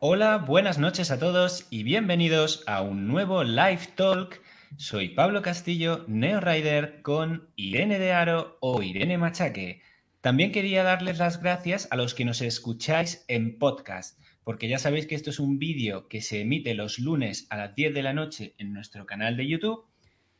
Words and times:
Hola, 0.00 0.38
buenas 0.38 0.78
noches 0.78 1.10
a 1.10 1.18
todos 1.18 1.66
y 1.70 1.82
bienvenidos 1.82 2.62
a 2.68 2.82
un 2.82 3.08
nuevo 3.08 3.42
Live 3.42 3.94
Talk. 3.96 4.40
Soy 4.76 5.08
Pablo 5.08 5.42
Castillo, 5.42 6.04
Neo 6.06 6.38
Rider, 6.38 7.02
con 7.02 7.48
Irene 7.56 7.98
de 7.98 8.12
Aro 8.12 8.58
o 8.60 8.80
Irene 8.80 9.18
Machaque. 9.18 9.82
También 10.20 10.52
quería 10.52 10.84
darles 10.84 11.18
las 11.18 11.42
gracias 11.42 11.88
a 11.90 11.96
los 11.96 12.14
que 12.14 12.24
nos 12.24 12.42
escucháis 12.42 13.24
en 13.26 13.58
podcast, 13.58 14.20
porque 14.44 14.68
ya 14.68 14.78
sabéis 14.78 15.08
que 15.08 15.16
esto 15.16 15.30
es 15.30 15.40
un 15.40 15.58
vídeo 15.58 16.06
que 16.06 16.20
se 16.20 16.42
emite 16.42 16.74
los 16.74 17.00
lunes 17.00 17.48
a 17.50 17.56
las 17.56 17.74
10 17.74 17.92
de 17.92 18.02
la 18.04 18.12
noche 18.12 18.54
en 18.58 18.72
nuestro 18.72 19.04
canal 19.04 19.36
de 19.36 19.48
YouTube, 19.48 19.84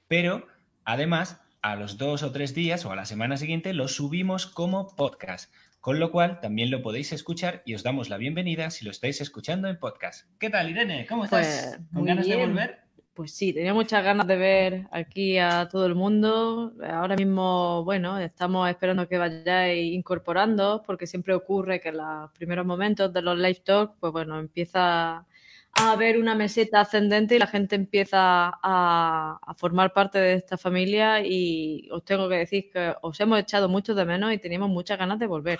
pero 0.07 0.47
además 0.85 1.41
a 1.63 1.75
los 1.75 1.99
dos 1.99 2.23
o 2.23 2.31
tres 2.31 2.55
días 2.55 2.85
o 2.85 2.93
a 2.93 2.97
la 2.97 3.07
semana 3.07 3.37
siguiente 3.37 3.75
lo 3.75 3.89
subimos 3.89 4.47
como 4.47 4.95
podcast. 4.95 5.53
Con 5.81 6.01
lo 6.01 6.11
cual 6.11 6.41
también 6.41 6.71
lo 6.71 6.83
podéis 6.83 7.13
escuchar 7.13 7.63
y 7.65 7.75
os 7.75 7.85
damos 7.85 8.09
la 8.11 8.17
bienvenida 8.17 8.71
si 8.71 8.85
lo 8.85 8.91
estáis 8.91 9.21
escuchando 9.21 9.69
en 9.69 9.79
podcast. 9.79 10.27
¿Qué 10.41 10.51
tal, 10.51 10.69
Irene? 10.71 11.07
¿Cómo 11.09 11.25
estás? 11.25 11.77
Pues, 11.77 11.89
¿Con 11.95 12.05
ganas 12.05 12.27
de 12.27 12.37
volver? 12.37 12.79
Pues 13.15 13.33
sí, 13.33 13.53
tenía 13.53 13.75
muchas 13.75 14.03
ganas 14.03 14.27
de 14.27 14.37
ver 14.37 14.87
aquí 14.91 15.39
a 15.39 15.69
todo 15.71 15.87
el 15.87 15.95
mundo. 15.95 16.73
Ahora 16.83 17.15
mismo, 17.15 17.85
bueno, 17.85 18.19
estamos 18.19 18.69
esperando 18.69 19.09
que 19.09 19.19
vayáis 19.19 19.95
incorporando, 19.95 20.83
porque 20.85 21.07
siempre 21.07 21.35
ocurre 21.35 21.81
que 21.81 21.91
en 21.91 21.99
los 21.99 22.31
primeros 22.33 22.67
momentos 22.67 23.13
de 23.13 23.23
los 23.23 23.39
live 23.39 23.63
talk, 23.65 23.95
pues 24.01 24.13
bueno, 24.13 24.39
empieza 24.39 25.27
a 25.75 25.93
haber 25.93 26.19
una 26.19 26.35
meseta 26.35 26.81
ascendente 26.81 27.37
y 27.37 27.39
la 27.39 27.47
gente 27.47 27.77
empieza 27.77 28.53
a, 28.63 29.55
formar 29.57 29.93
parte 29.93 30.19
de 30.19 30.35
esta 30.35 30.57
familia 30.57 31.21
y 31.25 31.89
os 31.91 32.05
tengo 32.05 32.29
que 32.29 32.37
decir 32.37 32.71
que 32.73 32.95
os 33.03 33.19
hemos 33.21 33.39
echado 33.39 33.69
mucho 33.69 33.95
de 33.95 34.05
menos 34.05 34.33
y 34.33 34.39
teníamos 34.39 34.71
muchas 34.71 34.99
ganas 34.99 35.19
de 35.19 35.27
volver. 35.27 35.59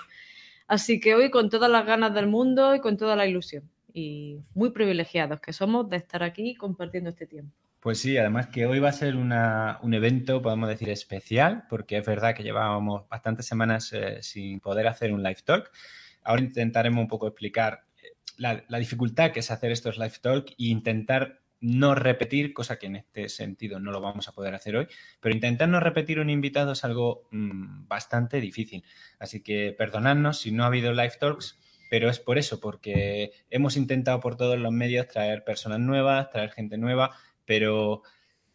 Así 0.67 0.99
que 0.99 1.15
hoy 1.15 1.31
con 1.31 1.49
todas 1.49 1.69
las 1.69 1.85
ganas 1.85 2.13
del 2.13 2.27
mundo 2.27 2.75
y 2.75 2.79
con 2.79 2.97
toda 2.97 3.15
la 3.15 3.25
ilusión. 3.25 3.69
Y 3.91 4.37
muy 4.53 4.71
privilegiados 4.71 5.39
que 5.41 5.51
somos 5.51 5.89
de 5.89 5.97
estar 5.97 6.21
aquí 6.21 6.53
compartiendo 6.55 7.09
este 7.09 7.25
tiempo. 7.25 7.55
Pues 7.79 8.01
sí, 8.01 8.17
además 8.17 8.47
que 8.47 8.65
hoy 8.65 8.79
va 8.79 8.89
a 8.89 8.93
ser 8.93 9.15
un 9.15 9.93
evento, 9.93 10.41
podemos 10.41 10.67
decir, 10.67 10.89
especial, 10.89 11.63
porque 11.69 11.97
es 11.97 12.05
verdad 12.05 12.35
que 12.35 12.43
llevábamos 12.43 13.07
bastantes 13.07 13.45
semanas 13.45 13.93
eh, 13.93 14.21
sin 14.21 14.59
poder 14.59 14.87
hacer 14.87 15.13
un 15.13 15.23
live 15.23 15.39
talk. 15.45 15.71
Ahora 16.23 16.41
intentaremos 16.41 17.01
un 17.01 17.07
poco 17.07 17.27
explicar 17.27 17.85
la, 18.39 18.79
dificultad 18.79 19.31
que 19.31 19.41
es 19.41 19.51
hacer 19.51 19.71
estos 19.71 19.97
live 19.97 20.13
talk 20.21 20.49
e 20.51 20.55
intentar 20.57 21.41
no 21.61 21.93
repetir, 21.93 22.53
cosa 22.53 22.79
que 22.79 22.87
en 22.87 22.95
este 22.95 23.27
sentido 23.27 23.79
no 23.79 23.91
lo 23.91 23.99
vamos 23.99 24.29
a 24.29 24.31
poder 24.31 24.55
hacer 24.55 24.77
hoy, 24.77 24.87
pero 25.19 25.35
intentar 25.35 25.67
no 25.67 25.81
repetir 25.81 26.19
un 26.19 26.29
invitado 26.29 26.71
es 26.71 26.83
algo 26.85 27.27
mm, 27.31 27.87
bastante 27.87 28.39
difícil. 28.39 28.83
Así 29.19 29.41
que 29.41 29.75
perdonadnos 29.77 30.39
si 30.39 30.51
no 30.51 30.63
ha 30.63 30.67
habido 30.67 30.93
live 30.93 31.13
talks, 31.19 31.59
pero 31.89 32.09
es 32.09 32.19
por 32.19 32.37
eso, 32.37 32.59
porque 32.59 33.31
hemos 33.49 33.75
intentado 33.75 34.19
por 34.21 34.37
todos 34.37 34.57
los 34.57 34.71
medios 34.71 35.07
traer 35.07 35.43
personas 35.43 35.79
nuevas, 35.79 36.29
traer 36.29 36.51
gente 36.51 36.77
nueva, 36.77 37.11
pero 37.45 38.03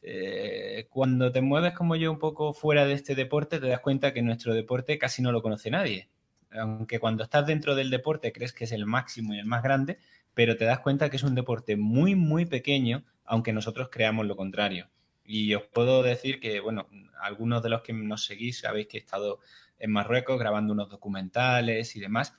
eh, 0.00 0.86
cuando 0.88 1.30
te 1.32 1.42
mueves 1.42 1.74
como 1.74 1.96
yo 1.96 2.10
un 2.10 2.18
poco 2.18 2.55
fuera 2.55 2.86
de 2.86 2.94
este 2.94 3.14
deporte, 3.14 3.60
te 3.60 3.66
das 3.66 3.80
cuenta 3.80 4.14
que 4.14 4.22
nuestro 4.22 4.55
deporte 4.55 4.98
casi 4.98 5.20
no 5.20 5.32
lo 5.32 5.42
conoce 5.42 5.70
nadie. 5.70 6.08
Aunque 6.55 6.98
cuando 6.98 7.24
estás 7.24 7.47
dentro 7.47 7.74
del 7.74 7.91
deporte 7.91 8.33
crees 8.33 8.52
que 8.52 8.64
es 8.64 8.72
el 8.72 8.86
máximo 8.86 9.34
y 9.34 9.38
el 9.38 9.47
más 9.47 9.62
grande, 9.62 9.98
pero 10.34 10.56
te 10.56 10.64
das 10.64 10.80
cuenta 10.80 11.11
que 11.11 11.16
es 11.16 11.22
un 11.22 11.34
deporte 11.34 11.77
muy, 11.77 12.14
muy 12.14 12.46
pequeño, 12.46 13.05
aunque 13.24 13.52
nosotros 13.52 13.88
creamos 13.91 14.27
lo 14.27 14.36
contrario. 14.36 14.88
Y 15.24 15.55
os 15.55 15.64
puedo 15.64 16.02
decir 16.02 16.41
que, 16.41 16.61
bueno, 16.61 16.88
algunos 17.20 17.62
de 17.62 17.70
los 17.70 17.83
que 17.83 17.92
nos 17.92 18.24
seguís 18.24 18.58
sabéis 18.61 18.88
que 18.88 18.98
he 18.98 19.00
estado 19.00 19.41
en 19.78 19.91
Marruecos 19.91 20.38
grabando 20.38 20.72
unos 20.72 20.91
documentales 20.91 21.96
y 21.96 22.00
demás. 22.00 22.34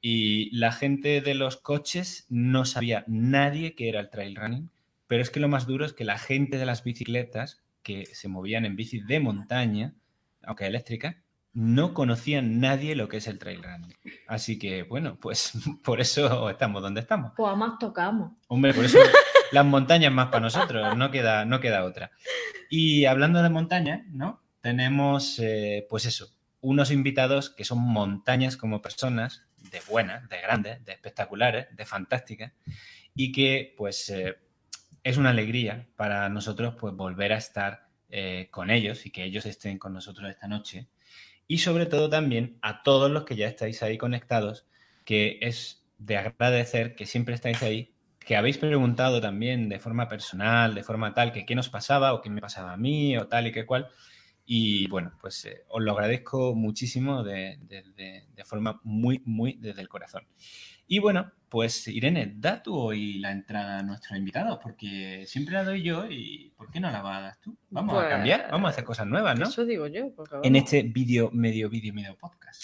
Y 0.00 0.54
la 0.56 0.72
gente 0.72 1.20
de 1.20 1.34
los 1.34 1.56
coches 1.56 2.26
no 2.28 2.64
sabía 2.64 3.04
nadie 3.06 3.74
que 3.74 3.88
era 3.88 4.00
el 4.00 4.10
trail 4.10 4.36
running, 4.36 4.70
pero 5.06 5.22
es 5.22 5.30
que 5.30 5.40
lo 5.40 5.48
más 5.48 5.66
duro 5.66 5.84
es 5.84 5.94
que 5.94 6.04
la 6.04 6.18
gente 6.18 6.58
de 6.58 6.66
las 6.66 6.84
bicicletas 6.84 7.62
que 7.82 8.06
se 8.06 8.28
movían 8.28 8.64
en 8.64 8.76
bici 8.76 9.00
de 9.00 9.20
montaña, 9.20 9.94
aunque 10.42 10.66
eléctrica, 10.66 11.22
no 11.56 11.94
conocían 11.94 12.60
nadie 12.60 12.94
lo 12.94 13.08
que 13.08 13.16
es 13.16 13.26
el 13.28 13.38
trail 13.38 13.62
running. 13.62 13.94
Así 14.28 14.58
que, 14.58 14.82
bueno, 14.82 15.16
pues 15.18 15.52
por 15.82 16.02
eso 16.02 16.50
estamos 16.50 16.82
donde 16.82 17.00
estamos. 17.00 17.32
Pues 17.34 17.48
además 17.48 17.78
tocamos. 17.80 18.32
Hombre, 18.48 18.74
por 18.74 18.84
eso 18.84 18.98
las 19.52 19.64
montañas 19.64 20.12
más 20.12 20.26
para 20.26 20.40
nosotros, 20.40 20.94
no 20.98 21.10
queda, 21.10 21.46
no 21.46 21.58
queda 21.58 21.84
otra. 21.84 22.10
Y 22.68 23.06
hablando 23.06 23.42
de 23.42 23.48
montañas, 23.48 24.06
¿no? 24.08 24.42
Tenemos, 24.60 25.38
eh, 25.38 25.86
pues 25.88 26.04
eso, 26.04 26.28
unos 26.60 26.90
invitados 26.90 27.48
que 27.48 27.64
son 27.64 27.78
montañas 27.78 28.58
como 28.58 28.82
personas, 28.82 29.44
de 29.70 29.80
buenas, 29.88 30.28
de 30.28 30.40
grandes, 30.42 30.84
de 30.84 30.92
espectaculares, 30.92 31.74
de 31.74 31.86
fantásticas, 31.86 32.52
y 33.14 33.32
que, 33.32 33.74
pues, 33.78 34.10
eh, 34.10 34.36
es 35.02 35.16
una 35.16 35.30
alegría 35.30 35.86
para 35.96 36.28
nosotros, 36.28 36.74
pues, 36.78 36.94
volver 36.94 37.32
a 37.32 37.38
estar 37.38 37.88
eh, 38.10 38.48
con 38.50 38.70
ellos 38.70 39.06
y 39.06 39.10
que 39.10 39.24
ellos 39.24 39.46
estén 39.46 39.78
con 39.78 39.94
nosotros 39.94 40.28
esta 40.28 40.48
noche. 40.48 40.88
Y 41.48 41.58
sobre 41.58 41.86
todo 41.86 42.08
también 42.10 42.58
a 42.62 42.82
todos 42.82 43.10
los 43.10 43.24
que 43.24 43.36
ya 43.36 43.46
estáis 43.48 43.82
ahí 43.82 43.98
conectados, 43.98 44.66
que 45.04 45.38
es 45.42 45.84
de 45.98 46.16
agradecer 46.16 46.94
que 46.96 47.06
siempre 47.06 47.34
estáis 47.34 47.62
ahí, 47.62 47.94
que 48.18 48.36
habéis 48.36 48.58
preguntado 48.58 49.20
también 49.20 49.68
de 49.68 49.78
forma 49.78 50.08
personal, 50.08 50.74
de 50.74 50.82
forma 50.82 51.14
tal, 51.14 51.32
que 51.32 51.46
qué 51.46 51.54
nos 51.54 51.68
pasaba 51.68 52.12
o 52.14 52.20
qué 52.22 52.30
me 52.30 52.40
pasaba 52.40 52.72
a 52.72 52.76
mí 52.76 53.16
o 53.16 53.28
tal 53.28 53.46
y 53.46 53.52
qué 53.52 53.64
cual. 53.66 53.88
Y 54.46 54.88
bueno, 54.88 55.12
pues 55.20 55.44
eh, 55.46 55.64
os 55.68 55.82
lo 55.82 55.92
agradezco 55.92 56.54
muchísimo 56.54 57.22
de, 57.24 57.58
de- 57.62 57.82
de- 57.96 58.26
de 58.34 58.44
forma 58.44 58.80
muy, 58.84 59.22
muy 59.24 59.54
desde 59.60 59.80
el 59.82 59.88
corazón. 59.88 60.26
Y 60.86 60.98
bueno, 61.00 61.32
pues 61.56 61.88
Irene, 61.88 62.34
da 62.36 62.62
tú 62.62 62.76
hoy 62.76 63.18
la 63.18 63.32
entrada 63.32 63.78
a 63.78 63.82
nuestros 63.82 64.18
invitados, 64.18 64.58
porque 64.62 65.24
siempre 65.24 65.54
la 65.54 65.64
doy 65.64 65.82
yo 65.82 66.04
y 66.06 66.52
¿por 66.54 66.70
qué 66.70 66.80
no 66.80 66.90
la 66.90 67.00
vas 67.00 67.16
a 67.16 67.20
dar 67.22 67.36
tú? 67.40 67.56
Vamos 67.70 68.04
a 68.04 68.10
cambiar, 68.10 68.48
vamos 68.50 68.66
a 68.66 68.70
hacer 68.72 68.84
cosas 68.84 69.06
nuevas, 69.06 69.38
¿no? 69.38 69.46
Eso 69.46 69.64
digo 69.64 69.86
yo. 69.86 70.12
En 70.42 70.54
este 70.54 70.82
vídeo, 70.82 71.30
medio 71.32 71.70
vídeo, 71.70 71.94
medio 71.94 72.14
podcast. 72.14 72.62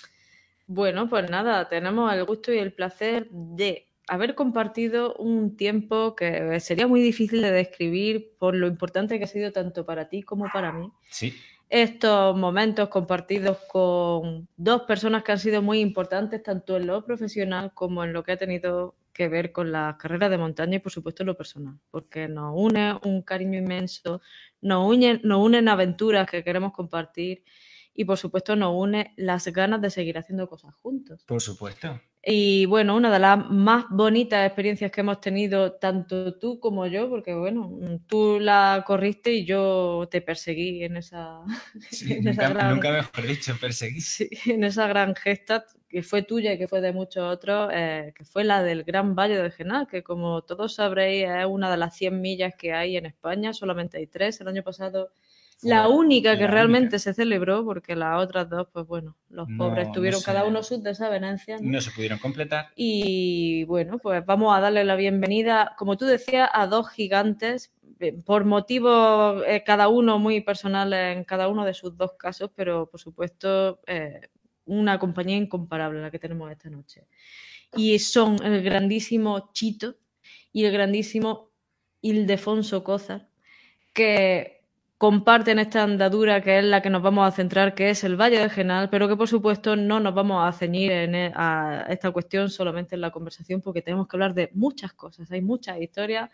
Bueno, 0.66 1.08
pues 1.08 1.30
nada, 1.30 1.70
tenemos 1.70 2.12
el 2.12 2.22
gusto 2.26 2.52
y 2.52 2.58
el 2.58 2.74
placer 2.74 3.30
de 3.30 3.88
haber 4.08 4.34
compartido 4.34 5.14
un 5.14 5.56
tiempo 5.56 6.14
que 6.14 6.60
sería 6.60 6.86
muy 6.86 7.00
difícil 7.00 7.40
de 7.40 7.50
describir 7.50 8.34
por 8.38 8.54
lo 8.54 8.66
importante 8.66 9.16
que 9.16 9.24
ha 9.24 9.26
sido 9.26 9.52
tanto 9.52 9.86
para 9.86 10.10
ti 10.10 10.22
como 10.22 10.50
para 10.52 10.70
mí. 10.70 10.92
Sí, 11.08 11.34
estos 11.72 12.36
momentos 12.36 12.90
compartidos 12.90 13.56
con 13.66 14.46
dos 14.58 14.82
personas 14.82 15.22
que 15.22 15.32
han 15.32 15.38
sido 15.38 15.62
muy 15.62 15.80
importantes, 15.80 16.42
tanto 16.42 16.76
en 16.76 16.86
lo 16.86 17.02
profesional 17.02 17.72
como 17.72 18.04
en 18.04 18.12
lo 18.12 18.22
que 18.22 18.32
ha 18.32 18.36
tenido 18.36 18.94
que 19.14 19.28
ver 19.28 19.52
con 19.52 19.72
las 19.72 19.96
carreras 19.96 20.28
de 20.28 20.36
montaña 20.36 20.76
y, 20.76 20.78
por 20.80 20.92
supuesto, 20.92 21.22
en 21.22 21.28
lo 21.28 21.36
personal, 21.36 21.80
porque 21.90 22.28
nos 22.28 22.52
une 22.54 22.98
un 23.04 23.22
cariño 23.22 23.58
inmenso, 23.58 24.20
nos 24.60 24.86
unen, 24.86 25.22
nos 25.24 25.42
unen 25.42 25.66
aventuras 25.66 26.28
que 26.28 26.44
queremos 26.44 26.74
compartir 26.74 27.42
y, 27.94 28.04
por 28.04 28.18
supuesto, 28.18 28.54
nos 28.54 28.74
une 28.76 29.14
las 29.16 29.46
ganas 29.48 29.80
de 29.80 29.88
seguir 29.88 30.18
haciendo 30.18 30.50
cosas 30.50 30.74
juntos. 30.74 31.24
por 31.24 31.40
supuesto. 31.40 31.98
Y 32.24 32.66
bueno, 32.66 32.94
una 32.96 33.10
de 33.12 33.18
las 33.18 33.50
más 33.50 33.86
bonitas 33.90 34.46
experiencias 34.46 34.92
que 34.92 35.00
hemos 35.00 35.20
tenido, 35.20 35.72
tanto 35.72 36.38
tú 36.38 36.60
como 36.60 36.86
yo, 36.86 37.08
porque 37.10 37.34
bueno, 37.34 38.00
tú 38.06 38.38
la 38.40 38.84
corriste 38.86 39.32
y 39.32 39.44
yo 39.44 40.06
te 40.10 40.20
perseguí 40.22 40.84
en 40.84 40.96
esa, 40.98 41.40
Sí, 41.90 42.14
en 42.14 42.28
esa 42.28 42.48
nunca, 42.48 42.48
gran, 42.48 42.68
nunca 42.68 42.90
mejor 42.92 43.26
dicho, 43.26 43.56
perseguir. 43.60 44.02
sí, 44.02 44.28
en 44.46 44.64
esa 44.64 44.86
gran 44.86 45.14
gesta 45.14 45.64
que 45.88 46.02
fue 46.02 46.22
tuya 46.22 46.52
y 46.54 46.58
que 46.58 46.68
fue 46.68 46.80
de 46.80 46.92
muchos 46.92 47.22
otros, 47.24 47.70
eh, 47.74 48.12
que 48.16 48.24
fue 48.24 48.44
la 48.44 48.62
del 48.62 48.84
Gran 48.84 49.14
Valle 49.14 49.36
de 49.42 49.50
Genal, 49.50 49.86
que 49.86 50.02
como 50.02 50.42
todos 50.42 50.74
sabréis 50.76 51.28
es 51.28 51.46
una 51.46 51.70
de 51.70 51.76
las 51.76 51.96
100 51.96 52.20
millas 52.20 52.54
que 52.56 52.72
hay 52.72 52.96
en 52.96 53.06
España, 53.06 53.52
solamente 53.52 53.98
hay 53.98 54.06
tres. 54.06 54.40
El 54.40 54.48
año 54.48 54.62
pasado 54.62 55.12
la 55.62 55.88
única 55.88 56.36
que 56.36 56.44
la 56.44 56.50
realmente 56.50 56.96
única. 56.96 56.98
se 56.98 57.14
celebró, 57.14 57.64
porque 57.64 57.96
las 57.96 58.20
otras 58.22 58.48
dos, 58.48 58.68
pues 58.72 58.86
bueno, 58.86 59.16
los 59.28 59.48
No, 59.48 59.58
pobres 59.58 59.86
no 59.88 59.92
tuvieron 59.92 60.20
cada 60.22 60.44
uno 60.44 60.62
sus 60.62 60.82
desavenencias. 60.82 61.60
¿no? 61.62 61.70
No 61.72 61.80
se 61.80 61.90
pudieron 61.92 62.18
completar. 62.18 62.68
Y 62.76 63.64
bueno, 63.64 63.98
pues 63.98 64.24
vamos 64.26 64.56
a 64.56 64.60
darle 64.60 64.84
la 64.84 64.96
bienvenida, 64.96 65.74
como 65.78 65.96
tú 65.96 66.04
decías, 66.06 66.48
a 66.52 66.66
dos 66.66 66.90
gigantes, 66.90 67.72
eh, 68.00 68.12
por 68.12 68.44
motivos 68.44 69.42
eh, 69.46 69.62
cada 69.64 69.88
uno 69.88 70.18
muy 70.18 70.40
personales 70.40 71.16
en 71.16 71.24
cada 71.24 71.48
uno 71.48 71.64
de 71.64 71.74
sus 71.74 71.96
dos 71.96 72.12
casos, 72.18 72.50
pero 72.54 72.88
por 72.90 72.98
supuesto 73.00 73.80
eh, 73.86 74.20
una 74.64 74.98
compañía 74.98 75.36
incomparable 75.36 76.00
la 76.00 76.10
que 76.10 76.18
tenemos 76.18 76.50
esta 76.50 76.70
noche. 76.70 77.06
Y 77.76 77.98
son 78.00 78.42
el 78.44 78.62
grandísimo 78.62 79.50
Chito 79.52 79.96
y 80.52 80.64
el 80.64 80.72
grandísimo 80.72 81.50
Ildefonso 82.00 82.82
Cózar, 82.84 83.28
que 83.92 84.61
comparten 85.02 85.58
esta 85.58 85.82
andadura 85.82 86.40
que 86.42 86.60
es 86.60 86.64
la 86.64 86.80
que 86.80 86.88
nos 86.88 87.02
vamos 87.02 87.26
a 87.26 87.32
centrar, 87.32 87.74
que 87.74 87.90
es 87.90 88.04
el 88.04 88.14
Valle 88.14 88.38
del 88.38 88.50
Genal, 88.50 88.88
pero 88.88 89.08
que 89.08 89.16
por 89.16 89.26
supuesto 89.26 89.74
no 89.74 89.98
nos 89.98 90.14
vamos 90.14 90.48
a 90.48 90.56
ceñir 90.56 90.92
en 90.92 91.16
e- 91.16 91.32
a 91.34 91.86
esta 91.88 92.12
cuestión 92.12 92.48
solamente 92.50 92.94
en 92.94 93.00
la 93.00 93.10
conversación, 93.10 93.60
porque 93.60 93.82
tenemos 93.82 94.06
que 94.06 94.14
hablar 94.14 94.32
de 94.32 94.50
muchas 94.54 94.92
cosas, 94.92 95.28
hay 95.32 95.40
muchas 95.40 95.80
historias 95.80 96.30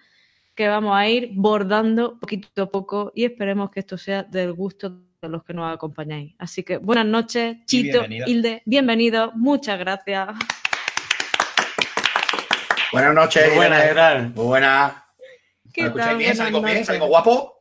que 0.54 0.68
vamos 0.68 0.94
a 0.94 1.08
ir 1.08 1.30
bordando 1.32 2.18
poquito 2.18 2.64
a 2.64 2.70
poco 2.70 3.10
y 3.14 3.24
esperemos 3.24 3.70
que 3.70 3.80
esto 3.80 3.96
sea 3.96 4.22
del 4.22 4.52
gusto 4.52 4.90
de 5.22 5.28
los 5.30 5.42
que 5.44 5.54
nos 5.54 5.72
acompañáis. 5.74 6.34
Así 6.38 6.62
que 6.62 6.76
buenas 6.76 7.06
noches, 7.06 7.56
Chito, 7.64 8.00
bienvenido. 8.00 8.26
Hilde, 8.28 8.62
bienvenidos, 8.66 9.34
muchas 9.34 9.78
gracias. 9.78 10.28
Buenas 12.92 13.14
noches. 13.14 13.46
Muy 13.46 13.56
buenas, 13.56 14.34
buenas. 14.34 14.92
¿Qué 15.72 15.84
¿Me 15.84 15.88
tal? 15.88 15.96
escucháis 15.98 16.18
bien? 16.18 16.36
¿Salgo 16.36 16.60
bien? 16.60 16.84
¿Salgo 16.84 17.06
guapo? 17.06 17.57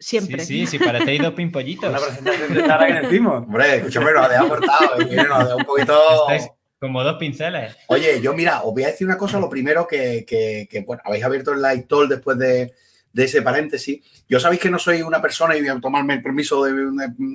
Siempre. 0.00 0.44
Sí, 0.44 0.66
sí, 0.66 0.78
sí, 0.78 0.78
parecéis 0.78 1.22
dos 1.22 1.34
pimpollitos. 1.34 1.90
La 1.90 1.98
presentación 2.00 2.54
de 2.54 2.66
Sara 2.66 2.86
que 2.86 3.06
decimos. 3.06 3.42
Hombre, 3.44 3.76
escúchame, 3.76 4.12
nos 4.12 4.24
ha 4.24 4.28
dejado 4.28 4.48
cortado. 4.48 5.02
Irene, 5.02 5.22
nos 5.24 5.32
ha 5.32 5.38
dejado 5.38 5.56
un 5.56 5.64
poquito... 5.64 6.00
Estáis 6.22 6.48
como 6.80 7.02
dos 7.02 7.16
pinceles. 7.16 7.76
Oye, 7.88 8.20
yo 8.20 8.32
mira, 8.34 8.62
os 8.62 8.72
voy 8.72 8.84
a 8.84 8.88
decir 8.88 9.06
una 9.06 9.18
cosa, 9.18 9.40
lo 9.40 9.48
primero 9.50 9.86
que, 9.86 10.24
que- 10.24 10.68
que, 10.70 10.80
bueno, 10.82 11.02
habéis 11.04 11.24
abierto 11.24 11.52
el 11.52 11.60
live 11.60 11.86
talk 11.88 12.08
después 12.08 12.38
de, 12.38 12.72
de 13.12 13.24
ese 13.24 13.42
paréntesis. 13.42 14.00
Yo 14.28 14.38
sabéis 14.40 14.60
que 14.60 14.70
no 14.70 14.78
soy 14.78 15.02
una 15.02 15.20
persona, 15.20 15.56
y 15.56 15.60
voy 15.60 15.68
a 15.68 15.80
tomarme 15.80 16.14
el 16.14 16.22
permiso 16.22 16.64
de, 16.64 16.72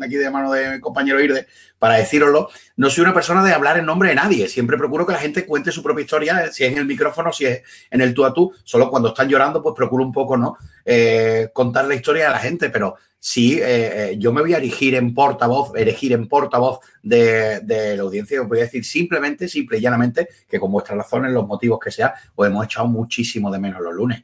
aquí 0.03 0.15
de 0.15 0.29
mano 0.29 0.51
de 0.51 0.71
mi 0.71 0.79
compañero 0.79 1.21
Irde 1.21 1.47
para 1.79 1.95
decíroslo, 1.95 2.49
no 2.77 2.89
soy 2.89 3.03
una 3.03 3.13
persona 3.13 3.43
de 3.43 3.51
hablar 3.51 3.77
en 3.77 3.85
nombre 3.85 4.09
de 4.09 4.15
nadie. 4.15 4.47
Siempre 4.47 4.77
procuro 4.77 5.05
que 5.05 5.13
la 5.13 5.19
gente 5.19 5.45
cuente 5.45 5.71
su 5.71 5.83
propia 5.83 6.03
historia, 6.03 6.51
si 6.51 6.63
es 6.63 6.71
en 6.71 6.77
el 6.77 6.85
micrófono, 6.85 7.33
si 7.33 7.45
es 7.45 7.61
en 7.91 8.01
el 8.01 8.13
tú 8.13 8.23
a 8.23 8.33
tú. 8.33 8.53
Solo 8.63 8.89
cuando 8.89 9.09
están 9.09 9.27
llorando, 9.27 9.61
pues 9.61 9.75
procuro 9.75 10.03
un 10.03 10.11
poco, 10.11 10.37
¿no? 10.37 10.57
Eh, 10.85 11.49
contar 11.51 11.85
la 11.85 11.95
historia 11.95 12.29
a 12.29 12.31
la 12.31 12.39
gente, 12.39 12.69
pero 12.69 12.95
sí, 13.19 13.59
eh, 13.59 14.11
eh, 14.11 14.15
yo 14.17 14.31
me 14.31 14.41
voy 14.41 14.53
a 14.53 14.57
erigir 14.57 14.95
en 14.95 15.13
portavoz, 15.13 15.75
erigir 15.75 16.13
en 16.13 16.27
portavoz 16.29 16.79
de, 17.01 17.59
de 17.61 17.97
la 17.97 18.03
audiencia. 18.03 18.41
Os 18.41 18.47
voy 18.47 18.59
a 18.59 18.63
decir 18.63 18.85
simplemente, 18.85 19.49
simple 19.49 19.77
y 19.77 19.81
llanamente, 19.81 20.29
que 20.47 20.59
con 20.59 20.71
vuestras 20.71 20.97
razones, 20.97 21.33
los 21.33 21.45
motivos 21.45 21.79
que 21.83 21.91
sea, 21.91 22.13
os 22.35 22.47
hemos 22.47 22.63
echado 22.63 22.87
muchísimo 22.87 23.51
de 23.51 23.59
menos 23.59 23.81
los 23.81 23.93
lunes. 23.93 24.23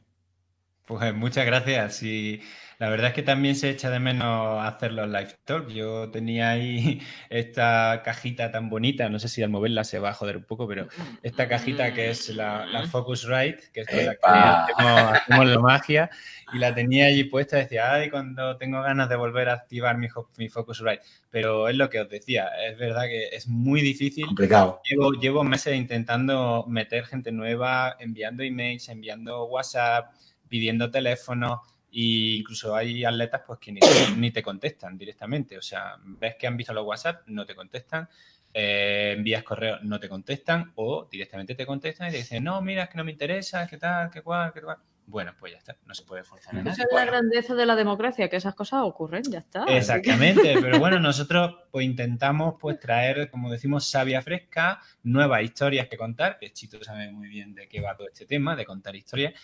Pues 0.90 1.14
muchas 1.14 1.46
gracias. 1.46 2.02
Y 2.02 2.40
la 2.80 2.88
verdad 2.88 3.08
es 3.10 3.14
que 3.14 3.22
también 3.22 3.54
se 3.54 3.70
echa 3.70 3.90
de 3.90 4.00
menos 4.00 4.60
hacer 4.66 4.92
los 4.92 5.06
live 5.06 5.36
talk. 5.44 5.68
Yo 5.68 6.10
tenía 6.10 6.50
ahí 6.50 7.00
esta 7.30 8.02
cajita 8.04 8.50
tan 8.50 8.68
bonita, 8.68 9.08
no 9.08 9.20
sé 9.20 9.28
si 9.28 9.40
al 9.40 9.50
moverla 9.50 9.84
se 9.84 10.00
va 10.00 10.10
a 10.10 10.14
joder 10.14 10.38
un 10.38 10.42
poco, 10.42 10.66
pero 10.66 10.88
esta 11.22 11.46
cajita 11.46 11.94
que 11.94 12.10
es 12.10 12.30
la, 12.30 12.66
la 12.66 12.88
Focusrite, 12.88 13.70
que 13.72 13.82
es 13.82 13.86
con 13.86 14.04
la 14.04 14.16
que 14.16 14.72
hacemos, 14.82 15.12
hacemos 15.12 15.46
la 15.46 15.58
magia, 15.60 16.10
y 16.52 16.58
la 16.58 16.74
tenía 16.74 17.06
allí 17.06 17.22
puesta, 17.22 17.58
decía, 17.58 17.92
ay, 17.92 18.10
cuando 18.10 18.56
tengo 18.56 18.82
ganas 18.82 19.08
de 19.08 19.14
volver 19.14 19.48
a 19.48 19.52
activar 19.52 19.96
mi, 19.96 20.08
mi 20.38 20.48
Focusrite. 20.48 21.02
Pero 21.30 21.68
es 21.68 21.76
lo 21.76 21.88
que 21.88 22.00
os 22.00 22.08
decía, 22.08 22.48
es 22.68 22.76
verdad 22.76 23.04
que 23.04 23.28
es 23.28 23.46
muy 23.46 23.80
difícil. 23.80 24.26
Complicado. 24.26 24.80
Llevo, 24.90 25.12
llevo 25.12 25.44
meses 25.44 25.76
intentando 25.76 26.64
meter 26.66 27.04
gente 27.04 27.30
nueva, 27.30 27.94
enviando 28.00 28.42
emails, 28.42 28.88
enviando 28.88 29.44
WhatsApp, 29.44 30.10
pidiendo 30.50 30.90
teléfonos 30.90 31.60
e 31.92 32.36
incluso 32.38 32.76
hay 32.76 33.04
atletas 33.04 33.42
pues 33.46 33.58
que 33.58 33.72
ni, 33.72 33.80
ni 34.18 34.30
te 34.30 34.42
contestan 34.42 34.98
directamente. 34.98 35.56
O 35.56 35.62
sea, 35.62 35.96
ves 36.04 36.36
que 36.36 36.46
han 36.46 36.56
visto 36.56 36.74
los 36.74 36.84
WhatsApp, 36.84 37.22
no 37.28 37.46
te 37.46 37.54
contestan, 37.54 38.08
eh, 38.52 39.14
envías 39.16 39.42
correo, 39.44 39.78
no 39.82 39.98
te 39.98 40.08
contestan 40.08 40.72
o 40.74 41.08
directamente 41.10 41.54
te 41.54 41.64
contestan 41.64 42.08
y 42.08 42.10
te 42.12 42.16
dicen, 42.18 42.44
no, 42.44 42.60
mira, 42.60 42.84
es 42.84 42.90
que 42.90 42.98
no 42.98 43.04
me 43.04 43.12
interesa, 43.12 43.66
qué 43.66 43.78
tal, 43.78 44.10
qué 44.10 44.22
cual, 44.22 44.52
qué 44.52 44.60
cual. 44.60 44.76
Bueno, 45.06 45.34
pues 45.36 45.52
ya 45.52 45.58
está, 45.58 45.76
no 45.86 45.94
se 45.94 46.04
puede 46.04 46.22
forzar 46.22 46.56
Esa 46.68 46.82
es 46.82 46.88
la 46.92 47.04
grandeza 47.04 47.56
de 47.56 47.66
la 47.66 47.74
democracia, 47.74 48.28
que 48.28 48.36
esas 48.36 48.54
cosas 48.54 48.82
ocurren, 48.84 49.24
ya 49.24 49.40
está. 49.40 49.64
Exactamente, 49.64 50.56
pero 50.60 50.78
bueno, 50.78 51.00
nosotros 51.00 51.56
pues 51.72 51.84
intentamos 51.84 52.54
pues 52.60 52.78
traer, 52.78 53.28
como 53.28 53.50
decimos, 53.50 53.90
savia 53.90 54.22
fresca, 54.22 54.80
nuevas 55.02 55.42
historias 55.42 55.88
que 55.88 55.96
contar, 55.96 56.38
que 56.38 56.52
Chito 56.52 56.82
sabe 56.84 57.10
muy 57.10 57.26
bien 57.28 57.54
de 57.54 57.66
qué 57.68 57.80
va 57.80 57.96
todo 57.96 58.06
este 58.06 58.24
tema, 58.24 58.54
de 58.54 58.64
contar 58.64 58.94
historias, 58.94 59.34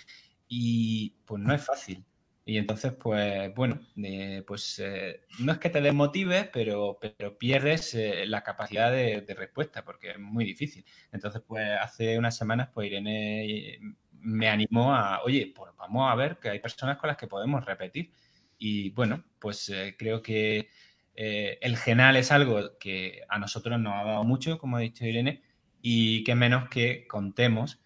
y 0.48 1.10
pues 1.24 1.42
no 1.42 1.54
es 1.54 1.64
fácil. 1.64 2.04
Y 2.44 2.58
entonces, 2.58 2.92
pues 2.92 3.52
bueno, 3.54 3.80
eh, 3.96 4.44
pues 4.46 4.78
eh, 4.78 5.22
no 5.40 5.52
es 5.52 5.58
que 5.58 5.68
te 5.68 5.80
desmotives, 5.80 6.48
pero, 6.52 6.96
pero 7.00 7.36
pierdes 7.36 7.92
eh, 7.94 8.24
la 8.26 8.44
capacidad 8.44 8.92
de, 8.92 9.24
respuesta, 9.36 9.84
porque 9.84 10.12
es 10.12 10.18
muy 10.20 10.44
difícil. 10.44 10.84
Entonces, 11.10 11.42
pues 11.46 11.66
hace 11.80 12.16
unas 12.16 12.36
semanas, 12.36 12.68
pues 12.72 12.86
Irene 12.86 13.80
me 14.26 14.48
animó 14.48 14.94
a, 14.94 15.22
oye, 15.22 15.52
pues 15.54 15.72
vamos 15.76 16.10
a 16.10 16.14
ver 16.14 16.38
que 16.38 16.50
hay 16.50 16.58
personas 16.58 16.98
con 16.98 17.08
las 17.08 17.16
que 17.16 17.28
podemos 17.28 17.64
repetir. 17.64 18.12
Y 18.58 18.90
bueno, 18.90 19.24
pues 19.38 19.68
eh, 19.68 19.94
creo 19.98 20.22
que 20.22 20.68
eh, 21.14 21.58
el 21.60 21.76
genal 21.76 22.16
es 22.16 22.32
algo 22.32 22.76
que 22.78 23.22
a 23.28 23.38
nosotros 23.38 23.78
nos 23.80 23.94
ha 23.94 24.04
dado 24.04 24.24
mucho, 24.24 24.58
como 24.58 24.76
ha 24.76 24.80
dicho 24.80 25.04
Irene, 25.06 25.42
y 25.80 26.24
que 26.24 26.34
menos 26.34 26.68
que 26.68 27.06
contemos 27.06 27.80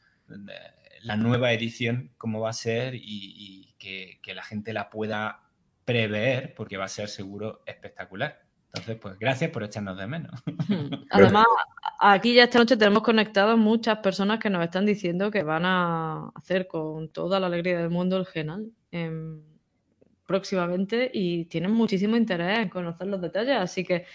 la 1.03 1.17
nueva 1.17 1.53
edición, 1.53 2.13
cómo 2.19 2.41
va 2.41 2.51
a 2.51 2.55
ser 2.55 2.95
y, 2.95 3.75
que 3.79 4.35
la 4.35 4.43
gente 4.43 4.75
la 4.75 4.91
pueda 4.91 5.43
prever, 5.85 6.55
porque 6.55 6.77
va 6.77 6.85
a 6.85 6.89
ser 6.89 7.09
seguro 7.09 7.63
espectacular. 7.67 8.43
Entonces, 8.73 8.99
pues 9.01 9.19
gracias 9.19 9.51
por 9.51 9.65
echarnos 9.65 9.99
de 9.99 10.07
menos. 10.07 10.41
Además, 11.11 11.47
aquí 11.99 12.35
ya 12.35 12.45
esta 12.45 12.59
noche 12.61 12.77
tenemos 12.77 13.03
conectados 13.03 13.59
muchas 13.59 13.99
personas 13.99 14.39
que 14.39 14.49
nos 14.49 14.63
están 14.63 14.87
diciendo 14.87 15.31
que 15.31 15.43
van 15.43 15.65
a 15.65 16.29
hacer 16.37 16.69
con 16.69 17.09
toda 17.09 17.41
la 17.41 17.49
alegría 17.49 17.79
del 17.79 17.91
mundo 17.91 18.17
el 18.17 18.27
Genal 18.27 18.71
em, 18.93 19.43
próximamente 20.25 21.11
y 21.13 21.47
tienen 21.47 21.73
muchísimo 21.73 22.17
interés 22.17 22.61
en 22.61 22.69
conocer 22.69 23.09
los 23.09 23.21
detalles. 23.21 23.57
Así 23.57 23.83
que 23.83 24.07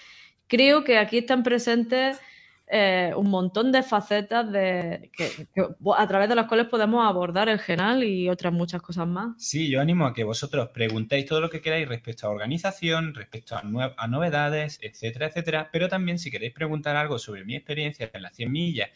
creo 0.47 0.85
que 0.85 0.97
aquí 0.97 1.17
están 1.17 1.43
presentes 1.43 2.21
eh, 2.67 3.13
un 3.15 3.29
montón 3.29 3.71
de 3.71 3.83
facetas 3.83 4.51
de, 4.51 5.11
que, 5.15 5.47
a 5.95 6.07
través 6.07 6.29
de 6.29 6.35
las 6.35 6.47
cuales 6.47 6.67
podemos 6.67 7.07
abordar 7.07 7.47
el 7.47 7.59
Genal 7.59 8.03
y 8.03 8.29
otras 8.29 8.53
muchas 8.53 8.81
cosas 8.81 9.07
más. 9.07 9.35
Sí, 9.37 9.69
yo 9.69 9.81
animo 9.81 10.05
a 10.07 10.13
que 10.13 10.23
vosotros 10.23 10.69
preguntéis 10.69 11.25
todo 11.25 11.41
lo 11.41 11.49
que 11.49 11.61
queráis 11.61 11.87
respecto 11.87 12.25
a 12.25 12.31
organización, 12.31 13.13
respecto 13.13 13.55
a, 13.55 13.61
a 13.97 14.07
novedades, 14.07 14.79
etcétera, 14.81 15.27
etcétera. 15.27 15.69
Pero 15.71 15.89
también 15.89 16.17
si 16.17 16.31
queréis 16.31 16.53
preguntar 16.53 16.95
algo 16.95 17.19
sobre 17.19 17.45
mi 17.45 17.55
experiencia 17.55 18.09
en 18.11 18.21
las 18.21 18.35
100 18.35 18.51
millas, 18.51 18.89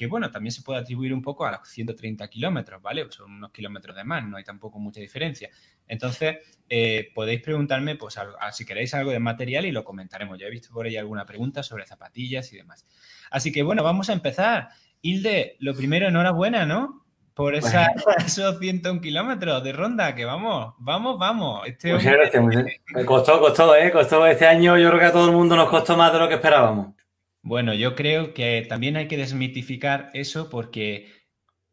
que 0.00 0.06
bueno, 0.06 0.30
también 0.30 0.50
se 0.50 0.62
puede 0.62 0.80
atribuir 0.80 1.12
un 1.12 1.20
poco 1.20 1.44
a 1.44 1.50
los 1.52 1.68
130 1.68 2.26
kilómetros, 2.28 2.80
¿vale? 2.80 3.04
Son 3.10 3.30
unos 3.30 3.50
kilómetros 3.52 3.94
de 3.94 4.02
más, 4.02 4.24
no 4.24 4.38
hay 4.38 4.44
tampoco 4.44 4.78
mucha 4.78 4.98
diferencia. 4.98 5.50
Entonces, 5.86 6.38
eh, 6.70 7.10
podéis 7.14 7.42
preguntarme, 7.42 7.96
pues, 7.96 8.16
algo- 8.16 8.34
a- 8.40 8.50
si 8.50 8.64
queréis 8.64 8.94
algo 8.94 9.10
de 9.10 9.18
material 9.18 9.66
y 9.66 9.72
lo 9.72 9.84
comentaremos. 9.84 10.38
Ya 10.38 10.46
he 10.46 10.50
visto 10.50 10.72
por 10.72 10.86
ahí 10.86 10.96
alguna 10.96 11.26
pregunta 11.26 11.62
sobre 11.62 11.84
zapatillas 11.86 12.50
y 12.54 12.56
demás. 12.56 12.86
Así 13.30 13.52
que 13.52 13.62
bueno, 13.62 13.82
vamos 13.84 14.08
a 14.08 14.14
empezar. 14.14 14.68
Hilde, 15.02 15.56
lo 15.58 15.74
primero, 15.74 16.08
enhorabuena, 16.08 16.64
¿no? 16.64 17.04
Por 17.34 17.54
esa, 17.54 17.92
esos 18.26 18.58
101 18.58 19.02
kilómetros 19.02 19.62
de 19.62 19.72
ronda, 19.74 20.14
que 20.14 20.24
vamos, 20.24 20.72
vamos, 20.78 21.18
vamos. 21.18 21.60
Este 21.66 21.92
Muchas 21.92 22.06
hombre- 22.06 22.20
gracias. 22.22 22.42
muchas- 22.42 22.64
Me 22.94 23.04
costó, 23.04 23.38
costó, 23.38 23.76
¿eh? 23.76 23.90
Costó 23.90 24.26
este 24.26 24.46
año, 24.46 24.78
yo 24.78 24.88
creo 24.88 24.98
que 24.98 25.06
a 25.06 25.12
todo 25.12 25.26
el 25.26 25.32
mundo 25.36 25.56
nos 25.56 25.68
costó 25.68 25.94
más 25.94 26.10
de 26.10 26.18
lo 26.20 26.26
que 26.26 26.36
esperábamos. 26.36 26.94
Bueno, 27.42 27.72
yo 27.74 27.94
creo 27.94 28.34
que 28.34 28.66
también 28.68 28.96
hay 28.96 29.08
que 29.08 29.16
desmitificar 29.16 30.10
eso 30.12 30.50
porque 30.50 31.08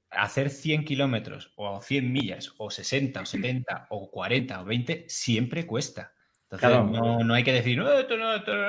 hacer 0.10 0.50
100 0.50 0.86
kilómetros 0.86 1.52
o 1.58 1.82
100 1.82 2.12
millas 2.12 2.54
o 2.58 2.72
60 2.72 3.22
o 3.22 3.26
70 3.26 3.88
o 3.90 4.10
40 4.10 4.62
o 4.62 4.66
20 4.66 5.06
siempre 5.10 5.66
cuesta. 5.66 6.14
Entonces 6.44 6.70
Claro. 6.70 6.86
no, 6.86 7.24
no 7.24 7.34
hay 7.34 7.44
que 7.44 7.52
decir, 7.52 7.78
no, 7.78 7.92
esto 7.92 8.16
no, 8.18 8.34
esto 8.36 8.56
no". 8.56 8.68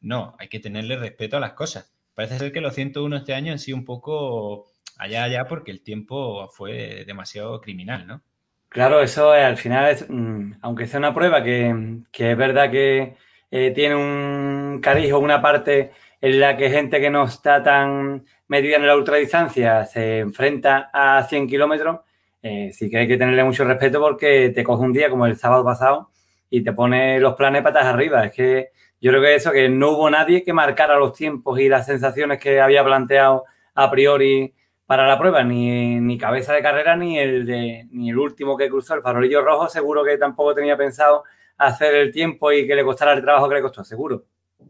No, 0.00 0.36
hay 0.38 0.48
que 0.48 0.60
tenerle 0.60 0.96
respeto 0.96 1.36
a 1.36 1.40
las 1.40 1.54
cosas. 1.54 1.92
Parece 2.14 2.38
ser 2.38 2.52
que 2.52 2.60
los 2.60 2.74
101 2.74 3.16
este 3.16 3.34
año 3.34 3.52
han 3.52 3.58
sido 3.58 3.76
un 3.76 3.84
poco 3.84 4.66
allá, 4.96 5.24
allá 5.24 5.48
porque 5.48 5.72
el 5.72 5.82
tiempo 5.82 6.48
fue 6.48 7.04
demasiado 7.06 7.60
criminal, 7.60 8.06
¿no? 8.06 8.22
Claro, 8.68 9.00
eso 9.00 9.34
eh, 9.34 9.42
al 9.42 9.56
final, 9.56 9.90
es, 9.90 10.06
mm, 10.08 10.52
aunque 10.60 10.86
sea 10.86 10.98
una 10.98 11.14
prueba 11.14 11.42
que, 11.42 12.02
que 12.12 12.32
es 12.32 12.36
verdad 12.36 12.70
que 12.70 13.16
eh, 13.50 13.72
tiene 13.74 13.94
un 13.96 14.80
cariz 14.82 15.12
o 15.12 15.18
una 15.18 15.40
parte 15.42 15.92
en 16.20 16.40
la 16.40 16.56
que 16.56 16.70
gente 16.70 17.00
que 17.00 17.10
no 17.10 17.24
está 17.24 17.62
tan 17.62 18.24
metida 18.48 18.76
en 18.76 18.86
la 18.86 18.96
ultradistancia 18.96 19.84
se 19.86 20.20
enfrenta 20.20 20.90
a 20.92 21.22
100 21.22 21.48
kilómetros, 21.48 22.00
eh, 22.42 22.70
sí 22.72 22.88
que 22.90 22.98
hay 22.98 23.08
que 23.08 23.16
tenerle 23.16 23.44
mucho 23.44 23.64
respeto 23.64 24.00
porque 24.00 24.50
te 24.54 24.64
coge 24.64 24.82
un 24.82 24.92
día 24.92 25.10
como 25.10 25.26
el 25.26 25.36
sábado 25.36 25.64
pasado 25.64 26.10
y 26.48 26.62
te 26.62 26.72
pone 26.72 27.18
los 27.20 27.34
planes 27.34 27.62
patas 27.62 27.86
arriba. 27.86 28.24
Es 28.24 28.32
que 28.32 28.70
yo 29.00 29.10
creo 29.10 29.22
que 29.22 29.34
eso, 29.34 29.52
que 29.52 29.68
no 29.68 29.90
hubo 29.92 30.10
nadie 30.10 30.42
que 30.42 30.52
marcara 30.52 30.98
los 30.98 31.12
tiempos 31.12 31.58
y 31.60 31.68
las 31.68 31.86
sensaciones 31.86 32.38
que 32.38 32.60
había 32.60 32.84
planteado 32.84 33.44
a 33.74 33.90
priori 33.90 34.54
para 34.86 35.06
la 35.06 35.18
prueba, 35.18 35.42
ni, 35.42 36.00
ni 36.00 36.16
cabeza 36.16 36.52
de 36.52 36.62
carrera, 36.62 36.96
ni 36.96 37.18
el 37.18 37.44
de, 37.44 37.88
ni 37.90 38.10
el 38.10 38.18
último 38.18 38.56
que 38.56 38.68
cruzó 38.68 38.94
el 38.94 39.02
farolillo 39.02 39.42
rojo, 39.42 39.68
seguro 39.68 40.04
que 40.04 40.16
tampoco 40.16 40.54
tenía 40.54 40.76
pensado 40.76 41.24
hacer 41.58 41.94
el 41.94 42.12
tiempo 42.12 42.52
y 42.52 42.66
que 42.66 42.74
le 42.74 42.84
costara 42.84 43.12
el 43.12 43.22
trabajo 43.22 43.48
que 43.48 43.56
le 43.56 43.62
costó, 43.62 43.82
seguro. 43.84 44.24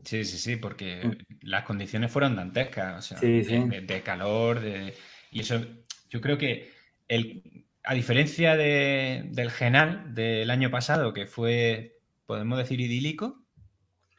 Sí, 0.04 0.24
sí, 0.24 0.38
sí, 0.38 0.56
porque 0.56 1.16
las 1.42 1.64
condiciones 1.64 2.10
fueron 2.12 2.36
dantescas, 2.36 2.98
o 2.98 3.02
sea, 3.02 3.18
Mm. 3.18 3.20
Sí, 3.20 3.32
de, 3.38 3.44
sí. 3.44 3.68
de- 3.68 3.80
de 3.82 4.02
calor, 4.02 4.60
de, 4.60 4.94
y 5.30 5.40
eso, 5.40 5.60
yo 6.10 6.20
creo 6.20 6.38
que 6.38 6.70
el, 7.08 7.66
a 7.84 7.94
diferencia 7.94 8.56
de- 8.56 9.24
del 9.32 9.50
Genal 9.50 10.14
del 10.14 10.50
año 10.50 10.70
pasado, 10.70 11.12
que 11.12 11.26
fue, 11.26 11.98
podemos 12.26 12.58
decir, 12.58 12.80
idílico, 12.80 13.44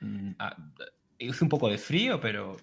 mm, 0.01 0.31
hizo 1.19 1.45
un 1.45 1.49
poco 1.49 1.69
de 1.69 1.77
frío, 1.77 2.19
pero 2.21 2.57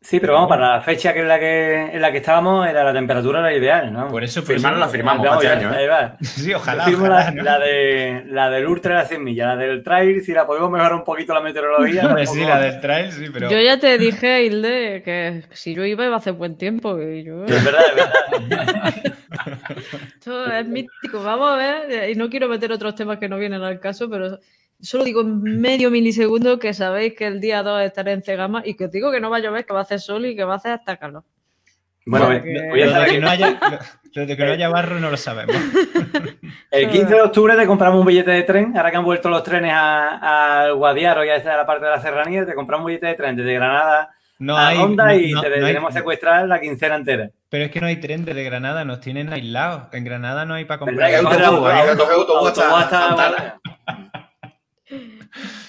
Sí, 0.00 0.20
pero 0.20 0.34
vamos, 0.34 0.48
para 0.48 0.76
la 0.76 0.80
fecha 0.80 1.12
que 1.12 1.20
en 1.20 1.28
la 1.28 1.40
que, 1.40 1.74
en 1.92 2.00
la 2.00 2.12
que 2.12 2.18
estábamos, 2.18 2.66
era 2.68 2.84
la 2.84 2.92
temperatura 2.92 3.40
era 3.40 3.52
ideal, 3.52 3.92
¿no? 3.92 4.06
por 4.08 4.22
eso... 4.22 4.40
eso- 4.40 4.70
la 4.70 4.88
firmamos 4.88 5.26
Vamos, 5.26 5.42
para 5.42 5.54
este 5.54 5.64
ya, 5.64 5.68
año, 5.68 5.76
¿eh? 5.76 5.82
ahí 5.82 5.86
va. 5.88 6.16
Sí, 6.22 6.54
ojalá, 6.54 6.88
la, 6.88 7.30
¿no? 7.32 7.42
la 7.42 7.58
de, 7.58 8.22
la 8.28 8.48
del 8.48 8.66
ultra 8.68 8.94
de 8.94 9.00
las 9.00 9.08
100 9.08 9.24
millas, 9.24 9.48
la 9.48 9.56
del 9.56 9.82
trail, 9.82 10.22
si 10.22 10.32
la 10.32 10.46
podemos 10.46 10.70
mejorar 10.70 10.94
un 10.94 11.02
poquito 11.04 11.34
la 11.34 11.40
meteorología. 11.40 12.06
Hombre, 12.06 12.26
sí, 12.26 12.44
la 12.44 12.60
del 12.60 12.80
trail, 12.80 13.10
sí, 13.12 13.24
pero... 13.32 13.50
Yo 13.50 13.60
ya 13.60 13.80
te 13.80 13.98
dije, 13.98 14.44
Hilde, 14.44 15.02
que 15.04 15.42
si 15.50 15.74
yo 15.74 15.84
iba 15.84 16.04
iba 16.04 16.14
a 16.14 16.18
hacer 16.18 16.34
buen 16.34 16.56
tiempo 16.56 16.96
y 17.02 17.24
yo... 17.24 17.44
Es 17.44 17.64
verdad, 17.64 17.82
es 17.90 18.48
verdad. 18.48 18.94
Esto 20.14 20.46
es 20.52 20.66
místico. 20.68 21.22
Vamos 21.22 21.50
a 21.50 21.56
ver, 21.56 22.10
y 22.10 22.14
no 22.14 22.28
quiero 22.30 22.48
meter 22.48 22.72
otros 22.72 22.94
temas 22.94 23.18
que 23.18 23.28
no 23.28 23.36
vienen 23.38 23.62
al 23.62 23.80
caso, 23.80 24.08
pero 24.08 24.38
solo 24.80 25.04
digo 25.04 25.20
en 25.22 25.60
medio 25.60 25.90
milisegundo 25.90 26.58
que 26.58 26.74
sabéis 26.74 27.14
que 27.14 27.26
el 27.26 27.40
día 27.40 27.62
2 27.62 27.82
estaré 27.82 28.12
en 28.12 28.22
Cegama 28.22 28.62
y 28.64 28.74
que 28.74 28.86
os 28.86 28.90
digo 28.90 29.10
que 29.10 29.20
no 29.20 29.30
va 29.30 29.38
a 29.38 29.40
llover, 29.40 29.64
que 29.64 29.72
va 29.72 29.80
a 29.80 29.82
hacer 29.82 30.00
sol 30.00 30.26
y 30.26 30.36
que 30.36 30.44
va 30.44 30.54
a 30.54 30.56
hacer 30.56 30.72
hasta 30.72 30.96
calor. 30.96 31.24
Bueno, 32.06 32.28
lo, 32.28 32.34
de 32.34 32.42
que 32.42 33.20
no 33.20 33.28
haya, 33.28 33.60
lo, 34.14 34.26
de 34.26 34.36
que 34.36 34.44
no 34.44 34.52
haya 34.52 34.68
barro 34.70 34.98
no 34.98 35.10
lo 35.10 35.16
sabemos. 35.18 35.54
El 36.70 36.88
15 36.88 37.14
de 37.14 37.20
octubre 37.20 37.54
te 37.54 37.66
compramos 37.66 38.00
un 38.00 38.06
billete 38.06 38.30
de 38.30 38.42
tren. 38.44 38.74
Ahora 38.76 38.90
que 38.90 38.96
han 38.96 39.04
vuelto 39.04 39.28
los 39.28 39.42
trenes 39.42 39.72
al 39.74 40.74
Guadiaro 40.74 41.22
y 41.24 41.28
a 41.28 41.38
la 41.38 41.66
parte 41.66 41.84
de 41.84 41.90
la 41.90 42.00
serranía, 42.00 42.46
te 42.46 42.54
compramos 42.54 42.84
un 42.84 42.88
billete 42.88 43.08
de 43.08 43.14
tren 43.14 43.36
desde 43.36 43.54
Granada 43.54 44.14
no 44.38 44.56
a 44.56 44.68
hay, 44.68 44.78
Honda 44.78 45.14
y 45.16 45.32
te 45.32 45.50
tenemos 45.50 45.92
secuestrar 45.92 46.46
la 46.46 46.60
quincena 46.60 46.94
entera. 46.94 47.30
Pero 47.48 47.64
es 47.64 47.70
que 47.70 47.80
no 47.80 47.88
hay 47.88 47.96
tren 47.96 48.24
desde 48.24 48.44
Granada, 48.44 48.84
nos 48.84 49.00
tienen 49.00 49.32
aislados. 49.32 49.84
En 49.92 50.04
Granada 50.04 50.44
no 50.44 50.54
hay 50.54 50.64
para 50.64 50.78
comprar. 50.78 51.08
Hay 51.08 51.14
autobús, 51.16 51.68
hay 51.68 51.88
autobús 51.88 52.58
hasta 52.58 53.58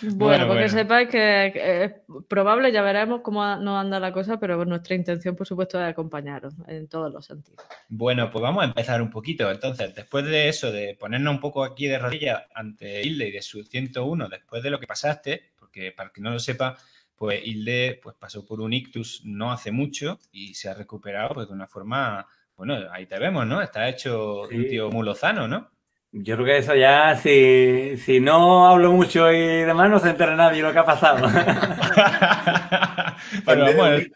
Bueno, 0.01 0.47
porque 0.47 0.69
sepáis 0.69 1.09
que 1.09 1.83
es 1.83 1.91
probable, 2.27 2.71
ya 2.71 2.81
veremos 2.81 3.21
cómo 3.21 3.43
nos 3.57 3.77
anda 3.79 3.99
la 3.99 4.13
cosa, 4.13 4.39
pero 4.39 4.63
nuestra 4.65 4.95
intención, 4.95 5.35
por 5.35 5.47
supuesto, 5.47 5.79
es 5.79 5.89
acompañaros 5.89 6.53
en 6.67 6.87
todos 6.87 7.11
los 7.11 7.25
sentidos. 7.25 7.65
Bueno, 7.89 8.29
pues 8.31 8.41
vamos 8.41 8.63
a 8.63 8.67
empezar 8.67 9.01
un 9.01 9.09
poquito. 9.09 9.49
Entonces, 9.51 9.93
después 9.93 10.25
de 10.25 10.49
eso, 10.49 10.71
de 10.71 10.95
ponernos 10.99 11.33
un 11.33 11.39
poco 11.39 11.63
aquí 11.63 11.87
de 11.87 11.99
rodillas 11.99 12.43
ante 12.53 13.01
Hilde 13.01 13.27
y 13.27 13.31
de 13.31 13.41
su 13.41 13.63
101, 13.63 14.29
después 14.29 14.63
de 14.63 14.69
lo 14.69 14.79
que 14.79 14.87
pasaste, 14.87 15.51
porque 15.59 15.91
para 15.91 16.11
que 16.11 16.21
no 16.21 16.31
lo 16.31 16.39
sepa, 16.39 16.77
pues 17.15 17.45
Hilde 17.45 17.99
pues, 18.01 18.15
pasó 18.17 18.45
por 18.45 18.61
un 18.61 18.71
ictus 18.71 19.21
no 19.25 19.51
hace 19.51 19.71
mucho 19.71 20.19
y 20.31 20.53
se 20.53 20.69
ha 20.69 20.73
recuperado 20.73 21.35
pues, 21.35 21.47
de 21.47 21.53
una 21.53 21.67
forma, 21.67 22.25
bueno, 22.55 22.77
ahí 22.91 23.05
te 23.05 23.19
vemos, 23.19 23.45
¿no? 23.45 23.61
Está 23.61 23.89
hecho 23.89 24.43
un 24.43 24.67
tío 24.67 24.89
muy 24.89 25.05
lozano, 25.05 25.47
¿no? 25.47 25.69
Yo 26.11 26.35
creo 26.35 26.45
que 26.47 26.57
eso 26.57 26.73
ya, 26.73 27.15
si, 27.15 27.95
si 27.97 28.19
no 28.19 28.67
hablo 28.67 28.91
mucho 28.91 29.31
y 29.31 29.61
demás, 29.61 29.91
no 29.91 29.99
se 29.99 30.09
entera 30.09 30.35
nadie 30.35 30.63
lo 30.63 30.73
que 30.73 30.79
ha 30.79 30.85
pasado. 30.85 31.27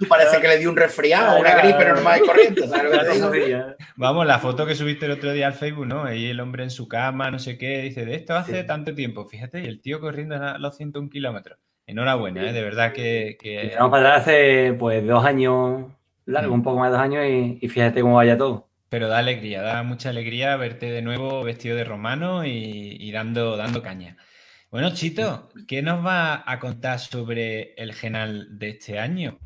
parece 0.09 0.41
que 0.41 0.47
le 0.47 0.57
dio 0.57 0.71
un 0.71 0.75
resfriado, 0.75 1.39
una 1.39 1.55
gripe 1.55 1.85
normal 1.85 2.19
y 2.23 2.25
corriente, 2.25 2.67
¿sabes 2.67 2.85
lo 2.85 2.91
que 2.91 2.97
te 2.97 3.13
digo? 3.13 3.29
Vamos, 3.95 4.25
la 4.25 4.39
foto 4.39 4.65
que 4.65 4.73
subiste 4.73 5.05
el 5.05 5.12
otro 5.12 5.33
día 5.33 5.45
al 5.45 5.53
Facebook, 5.53 5.85
¿no? 5.85 6.03
Ahí 6.03 6.31
el 6.31 6.39
hombre 6.39 6.63
en 6.63 6.71
su 6.71 6.88
cama, 6.88 7.29
no 7.29 7.38
sé 7.38 7.59
qué, 7.59 7.83
dice, 7.83 8.05
de 8.05 8.15
esto 8.15 8.33
hace 8.33 8.63
tanto 8.63 8.95
tiempo, 8.95 9.27
fíjate, 9.27 9.62
y 9.62 9.67
el 9.67 9.79
tío 9.79 10.00
corriendo 10.00 10.35
a 10.35 10.57
los 10.57 10.75
101 10.75 11.12
kilómetros. 11.12 11.59
Enhorabuena, 11.85 12.50
¿eh? 12.50 12.53
de 12.53 12.63
verdad 12.63 12.91
que... 12.91 13.38
que... 13.39 13.75
Vamos 13.77 13.91
para 13.91 14.15
hace, 14.15 14.75
pues, 14.79 15.05
dos 15.05 15.23
años, 15.23 15.91
largo, 16.25 16.53
mm. 16.53 16.55
un 16.55 16.63
poco 16.63 16.79
más 16.79 16.89
de 16.89 16.97
dos 16.97 17.03
años, 17.03 17.25
y, 17.27 17.59
y 17.62 17.69
fíjate 17.69 18.01
cómo 18.01 18.15
vaya 18.15 18.35
todo 18.35 18.73
pero 18.93 19.07
da 19.07 19.17
alegría, 19.17 19.63
da 19.63 19.81
mucha 19.81 20.09
alegría 20.09 20.55
verte 20.55 20.91
de 20.91 21.01
nuevo 21.01 21.41
vestido 21.41 21.75
de 21.75 21.83
romano 21.83 22.45
y, 22.45 23.12
dando, 23.12 23.57
dando 23.57 23.81
caña. 23.81 24.17
Bueno, 24.69 24.93
Chito, 24.93 25.50
¿qué 25.67 25.81
nos 25.81 26.05
va 26.05 26.43
a 26.45 26.59
contar 26.59 27.00
sobre 27.00 27.73
el 27.73 27.95
Genal 27.95 28.59
de 28.59 28.69
este 28.69 29.00
año? 29.00 29.39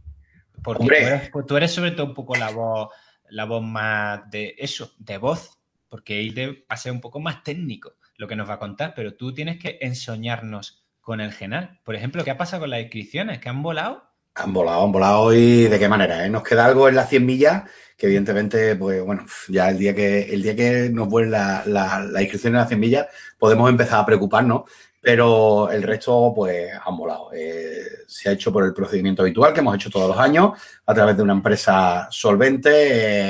Porque 0.62 1.32
tú 1.48 1.56
eres, 1.56 1.72
sobre 1.72 1.92
todo 1.92 2.08
un 2.08 2.14
poco 2.14 2.36
la 2.36 2.50
voz, 2.50 2.90
la 3.30 3.46
voz 3.46 3.64
más 3.64 4.30
de 4.30 4.54
eso, 4.58 4.92
de 5.00 5.18
voz, 5.18 5.58
porque 5.88 6.20
él 6.20 6.66
va 6.70 6.76
a 6.76 6.76
ser 6.76 6.92
un 6.92 7.00
poco 7.00 7.22
más 7.22 7.42
técnico 7.42 7.94
lo 8.18 8.28
que 8.28 8.36
nos 8.36 8.50
va 8.50 8.56
a 8.56 8.60
contar, 8.60 8.92
pero 8.98 9.14
tú 9.14 9.34
tienes 9.34 9.60
que 9.60 9.78
ensoñarnos 9.80 10.86
con 11.00 11.22
el 11.22 11.32
Genal. 11.32 11.80
Por 11.86 11.96
ejemplo, 11.96 12.26
¿qué 12.26 12.32
ha 12.32 12.38
pasado 12.38 12.64
con 12.64 12.72
las 12.72 12.82
inscripciones? 12.82 13.40
¿Que 13.40 13.48
han 13.48 13.64
volado? 13.64 14.12
Han 14.36 14.52
volado, 14.52 14.84
han 14.84 14.92
volado 14.92 15.34
y 15.34 15.70
de 15.70 15.80
qué 15.80 15.88
manera. 15.88 16.26
Eh? 16.26 16.30
Nos 16.30 16.44
queda 16.44 16.66
algo 16.66 16.90
en 16.90 16.96
las 16.96 17.08
100 17.08 17.26
millas 17.26 17.64
que 17.98 18.06
evidentemente, 18.06 18.76
pues 18.76 19.04
bueno, 19.04 19.26
ya 19.48 19.70
el 19.70 19.78
día 19.80 19.96
que, 19.96 20.32
el 20.32 20.44
día 20.44 20.56
que 20.56 20.90
nos 20.92 21.08
vuelve 21.10 21.32
la, 21.32 21.64
la, 21.66 22.22
inscripción 22.22 22.54
en 22.54 22.60
las 22.60 22.68
100 22.68 22.80
millas 22.80 23.08
podemos 23.40 23.68
empezar 23.70 24.00
a 24.00 24.06
preocuparnos, 24.06 24.70
pero 25.02 25.72
el 25.72 25.82
resto, 25.82 26.32
pues, 26.36 26.70
han 26.86 26.96
volado. 26.96 27.32
Eh, 27.34 28.04
se 28.08 28.30
ha 28.30 28.34
hecho 28.34 28.54
por 28.54 28.64
el 28.66 28.74
procedimiento 28.74 29.24
habitual 29.24 29.52
que 29.52 29.62
hemos 29.62 29.76
hecho 29.76 29.90
todos 29.90 30.10
los 30.10 30.18
años 30.18 30.52
a 30.86 30.94
través 30.94 31.18
de 31.18 31.24
una 31.24 31.34
empresa 31.34 32.08
solvente 32.12 32.70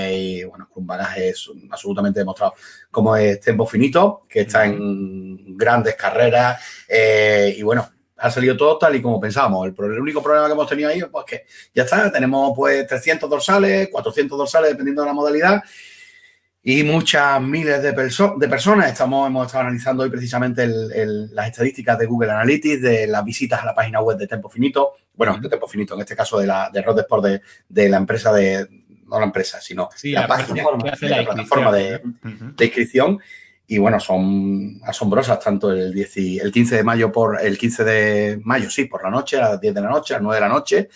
eh, 0.09 0.17
y, 0.17 0.43
bueno, 0.43 0.67
con 0.69 0.83
un 0.83 0.87
bagaje 0.87 1.33
absolutamente 1.71 2.19
demostrado 2.19 2.53
como 2.91 3.15
es 3.15 3.39
Tempo 3.39 3.65
Finito, 3.65 4.25
que 4.27 4.41
está 4.41 4.65
en 4.65 5.57
grandes 5.57 5.95
carreras 5.95 6.61
y, 7.55 7.61
bueno, 7.63 7.89
ha 8.17 8.31
salido 8.31 8.57
todo 8.57 8.77
tal 8.77 8.95
y 8.95 9.01
como 9.01 9.19
pensábamos. 9.19 9.67
El, 9.67 9.99
único 9.99 10.21
problema 10.21 10.47
que 10.47 10.53
hemos 10.53 10.67
tenido 10.67 10.89
ahí 10.89 10.99
es 10.99 11.05
pues, 11.05 11.25
que 11.25 11.45
ya 11.73 11.83
está, 11.83 12.11
tenemos 12.11 12.53
pues 12.55 12.87
300 12.87 13.29
dorsales, 13.29 13.89
400 13.91 14.37
dorsales 14.37 14.71
dependiendo 14.71 15.03
de 15.03 15.07
la 15.07 15.13
modalidad 15.13 15.63
y 16.63 16.83
muchas 16.83 17.41
miles 17.41 17.81
de, 17.81 17.91
de 17.91 18.47
personas. 18.49 18.91
Estamos, 18.91 19.27
hemos 19.27 19.45
estado 19.45 19.63
analizando 19.63 20.03
hoy 20.03 20.09
precisamente 20.09 20.67
las 20.67 21.47
estadísticas 21.47 21.97
de 21.97 22.05
Google 22.05 22.31
Analytics, 22.31 22.81
de 22.81 23.07
las 23.07 23.23
visitas 23.23 23.61
a 23.61 23.65
la 23.65 23.75
página 23.75 24.01
web 24.01 24.17
de 24.17 24.27
Tempo 24.27 24.49
Finito, 24.49 24.95
bueno, 25.13 25.37
de 25.39 25.47
Tempo 25.47 25.67
Finito, 25.67 25.93
en 25.95 26.01
este 26.01 26.15
caso 26.15 26.39
de, 26.39 26.47
la, 26.47 26.69
de 26.71 26.81
Road 26.81 26.99
Sport 26.99 27.23
de, 27.23 27.41
de 27.69 27.89
la 27.89 27.97
empresa 27.97 28.33
de, 28.33 28.67
no 29.07 29.19
la 29.19 29.25
empresa, 29.25 29.61
sino 29.61 29.89
la, 30.03 30.27
página, 30.27 30.63
de 30.99 31.09
la 31.09 31.23
plataforma 31.23 31.71
de, 31.71 32.01
de 32.21 32.65
inscripción 32.65 33.19
y 33.67 33.77
bueno, 33.79 33.99
son 33.99 34.79
asombrosas 34.83 35.39
tanto 35.41 35.71
el, 35.71 35.93
10 35.93 36.17
el 36.41 36.51
15 36.51 36.77
de 36.77 36.83
mayo 36.83 37.11
por 37.11 37.41
el 37.41 37.57
15 37.57 37.83
de 37.83 38.39
mayo, 38.43 38.69
sí, 38.69 38.85
por 38.85 39.03
la 39.03 39.09
noche, 39.09 39.37
a 39.37 39.49
las 39.49 39.61
10 39.61 39.73
de 39.75 39.81
la 39.81 39.89
noche, 39.89 40.13
a 40.13 40.17
las 40.17 40.23
9 40.23 40.35
de 40.35 40.41
la 40.41 40.53
noche. 40.53 40.89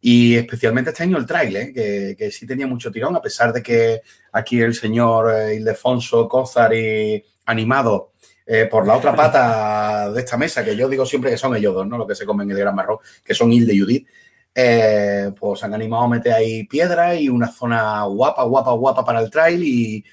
Y 0.00 0.36
especialmente 0.36 0.90
este 0.90 1.02
año 1.02 1.18
el 1.18 1.26
trailer, 1.26 1.72
que, 1.72 2.14
que, 2.16 2.30
sí 2.30 2.46
tenía 2.46 2.66
mucho 2.66 2.90
tirón, 2.90 3.16
a 3.16 3.20
pesar 3.20 3.52
de 3.52 3.62
que 3.62 4.00
aquí 4.32 4.60
el 4.60 4.74
señor 4.74 5.34
eh, 5.34 5.56
Ildefonso 5.56 6.28
Cózar 6.28 6.72
y 6.74 7.22
animado 7.46 8.12
eh, 8.46 8.66
por 8.70 8.86
la 8.86 8.96
otra 8.96 9.14
pata 9.14 10.10
de 10.12 10.20
esta 10.20 10.36
mesa, 10.36 10.64
que 10.64 10.76
yo 10.76 10.88
digo 10.88 11.04
siempre 11.04 11.30
que 11.30 11.36
son 11.36 11.54
ellos 11.56 11.74
dos, 11.74 11.86
¿no? 11.86 11.98
Lo 11.98 12.06
que 12.06 12.14
se 12.14 12.24
comen 12.24 12.48
en 12.48 12.56
el 12.56 12.62
Gran 12.62 12.74
Marrón, 12.74 12.98
que 13.24 13.34
son 13.34 13.52
Hilde 13.52 13.74
y 13.74 13.80
Judith, 13.80 14.08
eh, 14.54 15.32
pues 15.38 15.62
han 15.64 15.74
animado 15.74 16.04
a 16.04 16.08
meter 16.08 16.32
ahí 16.32 16.64
piedra 16.64 17.14
y 17.14 17.28
una 17.28 17.48
zona 17.48 18.04
guapa, 18.04 18.44
guapa, 18.44 18.72
guapa 18.72 19.04
para 19.04 19.20
el 19.20 19.30
trail 19.30 19.62
y, 19.62 20.04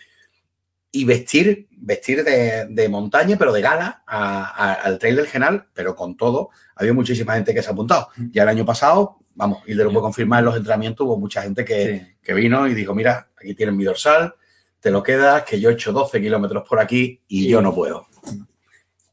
y 0.96 1.06
vestir, 1.06 1.68
vestir 1.72 2.24
de, 2.24 2.88
montaña, 2.88 3.36
pero 3.36 3.52
de 3.52 3.62
gala 3.62 4.04
al 4.06 5.00
trail 5.00 5.16
del 5.16 5.26
Genal, 5.26 5.66
pero 5.74 5.96
con 5.96 6.16
todo, 6.16 6.52
había 6.76 6.94
muchísima 6.94 7.34
gente 7.34 7.52
que 7.52 7.64
se 7.64 7.70
ha 7.70 7.74
apuntado. 7.74 8.10
Ya 8.32 8.44
el 8.44 8.50
año 8.50 8.64
pasado, 8.64 9.18
vamos, 9.34 9.64
y 9.66 9.76
te 9.76 9.84
lo 9.84 9.90
puedo 9.90 10.04
confirmar 10.04 10.40
en 10.40 10.46
los 10.46 10.56
entrenamientos, 10.56 11.08
hubo 11.08 11.18
mucha 11.18 11.42
gente 11.42 11.66
que, 11.66 12.16
vino 12.36 12.68
y 12.68 12.76
dijo, 12.76 12.94
mira, 12.94 13.28
aquí 13.36 13.56
tienes 13.56 13.74
mi 13.74 13.84
dorsal, 13.84 14.36
te 14.80 14.92
lo 14.92 15.02
quedas, 15.02 15.42
que 15.44 15.60
yo 15.60 15.72
he 15.72 15.74
hecho 15.74 15.92
12 15.92 16.22
kilómetros 16.22 16.64
por 16.70 16.80
aquí 16.80 17.24
y 17.28 17.48
yo 17.50 17.60
no 17.60 17.74
puedo. 17.74 18.06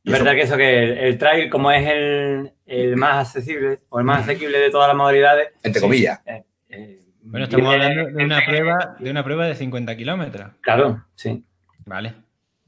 Es 0.05 0.13
verdad 0.13 0.33
que 0.33 0.43
eso, 0.43 0.57
que 0.59 1.09
el, 1.09 1.17
trail, 1.17 1.49
como 1.49 1.71
es 1.73 1.89
el, 1.89 2.97
más 2.97 3.27
accesible 3.27 3.81
o 3.89 4.01
el 4.01 4.05
más 4.05 4.25
asequible 4.25 4.59
de 4.59 4.71
todas 4.71 4.89
las 4.89 4.97
modalidades. 4.97 5.49
Entre 5.63 5.81
comillas. 5.81 6.21
Eh, 6.27 6.45
eh, 6.69 7.01
bueno, 7.23 7.45
estamos 7.45 7.73
hablando 7.73 8.05
de 8.19 8.25
una 8.25 8.45
prueba, 8.45 8.97
de 8.99 9.11
una 9.11 9.25
prueba 9.25 9.47
de 9.47 9.55
50 9.55 9.97
kilómetros. 9.97 10.51
Claro, 10.61 11.07
sí. 11.15 11.43
Vale. 11.91 12.15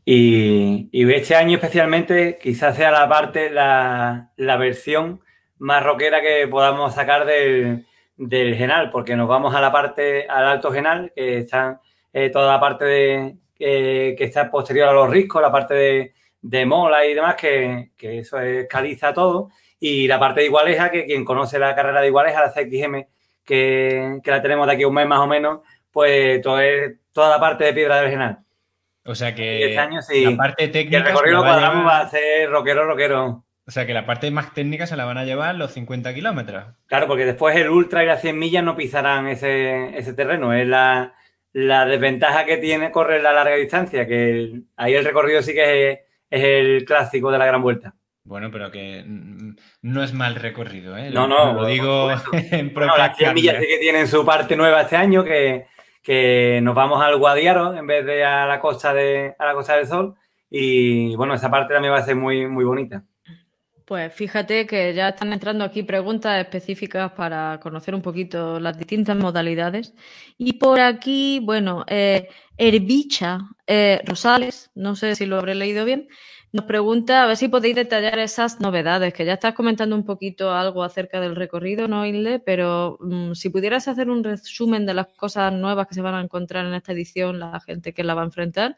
Y, 0.04 0.90
este 1.14 1.36
año 1.36 1.54
especialmente 1.54 2.40
quizás 2.42 2.74
sea 2.74 2.90
la 2.90 3.08
parte, 3.08 3.50
la, 3.50 4.32
versión 4.58 5.20
más 5.58 5.84
rockera 5.84 6.20
que 6.20 6.48
podamos 6.48 6.92
sacar 6.92 7.24
del, 7.24 7.86
del, 8.16 8.56
genal, 8.56 8.90
porque 8.90 9.14
nos 9.14 9.28
vamos 9.28 9.54
a 9.54 9.60
la 9.60 9.70
parte, 9.70 10.26
al 10.28 10.44
alto 10.46 10.72
genal, 10.72 11.12
que 11.14 11.38
está 11.38 11.80
eh, 12.12 12.30
toda 12.30 12.52
la 12.54 12.58
parte 12.58 12.84
de, 12.84 13.36
que 13.56 14.16
está 14.18 14.50
posterior 14.50 14.88
a 14.88 14.92
los 14.92 15.08
riscos, 15.08 15.40
la 15.40 15.52
parte 15.52 16.12
de, 16.42 16.66
mola 16.66 17.06
y 17.06 17.14
demás, 17.14 17.36
que, 17.36 17.92
eso 18.00 18.40
es 18.40 18.66
caliza 18.68 19.14
todo, 19.14 19.50
y 19.78 20.08
la 20.08 20.18
parte 20.18 20.40
de 20.40 20.46
Igualeja, 20.46 20.90
que 20.90 21.06
quien 21.06 21.24
conoce 21.24 21.60
la 21.60 21.76
carrera 21.76 22.00
de 22.00 22.08
Igualeja, 22.08 22.40
la 22.40 22.52
CXM, 22.52 23.06
que, 23.44 24.18
que 24.20 24.30
la 24.32 24.42
tenemos 24.42 24.66
de 24.66 24.72
aquí 24.72 24.84
un 24.84 24.94
mes 24.94 25.06
más 25.06 25.20
o 25.20 25.28
menos, 25.28 25.60
pues 25.92 26.42
toda 26.42 27.30
la 27.30 27.38
parte 27.38 27.64
de 27.66 27.72
piedra 27.72 28.00
del 28.00 28.10
genal. 28.10 28.42
O 29.04 29.14
sea 29.14 29.34
que 29.34 29.74
la 29.74 30.36
parte 30.36 30.68
técnica. 30.68 30.98
el 30.98 31.04
recorrido 31.04 31.42
cuadramos 31.42 31.86
va 31.86 32.00
a 32.00 32.08
ser 32.08 32.48
rockero, 32.48 32.84
rockero. 32.84 33.44
O 33.66 33.70
sea 33.70 33.86
que 33.86 33.94
la 33.94 34.06
parte 34.06 34.30
más 34.30 34.54
técnica 34.54 34.86
se 34.86 34.96
la 34.96 35.04
van 35.04 35.18
a 35.18 35.24
llevar 35.24 35.54
los 35.54 35.72
50 35.72 36.12
kilómetros. 36.14 36.64
Claro, 36.86 37.06
porque 37.06 37.24
después 37.24 37.56
el 37.56 37.68
ultra 37.68 38.02
y 38.02 38.06
las 38.06 38.20
100 38.20 38.38
millas 38.38 38.64
no 38.64 38.76
pisarán 38.76 39.28
ese, 39.28 39.96
ese 39.96 40.14
terreno. 40.14 40.52
Es 40.52 40.66
la, 40.66 41.14
desventaja 41.52 42.44
que 42.44 42.56
tiene 42.56 42.90
correr 42.90 43.22
la 43.22 43.32
larga 43.32 43.56
distancia, 43.56 44.06
que 44.06 44.62
ahí 44.76 44.94
el 44.94 45.04
recorrido 45.04 45.42
sí 45.42 45.52
que 45.52 45.92
es, 45.92 45.98
el 46.30 46.84
clásico 46.84 47.30
de 47.30 47.38
la 47.38 47.46
gran 47.46 47.62
vuelta. 47.62 47.94
Bueno, 48.24 48.50
pero 48.52 48.70
que 48.70 49.04
no 49.82 50.02
es 50.02 50.12
mal 50.12 50.36
recorrido, 50.36 50.96
¿eh? 50.96 51.10
No, 51.10 51.26
no. 51.26 51.54
Lo 51.54 51.66
digo 51.66 52.10
en 52.32 52.72
bueno, 52.72 52.96
Las 52.96 53.16
100 53.16 53.34
millas 53.34 53.56
sí 53.60 53.66
que 53.66 53.78
tienen 53.78 54.08
su 54.08 54.24
parte 54.24 54.56
nueva 54.56 54.82
este 54.82 54.96
año, 54.96 55.24
que, 55.24 55.66
que 56.02 56.60
nos 56.62 56.74
vamos 56.74 57.02
al 57.02 57.16
Guadiaro 57.16 57.74
en 57.74 57.86
vez 57.86 58.04
de 58.04 58.24
a 58.24 58.46
la 58.46 58.60
costa 58.60 58.92
de 58.92 59.34
a 59.38 59.46
la 59.46 59.54
costa 59.54 59.76
del 59.76 59.86
Sol 59.86 60.14
y 60.50 61.14
bueno 61.16 61.34
esa 61.34 61.50
parte 61.50 61.74
también 61.74 61.94
va 61.94 61.98
a 61.98 62.04
ser 62.04 62.16
muy 62.16 62.46
muy 62.46 62.64
bonita. 62.64 63.04
Pues 63.84 64.12
fíjate 64.14 64.66
que 64.66 64.94
ya 64.94 65.10
están 65.10 65.32
entrando 65.32 65.64
aquí 65.64 65.82
preguntas 65.82 66.40
específicas 66.40 67.12
para 67.12 67.58
conocer 67.60 67.94
un 67.94 68.00
poquito 68.00 68.60
las 68.60 68.78
distintas 68.78 69.16
modalidades. 69.16 69.92
Y 70.38 70.54
por 70.54 70.80
aquí, 70.80 71.40
bueno, 71.42 71.84
eh, 71.88 72.28
Herbicha 72.56 73.40
eh, 73.66 74.00
Rosales, 74.06 74.70
no 74.74 74.94
sé 74.94 75.14
si 75.16 75.26
lo 75.26 75.36
habré 75.36 75.54
leído 75.54 75.84
bien, 75.84 76.08
nos 76.52 76.66
pregunta 76.66 77.22
a 77.22 77.26
ver 77.26 77.36
si 77.36 77.48
podéis 77.48 77.74
detallar 77.74 78.18
esas 78.18 78.60
novedades, 78.60 79.14
que 79.14 79.24
ya 79.24 79.34
estás 79.34 79.54
comentando 79.54 79.96
un 79.96 80.04
poquito 80.04 80.52
algo 80.52 80.84
acerca 80.84 81.18
del 81.20 81.34
recorrido, 81.34 81.88
¿no, 81.88 82.04
Inle? 82.04 82.40
Pero 82.40 82.98
mm, 83.00 83.32
si 83.32 83.48
pudieras 83.48 83.88
hacer 83.88 84.10
un 84.10 84.22
resumen 84.22 84.84
de 84.84 84.92
las 84.92 85.06
cosas 85.08 85.52
nuevas 85.52 85.86
que 85.86 85.94
se 85.94 86.02
van 86.02 86.14
a 86.14 86.20
encontrar 86.20 86.66
en 86.66 86.74
esta 86.74 86.92
edición, 86.92 87.38
la 87.38 87.58
gente 87.60 87.94
que 87.94 88.04
la 88.04 88.14
va 88.14 88.20
a 88.20 88.26
enfrentar, 88.26 88.76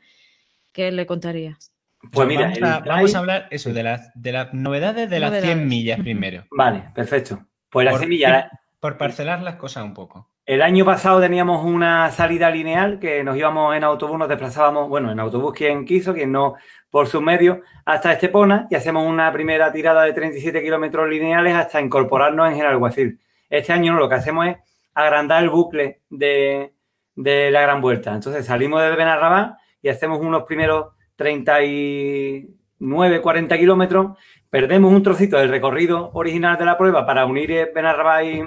¿qué 0.73 0.93
le 0.93 1.05
contarías? 1.05 1.73
Pues 2.13 2.29
mira, 2.29 2.53
vamos 2.87 3.15
a, 3.15 3.19
hablar 3.19 3.49
eso, 3.51 3.73
de 3.73 3.83
las, 3.83 4.11
de 4.15 4.33
las 4.33 4.53
novedades 4.53 5.11
de 5.11 5.21
las 5.21 5.43
100 5.43 5.67
millas 5.67 6.01
primero. 6.01 6.45
Vale, 6.51 6.91
perfecto. 6.95 7.45
Pues 7.71 7.87
las 7.87 7.99
100 7.99 8.09
millas. 8.09 8.47
Por 8.79 8.99
parcelar 8.99 9.43
las 9.43 9.57
cosas 9.57 9.85
un 9.85 9.95
poco. 9.95 10.31
El 10.47 10.61
año 10.61 10.85
pasado 10.85 11.23
teníamos 11.23 11.65
una 11.65 12.11
salida 12.11 12.51
lineal 12.51 12.99
que 12.99 13.25
nos 13.25 13.35
íbamos 13.35 13.75
en 13.75 13.83
autobús, 13.83 14.19
nos 14.19 14.29
desplazábamos, 14.29 14.91
bueno, 14.91 15.11
en 15.11 15.19
autobús 15.19 15.55
quien 15.55 15.87
quiso, 15.87 16.13
quien 16.13 16.33
no 16.33 16.57
por 16.91 17.07
sus 17.07 17.23
medios, 17.23 17.61
hasta 17.87 18.13
Estepona 18.13 18.67
y 18.71 18.75
hacemos 18.75 19.07
una 19.07 19.33
primera 19.33 19.73
tirada 19.73 20.03
de 20.03 20.13
37 20.13 20.63
kilómetros 20.63 21.09
lineales 21.09 21.55
hasta 21.55 21.81
incorporarnos 21.81 22.49
en 22.49 22.57
General 22.57 22.77
Guacil. 22.77 23.19
Este 23.49 23.73
año 23.73 23.95
lo 23.95 24.07
que 24.07 24.17
hacemos 24.17 24.49
es 24.49 24.57
agrandar 24.93 25.43
el 25.43 25.49
bucle 25.49 26.03
de, 26.11 26.75
de 27.17 27.51
la 27.51 27.63
Gran 27.63 27.81
Vuelta. 27.81 28.13
Entonces 28.13 28.45
salimos 28.45 28.83
de 28.83 28.91
Benarrabá 28.91 29.57
y 29.81 29.89
hacemos 29.89 30.21
unos 30.21 30.43
primeros 30.43 30.89
39, 31.17 33.23
40 33.23 33.57
kilómetros, 33.57 34.19
perdemos 34.51 34.93
un 34.93 35.03
trocito 35.03 35.39
del 35.39 35.49
recorrido 35.49 36.11
original 36.13 36.59
de 36.59 36.67
la 36.67 36.77
prueba 36.77 37.07
para 37.07 37.25
unir 37.25 37.71
Benarrabá 37.75 38.25
y, 38.25 38.43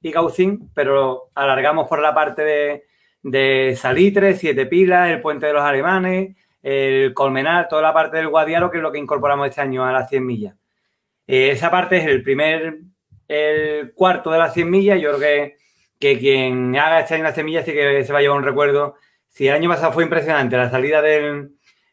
y 0.00 0.10
Gaucín, 0.10 0.70
pero 0.74 1.30
alargamos 1.34 1.88
por 1.88 2.00
la 2.00 2.14
parte 2.14 2.42
de, 2.42 2.84
de 3.22 3.76
Salitre, 3.76 4.34
Siete 4.34 4.66
Pilas, 4.66 5.10
el 5.10 5.20
Puente 5.20 5.46
de 5.46 5.52
los 5.52 5.62
Alemanes, 5.62 6.36
el 6.62 7.14
Colmenar, 7.14 7.68
toda 7.68 7.82
la 7.82 7.92
parte 7.92 8.16
del 8.16 8.28
Guadiaro, 8.28 8.70
que 8.70 8.78
es 8.78 8.82
lo 8.82 8.92
que 8.92 8.98
incorporamos 8.98 9.48
este 9.48 9.60
año 9.60 9.84
a 9.84 9.92
las 9.92 10.08
100 10.08 10.26
millas. 10.26 10.56
Eh, 11.26 11.50
esa 11.50 11.70
parte 11.70 11.98
es 11.98 12.06
el 12.06 12.22
primer, 12.22 12.78
el 13.26 13.92
cuarto 13.94 14.30
de 14.30 14.38
las 14.38 14.54
100 14.54 14.70
millas. 14.70 15.00
Yo 15.00 15.16
creo 15.16 15.54
que, 15.98 16.18
quien 16.18 16.76
haga 16.76 17.00
este 17.00 17.14
año 17.14 17.24
las 17.24 17.34
100 17.34 17.46
millas 17.46 17.64
sí 17.64 17.72
que 17.72 18.04
se 18.04 18.12
va 18.12 18.20
a 18.20 18.22
llevar 18.22 18.38
un 18.38 18.44
recuerdo. 18.44 18.96
Si 19.28 19.46
el 19.46 19.54
año 19.54 19.68
pasado 19.68 19.92
fue 19.92 20.04
impresionante 20.04 20.56
la 20.56 20.70
salida 20.70 21.02
del, 21.02 21.50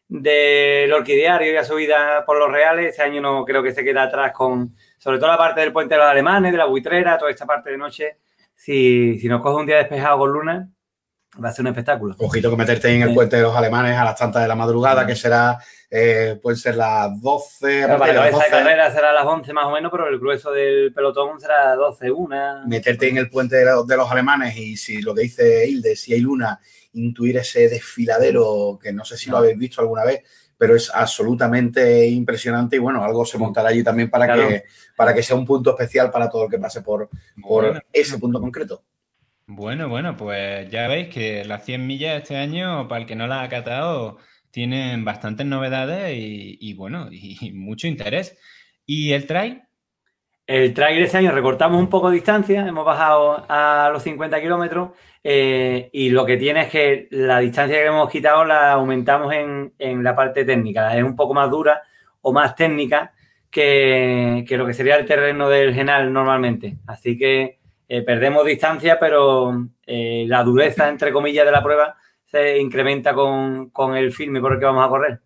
del 0.07 0.91
orquidiario 0.93 1.51
y 1.51 1.55
la 1.55 1.63
subida 1.63 2.23
por 2.25 2.39
los 2.39 2.51
reales, 2.51 2.91
este 2.91 3.03
año 3.03 3.21
no 3.21 3.45
creo 3.45 3.61
que 3.61 3.73
se 3.73 3.83
quede 3.83 3.99
atrás 3.99 4.31
con, 4.31 4.75
sobre 4.97 5.17
todo 5.17 5.29
la 5.29 5.37
parte 5.37 5.61
del 5.61 5.73
puente 5.73 5.95
de 5.95 5.99
los 5.99 6.09
alemanes, 6.09 6.51
de 6.51 6.57
la 6.57 6.65
buitrera, 6.65 7.17
toda 7.17 7.31
esta 7.31 7.45
parte 7.45 7.71
de 7.71 7.77
noche. 7.77 8.17
Si, 8.55 9.19
si 9.19 9.27
nos 9.27 9.41
coge 9.41 9.59
un 9.59 9.65
día 9.65 9.77
despejado 9.77 10.19
con 10.19 10.31
luna, 10.31 10.69
va 11.43 11.49
a 11.49 11.51
ser 11.51 11.63
un 11.63 11.69
espectáculo. 11.69 12.15
Ojito 12.19 12.49
que 12.49 12.57
meterte 12.57 12.93
en 12.93 13.01
el 13.01 13.13
puente 13.13 13.35
de 13.37 13.43
los 13.43 13.55
alemanes 13.55 13.97
a 13.97 14.05
las 14.05 14.15
tantas 14.15 14.41
de 14.41 14.47
la 14.47 14.55
madrugada, 14.55 15.05
que 15.05 15.15
será, 15.15 15.57
eh, 15.89 16.39
pueden 16.41 16.57
ser 16.57 16.75
las 16.75 17.21
12. 17.21 17.83
Claro, 17.83 17.99
para 17.99 18.29
esa 18.29 18.49
carrera 18.49 18.91
será 18.91 19.09
a 19.09 19.13
las 19.13 19.25
11 19.25 19.53
más 19.53 19.65
o 19.65 19.71
menos, 19.71 19.91
pero 19.91 20.07
el 20.07 20.19
grueso 20.19 20.51
del 20.51 20.93
pelotón 20.93 21.39
será 21.39 21.75
12, 21.75 22.11
una. 22.11 22.63
Meterte 22.65 23.09
en 23.09 23.17
el 23.17 23.29
puente 23.29 23.57
de 23.57 23.65
los, 23.65 24.11
alemanes 24.11 24.55
y 24.57 24.77
si 24.77 25.01
lo 25.01 25.13
que 25.13 25.23
dice 25.23 25.67
Hilde, 25.67 25.95
si 25.95 26.13
hay 26.13 26.21
luna, 26.21 26.59
intuir 26.93 27.37
ese 27.37 27.67
desfiladero, 27.67 28.79
que 28.81 28.93
no 28.93 29.03
sé 29.03 29.17
si 29.17 29.29
lo 29.29 29.37
habéis 29.37 29.57
visto 29.57 29.81
alguna 29.81 30.05
vez, 30.05 30.23
pero 30.57 30.75
es 30.75 30.91
absolutamente 30.93 32.07
impresionante 32.07 32.75
y 32.75 32.79
bueno, 32.79 33.03
algo 33.03 33.25
se 33.25 33.37
montará 33.37 33.69
allí 33.69 33.83
también 33.83 34.09
para, 34.09 34.33
que, 34.33 34.63
para 34.95 35.13
que 35.13 35.23
sea 35.23 35.35
un 35.35 35.45
punto 35.45 35.71
especial 35.71 36.11
para 36.11 36.29
todo 36.29 36.45
el 36.45 36.49
que 36.49 36.59
pase 36.59 36.81
por, 36.81 37.09
por 37.41 37.83
ese 37.91 38.17
punto 38.17 38.39
concreto. 38.39 38.83
Bueno, 39.47 39.89
bueno, 39.89 40.17
pues 40.17 40.69
ya 40.71 40.87
veis 40.87 41.13
que 41.13 41.45
las 41.45 41.63
100 41.65 41.85
millas 41.85 42.21
este 42.23 42.35
año, 42.35 42.87
para 42.87 43.01
el 43.01 43.07
que 43.07 43.15
no 43.15 43.27
las 43.27 43.45
ha 43.45 43.49
catado, 43.49 44.17
tienen 44.49 45.05
bastantes 45.05 45.45
novedades 45.45 46.13
y, 46.17 46.73
bueno, 46.73 47.09
y, 47.11 47.51
mucho 47.51 47.87
interés. 47.87 48.37
¿Y 48.85 49.11
el 49.11 49.27
trail? 49.27 49.63
El 50.47 50.73
trail 50.73 51.01
este 51.01 51.17
año 51.17 51.31
recortamos 51.31 51.79
un 51.79 51.89
poco 51.89 52.09
de 52.09 52.15
distancia, 52.15 52.67
hemos 52.67 52.85
bajado 52.85 53.45
a 53.49 53.89
los 53.91 54.03
50 54.03 54.39
kilómetros 54.41 54.89
eh, 55.23 55.89
y 55.91 56.09
lo 56.11 56.23
que 56.23 56.37
tiene 56.37 56.61
es 56.61 56.69
que 56.69 57.07
la 57.09 57.39
distancia 57.39 57.77
que 57.77 57.87
hemos 57.87 58.09
quitado 58.11 58.45
la 58.45 58.73
aumentamos 58.73 59.33
en, 59.33 59.73
en 59.79 60.03
la 60.03 60.15
parte 60.15 60.45
técnica, 60.45 60.95
es 60.95 61.03
un 61.03 61.15
poco 61.15 61.33
más 61.33 61.49
dura 61.49 61.81
o 62.21 62.31
más 62.31 62.55
técnica 62.55 63.11
que, 63.49 64.45
que 64.47 64.57
lo 64.57 64.67
que 64.67 64.73
sería 64.73 64.97
el 64.97 65.05
terreno 65.05 65.49
del 65.49 65.73
Genal 65.73 66.13
normalmente. 66.13 66.77
Así 66.85 67.17
que 67.17 67.57
eh, 67.87 68.01
perdemos 68.01 68.45
distancia, 68.45 68.99
pero 68.99 69.67
eh, 69.85 70.25
la 70.27 70.43
dureza, 70.43 70.89
entre 70.89 71.11
comillas, 71.11 71.45
de 71.45 71.51
la 71.51 71.63
prueba 71.63 71.95
se 72.25 72.57
incrementa 72.57 73.13
con, 73.13 73.71
el 73.95 74.11
filme 74.11 74.41
por 74.41 74.53
el 74.53 74.59
que 74.59 74.65
vamos 74.65 74.85
a 74.85 74.89
correr. 74.89 75.19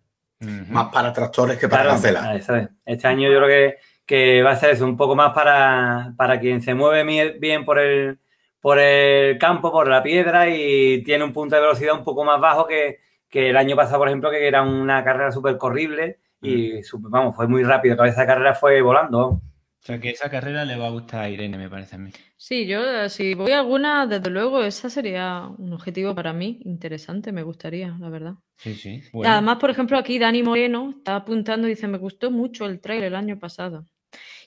Más 0.70 0.90
para 0.90 1.12
tractores 1.12 1.58
que 1.58 1.68
para 1.68 1.98
la 1.98 2.70
Este 2.86 3.06
año 3.06 3.30
yo 3.30 3.42
creo 3.42 3.74
que, 4.10 4.42
va 4.42 4.50
a 4.50 4.56
ser 4.56 4.70
eso, 4.70 4.84
un 4.84 4.96
poco 4.96 5.14
más 5.14 5.32
para, 5.32 6.14
para 6.16 6.40
quien 6.40 6.60
se 6.60 6.74
mueve 6.74 7.38
bien 7.38 7.64
por 7.64 7.78
el, 7.78 8.18
por 8.60 8.80
el 8.80 9.38
campo, 9.38 9.70
por 9.70 9.86
la 9.86 10.02
piedra 10.02 10.48
y 10.48 11.04
tiene 11.04 11.22
un 11.22 11.32
punto 11.32 11.54
de 11.54 11.60
velocidad 11.62 11.94
un 11.96 12.02
poco 12.02 12.24
más 12.24 12.40
bajo 12.40 12.66
que, 12.66 12.98
el 13.32 13.56
año 13.56 13.76
pasado, 13.76 13.98
por 13.98 14.08
ejemplo, 14.08 14.28
que 14.28 14.48
era 14.48 14.62
una 14.62 15.04
carrera 15.04 15.30
súper 15.30 15.56
corrible 15.56 16.18
y, 16.42 16.80
vamos, 17.02 17.36
fue 17.36 17.46
muy 17.46 17.62
rápido. 17.62 17.94
Toda 17.94 18.08
esa 18.08 18.26
carrera 18.26 18.52
fue 18.52 18.82
volando. 18.82 19.28
O 19.28 19.42
sea, 19.78 20.00
que 20.00 20.10
esa 20.10 20.28
carrera 20.28 20.64
le 20.64 20.76
va 20.76 20.88
a 20.88 20.90
gustar 20.90 21.22
a 21.22 21.30
Irene, 21.30 21.56
me 21.56 21.70
parece 21.70 21.94
a 21.94 21.98
mí. 21.98 22.10
Sí, 22.36 22.66
yo 22.66 23.08
si 23.08 23.34
voy 23.34 23.52
a 23.52 23.60
alguna, 23.60 24.08
desde 24.08 24.28
luego, 24.28 24.60
esa 24.64 24.90
sería 24.90 25.48
un 25.56 25.72
objetivo 25.72 26.16
para 26.16 26.32
mí 26.32 26.58
interesante, 26.64 27.30
me 27.30 27.44
gustaría, 27.44 27.96
la 28.00 28.08
verdad. 28.08 28.34
Sí, 28.56 28.74
sí. 28.74 29.02
Además, 29.24 29.58
por 29.58 29.70
ejemplo, 29.70 29.96
aquí 29.96 30.18
Dani 30.18 30.42
Moreno 30.42 30.94
está 30.98 31.14
apuntando 31.14 31.68
y 31.68 31.70
dice, 31.70 31.86
me 31.86 31.98
gustó 31.98 32.32
mucho 32.32 32.66
el 32.66 32.80
trailer 32.80 33.06
el 33.06 33.14
año 33.14 33.38
pasado. 33.38 33.86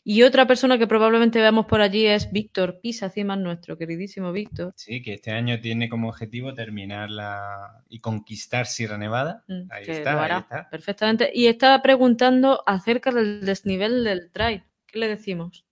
Y 0.05 0.23
otra 0.23 0.45
persona 0.45 0.77
que 0.77 0.85
probablemente 0.85 1.39
veamos 1.39 1.65
por 1.65 1.79
allí 1.79 2.05
es 2.05 2.29
Víctor 2.29 2.81
Pisa, 2.81 3.09
más 3.23 3.39
nuestro 3.39 3.77
queridísimo 3.77 4.33
Víctor. 4.33 4.73
Sí, 4.75 5.01
que 5.01 5.13
este 5.13 5.31
año 5.31 5.61
tiene 5.61 5.87
como 5.87 6.09
objetivo 6.09 6.53
terminar 6.53 7.09
la... 7.09 7.83
y 7.87 7.99
conquistar 7.99 8.65
Sierra 8.65 8.97
Nevada. 8.97 9.43
Mm, 9.47 9.71
ahí, 9.71 9.83
está, 9.87 10.25
ahí 10.25 10.41
está. 10.41 10.69
Perfectamente. 10.69 11.31
Y 11.33 11.47
estaba 11.47 11.81
preguntando 11.81 12.63
acerca 12.65 13.11
del 13.11 13.45
desnivel 13.45 14.03
del 14.03 14.29
trail. 14.31 14.63
¿Qué 14.87 14.99
le 14.99 15.07
decimos? 15.07 15.65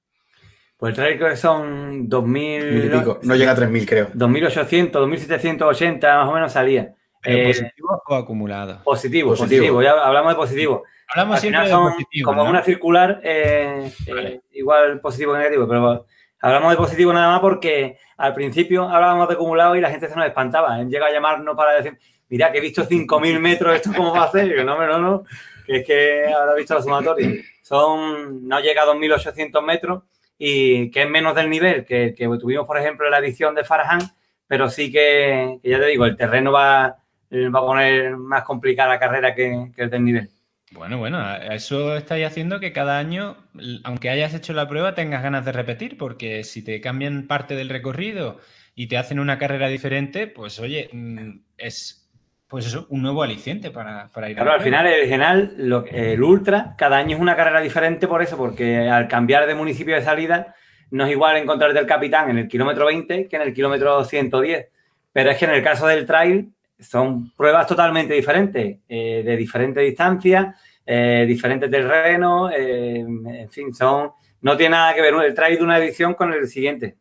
Pues 0.77 0.91
el 0.91 0.95
trail 0.95 1.17
creo 1.17 1.29
que 1.29 1.35
son 1.35 2.09
2.000... 2.09 3.19
No 3.23 3.35
llega 3.35 3.51
a 3.51 3.57
3.000 3.57 3.85
creo. 3.85 4.11
2.800, 4.13 4.91
2.780 4.91 6.01
más 6.01 6.29
o 6.29 6.33
menos 6.33 6.53
salía. 6.53 6.95
Eh, 7.23 7.47
¿Positivo 7.47 8.01
o 8.07 8.15
acumulado? 8.15 8.83
Positivo, 8.83 9.35
positivo, 9.35 9.81
Ya 9.81 9.91
hablamos 9.91 10.33
de 10.33 10.35
positivo. 10.35 10.83
Hablamos 11.07 11.39
siempre 11.39 11.67
de 11.67 11.75
positivo. 11.75 12.31
Como 12.31 12.43
una 12.45 12.63
circular, 12.63 13.21
eh, 13.23 13.91
eh, 14.07 14.41
igual 14.53 14.99
positivo 15.01 15.33
o 15.33 15.37
negativo, 15.37 15.67
pero 15.67 16.05
hablamos 16.39 16.71
de 16.71 16.77
positivo 16.77 17.13
nada 17.13 17.29
más 17.29 17.41
porque 17.41 17.97
al 18.17 18.33
principio 18.33 18.89
hablábamos 18.89 19.27
de 19.27 19.35
acumulado 19.35 19.75
y 19.75 19.81
la 19.81 19.89
gente 19.89 20.07
se 20.07 20.15
nos 20.15 20.25
espantaba. 20.25 20.81
Llega 20.83 21.07
a 21.07 21.11
llamarnos 21.11 21.55
para 21.55 21.73
decir, 21.73 21.97
mira 22.29 22.51
que 22.51 22.57
he 22.57 22.61
visto 22.61 22.87
5.000 22.87 23.39
metros, 23.41 23.75
¿esto 23.75 23.91
cómo 23.95 24.13
va 24.13 24.23
a 24.23 24.25
hacer? 24.25 24.47
Y 24.47 24.55
yo, 24.55 24.63
no, 24.63 24.83
no, 24.85 24.99
no, 24.99 25.23
que 25.65 25.77
es 25.77 25.85
que 25.85 26.25
ahora 26.33 26.53
he 26.53 26.57
visto 26.57 26.73
la 26.73 26.81
sumatoria 26.81 27.29
son, 27.71 28.47
no 28.49 28.59
llega 28.59 28.83
a 28.83 28.85
2.800 28.85 29.63
metros 29.63 30.03
y 30.37 30.91
que 30.91 31.03
es 31.03 31.09
menos 31.09 31.35
del 31.35 31.49
nivel 31.49 31.85
que, 31.85 32.13
que 32.13 32.25
tuvimos, 32.37 32.67
por 32.67 32.77
ejemplo, 32.77 33.05
en 33.05 33.11
la 33.11 33.19
edición 33.19 33.55
de 33.55 33.63
Farhan, 33.63 34.01
pero 34.45 34.69
sí 34.69 34.91
que, 34.91 35.59
ya 35.63 35.79
te 35.79 35.85
digo, 35.85 36.05
el 36.05 36.17
terreno 36.17 36.51
va, 36.51 36.97
va 37.31 37.59
a 37.59 37.65
poner 37.65 38.17
más 38.17 38.43
complicada 38.43 38.89
la 38.89 38.99
carrera 38.99 39.33
que, 39.33 39.71
el 39.75 39.89
del 39.89 40.03
nivel. 40.03 40.29
Bueno, 40.71 40.97
bueno, 40.97 41.21
eso 41.51 41.97
estáis 41.97 42.25
haciendo 42.25 42.59
que 42.59 42.71
cada 42.71 42.97
año, 42.97 43.35
aunque 43.83 44.09
hayas 44.09 44.33
hecho 44.33 44.53
la 44.53 44.67
prueba, 44.67 44.95
tengas 44.95 45.21
ganas 45.21 45.43
de 45.43 45.51
repetir, 45.51 45.97
porque 45.97 46.43
si 46.43 46.63
te 46.63 46.79
cambian 46.79 47.27
parte 47.27 47.55
del 47.55 47.69
recorrido 47.69 48.39
y 48.73 48.87
te 48.87 48.97
hacen 48.97 49.19
una 49.19 49.37
carrera 49.37 49.67
diferente, 49.67 50.27
pues 50.27 50.59
oye, 50.59 50.89
mm, 50.93 51.39
es 51.57 52.09
pues 52.47 52.65
eso, 52.65 52.85
un 52.89 53.01
nuevo 53.01 53.23
aliciente 53.23 53.71
para, 53.71 54.09
para 54.09 54.29
ir 54.29 54.35
Claro, 54.35 54.51
al 54.51 54.61
final 54.61 54.85
el 54.85 55.07
general, 55.07 55.55
el 55.89 56.21
ultra, 56.21 56.75
cada 56.77 56.97
año 56.97 57.15
es 57.15 57.21
una 57.21 57.37
carrera 57.37 57.61
diferente 57.61 58.09
por 58.09 58.21
eso, 58.21 58.35
porque 58.35 58.89
al 58.89 59.07
cambiar 59.07 59.47
de 59.47 59.55
municipio 59.55 59.95
de 59.95 60.01
salida, 60.01 60.53
no 60.91 61.05
es 61.05 61.11
igual 61.11 61.37
encontrarte 61.37 61.79
el 61.79 61.85
capitán 61.85 62.29
en 62.29 62.37
el 62.37 62.47
kilómetro 62.49 62.85
20 62.85 63.29
que 63.29 63.35
en 63.37 63.41
el 63.41 63.53
kilómetro 63.53 64.03
110. 64.03 64.67
Pero 65.13 65.31
es 65.31 65.37
que 65.37 65.45
en 65.45 65.51
el 65.51 65.63
caso 65.63 65.87
del 65.87 66.05
trail 66.05 66.51
son 66.81 67.31
pruebas 67.31 67.67
totalmente 67.67 68.13
diferentes, 68.13 68.79
eh, 68.87 69.23
de 69.23 69.37
diferente 69.37 69.81
distancia, 69.81 70.55
eh, 70.85 71.25
diferentes 71.27 71.69
terrenos, 71.69 72.51
eh, 72.51 72.99
en 72.99 73.49
fin, 73.49 73.73
son 73.73 74.11
no 74.41 74.57
tiene 74.57 74.71
nada 74.71 74.93
que 74.95 75.01
ver 75.01 75.13
el 75.13 75.33
trail 75.35 75.57
de 75.57 75.63
una 75.63 75.77
edición 75.77 76.15
con 76.15 76.33
el 76.33 76.47
siguiente. 76.47 76.97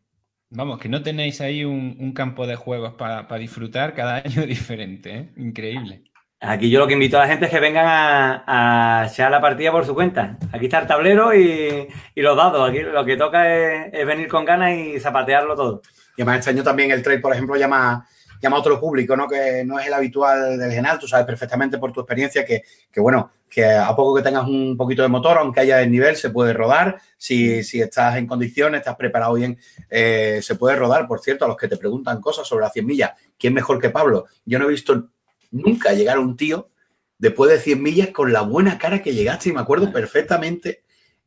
Vamos, 0.51 0.79
que 0.79 0.89
no 0.89 1.01
tenéis 1.01 1.41
ahí 1.41 1.65
un, 1.65 2.13
campo 2.13 2.45
de 2.45 2.55
juegos 2.55 2.93
para 2.93 3.37
disfrutar 3.37 3.95
cada 3.95 4.17
año 4.25 4.45
diferente, 4.45 5.15
¿eh? 5.15 5.29
Increíble. 5.37 6.03
Aquí 6.43 6.71
yo 6.71 6.79
lo 6.79 6.87
que 6.87 6.93
invito 6.93 7.17
a 7.17 7.21
la 7.21 7.27
gente 7.27 7.45
es 7.45 7.51
que 7.51 7.59
vengan 7.59 7.85
a, 7.85 9.05
echar 9.07 9.29
la 9.29 9.39
partida 9.39 9.71
por 9.71 9.85
su 9.85 9.93
cuenta. 9.93 10.39
Aquí 10.51 10.65
está 10.65 10.79
el 10.79 10.87
tablero 10.87 11.35
y, 11.35 11.87
los 12.15 12.35
dados. 12.35 12.67
Aquí 12.67 12.79
lo 12.79 13.05
que 13.05 13.15
toca 13.15 13.85
es, 13.85 14.07
venir 14.07 14.27
con 14.27 14.43
ganas 14.43 14.75
y 14.75 14.99
zapatearlo 14.99 15.55
todo. 15.55 15.81
Y 16.17 16.23
además 16.23 16.39
este 16.39 16.49
año 16.49 16.63
también 16.63 16.89
el 16.89 17.03
trade, 17.03 17.19
por 17.19 17.31
ejemplo, 17.31 17.55
llama, 17.57 18.07
llama 18.41 18.57
a 18.57 18.59
otro 18.59 18.79
público, 18.79 19.15
¿no? 19.15 19.27
Que 19.27 19.63
no 19.65 19.79
es 19.79 19.87
el 19.87 19.93
habitual 19.93 20.57
del 20.57 20.71
Genal. 20.71 20.97
Tú 20.99 21.07
sabes 21.07 21.25
perfectamente 21.25 21.77
por 21.77 21.91
tu 21.91 22.01
experiencia 22.01 22.43
que, 22.43 22.63
bueno, 22.97 23.31
que 23.49 23.65
a 23.65 23.95
poco 23.95 24.15
que 24.15 24.23
tengas 24.23 24.47
un 24.47 24.75
poquito 24.75 25.01
de 25.01 25.07
motor, 25.07 25.37
aunque 25.37 25.59
haya 25.59 25.81
el 25.81 25.91
nivel, 25.91 26.15
se 26.15 26.29
puede 26.29 26.53
rodar. 26.53 26.99
Si, 27.17 27.63
si 27.63 27.81
estás 27.81 28.17
en 28.17 28.25
condiciones, 28.27 28.79
estás 28.79 28.95
preparado 28.95 29.33
bien, 29.33 29.57
eh, 29.89 30.39
se 30.41 30.55
puede 30.55 30.75
rodar. 30.75 31.07
Por 31.07 31.19
cierto, 31.19 31.45
a 31.45 31.47
los 31.47 31.57
que 31.57 31.67
te 31.67 31.77
preguntan 31.77 32.19
cosas 32.19 32.47
sobre 32.47 32.63
las 32.63 32.73
100 32.73 32.85
millas, 32.85 33.11
¿quién 33.37 33.53
mejor 33.53 33.79
que 33.79 33.89
Pablo? 33.89 34.25
Yo 34.45 34.57
no 34.57 34.65
he 34.65 34.69
visto 34.69 35.09
nunca 35.51 35.93
llegar 35.93 36.17
un 36.17 36.35
tío 36.35 36.69
después 37.17 37.51
de 37.51 37.59
100 37.59 37.81
millas 37.81 38.09
con 38.09 38.33
la 38.33 38.41
buena 38.41 38.77
cara 38.77 39.01
que 39.01 39.13
llegaste. 39.13 39.49
Y 39.49 39.53
me 39.53 39.61
acuerdo 39.61 39.91
perfectamente 39.91 40.83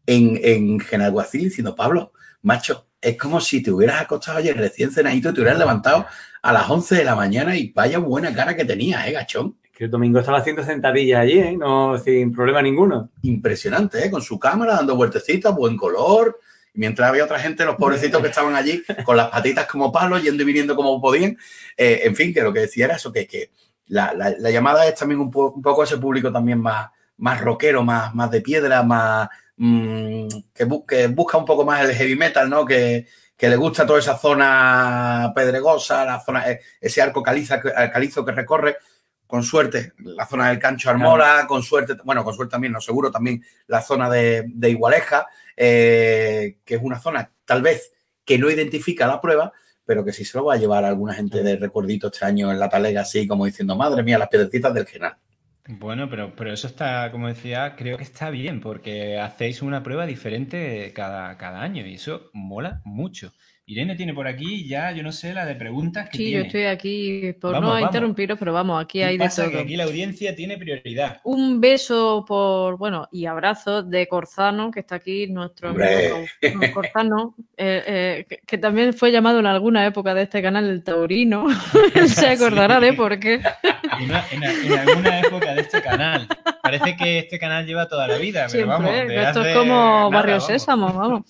en, 0.06 0.40
en 0.42 0.80
Genalguacil 0.80 1.44
diciendo, 1.44 1.74
Pablo, 1.74 2.12
macho, 2.42 2.88
es 3.04 3.18
como 3.18 3.40
si 3.40 3.62
te 3.62 3.70
hubieras 3.70 4.00
acostado 4.00 4.38
ayer 4.38 4.56
recién 4.56 4.90
cenadito 4.90 5.30
y 5.30 5.34
te 5.34 5.40
hubieras 5.40 5.58
levantado 5.58 6.06
a 6.44 6.52
las 6.52 6.68
11 6.68 6.96
de 6.96 7.04
la 7.04 7.16
mañana 7.16 7.56
y 7.56 7.72
vaya 7.72 7.98
buena 7.98 8.34
cara 8.34 8.54
que 8.54 8.66
tenías, 8.66 9.08
¿eh, 9.08 9.12
gachón? 9.12 9.56
Que 9.72 9.84
el 9.84 9.90
domingo 9.90 10.18
estaba 10.18 10.38
haciendo 10.38 10.62
sentadillas 10.62 11.22
allí, 11.22 11.38
¿eh? 11.38 11.56
No, 11.56 11.96
sin 11.96 12.32
problema 12.32 12.60
ninguno. 12.60 13.08
Impresionante, 13.22 14.04
¿eh? 14.04 14.10
Con 14.10 14.20
su 14.20 14.38
cámara, 14.38 14.74
dando 14.74 14.94
vueltecitas, 14.94 15.54
buen 15.54 15.74
color. 15.74 16.38
Y 16.74 16.80
mientras 16.80 17.08
había 17.08 17.24
otra 17.24 17.38
gente, 17.38 17.64
los 17.64 17.76
pobrecitos 17.76 18.20
que 18.20 18.28
estaban 18.28 18.54
allí, 18.54 18.82
con 19.06 19.16
las 19.16 19.30
patitas 19.30 19.66
como 19.66 19.90
palos, 19.90 20.22
yendo 20.22 20.42
y 20.42 20.46
viniendo 20.46 20.76
como 20.76 21.00
podían. 21.00 21.34
Eh, 21.78 22.02
en 22.04 22.14
fin, 22.14 22.34
que 22.34 22.42
lo 22.42 22.52
que 22.52 22.60
decía 22.60 22.84
era 22.84 22.96
eso, 22.96 23.10
que, 23.10 23.26
que 23.26 23.50
la, 23.86 24.12
llamada 24.50 24.86
es 24.86 24.96
también 24.96 25.20
un, 25.20 25.30
poco 25.30 25.82
ese 25.82 25.96
público 25.96 26.30
también 26.30 26.60
más, 26.60 26.90
más 27.16 27.40
rockero, 27.40 27.82
más, 27.82 28.14
más 28.14 28.30
de 28.30 28.42
piedra, 28.42 28.82
más 28.82 29.30
mm, 29.56 30.26
que, 30.52 30.64
busca 31.08 31.38
un 31.38 31.46
poco 31.46 31.64
más 31.64 31.88
el 31.88 31.94
heavy 31.94 32.16
metal, 32.16 32.50
¿no? 32.50 32.66
Que, 32.66 33.06
le 33.40 33.56
gusta 33.56 33.86
toda 33.86 33.98
esa 33.98 34.16
zona 34.16 35.32
pedregosa, 35.34 36.04
la 36.04 36.20
zona, 36.20 36.50
e, 36.50 36.60
ese 36.80 37.02
arco 37.02 37.22
caliza, 37.22 37.60
calizo 37.60 38.24
que 38.24 38.32
recorre. 38.32 38.76
Con 39.26 39.42
suerte, 39.42 39.94
la 39.98 40.26
zona 40.26 40.50
del 40.50 40.58
Cancho 40.58 40.90
Armora, 40.90 41.46
con 41.48 41.62
suerte, 41.62 41.94
bueno, 42.04 42.22
con 42.22 42.34
suerte 42.34 42.52
también, 42.52 42.72
no 42.72 42.80
seguro, 42.80 43.10
también 43.10 43.42
la 43.66 43.80
zona 43.80 44.08
de, 44.08 44.46
Igualeja, 44.62 45.26
eh, 45.56 46.58
que 46.64 46.74
es 46.76 46.82
una 46.82 47.00
zona 47.00 47.32
tal 47.44 47.62
vez 47.62 47.92
que 48.24 48.38
no 48.38 48.50
identifica 48.50 49.06
la 49.06 49.20
prueba, 49.20 49.52
pero 49.84 50.04
que 50.04 50.12
sí 50.12 50.24
se 50.24 50.38
lo 50.38 50.44
va 50.44 50.54
a 50.54 50.58
llevar 50.58 50.84
a 50.84 50.88
alguna 50.88 51.14
gente 51.14 51.42
de 51.42 51.56
recuerdito 51.56 52.08
este 52.08 52.24
año 52.24 52.52
en 52.52 52.58
la 52.58 52.68
talega, 52.68 53.00
así 53.00 53.26
como 53.26 53.46
diciendo, 53.46 53.76
madre 53.76 54.02
mía, 54.02 54.18
las 54.18 54.28
piedrecitas 54.28 54.72
del 54.74 54.86
genal. 54.86 55.16
Bueno, 55.66 56.10
pero, 56.10 56.34
pero 56.36 56.52
eso 56.52 56.66
está, 56.66 57.10
como 57.10 57.26
decía, 57.28 57.74
creo 57.76 57.96
que 57.96 58.02
está 58.02 58.28
bien, 58.28 58.60
porque 58.60 59.18
hacéis 59.18 59.62
una 59.62 59.82
prueba 59.82 60.04
diferente 60.04 60.92
cada, 60.94 61.38
cada 61.38 61.62
año 61.62 61.86
y 61.86 61.94
eso 61.94 62.30
mola 62.34 62.82
mucho. 62.84 63.32
Irene 63.66 63.96
tiene 63.96 64.12
por 64.12 64.26
aquí 64.26 64.68
ya, 64.68 64.92
yo 64.92 65.02
no 65.02 65.10
sé, 65.10 65.32
la 65.32 65.46
de 65.46 65.54
preguntas 65.54 66.10
que 66.10 66.18
sí, 66.18 66.30
yo 66.32 66.40
estoy 66.40 66.64
aquí 66.64 67.32
por 67.40 67.58
no 67.62 67.80
interrumpiros, 67.80 68.38
pero 68.38 68.52
vamos, 68.52 68.82
aquí 68.82 69.02
hay 69.02 69.16
de 69.16 69.26
todo. 69.34 69.50
Que 69.50 69.60
aquí 69.60 69.76
la 69.76 69.84
audiencia 69.84 70.36
tiene 70.36 70.58
prioridad. 70.58 71.20
Un 71.24 71.62
beso 71.62 72.26
por, 72.28 72.76
bueno, 72.76 73.08
y 73.10 73.24
abrazo 73.24 73.82
de 73.82 74.06
Corzano, 74.06 74.70
que 74.70 74.80
está 74.80 74.96
aquí, 74.96 75.28
nuestro 75.28 75.70
amigo 75.70 76.26
Corzano, 76.74 77.34
eh, 77.56 78.26
eh, 78.28 78.38
que, 78.46 78.58
también 78.58 78.92
fue 78.92 79.10
llamado 79.10 79.38
en 79.38 79.46
alguna 79.46 79.86
época 79.86 80.12
de 80.12 80.24
este 80.24 80.42
canal 80.42 80.68
el 80.68 80.84
Taurino. 80.84 81.46
Él 81.94 82.10
se 82.10 82.28
acordará 82.28 82.80
de 82.80 82.92
por 82.92 83.18
qué. 83.18 83.40
En, 84.32 84.42
alguna 84.74 85.20
época 85.20 85.54
de 85.54 85.60
este 85.60 85.80
canal. 85.80 86.26
Parece 86.62 86.96
que 86.96 87.20
este 87.20 87.38
canal 87.38 87.64
lleva 87.64 87.86
toda 87.86 88.08
la 88.08 88.16
vida, 88.16 88.46
pero 88.50 88.66
vamos. 88.66 88.90
Esto 88.90 89.44
es 89.44 89.56
como 89.56 90.10
Barrio 90.10 90.40
Sésamo, 90.40 90.92
vamos. 90.92 91.22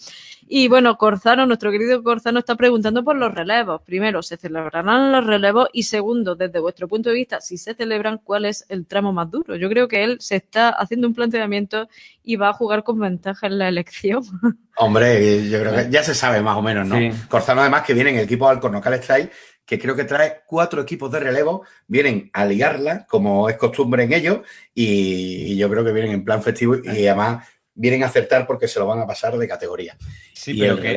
Y 0.46 0.68
bueno, 0.68 0.98
Corzano, 0.98 1.46
nuestro 1.46 1.70
querido 1.70 2.02
Corzano, 2.02 2.38
está 2.38 2.54
preguntando 2.54 3.02
por 3.02 3.16
los 3.16 3.34
relevos. 3.34 3.80
Primero, 3.82 4.22
¿se 4.22 4.36
celebrarán 4.36 5.10
los 5.10 5.26
relevos? 5.26 5.68
Y 5.72 5.84
segundo, 5.84 6.34
desde 6.34 6.58
vuestro 6.58 6.86
punto 6.86 7.08
de 7.08 7.16
vista, 7.16 7.40
si 7.40 7.56
se 7.56 7.74
celebran, 7.74 8.18
¿cuál 8.22 8.44
es 8.44 8.66
el 8.68 8.86
tramo 8.86 9.12
más 9.12 9.30
duro? 9.30 9.56
Yo 9.56 9.68
creo 9.70 9.88
que 9.88 10.04
él 10.04 10.18
se 10.20 10.36
está 10.36 10.68
haciendo 10.68 11.08
un 11.08 11.14
planteamiento 11.14 11.88
y 12.22 12.36
va 12.36 12.50
a 12.50 12.52
jugar 12.52 12.84
con 12.84 13.00
ventaja 13.00 13.46
en 13.46 13.58
la 13.58 13.68
elección. 13.68 14.22
Hombre, 14.76 15.48
yo 15.48 15.60
creo 15.60 15.74
que 15.74 15.90
ya 15.90 16.02
se 16.02 16.14
sabe 16.14 16.42
más 16.42 16.56
o 16.56 16.62
menos, 16.62 16.86
¿no? 16.86 16.98
Corzano, 17.28 17.62
además, 17.62 17.82
que 17.82 17.94
viene 17.94 18.10
en 18.10 18.16
el 18.16 18.24
equipo 18.24 18.48
Alcornocal 18.48 18.94
Strike, 18.94 19.32
que 19.64 19.78
creo 19.78 19.96
que 19.96 20.04
trae 20.04 20.42
cuatro 20.46 20.82
equipos 20.82 21.10
de 21.10 21.20
relevo, 21.20 21.64
vienen 21.86 22.28
a 22.34 22.44
ligarla, 22.44 23.06
como 23.06 23.48
es 23.48 23.56
costumbre 23.56 24.02
en 24.02 24.12
ellos, 24.12 24.40
y, 24.74 25.52
y 25.52 25.56
yo 25.56 25.70
creo 25.70 25.84
que 25.84 25.92
vienen 25.92 26.12
en 26.12 26.24
plan 26.24 26.42
festivo 26.42 26.76
y 26.76 27.06
además 27.06 27.46
vienen 27.74 28.02
a 28.02 28.06
acertar 28.06 28.46
porque 28.46 28.68
se 28.68 28.78
lo 28.78 28.86
van 28.86 29.00
a 29.00 29.06
pasar 29.06 29.36
de 29.36 29.48
categoría. 29.48 29.96
Sí, 30.32 30.58
pero 30.58 30.76
que, 30.76 30.92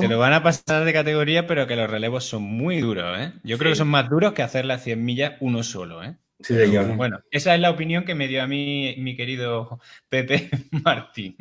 se 0.00 0.08
lo 0.08 0.18
van 0.18 0.32
a 0.32 0.42
pasar 0.42 0.84
de 0.84 0.92
categoría, 0.92 1.46
pero 1.46 1.66
que 1.66 1.76
los 1.76 1.88
relevos 1.88 2.24
son 2.24 2.42
muy 2.42 2.80
duros, 2.80 3.18
¿eh? 3.18 3.32
Yo 3.44 3.58
creo 3.58 3.72
que 3.72 3.76
son 3.76 3.88
más 3.88 4.08
duros 4.08 4.32
que 4.32 4.42
hacer 4.42 4.64
las 4.64 4.82
100 4.82 5.04
millas 5.04 5.32
uno 5.40 5.62
solo, 5.62 6.02
¿eh? 6.02 6.16
Sí, 6.40 6.54
señor. 6.54 6.96
Bueno, 6.96 7.20
esa 7.30 7.54
es 7.54 7.60
la 7.60 7.70
opinión 7.70 8.04
que 8.04 8.14
me 8.14 8.28
dio 8.28 8.42
a 8.42 8.46
mí 8.46 8.94
mi 8.98 9.16
querido 9.16 9.80
Pepe 10.08 10.50
Martín. 10.84 11.36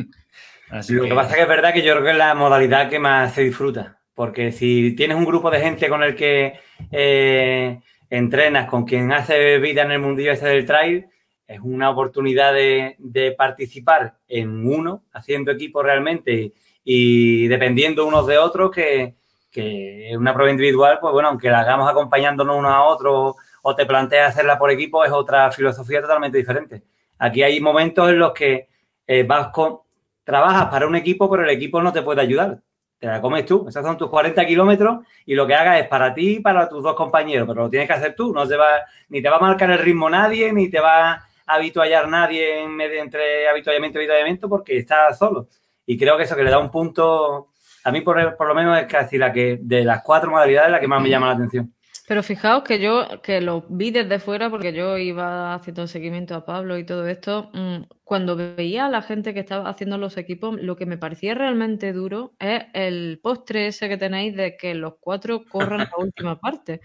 lo 0.89 1.03
que... 1.03 1.15
pasa 1.15 1.31
es 1.31 1.35
que 1.35 1.41
es 1.41 1.47
verdad 1.47 1.73
que 1.73 1.81
yo 1.81 1.93
creo 1.93 2.05
que 2.05 2.11
es 2.11 2.17
la 2.17 2.33
modalidad 2.33 2.89
que 2.89 2.99
más 2.99 3.33
se 3.33 3.41
disfruta. 3.41 3.99
Porque 4.13 4.53
si 4.53 4.95
tienes 4.95 5.17
un 5.17 5.25
grupo 5.25 5.51
de 5.51 5.59
gente 5.59 5.89
con 5.89 6.01
el 6.01 6.15
que 6.15 6.59
eh, 6.91 7.79
entrenas, 8.09 8.69
con 8.69 8.85
quien 8.85 9.11
hace 9.11 9.59
vida 9.59 9.81
en 9.83 9.91
el 9.91 9.99
mundillo 9.99 10.31
ese 10.31 10.47
del 10.47 10.65
trail, 10.65 11.07
es 11.47 11.59
una 11.61 11.89
oportunidad 11.89 12.53
de, 12.53 13.35
participar 13.37 14.15
en 14.27 14.65
uno, 14.65 15.03
haciendo 15.13 15.51
equipo 15.51 15.83
realmente 15.83 16.53
y, 16.83 17.47
dependiendo 17.47 18.05
unos 18.05 18.27
de 18.27 18.37
otros, 18.37 18.71
que, 18.71 19.15
que 19.51 20.13
una 20.17 20.33
prueba 20.33 20.51
individual, 20.51 20.99
pues 20.99 21.13
bueno, 21.13 21.29
aunque 21.29 21.49
la 21.49 21.61
hagamos 21.61 21.89
acompañándonos 21.89 22.57
unos 22.57 22.71
a 22.71 22.83
otros 22.83 23.35
o 23.61 23.75
te 23.75 23.85
planteas 23.85 24.29
hacerla 24.29 24.57
por 24.59 24.71
equipo, 24.71 25.03
es 25.03 25.11
otra 25.11 25.51
filosofía 25.51 26.01
totalmente 26.01 26.37
diferente. 26.37 26.83
Aquí 27.17 27.41
hay 27.43 27.59
momentos 27.59 28.09
en 28.09 28.19
los 28.19 28.33
que 28.33 28.67
eh, 29.07 29.23
vas 29.23 29.47
con, 29.47 29.79
trabajas 30.23 30.65
para 30.67 30.87
un 30.87 30.95
equipo, 30.95 31.29
pero 31.29 31.43
el 31.43 31.49
equipo 31.49 31.81
no 31.81 31.93
te 31.93 32.01
puede 32.01 32.21
ayudar. 32.21 32.59
Te 32.99 33.07
la 33.07 33.21
comes 33.21 33.45
tú. 33.45 33.65
Esos 33.67 33.83
son 33.83 33.97
tus 33.97 34.09
40 34.09 34.45
kilómetros 34.45 35.05
y 35.25 35.35
lo 35.35 35.45
que 35.45 35.53
hagas 35.53 35.81
es 35.81 35.87
para 35.87 36.13
ti 36.13 36.37
y 36.37 36.39
para 36.39 36.67
tus 36.67 36.83
dos 36.83 36.95
compañeros, 36.95 37.47
pero 37.47 37.63
lo 37.63 37.69
tienes 37.69 37.87
que 37.87 37.93
hacer 37.93 38.15
tú. 38.15 38.33
No 38.33 38.47
te 38.47 38.55
va, 38.55 38.67
ni 39.09 39.21
te 39.21 39.29
va 39.29 39.37
a 39.37 39.41
marcar 39.41 39.71
el 39.71 39.79
ritmo 39.79 40.09
nadie, 40.09 40.51
ni 40.51 40.69
te 40.69 40.79
va 40.79 41.23
habituallar 41.45 42.07
nadie 42.07 42.63
en 42.63 42.75
medio, 42.75 43.01
entre 43.01 43.47
habituallamiento 43.47 43.99
y 43.99 44.01
habituallamiento 44.01 44.49
porque 44.49 44.77
está 44.77 45.13
solo. 45.13 45.49
Y 45.85 45.97
creo 45.97 46.17
que 46.17 46.23
eso 46.23 46.35
que 46.35 46.43
le 46.43 46.51
da 46.51 46.59
un 46.59 46.71
punto, 46.71 47.49
a 47.83 47.91
mí 47.91 48.01
por, 48.01 48.35
por 48.37 48.47
lo 48.47 48.55
menos 48.55 48.79
es 48.79 48.87
casi 48.87 49.17
la 49.17 49.31
que 49.31 49.59
de 49.61 49.83
las 49.83 50.03
cuatro 50.03 50.31
modalidades 50.31 50.71
la 50.71 50.79
que 50.79 50.87
más 50.87 51.01
me 51.01 51.09
llama 51.09 51.27
la 51.27 51.33
atención. 51.33 51.75
Pero 52.07 52.21
fijaos 52.21 52.63
que 52.63 52.79
yo, 52.79 53.07
que 53.23 53.41
lo 53.41 53.65
vi 53.67 53.89
desde 53.89 54.19
fuera, 54.19 54.51
porque 54.51 54.73
yo 54.73 54.97
iba 54.97 55.55
haciendo 55.55 55.87
seguimiento 55.87 56.35
a 56.35 56.45
Pablo 56.45 56.77
y 56.77 56.85
todo 56.85 57.07
esto, 57.07 57.49
mm, 57.53 57.85
cuando 58.03 58.35
veía 58.35 58.85
a 58.85 58.89
la 58.89 59.01
gente 59.01 59.33
que 59.33 59.39
estaba 59.39 59.69
haciendo 59.69 59.97
los 59.97 60.15
equipos, 60.17 60.61
lo 60.61 60.75
que 60.75 60.85
me 60.85 60.99
parecía 60.99 61.33
realmente 61.33 61.93
duro 61.93 62.33
es 62.39 62.63
el 62.73 63.19
postre 63.23 63.67
ese 63.67 63.89
que 63.89 63.97
tenéis 63.97 64.35
de 64.35 64.55
que 64.55 64.75
los 64.75 64.95
cuatro 64.99 65.45
corran 65.45 65.79
la 65.79 65.91
última 65.97 66.39
parte. 66.39 66.81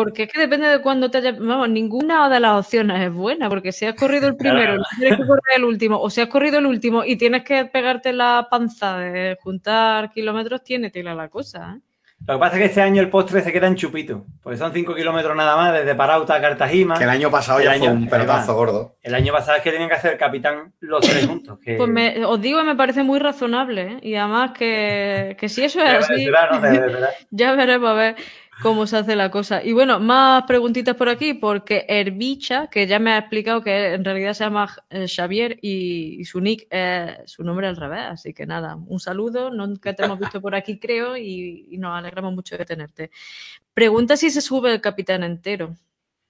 Porque 0.00 0.22
es 0.22 0.32
que 0.32 0.40
depende 0.40 0.66
de 0.66 0.80
cuándo 0.80 1.10
te 1.10 1.18
haya. 1.18 1.32
Vamos, 1.32 1.68
ninguna 1.68 2.30
de 2.30 2.40
las 2.40 2.58
opciones 2.58 3.02
es 3.02 3.12
buena, 3.12 3.50
porque 3.50 3.70
si 3.70 3.84
has 3.84 3.94
corrido 3.94 4.28
el 4.28 4.36
primero 4.36 4.76
y 4.76 4.98
tienes 4.98 5.18
que 5.18 5.26
correr 5.26 5.56
el 5.56 5.64
último, 5.64 6.00
o 6.00 6.08
si 6.08 6.22
has 6.22 6.28
corrido 6.28 6.56
el 6.58 6.64
último 6.64 7.04
y 7.04 7.16
tienes 7.16 7.44
que 7.44 7.66
pegarte 7.66 8.14
la 8.14 8.48
panza 8.50 8.96
de 8.96 9.36
juntar 9.42 10.10
kilómetros, 10.10 10.64
tiene 10.64 10.90
tela 10.90 11.14
la 11.14 11.28
cosa. 11.28 11.76
¿eh? 11.76 11.80
Lo 12.26 12.34
que 12.34 12.40
pasa 12.40 12.56
es 12.56 12.60
que 12.60 12.66
este 12.66 12.82
año 12.82 13.00
el 13.00 13.08
postre 13.08 13.40
se 13.42 13.50
queda 13.50 13.66
en 13.66 13.76
chupito, 13.76 14.26
porque 14.42 14.58
son 14.58 14.72
5 14.72 14.94
kilómetros 14.94 15.34
nada 15.34 15.56
más 15.56 15.72
desde 15.72 15.94
Parauta 15.94 16.34
a 16.34 16.40
Cartagena. 16.40 16.94
Que 16.96 17.04
el 17.04 17.10
año 17.10 17.30
pasado 17.30 17.60
ya 17.60 17.74
fue 17.74 17.88
un 17.88 18.08
pelotazo 18.08 18.54
gordo. 18.54 18.96
El 19.02 19.14
año 19.14 19.32
pasado 19.32 19.56
es 19.56 19.62
que 19.62 19.70
tenían 19.70 19.88
que 19.88 19.96
hacer 19.96 20.18
capitán 20.18 20.74
los 20.80 21.00
tres 21.00 21.26
juntos. 21.26 21.58
Pues 21.64 22.18
os 22.24 22.40
digo, 22.40 22.62
me 22.62 22.76
parece 22.76 23.02
muy 23.02 23.18
razonable, 23.18 23.82
¿eh? 23.82 23.98
y 24.02 24.14
además 24.16 24.52
que, 24.52 25.36
si 25.48 25.62
eso 25.62 25.80
es 25.80 26.10
así, 26.10 26.26
ya 27.30 27.54
veremos 27.54 27.90
a 27.90 27.94
ver 27.94 28.16
cómo 28.62 28.86
se 28.86 28.96
hace 28.96 29.16
la 29.16 29.30
cosa. 29.30 29.62
Y 29.62 29.72
bueno, 29.72 30.00
más 30.00 30.44
preguntitas 30.44 30.94
por 30.96 31.08
aquí, 31.08 31.34
porque 31.34 31.84
Herbicha, 31.88 32.68
que 32.68 32.86
ya 32.86 32.98
me 32.98 33.12
ha 33.12 33.18
explicado 33.18 33.62
que 33.62 33.94
en 33.94 34.04
realidad 34.04 34.34
se 34.34 34.44
llama 34.44 34.68
eh, 34.90 35.06
Xavier 35.08 35.58
y, 35.62 36.24
su 36.24 36.40
nick 36.40 36.66
es 36.70 37.30
su 37.30 37.42
nombre 37.42 37.66
al 37.66 37.76
revés. 37.76 38.02
Así 38.08 38.32
que 38.32 38.46
nada, 38.46 38.76
un 38.76 39.00
saludo, 39.00 39.50
nunca 39.50 39.94
te 39.94 40.04
hemos 40.04 40.18
visto 40.18 40.40
por 40.40 40.54
aquí, 40.54 40.78
creo, 40.80 41.16
y, 41.16 41.76
nos 41.78 41.96
alegramos 41.96 42.34
mucho 42.34 42.56
de 42.56 42.64
tenerte. 42.64 43.10
Pregunta 43.74 44.16
si 44.16 44.30
se 44.30 44.40
sube 44.40 44.72
el 44.72 44.80
capitán 44.80 45.22
entero. 45.22 45.74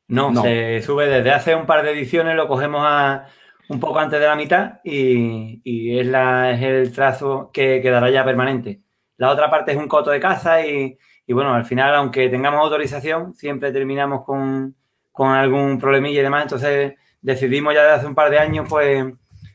No, 0.08 0.42
se 0.42 0.82
sube 0.82 1.06
desde 1.06 1.30
hace 1.30 1.54
un 1.54 1.66
par 1.66 1.84
de 1.84 1.92
ediciones, 1.92 2.34
lo 2.34 2.48
cogemos 2.48 2.82
a 2.84 3.26
un 3.68 3.78
poco 3.78 4.00
antes 4.00 4.18
de 4.18 4.26
la 4.26 4.34
mitad 4.34 4.80
y, 4.82 5.98
es, 5.98 6.06
la, 6.06 6.50
es 6.50 6.62
el 6.62 6.92
trazo 6.92 7.50
que 7.52 7.80
quedará 7.80 8.10
ya 8.10 8.24
permanente. 8.24 8.80
La 9.16 9.30
otra 9.30 9.48
parte 9.48 9.70
es 9.70 9.78
un 9.78 9.86
coto 9.86 10.10
de 10.10 10.18
caza 10.18 10.66
y, 10.66 10.98
y 11.30 11.32
bueno, 11.32 11.54
al 11.54 11.64
final, 11.64 11.94
aunque 11.94 12.28
tengamos 12.28 12.60
autorización, 12.60 13.36
siempre 13.36 13.70
terminamos 13.70 14.24
con, 14.24 14.74
algún 15.16 15.78
problemilla 15.78 16.18
y 16.18 16.22
demás. 16.24 16.42
Entonces, 16.42 16.94
decidimos 17.22 17.72
ya 17.72 17.82
desde 17.82 17.94
hace 17.94 18.06
un 18.08 18.16
par 18.16 18.32
de 18.32 18.40
años, 18.40 18.66
pues, 18.68 19.04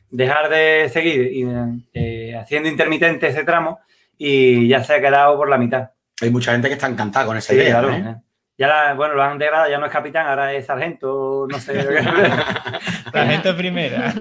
dejar 0.08 0.48
de 0.48 0.88
seguir 0.88 1.46
eh, 1.92 2.34
haciendo 2.34 2.70
intermitente 2.70 3.26
ese 3.26 3.44
tramo 3.44 3.78
y 4.16 4.66
ya 4.68 4.82
se 4.82 4.94
ha 4.94 5.02
quedado 5.02 5.36
por 5.36 5.50
la 5.50 5.58
mitad. 5.58 5.90
Hay 6.22 6.30
mucha 6.30 6.52
gente 6.52 6.68
que 6.68 6.74
está 6.74 6.86
encantada 6.86 7.26
con 7.26 7.36
esa 7.36 7.52
idea. 7.52 7.82
¿eh? 7.82 8.16
Ya, 8.58 8.94
bueno, 8.94 9.14
lo 9.14 9.22
han 9.22 9.38
degradado, 9.38 9.68
ya 9.70 9.76
no 9.76 9.84
es 9.84 9.92
capitán, 9.92 10.26
ahora 10.26 10.54
es 10.54 10.64
sargento, 10.64 11.46
no 11.46 11.58
sé. 11.60 11.74
sargento 13.12 13.54
primera. 13.54 14.14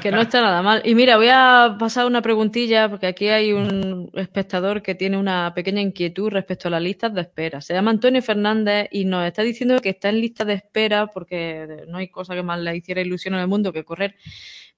que 0.00 0.12
no 0.12 0.20
está 0.20 0.40
nada 0.40 0.62
mal. 0.62 0.80
Y 0.84 0.94
mira, 0.94 1.16
voy 1.16 1.28
a 1.28 1.74
pasar 1.76 2.06
una 2.06 2.22
preguntilla, 2.22 2.88
porque 2.88 3.08
aquí 3.08 3.28
hay 3.28 3.52
un 3.52 4.12
espectador 4.14 4.80
que 4.80 4.94
tiene 4.94 5.16
una 5.16 5.52
pequeña 5.54 5.80
inquietud 5.80 6.30
respecto 6.30 6.68
a 6.68 6.70
las 6.70 6.82
listas 6.82 7.12
de 7.14 7.22
espera. 7.22 7.60
Se 7.60 7.74
llama 7.74 7.90
Antonio 7.90 8.22
Fernández 8.22 8.86
y 8.92 9.06
nos 9.06 9.26
está 9.26 9.42
diciendo 9.42 9.80
que 9.80 9.88
está 9.88 10.10
en 10.10 10.20
lista 10.20 10.44
de 10.44 10.54
espera 10.54 11.08
porque 11.08 11.84
no 11.88 11.98
hay 11.98 12.08
cosa 12.08 12.36
que 12.36 12.44
más 12.44 12.60
le 12.60 12.76
hiciera 12.76 13.00
ilusión 13.00 13.34
en 13.34 13.40
el 13.40 13.48
mundo 13.48 13.72
que 13.72 13.84
correr 13.84 14.14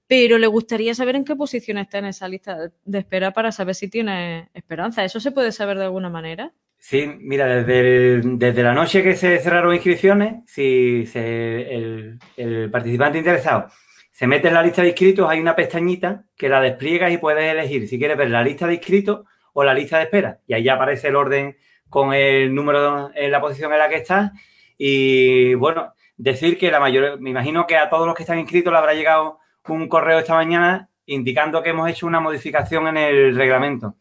pero 0.07 0.37
le 0.37 0.47
gustaría 0.47 0.93
saber 0.93 1.15
en 1.15 1.25
qué 1.25 1.35
posición 1.35 1.77
está 1.79 1.97
en 1.97 2.05
esa 2.05 2.27
lista 2.27 2.71
de 2.83 2.99
espera 2.99 3.31
para 3.31 3.51
saber 3.51 3.73
si 3.73 3.89
tiene 3.89 4.49
esperanza. 4.53 5.03
¿Eso 5.03 5.19
se 5.19 5.31
puede 5.31 5.51
saber 5.51 5.77
de 5.77 5.85
alguna 5.85 6.09
manera? 6.09 6.53
Sí, 6.87 7.11
mira, 7.19 7.47
desde, 7.47 8.21
desde 8.21 8.61
la 8.61 8.71
noche 8.71 9.01
que 9.01 9.15
se 9.15 9.39
cerraron 9.39 9.73
inscripciones, 9.73 10.43
si 10.45 11.03
el, 11.15 12.19
participante 12.71 13.17
interesado 13.17 13.69
se 14.11 14.27
mete 14.27 14.49
en 14.49 14.53
la 14.53 14.61
lista 14.61 14.83
de 14.83 14.89
inscritos, 14.89 15.27
hay 15.27 15.39
una 15.39 15.55
pestañita 15.55 16.25
que 16.37 16.47
la 16.47 16.61
despliegas 16.61 17.11
y 17.11 17.17
puedes 17.17 17.51
elegir 17.51 17.87
si 17.87 17.97
quieres 17.97 18.15
ver 18.17 18.29
la 18.29 18.43
lista 18.43 18.67
de 18.67 18.75
inscritos 18.75 19.25
o 19.53 19.63
la 19.63 19.73
lista 19.73 19.97
de 19.97 20.03
espera. 20.03 20.41
Y 20.45 20.53
ahí 20.53 20.61
ya 20.61 20.75
aparece 20.75 21.07
el 21.07 21.15
orden 21.15 21.57
con 21.89 22.13
el 22.13 22.53
número 22.53 23.09
en 23.15 23.31
la 23.31 23.41
posición 23.41 23.73
en 23.73 23.79
la 23.79 23.89
que 23.89 23.95
estás. 23.95 24.31
Y 24.77 25.55
bueno, 25.55 25.91
decir 26.17 26.55
que 26.55 26.69
la 26.69 26.79
mayoría, 26.79 27.17
me 27.17 27.31
imagino 27.31 27.65
que 27.65 27.77
a 27.77 27.89
todos 27.89 28.05
los 28.05 28.15
que 28.15 28.21
están 28.21 28.37
inscritos 28.37 28.71
le 28.71 28.77
habrá 28.77 28.93
llegado 28.93 29.39
un 29.67 29.89
correo 29.89 30.19
esta 30.19 30.35
mañana 30.35 30.87
indicando 31.07 31.63
que 31.63 31.71
hemos 31.71 31.89
hecho 31.89 32.05
una 32.05 32.19
modificación 32.19 32.87
en 32.89 32.97
el 32.97 33.35
reglamento. 33.35 33.95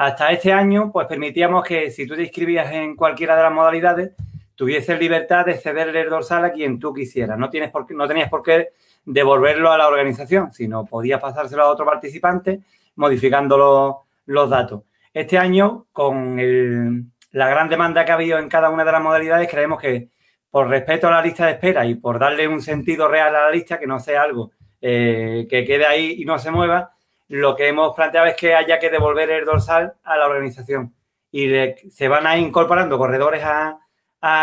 Hasta 0.00 0.30
este 0.30 0.52
año, 0.52 0.92
pues 0.92 1.08
permitíamos 1.08 1.64
que 1.64 1.90
si 1.90 2.06
tú 2.06 2.14
te 2.14 2.22
inscribías 2.22 2.72
en 2.72 2.94
cualquiera 2.94 3.34
de 3.34 3.42
las 3.42 3.52
modalidades, 3.52 4.12
tuvieses 4.54 4.96
libertad 4.96 5.44
de 5.44 5.54
cederle 5.54 6.02
el 6.02 6.08
dorsal 6.08 6.44
a 6.44 6.52
quien 6.52 6.78
tú 6.78 6.94
quisieras. 6.94 7.36
No, 7.36 7.50
tienes 7.50 7.72
por 7.72 7.84
qué, 7.84 7.94
no 7.94 8.06
tenías 8.06 8.30
por 8.30 8.44
qué 8.44 8.68
devolverlo 9.04 9.72
a 9.72 9.76
la 9.76 9.88
organización, 9.88 10.52
sino 10.52 10.86
podías 10.86 11.20
pasárselo 11.20 11.64
a 11.64 11.70
otro 11.70 11.84
participante 11.84 12.60
modificando 12.94 14.04
los, 14.24 14.48
datos. 14.48 14.84
Este 15.12 15.36
año, 15.36 15.86
con 15.90 17.10
la 17.32 17.48
gran 17.48 17.68
demanda 17.68 18.04
que 18.04 18.12
ha 18.12 18.14
habido 18.14 18.38
en 18.38 18.48
cada 18.48 18.70
una 18.70 18.84
de 18.84 18.92
las 18.92 19.02
modalidades, 19.02 19.50
creemos 19.50 19.80
que 19.80 20.10
por 20.48 20.68
respeto 20.68 21.08
a 21.08 21.10
la 21.10 21.22
lista 21.22 21.44
de 21.46 21.52
espera 21.54 21.84
y 21.84 21.96
por 21.96 22.20
darle 22.20 22.46
un 22.46 22.62
sentido 22.62 23.08
real 23.08 23.34
a 23.34 23.46
la 23.46 23.50
lista, 23.50 23.80
que 23.80 23.88
no 23.88 23.98
sea 23.98 24.22
algo 24.22 24.52
eh, 24.80 25.48
que 25.50 25.64
quede 25.64 25.86
ahí 25.86 26.14
y 26.18 26.24
no 26.24 26.38
se 26.38 26.52
mueva, 26.52 26.92
lo 27.28 27.54
que 27.54 27.68
hemos 27.68 27.94
planteado 27.94 28.26
es 28.26 28.36
que 28.36 28.54
haya 28.54 28.78
que 28.78 28.90
devolver 28.90 29.30
el 29.30 29.44
dorsal 29.44 29.94
a 30.02 30.16
la 30.16 30.26
organización 30.26 30.94
y 31.30 31.50
se 31.90 32.08
van 32.08 32.26
a 32.26 32.36
ir 32.36 32.46
incorporando 32.46 32.98
corredores 32.98 33.42
a, 33.44 33.78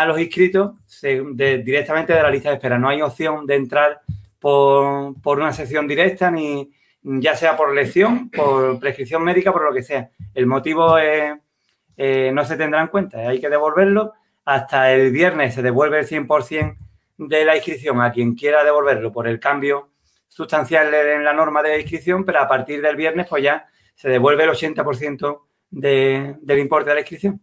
los 0.06 0.18
inscritos 0.18 0.72
directamente 1.02 2.14
de 2.14 2.22
la 2.22 2.30
lista 2.30 2.48
de 2.48 2.54
espera. 2.54 2.78
No 2.78 2.88
hay 2.88 3.02
opción 3.02 3.44
de 3.44 3.56
entrar 3.56 4.00
por, 4.38 5.14
una 5.24 5.52
sección 5.52 5.86
directa, 5.86 6.30
ni 6.30 6.70
ya 7.02 7.36
sea 7.36 7.56
por 7.56 7.74
lección, 7.74 8.30
por 8.30 8.78
prescripción 8.80 9.22
médica, 9.22 9.52
por 9.52 9.64
lo 9.64 9.74
que 9.74 9.82
sea. 9.82 10.08
El 10.32 10.46
motivo 10.46 10.96
eh, 10.98 12.30
no 12.32 12.44
se 12.44 12.56
tendrá 12.56 12.80
en 12.80 12.86
cuenta, 12.86 13.18
hay 13.18 13.38
que 13.38 13.50
devolverlo. 13.50 14.14
Hasta 14.46 14.92
el 14.92 15.10
viernes 15.10 15.54
se 15.54 15.62
devuelve 15.62 15.98
el 15.98 16.06
100% 16.06 16.76
de 17.18 17.44
la 17.44 17.56
inscripción 17.56 18.00
a 18.00 18.12
quien 18.12 18.34
quiera 18.34 18.64
devolverlo 18.64 19.12
por 19.12 19.26
el 19.26 19.40
cambio 19.40 19.90
sustancial 20.28 20.92
en 20.92 21.24
la 21.24 21.32
norma 21.32 21.62
de 21.62 21.80
inscripción, 21.80 22.24
pero 22.24 22.40
a 22.40 22.48
partir 22.48 22.82
del 22.82 22.96
viernes 22.96 23.26
pues 23.28 23.42
ya 23.42 23.66
se 23.94 24.08
devuelve 24.08 24.44
el 24.44 24.50
80% 24.50 25.42
de, 25.70 26.36
del 26.40 26.58
importe 26.58 26.90
de 26.90 26.94
la 26.94 27.00
inscripción. 27.00 27.40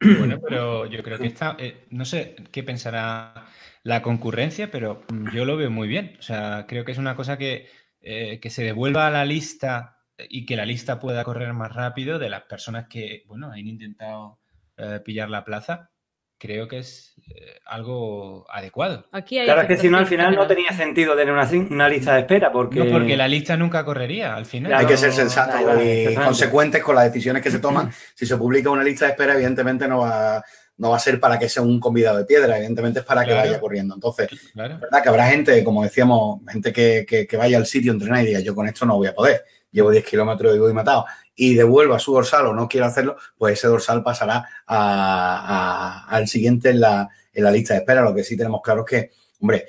Bueno, 0.00 0.40
pero 0.40 0.86
yo 0.86 1.02
creo 1.02 1.18
que 1.18 1.26
está, 1.26 1.56
eh, 1.58 1.86
no 1.90 2.04
sé 2.04 2.36
qué 2.52 2.62
pensará 2.62 3.46
la 3.82 4.02
concurrencia, 4.02 4.70
pero 4.70 5.02
yo 5.32 5.44
lo 5.44 5.56
veo 5.56 5.70
muy 5.70 5.88
bien. 5.88 6.16
O 6.18 6.22
sea, 6.22 6.66
creo 6.68 6.84
que 6.84 6.92
es 6.92 6.98
una 6.98 7.16
cosa 7.16 7.36
que, 7.36 7.68
eh, 8.00 8.38
que 8.40 8.50
se 8.50 8.62
devuelva 8.62 9.08
a 9.08 9.10
la 9.10 9.24
lista 9.24 9.98
y 10.28 10.46
que 10.46 10.56
la 10.56 10.66
lista 10.66 11.00
pueda 11.00 11.24
correr 11.24 11.52
más 11.52 11.72
rápido 11.74 12.18
de 12.18 12.30
las 12.30 12.42
personas 12.42 12.86
que, 12.88 13.24
bueno, 13.26 13.50
han 13.50 13.58
intentado 13.58 14.38
eh, 14.76 15.00
pillar 15.04 15.30
la 15.30 15.44
plaza 15.44 15.90
creo 16.38 16.68
que 16.68 16.78
es 16.78 17.14
eh, 17.28 17.58
algo 17.66 18.46
adecuado. 18.48 19.06
Aquí 19.12 19.42
claro, 19.42 19.62
es 19.62 19.68
que 19.68 19.76
si 19.76 19.88
no, 19.88 19.98
al 19.98 20.06
final 20.06 20.34
no 20.34 20.46
tenía 20.46 20.72
sentido 20.72 21.16
tener 21.16 21.34
una, 21.34 21.88
lista 21.88 22.14
de 22.14 22.20
espera, 22.20 22.50
porque... 22.52 22.78
No, 22.78 22.90
porque 22.90 23.16
la 23.16 23.28
lista 23.28 23.56
nunca 23.56 23.84
correría, 23.84 24.34
al 24.34 24.46
final. 24.46 24.72
Hay 24.72 24.86
que 24.86 24.96
ser 24.96 25.12
sensato 25.12 25.58
y 25.82 26.14
consecuentes 26.14 26.82
con 26.82 26.94
las 26.94 27.04
decisiones 27.04 27.42
que 27.42 27.50
se 27.50 27.58
toman. 27.58 27.90
si 28.14 28.24
se 28.24 28.36
publica 28.36 28.70
una 28.70 28.84
lista 28.84 29.06
de 29.06 29.12
espera, 29.12 29.34
evidentemente 29.34 29.86
no 29.88 29.98
va, 29.98 30.42
no 30.78 30.90
va 30.90 30.96
a 30.96 31.00
ser 31.00 31.18
para 31.18 31.38
que 31.38 31.48
sea 31.48 31.62
un 31.62 31.80
convidado 31.80 32.18
de 32.18 32.24
piedra, 32.24 32.56
evidentemente 32.56 33.00
es 33.00 33.04
para 33.04 33.24
que 33.24 33.34
vaya 33.34 33.60
corriendo. 33.60 33.94
Entonces, 33.94 34.28
verdad 34.54 35.02
que 35.02 35.08
habrá 35.08 35.26
gente, 35.26 35.62
como 35.64 35.82
decíamos, 35.82 36.40
gente 36.48 36.72
que, 36.72 37.04
que, 37.28 37.36
vaya 37.36 37.58
al 37.58 37.66
sitio 37.66 37.92
a 37.92 37.94
entrenar 37.94 38.22
y 38.22 38.28
diga, 38.28 38.40
yo 38.40 38.54
con 38.54 38.66
esto 38.66 38.86
no 38.86 38.96
voy 38.96 39.08
a 39.08 39.14
poder 39.14 39.44
llevo 39.70 39.90
10 39.90 40.04
kilómetros 40.04 40.56
y 40.56 40.58
voy 40.58 40.72
matado 40.72 41.04
y 41.38 41.54
devuelva 41.54 42.00
su 42.00 42.12
dorsal 42.12 42.48
o 42.48 42.52
no 42.52 42.68
quiere 42.68 42.86
hacerlo, 42.86 43.16
pues 43.38 43.58
ese 43.58 43.68
dorsal 43.68 44.02
pasará 44.02 44.44
al 44.66 46.26
siguiente 46.26 46.70
en 46.70 46.80
la, 46.80 47.08
en 47.32 47.44
la 47.44 47.52
lista 47.52 47.74
de 47.74 47.80
espera. 47.80 48.02
Lo 48.02 48.12
que 48.12 48.24
sí 48.24 48.36
tenemos 48.36 48.60
claro 48.60 48.84
es 48.84 48.90
que, 48.90 49.10
hombre, 49.40 49.66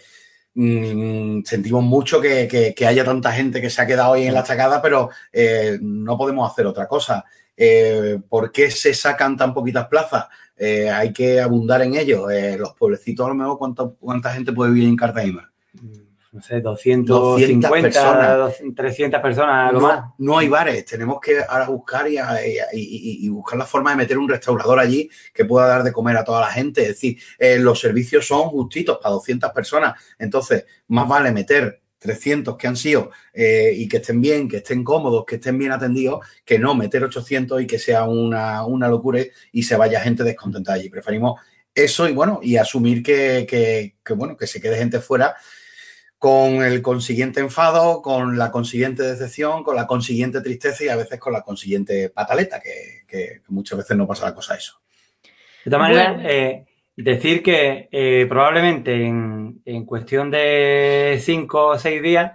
mm, 0.56 1.44
sentimos 1.44 1.84
mucho 1.84 2.20
que, 2.20 2.76
haya 2.88 3.06
tanta 3.06 3.32
gente 3.32 3.62
que 3.62 3.70
se 3.70 3.84
ha 3.84 3.86
quedado 3.86 4.14
ahí 4.14 4.26
en 4.26 4.34
la 4.34 4.44
chacada, 4.44 4.82
pero 4.82 5.12
eh, 5.32 5.78
no 5.80 6.18
podemos 6.18 6.52
hacer 6.52 6.66
otra 6.66 6.88
cosa. 6.88 7.24
Eh, 7.56 8.18
¿Por 8.28 8.52
qué 8.52 8.72
se 8.72 8.96
sacan 8.96 9.38
tan 9.38 9.54
poquitas 9.54 9.88
plazas? 9.88 10.26
Eh, 10.58 10.90
hay 10.90 11.14
que 11.14 11.40
abundar 11.40 11.84
en 11.84 11.96
ello. 11.96 12.28
los 12.58 12.74
pueblecitos, 12.74 13.28
a 13.28 13.30
lo 13.30 13.36
mejor, 13.36 13.96
¿cuánta 14.00 14.34
gente 14.34 14.54
puede 14.54 14.72
vivir 14.72 14.90
en 14.90 14.96
Cartagena? 14.96 15.52
No 16.32 16.42
sé, 16.44 16.62
250, 16.62 17.70
personas. 17.70 18.54
300 18.76 19.20
personas, 19.20 19.74
no, 19.74 19.80
más. 19.80 20.06
No 20.20 20.38
hay 20.38 20.48
bares, 20.48 20.86
tenemos 20.86 21.20
que 21.20 21.40
ahora 21.48 21.66
buscar 21.66 22.06
y, 22.08 23.28
buscar 23.30 23.58
la 23.58 23.66
forma 23.66 23.90
de 23.92 23.98
meter 23.98 24.18
un 24.20 24.30
restaurador 24.30 24.80
allí 24.80 25.10
que 25.34 25.46
pueda 25.46 25.66
dar 25.66 25.84
de 25.84 25.92
comer 25.92 26.18
a 26.18 26.24
toda 26.24 26.42
la 26.42 26.52
gente. 26.52 26.84
Es 26.84 26.88
decir, 26.90 27.18
eh, 27.40 27.58
los 27.58 27.80
servicios 27.80 28.28
son 28.28 28.50
justitos 28.50 29.00
para 29.02 29.14
200 29.16 29.52
personas, 29.52 30.00
entonces 30.20 30.66
más 30.90 31.08
vale 31.08 31.32
meter 31.32 31.82
300 31.98 32.56
que 32.58 32.68
han 32.68 32.76
sido 32.76 33.10
eh, 33.34 33.74
y 33.76 33.88
que 33.88 33.98
estén 33.98 34.22
bien, 34.22 34.48
que 34.48 34.58
estén 34.58 34.84
cómodos, 34.84 35.26
que 35.26 35.36
estén 35.36 35.58
bien 35.58 35.72
atendidos, 35.72 36.20
que 36.46 36.60
no 36.60 36.76
meter 36.76 37.04
800 37.04 37.64
y 37.64 37.66
que 37.66 37.80
sea 37.80 38.04
una, 38.04 38.88
locura 38.88 39.20
y 39.52 39.64
se 39.64 39.76
vaya 39.76 40.00
gente 40.00 40.24
descontentada 40.24 40.78
allí. 40.78 40.90
Preferimos 40.90 41.42
eso 41.74 42.08
y 42.08 42.14
bueno, 42.14 42.40
y 42.44 42.58
asumir 42.58 43.02
que, 43.02 43.48
que 44.04 44.14
bueno, 44.14 44.38
que 44.38 44.46
se 44.46 44.62
quede 44.62 44.78
gente 44.78 45.00
fuera 45.00 45.36
con 46.20 46.62
el 46.62 46.82
consiguiente 46.82 47.40
enfado, 47.40 48.02
con 48.02 48.38
la 48.38 48.52
consiguiente 48.52 49.04
decepción, 49.04 49.64
con 49.64 49.78
la 49.78 49.88
consiguiente 49.88 50.42
tristeza 50.42 50.84
y 50.84 50.90
a 50.90 50.98
veces 50.98 51.18
con 51.18 51.32
la 51.32 51.42
consiguiente 51.42 52.10
pataleta, 52.10 52.60
que, 52.60 53.42
muchas 53.48 53.78
veces 53.80 53.96
no 53.96 54.06
pasa 54.06 54.26
la 54.26 54.36
cosa 54.36 54.56
eso. 54.56 54.80
De 55.64 55.72
todas 55.72 55.90
maneras, 55.90 56.22
eh, 56.26 56.66
decir 56.98 57.42
que 57.42 57.88
eh, 57.90 58.26
probablemente 58.28 58.94
en, 59.06 59.86
cuestión 59.86 60.30
de 60.30 61.20
cinco 61.22 61.68
o 61.68 61.80
seis 61.80 62.02
días 62.02 62.34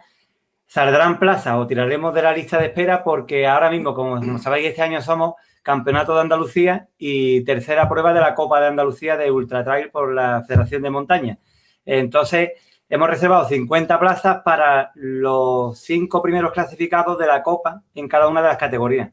saldrán 0.66 1.18
plazas 1.18 1.56
o 1.56 1.66
tiraremos 1.66 2.14
de 2.14 2.22
la 2.22 2.32
lista 2.32 2.58
de 2.58 2.66
espera 2.66 3.04
porque 3.04 3.46
ahora 3.46 3.70
mismo, 3.70 3.94
como 3.94 4.38
sabéis, 4.38 4.68
este 4.68 4.82
año 4.82 5.02
somos 5.02 5.34
Campeonato 5.62 6.14
de 6.14 6.20
Andalucía 6.22 6.88
y 6.98 7.42
tercera 7.44 7.88
prueba 7.88 8.12
de 8.12 8.20
la 8.20 8.34
Copa 8.34 8.60
de 8.60 8.66
Andalucía 8.66 9.16
de 9.16 9.30
Ultra 9.30 9.64
Trail 9.64 9.90
por 9.90 10.12
la 10.12 10.42
Federación 10.46 10.82
de 10.82 10.90
Montaña. 10.90 11.38
Entonces, 11.86 12.50
Hemos 12.94 13.10
reservado 13.10 13.48
50 13.48 13.98
plazas 13.98 14.42
para 14.44 14.92
los 14.94 15.76
cinco 15.80 16.22
primeros 16.22 16.52
clasificados 16.52 17.18
de 17.18 17.26
la 17.26 17.42
Copa 17.42 17.82
en 17.92 18.06
cada 18.06 18.28
una 18.28 18.40
de 18.40 18.46
las 18.46 18.56
categorías. 18.56 19.10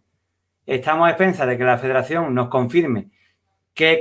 Estamos 0.68 1.08
a 1.08 1.10
expensas 1.10 1.48
de 1.48 1.58
que 1.58 1.64
la 1.64 1.80
federación 1.80 2.36
nos 2.36 2.50
confirme 2.50 3.10
qué, 3.74 4.00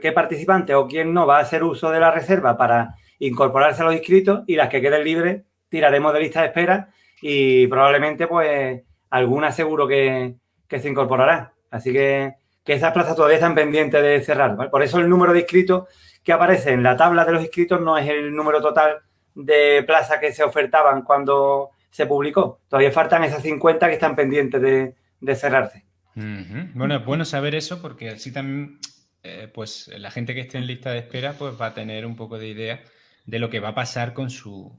qué 0.00 0.12
participante 0.12 0.74
o 0.74 0.88
quién 0.88 1.12
no 1.12 1.26
va 1.26 1.36
a 1.36 1.42
hacer 1.42 1.62
uso 1.64 1.90
de 1.90 2.00
la 2.00 2.10
reserva 2.10 2.56
para 2.56 2.94
incorporarse 3.18 3.82
a 3.82 3.84
los 3.84 3.94
inscritos 3.94 4.40
y 4.46 4.56
las 4.56 4.70
que 4.70 4.80
queden 4.80 5.04
libres 5.04 5.42
tiraremos 5.68 6.14
de 6.14 6.20
lista 6.20 6.40
de 6.40 6.46
espera 6.46 6.88
y 7.20 7.66
probablemente 7.66 8.26
pues 8.26 8.80
alguna 9.10 9.52
seguro 9.52 9.86
que, 9.86 10.36
se 10.66 10.88
incorporará. 10.88 11.52
Así 11.70 11.92
que, 11.92 12.36
que 12.64 12.72
esas 12.72 12.94
plazas 12.94 13.16
todavía 13.16 13.36
están 13.36 13.54
pendientes 13.54 14.02
de 14.02 14.22
cerrar. 14.22 14.70
Por 14.70 14.82
eso 14.82 14.98
el 14.98 15.10
número 15.10 15.34
de 15.34 15.40
inscritos 15.40 15.88
que 16.24 16.32
aparece 16.32 16.72
en 16.72 16.82
la 16.82 16.96
tabla 16.96 17.26
de 17.26 17.32
los 17.32 17.42
inscritos 17.42 17.82
no 17.82 17.98
es 17.98 18.08
el 18.08 18.34
número 18.34 18.62
total 18.62 19.02
de 19.34 19.82
plazas 19.86 20.18
que 20.18 20.32
se 20.32 20.42
ofertaban 20.42 21.02
cuando 21.02 21.70
se 21.90 22.06
publicó. 22.06 22.60
Todavía 22.68 22.92
faltan 22.92 23.24
esas 23.24 23.42
50 23.42 23.88
que 23.88 23.94
están 23.94 24.16
pendientes 24.16 24.60
de, 24.60 25.34
cerrarse. 25.34 25.84
Bueno, 26.14 26.96
es 26.96 27.04
bueno 27.04 27.24
saber 27.24 27.54
eso 27.54 27.80
porque 27.80 28.10
así 28.10 28.32
también, 28.32 28.78
eh, 29.22 29.50
pues 29.52 29.90
la 29.96 30.10
gente 30.10 30.34
que 30.34 30.40
esté 30.40 30.58
en 30.58 30.66
lista 30.66 30.90
de 30.90 30.98
espera, 30.98 31.34
pues 31.34 31.60
va 31.60 31.66
a 31.66 31.74
tener 31.74 32.04
un 32.04 32.16
poco 32.16 32.38
de 32.38 32.48
idea 32.48 32.82
de 33.26 33.38
lo 33.38 33.48
que 33.48 33.60
va 33.60 33.68
a 33.68 33.74
pasar 33.74 34.12
con 34.12 34.30
su, 34.30 34.76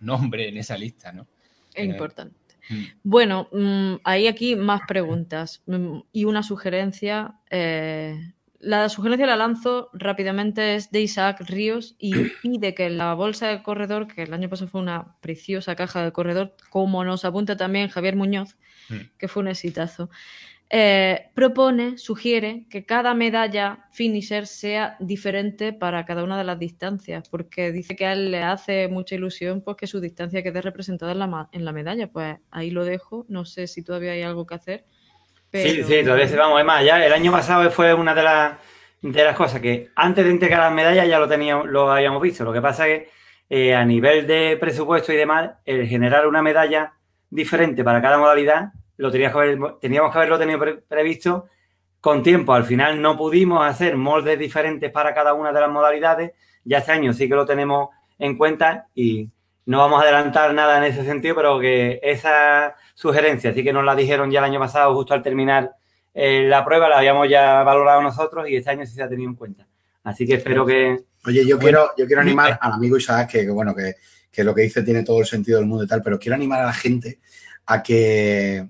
nombre 0.00 0.48
en 0.48 0.56
esa 0.56 0.76
lista, 0.76 1.12
¿no? 1.12 1.26
Es 1.74 1.86
importante. 1.86 2.36
Mm. 2.68 2.84
Bueno, 3.02 3.48
mm, 3.52 3.94
hay 4.04 4.26
aquí 4.26 4.56
más 4.56 4.82
preguntas 4.86 5.62
mm, 5.66 6.00
y 6.12 6.24
una 6.24 6.42
sugerencia. 6.42 7.40
Eh, 7.50 8.34
la 8.62 8.88
sugerencia 8.88 9.26
la 9.26 9.36
lanzo 9.36 9.90
rápidamente, 9.92 10.76
es 10.76 10.90
de 10.92 11.00
Isaac 11.00 11.40
Ríos 11.40 11.96
y 11.98 12.12
pide 12.42 12.74
que 12.74 12.88
la 12.90 13.12
bolsa 13.14 13.48
de 13.48 13.62
corredor, 13.62 14.06
que 14.06 14.22
el 14.22 14.32
año 14.32 14.48
pasado 14.48 14.70
fue 14.70 14.80
una 14.80 15.16
preciosa 15.20 15.74
caja 15.74 16.04
de 16.04 16.12
corredor, 16.12 16.54
como 16.70 17.04
nos 17.04 17.24
apunta 17.24 17.56
también 17.56 17.88
Javier 17.88 18.16
Muñoz, 18.16 18.56
que 19.18 19.28
fue 19.28 19.42
un 19.42 19.48
exitazo, 19.48 20.10
eh, 20.74 21.30
propone, 21.34 21.98
sugiere 21.98 22.66
que 22.70 22.86
cada 22.86 23.12
medalla 23.14 23.86
finisher 23.90 24.46
sea 24.46 24.96
diferente 25.00 25.72
para 25.72 26.06
cada 26.06 26.24
una 26.24 26.38
de 26.38 26.44
las 26.44 26.58
distancias, 26.58 27.28
porque 27.28 27.72
dice 27.72 27.96
que 27.96 28.06
a 28.06 28.14
él 28.14 28.30
le 28.30 28.42
hace 28.42 28.88
mucha 28.88 29.14
ilusión 29.14 29.60
pues, 29.60 29.76
que 29.76 29.86
su 29.86 30.00
distancia 30.00 30.42
quede 30.42 30.62
representada 30.62 31.12
en 31.12 31.18
la, 31.18 31.48
en 31.52 31.64
la 31.66 31.72
medalla. 31.72 32.10
Pues 32.10 32.38
ahí 32.50 32.70
lo 32.70 32.86
dejo, 32.86 33.26
no 33.28 33.44
sé 33.44 33.66
si 33.66 33.82
todavía 33.82 34.12
hay 34.12 34.22
algo 34.22 34.46
que 34.46 34.54
hacer. 34.54 34.86
Sí, 35.52 35.84
sí, 35.84 36.02
todavía 36.02 36.28
se 36.28 36.36
vamos. 36.36 36.58
Es 36.58 36.66
más, 36.66 36.84
ya 36.84 37.04
el 37.04 37.12
año 37.12 37.30
pasado 37.30 37.70
fue 37.70 37.92
una 37.92 38.14
de 38.14 38.22
las, 38.22 38.54
de 39.02 39.24
las 39.24 39.36
cosas 39.36 39.60
que 39.60 39.90
antes 39.94 40.24
de 40.24 40.30
entregar 40.30 40.60
las 40.60 40.72
medallas 40.72 41.06
ya 41.06 41.18
lo, 41.18 41.28
teníamos, 41.28 41.66
lo 41.66 41.92
habíamos 41.92 42.22
visto. 42.22 42.44
Lo 42.44 42.52
que 42.52 42.62
pasa 42.62 42.88
es 42.88 43.00
que 43.00 43.10
eh, 43.50 43.74
a 43.74 43.84
nivel 43.84 44.26
de 44.26 44.56
presupuesto 44.58 45.12
y 45.12 45.16
demás, 45.16 45.50
el 45.66 45.86
generar 45.86 46.26
una 46.26 46.40
medalla 46.40 46.94
diferente 47.28 47.84
para 47.84 48.00
cada 48.00 48.18
modalidad 48.18 48.72
lo 48.96 49.10
teníamos 49.10 49.36
que, 49.36 49.42
haber, 49.42 49.78
teníamos 49.80 50.12
que 50.12 50.18
haberlo 50.18 50.38
tenido 50.38 50.60
previsto 50.88 51.48
con 52.00 52.22
tiempo. 52.22 52.54
Al 52.54 52.64
final 52.64 53.02
no 53.02 53.16
pudimos 53.16 53.66
hacer 53.66 53.96
moldes 53.96 54.38
diferentes 54.38 54.90
para 54.90 55.12
cada 55.12 55.34
una 55.34 55.52
de 55.52 55.60
las 55.60 55.70
modalidades. 55.70 56.32
Ya 56.64 56.78
este 56.78 56.92
año 56.92 57.12
sí 57.12 57.28
que 57.28 57.34
lo 57.34 57.44
tenemos 57.44 57.90
en 58.18 58.38
cuenta 58.38 58.86
y 58.94 59.28
no 59.66 59.78
vamos 59.78 60.00
a 60.00 60.04
adelantar 60.04 60.54
nada 60.54 60.78
en 60.78 60.84
ese 60.84 61.04
sentido, 61.04 61.34
pero 61.34 61.58
que 61.58 62.00
esa 62.02 62.76
sugerencia 63.02 63.52
sí 63.52 63.64
que 63.64 63.72
nos 63.72 63.84
la 63.84 63.96
dijeron 63.96 64.30
ya 64.30 64.38
el 64.38 64.44
año 64.44 64.60
pasado, 64.60 64.94
justo 64.94 65.12
al 65.12 65.24
terminar 65.24 65.72
eh, 66.14 66.44
la 66.46 66.64
prueba, 66.64 66.88
la 66.88 66.98
habíamos 66.98 67.28
ya 67.28 67.64
valorado 67.64 68.00
nosotros 68.00 68.48
y 68.48 68.56
este 68.56 68.70
año 68.70 68.86
sí 68.86 68.94
se 68.94 69.02
ha 69.02 69.08
tenido 69.08 69.28
en 69.28 69.34
cuenta. 69.34 69.66
Así 70.04 70.24
que 70.24 70.34
espero 70.34 70.64
que... 70.64 71.04
Oye, 71.26 71.44
yo 71.44 71.58
quiero, 71.58 71.90
yo 71.96 72.06
quiero 72.06 72.22
animar 72.22 72.58
al 72.60 72.72
amigo 72.72 72.96
Isaac, 72.96 73.30
que, 73.30 73.50
bueno, 73.50 73.74
que, 73.74 73.96
que 74.30 74.44
lo 74.44 74.54
que 74.54 74.62
dice 74.62 74.82
tiene 74.84 75.02
todo 75.02 75.18
el 75.18 75.26
sentido 75.26 75.58
del 75.58 75.66
mundo 75.66 75.82
y 75.82 75.88
tal, 75.88 76.00
pero 76.00 76.18
quiero 76.18 76.36
animar 76.36 76.60
a 76.60 76.66
la 76.66 76.72
gente 76.72 77.18
a 77.66 77.82
que 77.82 78.68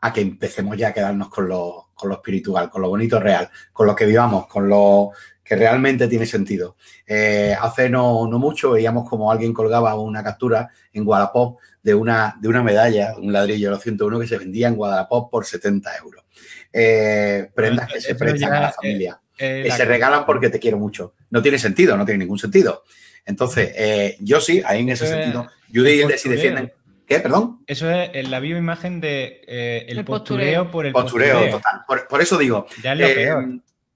a 0.00 0.12
que 0.12 0.20
empecemos 0.20 0.76
ya 0.76 0.88
a 0.88 0.92
quedarnos 0.92 1.28
con 1.28 1.48
lo, 1.48 1.90
con 1.94 2.08
lo 2.08 2.16
espiritual, 2.16 2.68
con 2.68 2.82
lo 2.82 2.88
bonito 2.88 3.18
real, 3.18 3.48
con 3.72 3.86
lo 3.86 3.94
que 3.96 4.06
vivamos, 4.06 4.46
con 4.46 4.68
lo 4.68 5.10
que 5.46 5.56
realmente 5.56 6.08
tiene 6.08 6.26
sentido. 6.26 6.76
Eh, 7.06 7.54
hace 7.58 7.88
no, 7.88 8.26
no, 8.26 8.38
mucho 8.38 8.72
veíamos 8.72 9.08
como 9.08 9.30
alguien 9.30 9.52
colgaba 9.52 9.94
una 9.94 10.22
captura 10.22 10.68
en 10.92 11.04
Guadalajara 11.04 11.56
de 11.82 11.94
una, 11.94 12.36
de 12.40 12.48
una 12.48 12.62
medalla, 12.62 13.14
un 13.16 13.32
ladrillo 13.32 13.70
de 13.70 13.80
101 13.80 14.20
que 14.20 14.26
se 14.26 14.38
vendía 14.38 14.68
en 14.68 14.74
Guadalajara 14.74 15.28
por 15.30 15.46
70 15.46 15.96
euros. 15.98 16.24
Eh, 16.72 17.48
prendas 17.54 17.92
que 17.92 18.00
se 18.00 18.14
prestan 18.16 18.52
a 18.52 18.60
la 18.60 18.72
familia, 18.72 19.20
que 19.36 19.70
se 19.70 19.84
regalan 19.84 20.26
porque 20.26 20.50
te 20.50 20.58
quiero 20.58 20.78
mucho. 20.78 21.14
No 21.30 21.40
tiene 21.40 21.58
sentido, 21.58 21.96
no 21.96 22.04
tiene 22.04 22.18
ningún 22.18 22.38
sentido. 22.38 22.82
Entonces, 23.24 23.72
eh, 23.76 24.16
yo 24.20 24.40
sí, 24.40 24.62
ahí 24.64 24.80
en 24.80 24.90
ese 24.90 25.06
sentido, 25.06 25.48
Judy 25.72 26.02
y 26.02 26.18
si 26.18 26.28
defienden 26.28 26.72
¿Qué? 27.06 27.20
Perdón. 27.20 27.60
Eso 27.68 27.88
es 27.90 28.28
la 28.28 28.40
bioimagen 28.40 29.00
de 29.00 29.40
eh, 29.46 29.86
el, 29.88 30.04
postureo, 30.04 30.70
por 30.72 30.86
el 30.86 30.92
postureo. 30.92 31.50
total. 31.50 31.82
Por, 31.86 32.20
eso 32.20 32.36
digo. 32.36 32.66
Ya 32.82 32.94
es 32.94 32.98
lo 32.98 33.06
eh, 33.06 33.14
peor. 33.14 33.48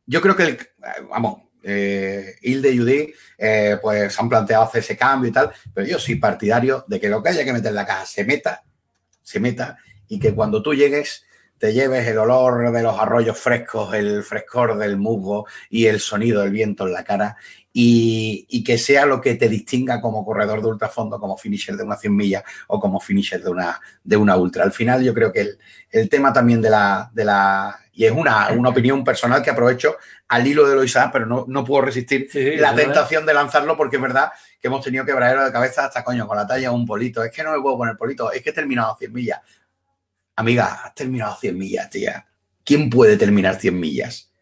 Yo 0.06 0.20
creo 0.20 0.36
que, 0.36 0.42
el, 0.42 0.58
vamos, 1.08 1.42
eh, 1.62 2.36
Hilde 2.42 2.72
y 2.72 2.78
Judy 2.78 3.14
eh, 3.38 3.78
pues 3.80 4.18
han 4.18 4.28
planteado 4.28 4.64
hacer 4.64 4.80
ese 4.80 4.96
cambio 4.96 5.30
y 5.30 5.32
tal, 5.32 5.50
pero 5.74 5.86
yo 5.86 5.98
soy 5.98 6.16
partidario 6.16 6.84
de 6.88 6.98
que 6.98 7.08
lo 7.08 7.22
que 7.22 7.30
haya 7.30 7.44
que 7.44 7.52
meter 7.52 7.68
en 7.68 7.74
la 7.74 7.86
caja 7.86 8.06
se 8.06 8.24
meta, 8.24 8.62
se 9.22 9.40
meta 9.40 9.78
y 10.08 10.18
que 10.18 10.34
cuando 10.34 10.62
tú 10.62 10.74
llegues 10.74 11.24
te 11.58 11.74
lleves 11.74 12.06
el 12.06 12.16
olor 12.16 12.72
de 12.72 12.82
los 12.82 12.98
arroyos 12.98 13.38
frescos, 13.38 13.92
el 13.92 14.22
frescor 14.22 14.78
del 14.78 14.96
musgo 14.96 15.46
y 15.68 15.86
el 15.86 16.00
sonido 16.00 16.40
del 16.40 16.52
viento 16.52 16.86
en 16.86 16.94
la 16.94 17.04
cara 17.04 17.36
y, 17.70 18.64
que 18.64 18.78
sea 18.78 19.04
lo 19.04 19.20
que 19.20 19.34
te 19.34 19.48
distinga 19.48 20.00
como 20.00 20.24
corredor 20.24 20.62
de 20.62 20.68
ultrafondo, 20.68 21.20
como 21.20 21.36
finisher 21.36 21.76
de 21.76 21.84
una 21.84 21.96
100 21.96 22.16
millas 22.16 22.44
o 22.68 22.80
como 22.80 22.98
finisher 22.98 23.42
de 23.42 23.50
una, 23.50 23.78
de 24.02 24.16
una 24.16 24.36
ultra. 24.36 24.64
Al 24.64 24.72
final 24.72 25.04
yo 25.04 25.12
creo 25.12 25.30
que 25.32 25.50
el, 25.90 26.08
tema 26.08 26.32
también 26.32 26.62
de 26.62 26.70
la, 26.70 27.10
de 27.12 27.26
la 27.26 27.78
y 28.00 28.06
es 28.06 28.12
una, 28.12 28.48
opinión 28.66 29.04
personal 29.04 29.42
que 29.42 29.50
aprovecho 29.50 29.98
al 30.28 30.46
hilo 30.46 30.66
de 30.66 30.74
Loisa, 30.74 31.10
pero 31.12 31.26
no, 31.26 31.44
no 31.46 31.62
puedo 31.62 31.82
resistir 31.82 32.30
la 32.58 32.74
tentación 32.74 33.26
de 33.26 33.34
lanzarlo 33.34 33.76
porque 33.76 33.96
es 33.96 34.02
verdad 34.02 34.32
que 34.58 34.68
hemos 34.68 34.82
tenido 34.82 35.04
que 35.04 35.12
quebradero 35.12 35.44
de 35.44 35.52
cabeza 35.52 35.84
hasta 35.84 36.02
coño 36.02 36.26
con 36.26 36.34
la 36.34 36.46
talla 36.46 36.70
un 36.70 36.86
polito. 36.86 37.22
Es 37.22 37.30
que 37.30 37.42
no 37.42 37.52
me 37.52 37.60
puedo 37.60 37.76
poner 37.76 37.98
polito, 37.98 38.32
es 38.32 38.40
que 38.40 38.48
he 38.48 38.52
terminado 38.54 38.96
100 38.98 39.12
millas. 39.12 39.40
Amiga, 40.34 40.80
has 40.82 40.94
terminado 40.94 41.36
100 41.38 41.58
millas, 41.58 41.90
tía. 41.90 42.26
¿Quién 42.64 42.88
puede 42.88 43.18
terminar 43.18 43.56
100 43.56 43.78
millas? 43.78 44.32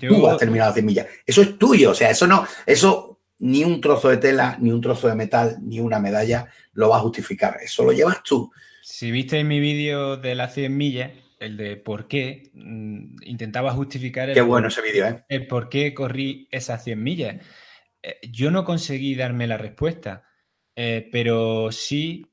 Tú 0.00 0.26
has 0.26 0.36
terminado 0.36 0.72
100 0.72 0.84
millas. 0.84 1.06
Eso 1.24 1.42
es 1.42 1.56
tuyo, 1.56 1.92
o 1.92 1.94
sea, 1.94 2.10
eso 2.10 2.26
no, 2.26 2.44
eso 2.66 3.20
ni 3.38 3.62
un 3.62 3.80
trozo 3.80 4.08
de 4.08 4.16
tela, 4.16 4.56
ni 4.58 4.72
un 4.72 4.80
trozo 4.80 5.06
de 5.06 5.14
metal, 5.14 5.58
ni 5.62 5.78
una 5.78 6.00
medalla 6.00 6.48
lo 6.72 6.88
va 6.88 6.96
a 6.96 7.00
justificar. 7.00 7.58
Eso 7.62 7.84
lo 7.84 7.92
llevas 7.92 8.24
tú. 8.24 8.50
Si 8.82 9.12
viste 9.12 9.44
mi 9.44 9.60
vídeo 9.60 10.16
de 10.16 10.34
las 10.34 10.52
100 10.54 10.76
millas, 10.76 11.10
el 11.38 11.56
de 11.56 11.76
por 11.76 12.08
qué, 12.08 12.50
mm, 12.54 13.16
intentaba 13.24 13.72
justificar 13.72 14.28
el, 14.28 14.34
qué 14.34 14.40
bueno 14.40 14.68
ese 14.68 14.82
vídeo, 14.82 15.06
¿eh? 15.06 15.24
el 15.28 15.46
por 15.46 15.68
qué 15.68 15.94
corrí 15.94 16.48
esas 16.50 16.84
100 16.84 17.02
millas. 17.02 17.36
Eh, 18.02 18.18
yo 18.30 18.50
no 18.50 18.64
conseguí 18.64 19.14
darme 19.14 19.46
la 19.46 19.58
respuesta, 19.58 20.24
eh, 20.76 21.08
pero 21.10 21.70
sí 21.72 22.30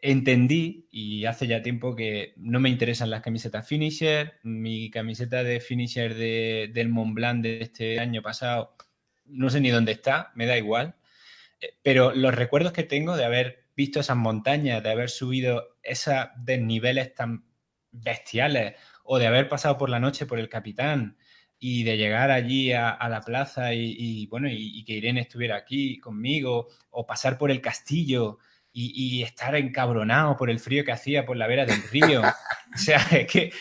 entendí, 0.00 0.88
y 0.90 1.26
hace 1.26 1.46
ya 1.46 1.60
tiempo 1.60 1.94
que 1.94 2.32
no 2.38 2.58
me 2.58 2.70
interesan 2.70 3.10
las 3.10 3.20
camisetas 3.20 3.68
finisher, 3.68 4.40
mi 4.42 4.90
camiseta 4.90 5.44
de 5.44 5.60
finisher 5.60 6.14
de, 6.14 6.70
del 6.72 6.88
Mont 6.88 7.14
Blanc 7.14 7.42
de 7.42 7.60
este 7.60 8.00
año 8.00 8.22
pasado, 8.22 8.74
no 9.26 9.50
sé 9.50 9.60
ni 9.60 9.68
dónde 9.68 9.92
está, 9.92 10.32
me 10.34 10.46
da 10.46 10.56
igual, 10.56 10.96
pero 11.82 12.14
los 12.14 12.34
recuerdos 12.34 12.72
que 12.72 12.82
tengo 12.82 13.14
de 13.14 13.24
haber 13.24 13.66
visto 13.76 14.00
esas 14.00 14.16
montañas, 14.16 14.82
de 14.82 14.90
haber 14.90 15.10
subido 15.10 15.76
esos 15.82 16.14
desniveles 16.38 17.14
tan 17.14 17.44
bestiales, 18.02 18.74
o 19.04 19.18
de 19.18 19.26
haber 19.26 19.48
pasado 19.48 19.78
por 19.78 19.90
la 19.90 20.00
noche 20.00 20.26
por 20.26 20.38
el 20.38 20.48
capitán, 20.48 21.16
y 21.58 21.84
de 21.84 21.96
llegar 21.96 22.30
allí 22.30 22.72
a, 22.72 22.98
la 23.08 23.20
plaza 23.22 23.72
y, 23.72 24.26
bueno, 24.26 24.48
y, 24.50 24.84
que 24.84 24.94
Irene 24.94 25.22
estuviera 25.22 25.56
aquí 25.56 25.98
conmigo, 25.98 26.68
o 26.90 27.06
pasar 27.06 27.38
por 27.38 27.50
el 27.50 27.60
castillo 27.60 28.38
y, 28.72 29.22
estar 29.22 29.54
encabronado 29.56 30.36
por 30.36 30.50
el 30.50 30.60
frío 30.60 30.84
que 30.84 30.92
hacía 30.92 31.24
por 31.24 31.36
la 31.36 31.46
vera 31.46 31.64
del 31.64 31.82
río. 31.90 32.20
o 32.74 32.78
sea, 32.78 32.98
es 33.10 33.26
que 33.26 33.52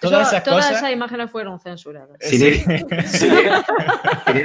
todas 0.00 0.28
esas 0.28 0.42
todas 0.42 0.70
esas 0.70 0.90
imágenes 0.90 1.30
fueron 1.30 1.60
censuradas. 1.60 2.16
Sin 2.20 2.42
ir, 2.42 2.66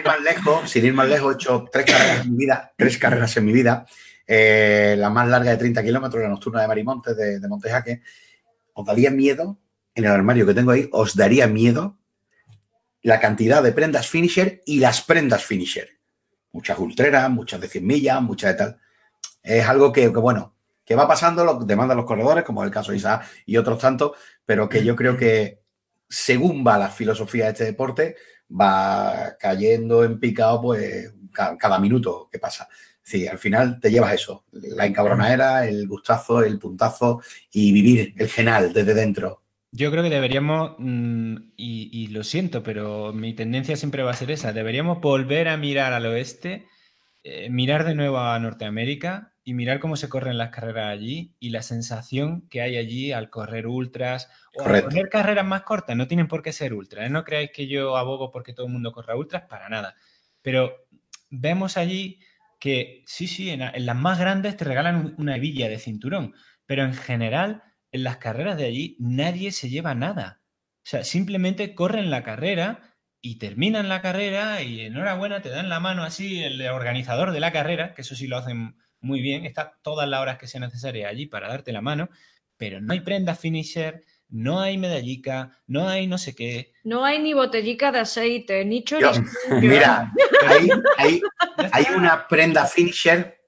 más 0.05 0.21
lejos, 0.21 0.69
sin 0.69 0.85
ir 0.85 0.93
más 0.93 1.09
lejos, 1.09 1.33
he 1.33 1.35
hecho 1.35 1.65
tres 1.71 1.85
carreras 1.85 2.25
en 2.25 2.31
mi 2.31 2.37
vida, 2.37 2.71
tres 2.77 2.97
carreras 2.97 3.35
en 3.37 3.45
mi 3.45 3.53
vida. 3.53 3.85
Eh, 4.27 4.95
la 4.97 5.09
más 5.09 5.27
larga 5.27 5.49
de 5.49 5.57
30 5.57 5.83
kilómetros, 5.83 6.21
la 6.21 6.29
nocturna 6.29 6.61
de 6.61 6.67
Marimontes, 6.67 7.17
de, 7.17 7.39
de 7.39 7.47
Montejaque. 7.47 8.03
¿Os 8.73 8.85
daría 8.85 9.11
miedo, 9.11 9.59
en 9.95 10.05
el 10.05 10.11
armario 10.11 10.45
que 10.45 10.53
tengo 10.53 10.71
ahí, 10.71 10.89
os 10.91 11.15
daría 11.15 11.47
miedo 11.47 11.97
la 13.01 13.19
cantidad 13.19 13.63
de 13.63 13.71
prendas 13.71 14.07
finisher 14.07 14.61
y 14.65 14.79
las 14.79 15.01
prendas 15.01 15.43
finisher? 15.43 15.89
Muchas 16.51 16.79
ultreras, 16.79 17.29
muchas 17.29 17.61
de 17.61 17.67
100 17.67 17.85
millas, 17.85 18.21
muchas 18.21 18.51
de 18.51 18.57
tal 18.57 18.79
es 19.43 19.67
algo 19.67 19.91
que, 19.91 20.07
bueno, 20.09 20.55
que 20.85 20.95
va 20.95 21.07
pasando, 21.07 21.43
lo 21.43 21.55
demandan 21.59 21.97
los 21.97 22.05
corredores, 22.05 22.43
como 22.43 22.63
el 22.63 22.71
caso 22.71 22.91
de 22.91 22.97
Isaac 22.97 23.25
y 23.45 23.57
otros 23.57 23.79
tantos, 23.79 24.11
pero 24.45 24.67
que 24.67 24.83
yo 24.83 24.95
creo 24.95 25.17
que 25.17 25.61
según 26.07 26.65
va 26.65 26.77
la 26.77 26.89
filosofía 26.89 27.45
de 27.45 27.51
este 27.51 27.65
deporte, 27.65 28.15
va 28.49 29.35
cayendo 29.39 30.03
en 30.03 30.19
picado 30.19 30.61
pues 30.61 31.13
cada, 31.31 31.79
minuto 31.79 32.27
que 32.31 32.39
pasa. 32.39 32.67
Sí, 33.09 33.27
al 33.27 33.39
final 33.39 33.79
te 33.79 33.89
llevas 33.89 34.13
eso, 34.13 34.43
la 34.51 34.85
encabronadera, 34.85 35.67
el 35.67 35.87
gustazo, 35.87 36.43
el 36.43 36.59
puntazo 36.59 37.21
y 37.51 37.71
vivir 37.71 38.13
el 38.17 38.29
genal 38.29 38.71
desde 38.71 38.93
dentro. 38.93 39.41
Yo 39.71 39.89
creo 39.89 40.03
que 40.03 40.11
deberíamos, 40.11 40.75
mm, 40.77 41.35
y, 41.57 41.89
y, 41.91 42.07
lo 42.09 42.23
siento, 42.23 42.61
pero 42.61 43.11
mi 43.11 43.33
tendencia 43.33 43.75
siempre 43.75 44.03
va 44.03 44.11
a 44.11 44.15
ser 44.15 44.29
esa, 44.29 44.53
deberíamos 44.53 45.01
volver 45.01 45.47
a 45.47 45.57
mirar 45.57 45.93
al 45.93 46.05
oeste 46.05 46.67
eh, 47.21 47.49
mirar 47.49 47.83
de 47.83 47.95
nuevo 47.95 48.17
a 48.17 48.39
Norteamérica 48.39 49.33
y 49.43 49.53
mirar 49.53 49.81
cómo 49.81 49.97
se 49.97 50.07
corren 50.07 50.37
las 50.37 50.51
carreras 50.51 50.87
allí 50.87 51.35
y 51.37 51.49
la 51.49 51.61
sensación 51.63 52.47
que 52.49 52.61
hay 52.61 52.77
allí 52.77 53.11
al 53.11 53.29
correr 53.29 53.67
ultras 53.67 54.29
o 54.55 54.63
al 54.63 54.83
correr 54.83 55.09
carreras 55.09 55.45
más 55.45 55.63
cortas. 55.63 55.97
No 55.97 56.07
tienen 56.07 56.29
por 56.29 56.41
qué 56.41 56.53
ser 56.53 56.73
ultras. 56.73 57.07
¿eh? 57.07 57.09
No 57.09 57.25
creáis 57.25 57.51
que 57.53 57.67
yo 57.67 57.97
abogo 57.97 58.31
porque 58.31 58.53
todo 58.53 58.67
el 58.67 58.71
mundo 58.71 58.93
corra 58.93 59.17
ultras, 59.17 59.43
para 59.49 59.67
nada. 59.67 59.95
Pero 60.41 60.87
vemos 61.29 61.75
allí 61.75 62.21
que 62.59 63.03
sí, 63.05 63.27
sí, 63.27 63.49
en, 63.49 63.61
las 63.85 63.95
más 63.95 64.19
grandes 64.19 64.57
te 64.57 64.65
regalan 64.65 65.15
una 65.17 65.37
hebilla 65.37 65.69
de 65.69 65.79
cinturón, 65.79 66.35
pero 66.65 66.83
en 66.83 66.93
general 66.93 67.63
en 67.91 68.03
las 68.03 68.17
carreras 68.17 68.57
de 68.57 68.65
allí 68.65 68.97
nadie 68.99 69.51
se 69.51 69.69
lleva 69.69 69.95
nada. 69.95 70.41
O 70.77 70.89
sea, 70.89 71.03
simplemente 71.03 71.73
corren 71.73 72.11
la 72.11 72.23
carrera 72.23 72.95
y 73.21 73.37
terminan 73.37 73.89
la 73.89 74.01
carrera 74.01 74.61
y 74.61 74.81
enhorabuena, 74.81 75.41
te 75.41 75.49
dan 75.49 75.69
la 75.69 75.79
mano 75.79 76.03
así 76.03 76.43
el 76.43 76.61
organizador 76.67 77.31
de 77.31 77.39
la 77.39 77.51
carrera, 77.51 77.93
que 77.93 78.01
eso 78.01 78.15
sí 78.15 78.27
lo 78.27 78.37
hacen 78.37 78.75
muy 79.01 79.21
bien, 79.21 79.45
está 79.45 79.79
todas 79.81 80.07
las 80.07 80.21
horas 80.21 80.37
que 80.37 80.47
sea 80.47 80.61
necesaria 80.61 81.07
allí 81.07 81.25
para 81.25 81.47
darte 81.47 81.71
la 81.71 81.81
mano, 81.81 82.09
pero 82.57 82.81
no 82.81 82.93
hay 82.93 82.99
prenda 83.01 83.35
finisher, 83.35 84.03
no 84.29 84.59
hay 84.59 84.77
medallica, 84.77 85.59
no 85.67 85.87
hay 85.87 86.07
no 86.07 86.17
sé 86.17 86.35
qué. 86.35 86.71
No 86.83 87.03
hay 87.05 87.19
ni 87.19 87.33
botellica 87.33 87.91
de 87.91 87.99
aceite, 87.99 88.63
ni 88.65 88.83
Yo- 88.83 88.99
chorizo. 88.99 89.23
mira, 89.61 90.11
hay, 90.47 90.69
hay- 90.97 91.21
hay 91.71 91.85
una 91.95 92.27
prenda 92.27 92.65
finisher 92.65 93.41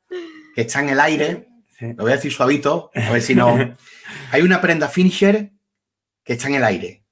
que 0.56 0.62
está 0.62 0.82
en 0.82 0.90
el 0.90 1.00
aire, 1.00 1.48
lo 1.80 2.04
voy 2.04 2.12
a 2.12 2.16
decir 2.16 2.32
suavito, 2.32 2.92
a 2.94 3.12
ver 3.12 3.22
si 3.22 3.34
no. 3.36 3.58
Hay 4.32 4.42
una 4.42 4.60
prenda 4.62 4.88
finisher 4.90 5.52
que 6.24 6.34
está 6.34 6.48
en 6.50 6.56
el 6.56 6.64
aire 6.66 7.06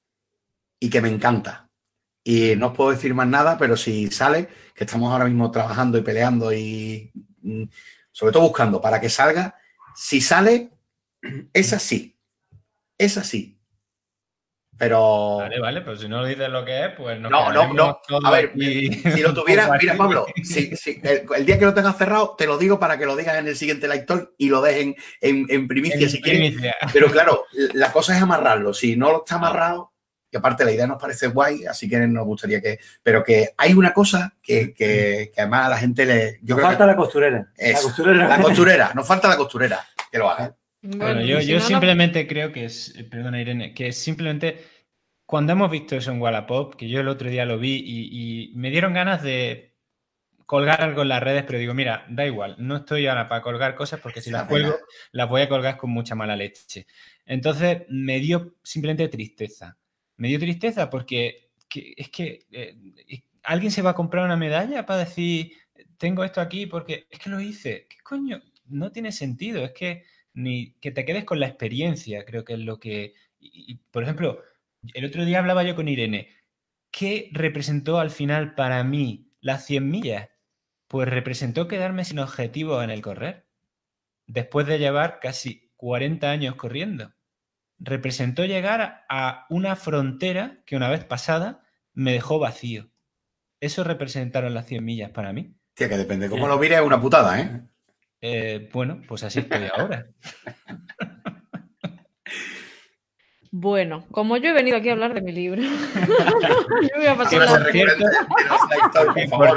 y 0.78 0.90
que 0.90 1.00
me 1.00 1.08
encanta. 1.08 1.68
Y 2.22 2.54
no 2.56 2.68
os 2.68 2.76
puedo 2.76 2.90
decir 2.90 3.14
más 3.14 3.26
nada, 3.26 3.56
pero 3.58 3.76
si 3.76 4.08
sale, 4.10 4.48
que 4.74 4.84
estamos 4.84 5.10
ahora 5.10 5.24
mismo 5.24 5.50
trabajando 5.50 5.96
y 5.98 6.02
peleando 6.02 6.52
y 6.52 7.10
mm, 7.42 7.64
sobre 8.12 8.32
todo 8.32 8.42
buscando 8.42 8.80
para 8.80 9.00
que 9.00 9.08
salga, 9.08 9.56
si 9.96 10.20
sale, 10.20 10.70
es 11.54 11.72
así. 11.72 12.18
Es 12.98 13.16
así. 13.16 13.58
Pero 14.80 15.36
Vale, 15.36 15.60
vale, 15.60 15.80
pues 15.82 16.00
si 16.00 16.08
no 16.08 16.24
dices 16.24 16.48
lo 16.48 16.64
que 16.64 16.86
es, 16.86 16.92
pues 16.96 17.20
No, 17.20 17.28
no, 17.52 17.74
no. 17.74 18.00
todos 18.08 18.24
A 18.24 18.30
ver, 18.30 18.46
aquí 18.46 18.90
si 19.14 19.20
lo 19.20 19.34
tuviera, 19.34 19.70
mira. 19.78 19.94
Pablo, 19.94 20.26
si, 20.42 20.74
si- 20.74 20.98
el, 21.04 21.24
el 21.36 21.44
día 21.44 21.58
que 21.58 21.66
lo 21.66 21.74
tengas 21.74 21.98
cerrado, 21.98 22.34
te 22.38 22.46
lo 22.46 22.56
digo 22.56 22.78
para 22.80 22.96
que 22.96 23.04
lo 23.04 23.14
digas 23.14 23.36
en 23.36 23.46
el 23.46 23.56
siguiente 23.56 23.86
live 23.88 24.04
talk 24.06 24.30
y 24.38 24.48
lo 24.48 24.62
dejen 24.62 24.96
en, 25.20 25.44
en 25.50 25.68
primicia 25.68 26.00
En 26.00 26.08
si 26.10 26.22
quieres. 26.22 26.54
Pero 26.94 27.08
claro, 27.10 27.44
la 27.74 27.92
cosa 27.92 28.16
es 28.16 28.22
amarrarlo. 28.22 28.72
Si 28.72 28.96
no 28.96 29.18
está 29.18 29.34
amarrado, 29.34 29.92
que 30.30 30.38
aparte 30.38 30.64
la 30.64 30.72
idea 30.72 30.86
nos 30.86 30.98
parece 31.02 31.26
guay, 31.26 31.66
así 31.66 31.86
que 31.86 31.98
nos 31.98 32.24
gustaría 32.24 32.62
que. 32.62 32.78
Pero 33.02 33.22
que 33.22 33.50
hay 33.58 33.74
una 33.74 33.92
cosa 33.92 34.32
que, 34.42 34.72
que- 34.72 35.30
que 35.34 35.40
además 35.42 35.66
a 35.66 35.70
la 35.70 35.76
gente 35.76 36.06
le. 36.06 36.38
Yo 36.42 36.54
Nos 36.54 36.56
creo 36.56 36.66
falta 36.68 36.86
la 36.86 36.96
costurera. 36.96 37.52
La 37.58 37.80
costurera. 37.82 38.28
la 38.28 38.38
costurera, 38.40 38.92
nos 38.94 39.06
falta 39.06 39.28
la 39.28 39.36
costurera, 39.36 39.86
que 40.10 40.16
lo 40.18 40.30
haga. 40.30 40.54
Bueno, 40.82 41.20
yo, 41.22 41.40
si 41.40 41.48
yo 41.48 41.58
no, 41.58 41.60
simplemente 41.66 42.26
creo 42.26 42.52
que 42.52 42.64
es, 42.64 42.94
eh, 42.96 43.04
perdona 43.04 43.40
Irene, 43.40 43.74
que 43.74 43.88
es 43.88 43.98
simplemente 43.98 44.64
cuando 45.26 45.52
hemos 45.52 45.70
visto 45.70 45.96
eso 45.96 46.10
en 46.12 46.20
Wallapop, 46.20 46.74
que 46.74 46.88
yo 46.88 47.00
el 47.00 47.08
otro 47.08 47.28
día 47.30 47.44
lo 47.44 47.58
vi 47.58 47.76
y, 47.84 48.50
y 48.52 48.56
me 48.56 48.70
dieron 48.70 48.94
ganas 48.94 49.22
de 49.22 49.74
colgar 50.46 50.82
algo 50.82 51.02
en 51.02 51.08
las 51.08 51.22
redes, 51.22 51.44
pero 51.46 51.58
digo, 51.58 51.74
mira, 51.74 52.06
da 52.10 52.26
igual, 52.26 52.56
no 52.58 52.76
estoy 52.78 53.06
ahora 53.06 53.28
para 53.28 53.42
colgar 53.42 53.74
cosas 53.76 54.00
porque 54.00 54.20
si 54.22 54.30
las 54.30 54.44
cuelgo, 54.44 54.74
las 55.12 55.28
voy 55.28 55.42
a 55.42 55.48
colgar 55.48 55.76
con 55.76 55.90
mucha 55.90 56.14
mala 56.16 56.36
leche. 56.36 56.86
Entonces 57.26 57.82
me 57.88 58.18
dio 58.20 58.56
simplemente 58.62 59.08
tristeza. 59.08 59.78
Me 60.16 60.28
dio 60.28 60.38
tristeza 60.40 60.90
porque 60.90 61.50
que- 61.68 61.94
es 61.96 62.10
que 62.10 62.46
eh, 62.52 62.76
alguien 63.42 63.72
se 63.72 63.82
va 63.82 63.90
a 63.90 63.94
comprar 63.94 64.24
una 64.24 64.36
medalla 64.36 64.86
para 64.86 65.00
decir, 65.00 65.52
tengo 65.98 66.24
esto 66.24 66.40
aquí 66.40 66.66
porque 66.66 67.06
es 67.10 67.18
que 67.18 67.30
lo 67.30 67.40
hice. 67.40 67.86
¿Qué 67.88 67.98
coño? 68.02 68.40
No 68.66 68.90
tiene 68.92 69.12
sentido. 69.12 69.64
Es 69.64 69.72
que 69.72 70.04
ni 70.42 70.74
que 70.80 70.90
te 70.90 71.04
quedes 71.04 71.24
con 71.24 71.40
la 71.40 71.46
experiencia, 71.46 72.24
creo 72.24 72.44
que 72.44 72.54
es 72.54 72.60
lo 72.60 72.78
que... 72.80 73.14
y- 73.38 73.72
y, 73.72 73.74
por 73.90 74.02
ejemplo, 74.02 74.42
el 74.94 75.04
otro 75.04 75.24
día 75.24 75.38
hablaba 75.38 75.62
yo 75.62 75.74
con 75.76 75.88
Irene. 75.88 76.28
¿Qué 76.90 77.30
representó 77.32 77.98
al 78.00 78.10
final 78.10 78.54
para 78.54 78.82
mí 78.84 79.32
las 79.40 79.64
100 79.66 79.88
millas? 79.90 80.28
Pues 80.88 81.08
representó 81.08 81.68
quedarme 81.68 82.04
sin 82.04 82.18
objetivo 82.18 82.82
en 82.82 82.90
el 82.90 83.00
correr. 83.02 83.46
Después 84.26 84.66
de 84.66 84.78
llevar 84.78 85.20
casi 85.20 85.72
40 85.76 86.30
años 86.30 86.56
corriendo. 86.56 87.12
Representó 87.78 88.44
llegar 88.44 89.04
a 89.08 89.46
una 89.48 89.76
frontera 89.76 90.62
que 90.66 90.76
una 90.76 90.88
vez 90.90 91.04
pasada 91.04 91.62
me 91.94 92.12
dejó 92.12 92.38
vacío. 92.38 92.90
Eso 93.60 93.84
representaron 93.84 94.54
las 94.54 94.66
100 94.66 94.84
millas 94.84 95.10
para 95.10 95.32
mí. 95.32 95.54
Tía, 95.74 95.88
que 95.88 95.96
depende 95.96 96.28
cómo 96.28 96.48
lo 96.48 96.58
mires, 96.58 96.78
es 96.78 96.84
una 96.84 97.00
putada, 97.00 97.40
¿eh? 97.40 97.62
Eh, 98.22 98.68
bueno, 98.72 99.00
pues 99.08 99.22
así 99.24 99.40
estoy 99.40 99.68
ahora. 99.74 100.06
Bueno, 103.52 104.06
como 104.12 104.36
yo 104.36 104.50
he 104.50 104.52
venido 104.52 104.76
aquí 104.76 104.90
a 104.90 104.92
hablar 104.92 105.12
de 105.12 105.22
mi 105.22 105.32
libro, 105.32 105.60
yo 105.62 106.96
voy 106.96 107.06
a 107.06 107.16
pasar 107.16 107.40
la- 107.40 107.58
por 107.58 107.72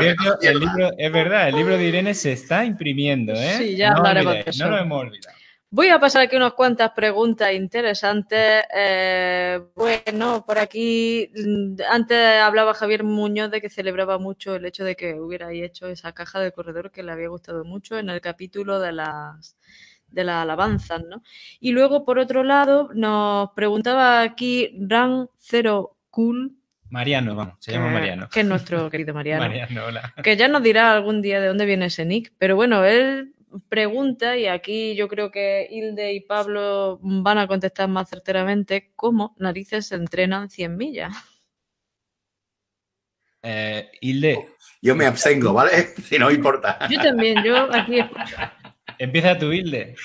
cierto, 0.01 0.39
el 0.41 0.59
libro, 0.59 0.89
es 0.97 1.11
verdad, 1.11 1.49
el 1.49 1.55
libro 1.55 1.77
de 1.77 1.87
Irene 1.89 2.15
se 2.15 2.31
está 2.31 2.65
imprimiendo, 2.65 3.33
¿eh? 3.33 3.53
Sí, 3.59 3.75
ya 3.75 3.91
no 3.91 3.97
hablaremos 3.97 4.31
olvidéis, 4.31 4.45
de 4.45 4.49
eso. 4.49 4.65
No 4.65 4.71
lo 4.71 4.81
hemos 4.81 4.99
olvidado. 4.99 5.37
Voy 5.75 5.89
a 5.89 5.99
pasar 5.99 6.21
aquí 6.21 6.35
unas 6.35 6.53
cuantas 6.53 6.91
preguntas 6.91 7.51
interesantes. 7.51 8.63
Eh, 8.75 9.59
bueno, 9.73 10.45
por 10.45 10.59
aquí, 10.59 11.31
mm, 11.35 11.81
antes 11.91 12.39
hablaba 12.43 12.75
Javier 12.75 13.03
Muñoz 13.03 13.49
de 13.49 13.59
que 13.59 13.71
celebraba 13.71 14.19
mucho 14.19 14.53
el 14.55 14.65
hecho 14.65 14.83
de 14.83 14.95
que 14.95 15.19
hubierais 15.19 15.63
hecho 15.63 15.87
esa 15.87 16.11
caja 16.11 16.39
de 16.39 16.51
corredor 16.51 16.91
que 16.91 17.01
le 17.01 17.11
había 17.11 17.27
gustado 17.29 17.65
mucho 17.65 17.97
en 17.97 18.11
el 18.11 18.21
capítulo 18.21 18.79
de 18.79 18.91
las 18.91 19.57
de 20.09 20.23
las 20.23 20.43
alabanzas, 20.43 21.01
¿no? 21.09 21.23
Y 21.59 21.71
luego, 21.71 22.05
por 22.05 22.19
otro 22.19 22.43
lado, 22.43 22.91
nos 22.93 23.49
preguntaba 23.55 24.21
aquí 24.21 24.77
Ran 24.79 25.27
Zero 25.39 25.97
Cool, 26.11 26.55
Mariano, 26.91 27.33
vamos, 27.33 27.55
se 27.59 27.71
llama 27.71 27.89
Mariano. 27.89 28.29
que 28.29 28.41
es 28.41 28.45
nuestro 28.45 28.91
querido 28.91 29.15
Mariano 29.15 29.41
Mariano, 29.47 29.85
hola. 29.87 30.13
que 30.23 30.37
ya 30.37 30.47
nos 30.47 30.61
dirá 30.61 30.91
algún 30.93 31.23
día 31.23 31.41
de 31.41 31.47
dónde 31.47 31.65
viene 31.65 31.87
ese 31.87 32.05
nick, 32.05 32.31
pero 32.37 32.55
bueno, 32.55 32.85
él 32.85 33.33
pregunta, 33.69 34.37
y 34.37 34.47
aquí 34.47 34.95
yo 34.95 35.07
creo 35.07 35.31
que 35.31 35.67
Hilde 35.69 36.13
y 36.13 36.21
Pablo 36.21 36.99
van 37.01 37.37
a 37.37 37.47
contestar 37.47 37.87
más 37.89 38.09
certeramente, 38.09 38.91
¿cómo 38.95 39.35
narices 39.37 39.87
se 39.87 39.95
entrenan 39.95 40.49
100 40.49 40.77
millas? 40.77 41.13
Eh, 43.41 43.89
Hilde, 44.01 44.47
Yo 44.81 44.95
me 44.95 45.05
abstengo, 45.05 45.53
¿vale? 45.53 45.71
Si 46.03 46.17
no 46.17 46.31
importa. 46.31 46.79
Yo 46.89 47.01
también, 47.01 47.43
yo 47.43 47.67
aquí 47.73 47.99
escucho. 47.99 48.35
empieza 48.97 49.37
tu 49.37 49.51
Hilde. 49.51 49.95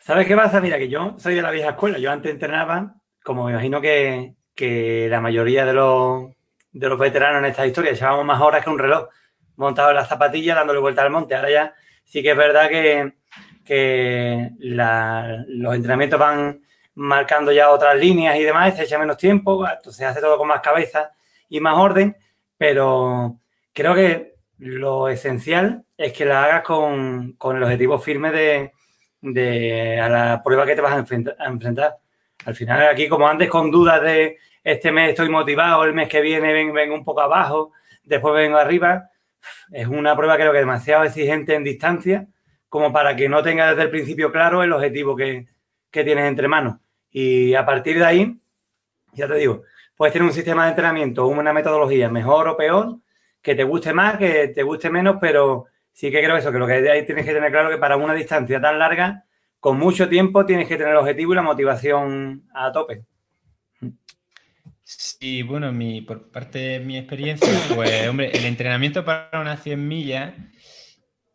¿Sabes 0.00 0.26
qué 0.26 0.36
pasa? 0.36 0.60
Mira, 0.60 0.78
que 0.78 0.88
yo 0.88 1.16
soy 1.18 1.34
de 1.34 1.42
la 1.42 1.50
vieja 1.50 1.70
escuela. 1.70 1.98
Yo 1.98 2.10
antes 2.10 2.30
entrenaba, 2.32 2.94
como 3.24 3.44
me 3.44 3.52
imagino 3.52 3.80
que, 3.80 4.34
que 4.54 5.08
la 5.10 5.20
mayoría 5.20 5.64
de 5.64 5.72
los, 5.72 6.30
de 6.72 6.88
los 6.88 6.98
veteranos 6.98 7.40
en 7.40 7.46
esta 7.50 7.66
historia, 7.66 7.92
echábamos 7.92 8.24
más 8.24 8.40
horas 8.40 8.62
que 8.62 8.70
un 8.70 8.78
reloj 8.78 9.08
montado 9.56 9.90
en 9.90 9.96
las 9.96 10.08
zapatillas 10.08 10.56
dándole 10.56 10.78
vuelta 10.80 11.02
al 11.02 11.10
monte. 11.10 11.34
Ahora 11.34 11.50
ya 11.50 11.74
sí 12.06 12.22
que 12.22 12.30
es 12.30 12.36
verdad 12.36 12.70
que, 12.70 13.12
que 13.64 14.50
los 14.58 15.74
entrenamientos 15.74 16.18
van 16.18 16.62
marcando 16.94 17.52
ya 17.52 17.70
otras 17.70 17.94
líneas 17.96 18.36
y 18.36 18.42
demás, 18.42 18.74
se 18.76 18.84
echa 18.84 18.98
menos 18.98 19.18
tiempo, 19.18 19.66
entonces 19.68 19.96
se 19.96 20.06
hace 20.06 20.20
todo 20.20 20.38
con 20.38 20.48
más 20.48 20.60
cabeza 20.62 21.10
y 21.50 21.60
más 21.60 21.76
orden, 21.76 22.16
pero 22.56 23.38
creo 23.74 23.94
que 23.94 24.36
lo 24.58 25.08
esencial 25.08 25.84
es 25.98 26.14
que 26.14 26.24
la 26.24 26.44
hagas 26.44 26.62
con, 26.62 27.32
con 27.32 27.56
el 27.56 27.62
objetivo 27.62 27.98
firme 27.98 28.30
de, 28.30 28.72
de 29.20 30.00
a 30.00 30.08
la 30.08 30.42
prueba 30.42 30.64
que 30.64 30.74
te 30.74 30.80
vas 30.80 30.94
a 30.94 30.98
enfrenta- 31.04 31.36
a 31.38 31.46
enfrentar. 31.48 31.96
Al 32.46 32.54
final, 32.54 32.88
aquí, 32.88 33.08
como 33.08 33.28
antes, 33.28 33.50
con 33.50 33.70
dudas 33.70 34.00
de 34.00 34.38
este 34.64 34.90
mes 34.92 35.10
estoy 35.10 35.28
motivado, 35.28 35.84
el 35.84 35.92
mes 35.92 36.08
que 36.08 36.20
viene 36.22 36.52
ven- 36.54 36.72
vengo 36.72 36.94
un 36.94 37.04
poco 37.04 37.20
abajo, 37.20 37.72
después 38.04 38.34
vengo 38.34 38.56
arriba, 38.56 39.10
es 39.70 39.86
una 39.86 40.16
prueba 40.16 40.36
creo 40.36 40.52
que 40.52 40.58
demasiado 40.58 41.04
exigente 41.04 41.54
en 41.54 41.64
distancia, 41.64 42.26
como 42.68 42.92
para 42.92 43.16
que 43.16 43.28
no 43.28 43.42
tenga 43.42 43.70
desde 43.70 43.82
el 43.82 43.90
principio 43.90 44.32
claro 44.32 44.62
el 44.62 44.72
objetivo 44.72 45.16
que, 45.16 45.46
que 45.90 46.04
tienes 46.04 46.26
entre 46.26 46.48
manos. 46.48 46.76
Y 47.10 47.54
a 47.54 47.64
partir 47.64 47.98
de 47.98 48.04
ahí, 48.04 48.40
ya 49.12 49.26
te 49.26 49.34
digo, 49.34 49.62
puedes 49.96 50.12
tener 50.12 50.28
un 50.28 50.34
sistema 50.34 50.64
de 50.64 50.70
entrenamiento, 50.70 51.26
una 51.26 51.52
metodología 51.52 52.08
mejor 52.10 52.48
o 52.48 52.56
peor, 52.56 52.98
que 53.40 53.54
te 53.54 53.64
guste 53.64 53.92
más, 53.92 54.18
que 54.18 54.48
te 54.48 54.62
guste 54.62 54.90
menos, 54.90 55.16
pero 55.20 55.66
sí 55.92 56.10
que 56.10 56.22
creo 56.22 56.36
eso, 56.36 56.52
que 56.52 56.58
lo 56.58 56.66
que 56.66 56.90
ahí 56.90 57.06
tienes 57.06 57.24
que 57.24 57.32
tener 57.32 57.50
claro 57.50 57.70
que 57.70 57.78
para 57.78 57.96
una 57.96 58.12
distancia 58.12 58.60
tan 58.60 58.78
larga, 58.78 59.24
con 59.60 59.78
mucho 59.78 60.08
tiempo, 60.08 60.44
tienes 60.44 60.68
que 60.68 60.76
tener 60.76 60.92
el 60.92 60.98
objetivo 60.98 61.32
y 61.32 61.36
la 61.36 61.42
motivación 61.42 62.44
a 62.52 62.70
tope. 62.72 63.04
Sí, 64.88 65.42
bueno, 65.42 65.72
mi, 65.72 66.00
por 66.00 66.30
parte 66.30 66.60
de 66.60 66.80
mi 66.80 66.96
experiencia, 66.96 67.48
pues, 67.74 68.06
hombre, 68.06 68.30
el 68.30 68.44
entrenamiento 68.44 69.04
para 69.04 69.40
unas 69.40 69.60
100 69.64 69.88
millas, 69.88 70.32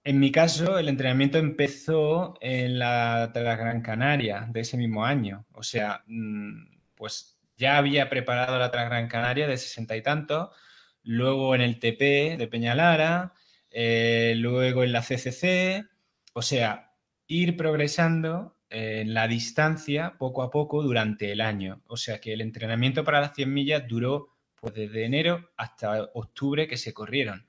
en 0.05 0.19
mi 0.21 0.31
caso, 0.31 0.79
el 0.79 0.87
entrenamiento 0.87 1.37
empezó 1.37 2.35
en 2.39 2.79
la 2.79 3.29
Gran 3.33 3.81
Canaria 3.81 4.47
de 4.49 4.61
ese 4.61 4.77
mismo 4.77 5.03
año. 5.03 5.45
O 5.51 5.63
sea, 5.63 6.01
mm, 6.07 6.79
pues 6.95 7.41
ya 7.57 7.77
había 7.77 8.09
preparado 8.09 8.57
la 8.57 8.69
Gran 8.69 9.09
Canaria 9.09 9.47
de 9.47 9.57
sesenta 9.57 9.97
y 9.97 10.01
tantos, 10.01 10.49
luego 11.03 11.53
en 11.53 11.59
el 11.59 11.77
TP 11.77 12.37
de 12.37 12.47
Peñalara, 12.47 13.33
eh, 13.69 14.33
luego 14.37 14.85
en 14.85 14.93
la 14.93 15.01
CCC, 15.01 15.85
o 16.33 16.41
sea, 16.41 16.93
ir 17.27 17.57
progresando 17.57 18.60
en 18.71 19.13
la 19.13 19.27
distancia 19.27 20.15
poco 20.17 20.43
a 20.43 20.49
poco 20.49 20.81
durante 20.81 21.31
el 21.31 21.41
año. 21.41 21.81
O 21.87 21.97
sea 21.97 22.19
que 22.19 22.33
el 22.33 22.41
entrenamiento 22.41 23.03
para 23.03 23.21
las 23.21 23.35
100 23.35 23.53
millas 23.53 23.87
duró 23.87 24.29
pues 24.61 24.73
desde 24.73 25.05
enero 25.05 25.51
hasta 25.57 26.09
octubre 26.13 26.67
que 26.67 26.77
se 26.77 26.93
corrieron. 26.93 27.47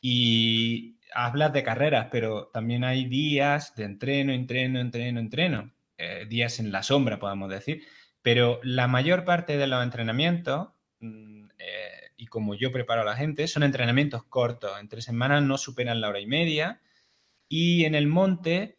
Y 0.00 0.98
hablas 1.12 1.52
de 1.52 1.62
carreras, 1.62 2.08
pero 2.12 2.48
también 2.52 2.84
hay 2.84 3.06
días 3.06 3.74
de 3.74 3.84
entreno, 3.84 4.32
entreno, 4.32 4.80
entreno, 4.80 5.20
entreno. 5.20 5.72
Eh, 5.98 6.26
días 6.28 6.60
en 6.60 6.70
la 6.72 6.82
sombra, 6.82 7.18
podemos 7.18 7.50
decir. 7.50 7.82
Pero 8.22 8.60
la 8.62 8.88
mayor 8.88 9.24
parte 9.24 9.56
de 9.56 9.66
los 9.66 9.82
entrenamientos, 9.82 10.68
mm, 11.00 11.48
eh, 11.58 12.10
y 12.16 12.26
como 12.26 12.54
yo 12.54 12.72
preparo 12.72 13.02
a 13.02 13.04
la 13.04 13.16
gente, 13.16 13.48
son 13.48 13.62
entrenamientos 13.62 14.24
cortos. 14.24 14.78
Entre 14.80 15.02
semanas 15.02 15.42
no 15.42 15.58
superan 15.58 16.00
la 16.00 16.08
hora 16.08 16.20
y 16.20 16.26
media. 16.26 16.80
Y 17.48 17.84
en 17.84 17.94
el 17.94 18.06
monte 18.06 18.78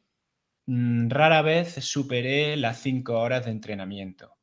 rara 1.10 1.42
vez 1.42 1.74
superé 1.74 2.56
las 2.56 2.82
cinco 2.82 3.20
horas 3.20 3.46
de 3.46 3.52
entrenamiento. 3.52 4.38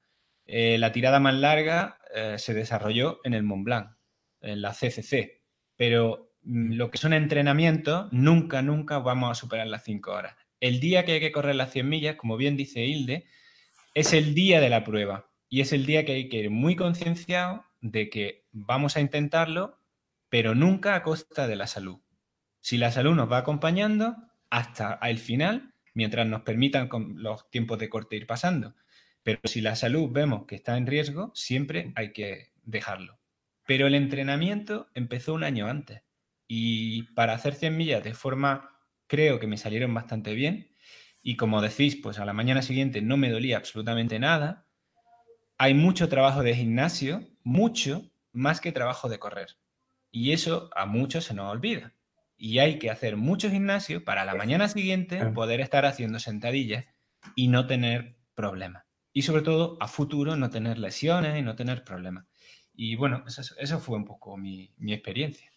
Eh, 0.46 0.78
la 0.78 0.92
tirada 0.92 1.20
más 1.20 1.34
larga 1.34 1.98
eh, 2.14 2.36
se 2.38 2.54
desarrolló 2.54 3.20
en 3.24 3.34
el 3.34 3.42
Mont 3.42 3.64
Blanc, 3.64 3.90
en 4.40 4.62
la 4.62 4.72
CCC. 4.72 5.42
Pero 5.76 6.32
mm, 6.42 6.72
lo 6.72 6.90
que 6.90 6.98
son 6.98 7.12
entrenamientos, 7.12 8.12
nunca, 8.12 8.62
nunca 8.62 8.98
vamos 8.98 9.30
a 9.30 9.40
superar 9.40 9.66
las 9.66 9.84
cinco 9.84 10.12
horas. 10.12 10.36
El 10.60 10.80
día 10.80 11.04
que 11.04 11.12
hay 11.12 11.20
que 11.20 11.32
correr 11.32 11.54
las 11.54 11.72
100 11.72 11.88
millas, 11.88 12.16
como 12.16 12.36
bien 12.36 12.56
dice 12.56 12.84
Hilde, 12.84 13.26
es 13.94 14.12
el 14.12 14.34
día 14.34 14.60
de 14.60 14.70
la 14.70 14.84
prueba. 14.84 15.30
Y 15.48 15.60
es 15.60 15.72
el 15.72 15.86
día 15.86 16.04
que 16.04 16.12
hay 16.12 16.28
que 16.28 16.38
ir 16.38 16.50
muy 16.50 16.76
concienciado 16.76 17.64
de 17.80 18.10
que 18.10 18.46
vamos 18.52 18.96
a 18.96 19.00
intentarlo, 19.00 19.80
pero 20.28 20.54
nunca 20.54 20.94
a 20.94 21.02
costa 21.02 21.46
de 21.46 21.56
la 21.56 21.66
salud. 21.66 22.00
Si 22.60 22.76
la 22.76 22.90
salud 22.90 23.14
nos 23.14 23.30
va 23.30 23.38
acompañando 23.38 24.16
hasta 24.50 24.98
el 25.02 25.18
final, 25.18 25.74
mientras 25.98 26.26
nos 26.26 26.42
permitan 26.42 26.88
los 27.16 27.50
tiempos 27.50 27.78
de 27.78 27.88
corte 27.88 28.16
ir 28.16 28.26
pasando. 28.26 28.74
Pero 29.22 29.40
si 29.44 29.60
la 29.60 29.76
salud 29.76 30.10
vemos 30.10 30.46
que 30.46 30.54
está 30.54 30.76
en 30.76 30.86
riesgo, 30.86 31.32
siempre 31.34 31.92
hay 31.96 32.12
que 32.12 32.52
dejarlo. 32.62 33.18
Pero 33.66 33.86
el 33.86 33.94
entrenamiento 33.94 34.88
empezó 34.94 35.34
un 35.34 35.44
año 35.44 35.66
antes. 35.66 36.02
Y 36.46 37.02
para 37.14 37.34
hacer 37.34 37.54
100 37.54 37.76
millas 37.76 38.04
de 38.04 38.14
forma, 38.14 38.70
creo 39.06 39.38
que 39.38 39.46
me 39.46 39.58
salieron 39.58 39.92
bastante 39.92 40.34
bien. 40.34 40.70
Y 41.20 41.36
como 41.36 41.60
decís, 41.60 41.96
pues 41.96 42.18
a 42.18 42.24
la 42.24 42.32
mañana 42.32 42.62
siguiente 42.62 43.02
no 43.02 43.16
me 43.16 43.30
dolía 43.30 43.58
absolutamente 43.58 44.18
nada 44.18 44.68
hay 45.60 45.74
mucho 45.74 46.08
trabajo 46.08 46.44
de 46.44 46.54
gimnasio, 46.54 47.26
mucho 47.42 48.08
más 48.32 48.60
que 48.60 48.70
trabajo 48.70 49.08
de 49.08 49.18
correr. 49.18 49.56
Y 50.12 50.30
eso 50.30 50.70
a 50.74 50.86
muchos 50.86 51.24
se 51.24 51.34
nos 51.34 51.52
olvida. 51.52 51.92
Y 52.38 52.60
hay 52.60 52.78
que 52.78 52.90
hacer 52.90 53.16
mucho 53.16 53.50
gimnasio 53.50 54.04
para 54.04 54.24
la 54.24 54.34
mañana 54.34 54.68
siguiente 54.68 55.24
poder 55.26 55.60
estar 55.60 55.84
haciendo 55.84 56.18
sentadillas 56.20 56.86
y 57.34 57.48
no 57.48 57.66
tener 57.66 58.16
problemas. 58.34 58.84
Y 59.12 59.22
sobre 59.22 59.42
todo 59.42 59.76
a 59.80 59.88
futuro 59.88 60.36
no 60.36 60.48
tener 60.48 60.78
lesiones 60.78 61.38
y 61.38 61.42
no 61.42 61.56
tener 61.56 61.84
problemas. 61.84 62.24
Y 62.74 62.94
bueno, 62.94 63.24
eso, 63.26 63.80
fue 63.80 63.96
un 63.96 64.04
poco 64.04 64.36
mi 64.36 64.70
experiencia. 64.86 65.50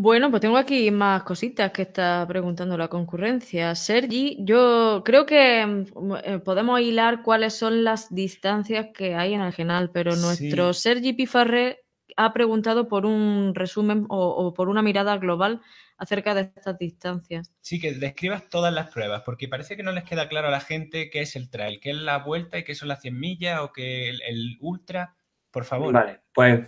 Bueno, 0.00 0.30
pues 0.30 0.40
tengo 0.40 0.56
aquí 0.56 0.92
más 0.92 1.24
cositas 1.24 1.72
que 1.72 1.82
está 1.82 2.24
preguntando 2.28 2.78
la 2.78 2.86
concurrencia. 2.86 3.74
Sergi, 3.74 4.36
yo 4.38 5.02
creo 5.04 5.26
que 5.26 5.66
mm, 5.66 6.14
eh, 6.22 6.38
podemos 6.38 6.80
hilar 6.80 7.24
cuáles 7.24 7.54
son 7.54 7.82
las 7.82 8.14
distancias 8.14 8.90
que 8.94 9.16
hay 9.16 9.34
en 9.34 9.40
el 9.40 9.52
general, 9.52 9.90
pero 9.92 10.14
nuestro 10.14 10.72
Sergi 10.72 11.14
Pifarre 11.14 11.80
ha 12.18 12.32
preguntado 12.32 12.88
por 12.88 13.06
un 13.06 13.54
resumen 13.54 14.04
o, 14.08 14.52
por 14.52 14.68
una 14.68 14.82
mirada 14.82 15.16
global 15.16 15.62
acerca 15.96 16.34
de 16.34 16.42
estas 16.42 16.78
distancias. 16.78 17.52
Sí, 17.60 17.80
que 17.80 17.92
describas 17.92 18.48
todas 18.48 18.72
las 18.74 18.90
pruebas, 18.90 19.22
porque 19.24 19.48
parece 19.48 19.76
que 19.76 19.82
no 19.82 19.92
les 19.92 20.04
queda 20.04 20.28
claro 20.28 20.48
a 20.48 20.50
la 20.50 20.60
gente 20.60 21.10
qué 21.10 21.22
es 21.22 21.36
el 21.36 21.48
trail, 21.48 21.80
qué 21.80 21.90
es 21.90 21.96
la 21.96 22.18
vuelta 22.18 22.58
y 22.58 22.64
qué 22.64 22.74
son 22.74 22.88
las 22.88 23.00
100 23.00 23.18
millas 23.18 23.60
o 23.60 23.72
qué 23.72 24.10
el, 24.10 24.20
el 24.22 24.56
ultra. 24.60 25.14
Por 25.50 25.64
favor. 25.64 25.92
Vale, 25.92 26.20
pues 26.34 26.60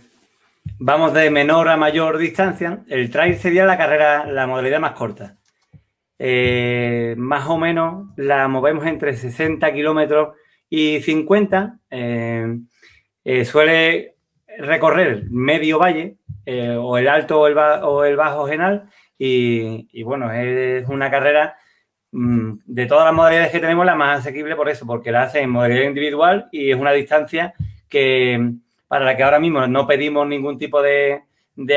Vamos 0.79 1.13
de 1.13 1.29
menor 1.29 1.69
a 1.69 1.77
mayor 1.77 2.17
distancia. 2.17 2.83
El 2.87 3.09
trail 3.09 3.35
sería 3.35 3.65
la 3.65 3.77
carrera, 3.77 4.25
la 4.25 4.47
modalidad 4.47 4.79
más 4.79 4.93
corta. 4.93 5.37
Eh, 6.17 7.15
más 7.17 7.47
o 7.47 7.57
menos 7.57 8.09
la 8.15 8.47
movemos 8.47 8.85
entre 8.85 9.15
60 9.15 9.73
kilómetros 9.73 10.35
y 10.69 11.01
50. 11.01 11.79
Eh, 11.89 12.59
eh, 13.23 13.45
suele 13.45 14.10
recorrer 14.59 15.25
medio 15.29 15.79
valle, 15.79 16.17
o 16.79 16.97
el 16.97 17.07
alto 17.07 17.41
o 17.41 18.03
el, 18.03 18.15
bajo 18.15 18.47
genal. 18.47 18.89
Y, 19.17 20.03
bueno, 20.03 20.31
es 20.31 20.87
una 20.89 21.11
carrera 21.11 21.55
mm, 22.11 22.53
de 22.65 22.85
todas 22.87 23.05
las 23.05 23.13
modalidades 23.13 23.51
que 23.51 23.59
tenemos 23.59 23.85
la 23.85 23.95
más 23.95 24.19
asequible 24.19 24.55
por 24.55 24.69
eso, 24.69 24.85
porque 24.85 25.11
la 25.11 25.23
hace 25.23 25.41
en 25.41 25.51
modalidad 25.51 25.83
individual 25.83 26.49
y 26.51 26.71
es 26.71 26.77
una 26.77 26.91
distancia 26.91 27.53
que 27.87 28.53
para 28.91 29.05
la 29.05 29.15
que 29.15 29.23
ahora 29.23 29.39
mismo 29.39 29.65
no 29.67 29.87
pedimos 29.87 30.27
ningún 30.27 30.57
tipo 30.57 30.81
de, 30.81 31.21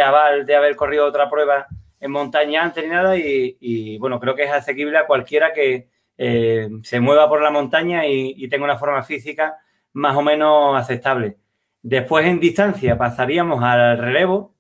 aval 0.04 0.46
de 0.46 0.56
haber 0.56 0.74
corrido 0.74 1.06
otra 1.06 1.30
prueba 1.30 1.66
en 2.00 2.10
montaña 2.10 2.64
antes 2.64 2.82
ni 2.82 2.90
nada 2.90 3.16
y, 3.16 3.98
bueno, 3.98 4.18
creo 4.18 4.34
que 4.34 4.42
es 4.42 4.50
asequible 4.50 4.98
a 4.98 5.06
cualquiera 5.06 5.52
que 5.52 5.86
eh, 6.18 6.68
se 6.82 6.98
mueva 6.98 7.28
por 7.28 7.40
la 7.40 7.52
montaña 7.52 8.04
y, 8.06 8.48
tenga 8.48 8.64
una 8.64 8.78
forma 8.78 9.04
física 9.04 9.58
más 9.92 10.16
o 10.16 10.22
menos 10.22 10.76
aceptable. 10.76 11.36
Después 11.85 12.24
en 12.24 12.41
distancia 12.41 12.97
pasaríamos 12.97 13.62
al 13.62 13.99
relevo, 13.99 14.55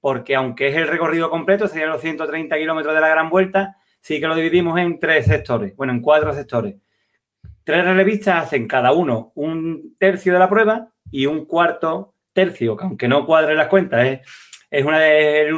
porque 0.00 0.34
aunque 0.34 0.68
es 0.68 0.76
el 0.76 0.88
recorrido 0.88 1.28
completo, 1.28 1.68
serían 1.68 1.90
los 1.90 2.00
130 2.00 2.56
kilómetros 2.56 2.94
de 2.94 3.02
la 3.02 3.08
gran 3.10 3.28
vuelta, 3.28 3.76
sí 4.00 4.18
que 4.18 4.26
lo 4.26 4.34
dividimos 4.34 4.78
en 4.80 4.98
tres 4.98 5.26
sectores, 5.26 5.76
bueno, 5.76 5.92
en 5.92 6.00
cuatro 6.00 6.32
sectores. 6.32 6.76
Tres 7.64 7.84
relevistas 7.84 8.44
hacen 8.44 8.66
cada 8.66 8.92
uno 8.92 9.30
un 9.34 9.94
tercio 9.98 10.32
de 10.32 10.38
la 10.38 10.48
prueba 10.48 10.88
y 11.10 11.26
un 11.26 11.44
cuarto 11.44 12.14
tercio, 12.32 12.78
que 12.78 12.84
aunque 12.84 13.08
no 13.08 13.26
cuadre 13.26 13.54
las 13.54 13.68
cuentas, 13.68 14.20
es, 14.70 14.82
una 14.82 15.00
de 15.00 15.52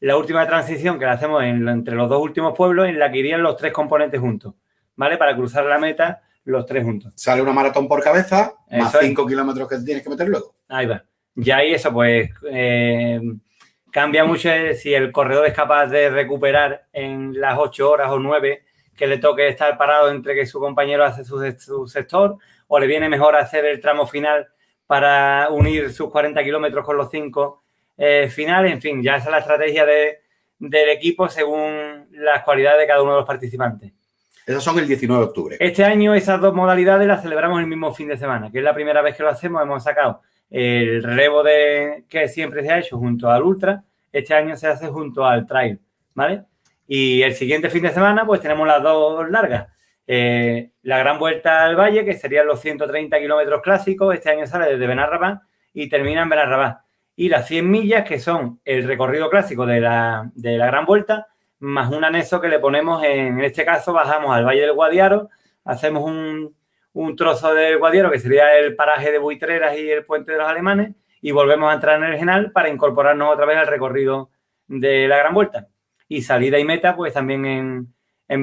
la 0.00 0.16
última 0.18 0.46
transición 0.46 0.98
que 0.98 1.06
la 1.06 1.12
hacemos 1.12 1.42
entre 1.42 1.94
los 1.94 2.10
dos 2.10 2.20
últimos 2.20 2.54
pueblos 2.54 2.86
en 2.86 2.98
la 2.98 3.10
que 3.10 3.20
irían 3.20 3.42
los 3.42 3.56
tres 3.56 3.72
componentes 3.72 4.20
juntos, 4.20 4.52
¿vale? 4.94 5.16
Para 5.16 5.34
cruzar 5.34 5.64
la 5.64 5.78
meta 5.78 6.20
los 6.44 6.66
tres 6.66 6.84
juntos. 6.84 7.12
Sale 7.16 7.42
una 7.42 7.52
maratón 7.52 7.88
por 7.88 8.02
cabeza, 8.02 8.54
más 8.70 8.96
cinco 9.00 9.26
kilómetros 9.26 9.68
que 9.68 9.78
tienes 9.78 10.02
que 10.02 10.10
meter 10.10 10.28
luego. 10.28 10.54
Ahí 10.68 10.86
va. 10.86 11.04
Ya 11.34 11.56
ahí 11.58 11.74
eso, 11.74 11.92
pues, 11.92 12.30
eh, 12.50 13.20
cambia 13.90 14.24
mucho 14.24 14.48
si 14.76 14.94
el 14.94 15.10
corredor 15.10 15.46
es 15.46 15.54
capaz 15.54 15.86
de 15.86 16.10
recuperar 16.10 16.86
en 16.92 17.40
las 17.40 17.58
ocho 17.58 17.90
horas 17.90 18.10
o 18.10 18.18
nueve 18.18 18.64
que 18.96 19.06
le 19.06 19.18
toque 19.18 19.48
estar 19.48 19.76
parado 19.76 20.10
entre 20.10 20.34
que 20.34 20.46
su 20.46 20.60
compañero 20.60 21.04
hace 21.04 21.24
su, 21.24 21.40
su 21.58 21.88
sector 21.88 22.38
o 22.68 22.78
le 22.78 22.86
viene 22.86 23.08
mejor 23.08 23.34
hacer 23.36 23.64
el 23.64 23.80
tramo 23.80 24.06
final 24.06 24.48
para 24.86 25.48
unir 25.50 25.92
sus 25.92 26.10
40 26.10 26.42
kilómetros 26.44 26.84
con 26.84 26.96
los 26.96 27.10
5 27.10 27.62
eh, 27.96 28.28
finales. 28.30 28.72
En 28.72 28.80
fin, 28.80 29.02
ya 29.02 29.16
esa 29.16 29.26
es 29.26 29.30
la 29.32 29.38
estrategia 29.38 29.84
del 29.84 30.88
equipo 30.90 31.28
según 31.28 32.08
las 32.12 32.42
cualidades 32.44 32.80
de 32.80 32.86
cada 32.86 33.02
uno 33.02 33.12
de 33.12 33.18
los 33.18 33.26
participantes. 33.26 33.92
Esos 34.46 34.62
son 34.62 34.78
el 34.78 34.86
19 34.86 35.20
de 35.20 35.26
octubre. 35.26 35.56
Este 35.60 35.84
año 35.84 36.14
esas 36.14 36.40
dos 36.40 36.54
modalidades 36.54 37.06
las 37.08 37.22
celebramos 37.22 37.60
el 37.60 37.66
mismo 37.66 37.94
fin 37.94 38.08
de 38.08 38.16
semana, 38.16 38.50
que 38.50 38.58
es 38.58 38.64
la 38.64 38.74
primera 38.74 39.00
vez 39.02 39.16
que 39.16 39.22
lo 39.22 39.30
hacemos. 39.30 39.62
Hemos 39.62 39.82
sacado 39.82 40.20
el 40.50 41.02
relevo 41.02 41.42
de 41.42 42.04
que 42.08 42.28
siempre 42.28 42.62
se 42.62 42.70
ha 42.70 42.78
hecho 42.78 42.98
junto 42.98 43.30
al 43.30 43.42
ultra. 43.42 43.82
Este 44.12 44.34
año 44.34 44.56
se 44.56 44.68
hace 44.68 44.88
junto 44.88 45.24
al 45.24 45.46
trail, 45.46 45.80
¿vale? 46.14 46.44
Y 46.86 47.22
el 47.22 47.34
siguiente 47.34 47.70
fin 47.70 47.82
de 47.82 47.90
semana, 47.90 48.26
pues 48.26 48.40
tenemos 48.40 48.66
las 48.66 48.82
dos 48.82 49.28
largas. 49.30 49.68
Eh, 50.06 50.70
la 50.82 50.98
gran 50.98 51.18
vuelta 51.18 51.64
al 51.64 51.76
valle, 51.76 52.04
que 52.04 52.14
serían 52.14 52.46
los 52.46 52.60
130 52.60 53.18
kilómetros 53.18 53.62
clásicos, 53.62 54.14
este 54.14 54.30
año 54.30 54.46
sale 54.46 54.70
desde 54.70 54.86
Benarrabá 54.86 55.42
y 55.72 55.88
termina 55.88 56.22
en 56.22 56.28
Benarrabá. 56.28 56.84
Y 57.16 57.28
las 57.28 57.46
100 57.46 57.70
millas, 57.70 58.04
que 58.06 58.18
son 58.18 58.60
el 58.64 58.86
recorrido 58.86 59.30
clásico 59.30 59.64
de 59.66 59.80
la, 59.80 60.30
gran 60.34 60.84
vuelta, 60.84 61.28
más 61.60 61.90
un 61.90 62.04
anexo 62.04 62.40
que 62.40 62.48
le 62.48 62.58
ponemos, 62.58 63.02
en, 63.04 63.40
este 63.40 63.64
caso, 63.64 63.92
bajamos 63.92 64.34
al 64.34 64.44
Valle 64.44 64.62
del 64.62 64.72
Guadiaro, 64.72 65.30
hacemos 65.64 66.04
un, 66.04 67.16
trozo 67.16 67.54
del 67.54 67.78
Guadiaro, 67.78 68.10
que 68.10 68.18
sería 68.18 68.56
el 68.58 68.76
paraje 68.76 69.10
de 69.10 69.18
Buitreras 69.18 69.76
y 69.78 69.90
el 69.90 70.04
Puente 70.04 70.32
de 70.32 70.38
los 70.38 70.48
Alemanes, 70.48 70.94
y 71.20 71.30
volvemos 71.32 71.70
a 71.70 71.74
entrar 71.74 72.02
en 72.02 72.12
el 72.12 72.18
Genal 72.18 72.52
para 72.52 72.68
incorporarnos 72.68 73.32
otra 73.32 73.46
vez 73.46 73.56
al 73.56 73.66
recorrido 73.66 74.30
de 74.66 75.08
la 75.08 75.16
gran 75.18 75.34
vuelta. 75.34 75.68
Y 76.06 76.22
salida 76.22 76.58
y 76.58 76.64
meta, 76.64 76.94
pues 76.96 77.14
también 77.14 77.46
en, 77.46 77.94
en. 78.28 78.42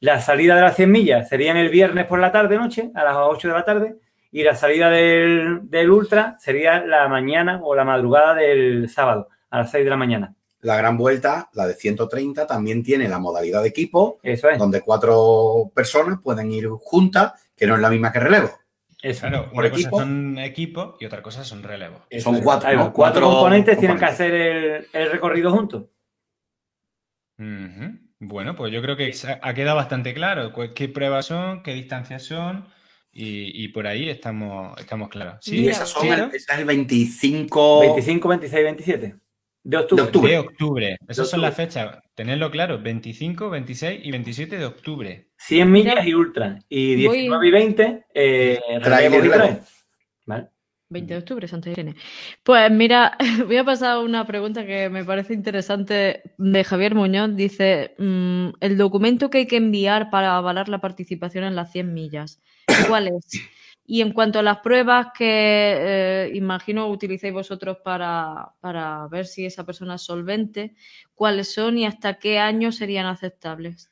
La 0.00 0.20
salida 0.20 0.56
de 0.56 0.60
las 0.60 0.76
100 0.76 0.90
millas 0.90 1.28
sería 1.28 1.52
el 1.52 1.70
viernes 1.70 2.06
por 2.06 2.18
la 2.18 2.30
tarde, 2.32 2.56
noche, 2.56 2.90
a 2.94 3.04
las 3.04 3.16
8 3.16 3.48
de 3.48 3.54
la 3.54 3.64
tarde, 3.64 3.96
y 4.34 4.42
la 4.42 4.56
salida 4.56 4.90
del, 4.90 5.90
ultra 5.90 6.36
sería 6.40 6.84
la 6.84 7.06
mañana 7.08 7.60
o 7.62 7.74
la 7.74 7.84
madrugada 7.84 8.34
del 8.34 8.88
sábado, 8.88 9.28
a 9.48 9.58
las 9.58 9.70
6 9.70 9.84
de 9.84 9.90
la 9.90 9.96
mañana. 9.96 10.34
La 10.64 10.78
gran 10.78 10.96
vuelta, 10.96 11.50
la 11.52 11.66
de 11.66 11.74
130, 11.74 12.46
también 12.46 12.82
tiene 12.82 13.06
la 13.06 13.18
modalidad 13.18 13.60
de 13.60 13.68
equipo, 13.68 14.18
Eso 14.22 14.48
es. 14.48 14.58
donde 14.58 14.80
cuatro 14.80 15.70
personas 15.74 16.20
pueden 16.22 16.50
ir 16.50 16.68
juntas, 16.68 17.34
que 17.54 17.66
no 17.66 17.74
es 17.74 17.82
la 17.82 17.90
misma 17.90 18.10
que 18.10 18.20
relevo. 18.20 18.50
Eso, 19.02 19.28
claro, 19.28 19.50
por 19.52 19.66
equipo. 19.66 19.98
son 19.98 20.38
equipo 20.38 20.96
y 20.98 21.04
otra 21.04 21.20
cosa 21.20 21.44
son 21.44 21.62
relevo. 21.62 22.06
Son 22.18 22.40
cuatro, 22.40 22.92
cuatro, 22.94 23.28
componentes, 23.28 23.78
tienen 23.78 23.98
que 23.98 24.06
hacer 24.06 24.88
el, 24.90 25.10
recorrido 25.10 25.50
juntos. 25.50 25.84
Bueno, 28.18 28.56
pues 28.56 28.72
yo 28.72 28.80
creo 28.80 28.96
que 28.96 29.12
ha 29.42 29.52
quedado 29.52 29.76
bastante 29.76 30.14
claro 30.14 30.54
qué 30.74 30.88
pruebas 30.88 31.26
son, 31.26 31.62
qué 31.62 31.74
distancias 31.74 32.22
son 32.22 32.68
y, 33.12 33.68
por 33.68 33.86
ahí 33.86 34.08
estamos, 34.08 34.80
estamos 34.80 35.10
claros. 35.10 35.36
Sí, 35.42 35.68
esas 35.68 35.90
son 35.90 36.06
el, 36.06 36.34
es 36.34 36.48
el 36.48 36.64
25... 36.64 37.80
25, 37.80 38.28
26, 38.28 38.64
27 38.64 39.23
de 39.64 39.76
octubre. 39.78 40.30
De 40.30 40.38
octubre. 40.38 40.96
Esas 41.08 41.30
son 41.30 41.40
las 41.40 41.54
fechas. 41.54 41.98
Tenedlo 42.14 42.50
claro, 42.50 42.78
25, 42.80 43.48
26 43.48 44.00
y 44.04 44.10
27 44.10 44.58
de 44.58 44.64
octubre. 44.66 45.28
100 45.38 45.72
millas 45.72 46.06
y 46.06 46.14
ultra. 46.14 46.58
Y 46.68 46.94
19 46.96 47.48
y 47.48 47.50
20 47.50 48.04
eh, 48.14 48.60
¿Vale? 50.26 50.48
20 50.90 51.14
de 51.14 51.18
octubre, 51.18 51.48
Santa 51.48 51.70
Irene. 51.70 51.94
Pues 52.42 52.70
mira, 52.70 53.16
voy 53.46 53.56
a 53.56 53.64
pasar 53.64 53.92
a 53.92 54.00
una 54.00 54.26
pregunta 54.26 54.66
que 54.66 54.90
me 54.90 55.04
parece 55.04 55.32
interesante 55.32 56.22
de 56.36 56.64
Javier 56.64 56.94
Muñoz. 56.94 57.34
Dice, 57.34 57.94
mm, 57.98 58.50
el 58.60 58.76
documento 58.76 59.30
que 59.30 59.38
hay 59.38 59.46
que 59.46 59.56
enviar 59.56 60.10
para 60.10 60.36
avalar 60.36 60.68
la 60.68 60.80
participación 60.80 61.44
en 61.44 61.56
las 61.56 61.72
100 61.72 61.92
millas, 61.94 62.42
¿cuál 62.86 63.08
es? 63.08 63.26
Y 63.86 64.00
en 64.00 64.12
cuanto 64.12 64.38
a 64.38 64.42
las 64.42 64.58
pruebas 64.58 65.08
que 65.16 65.74
eh, 65.76 66.30
imagino 66.34 66.88
utilicéis 66.88 67.34
vosotros 67.34 67.78
para, 67.84 68.52
para 68.60 69.06
ver 69.08 69.26
si 69.26 69.44
esa 69.44 69.64
persona 69.64 69.96
es 69.96 70.02
solvente, 70.02 70.74
¿cuáles 71.14 71.52
son 71.52 71.76
y 71.76 71.86
hasta 71.86 72.14
qué 72.14 72.38
año 72.38 72.72
serían 72.72 73.06
aceptables? 73.06 73.90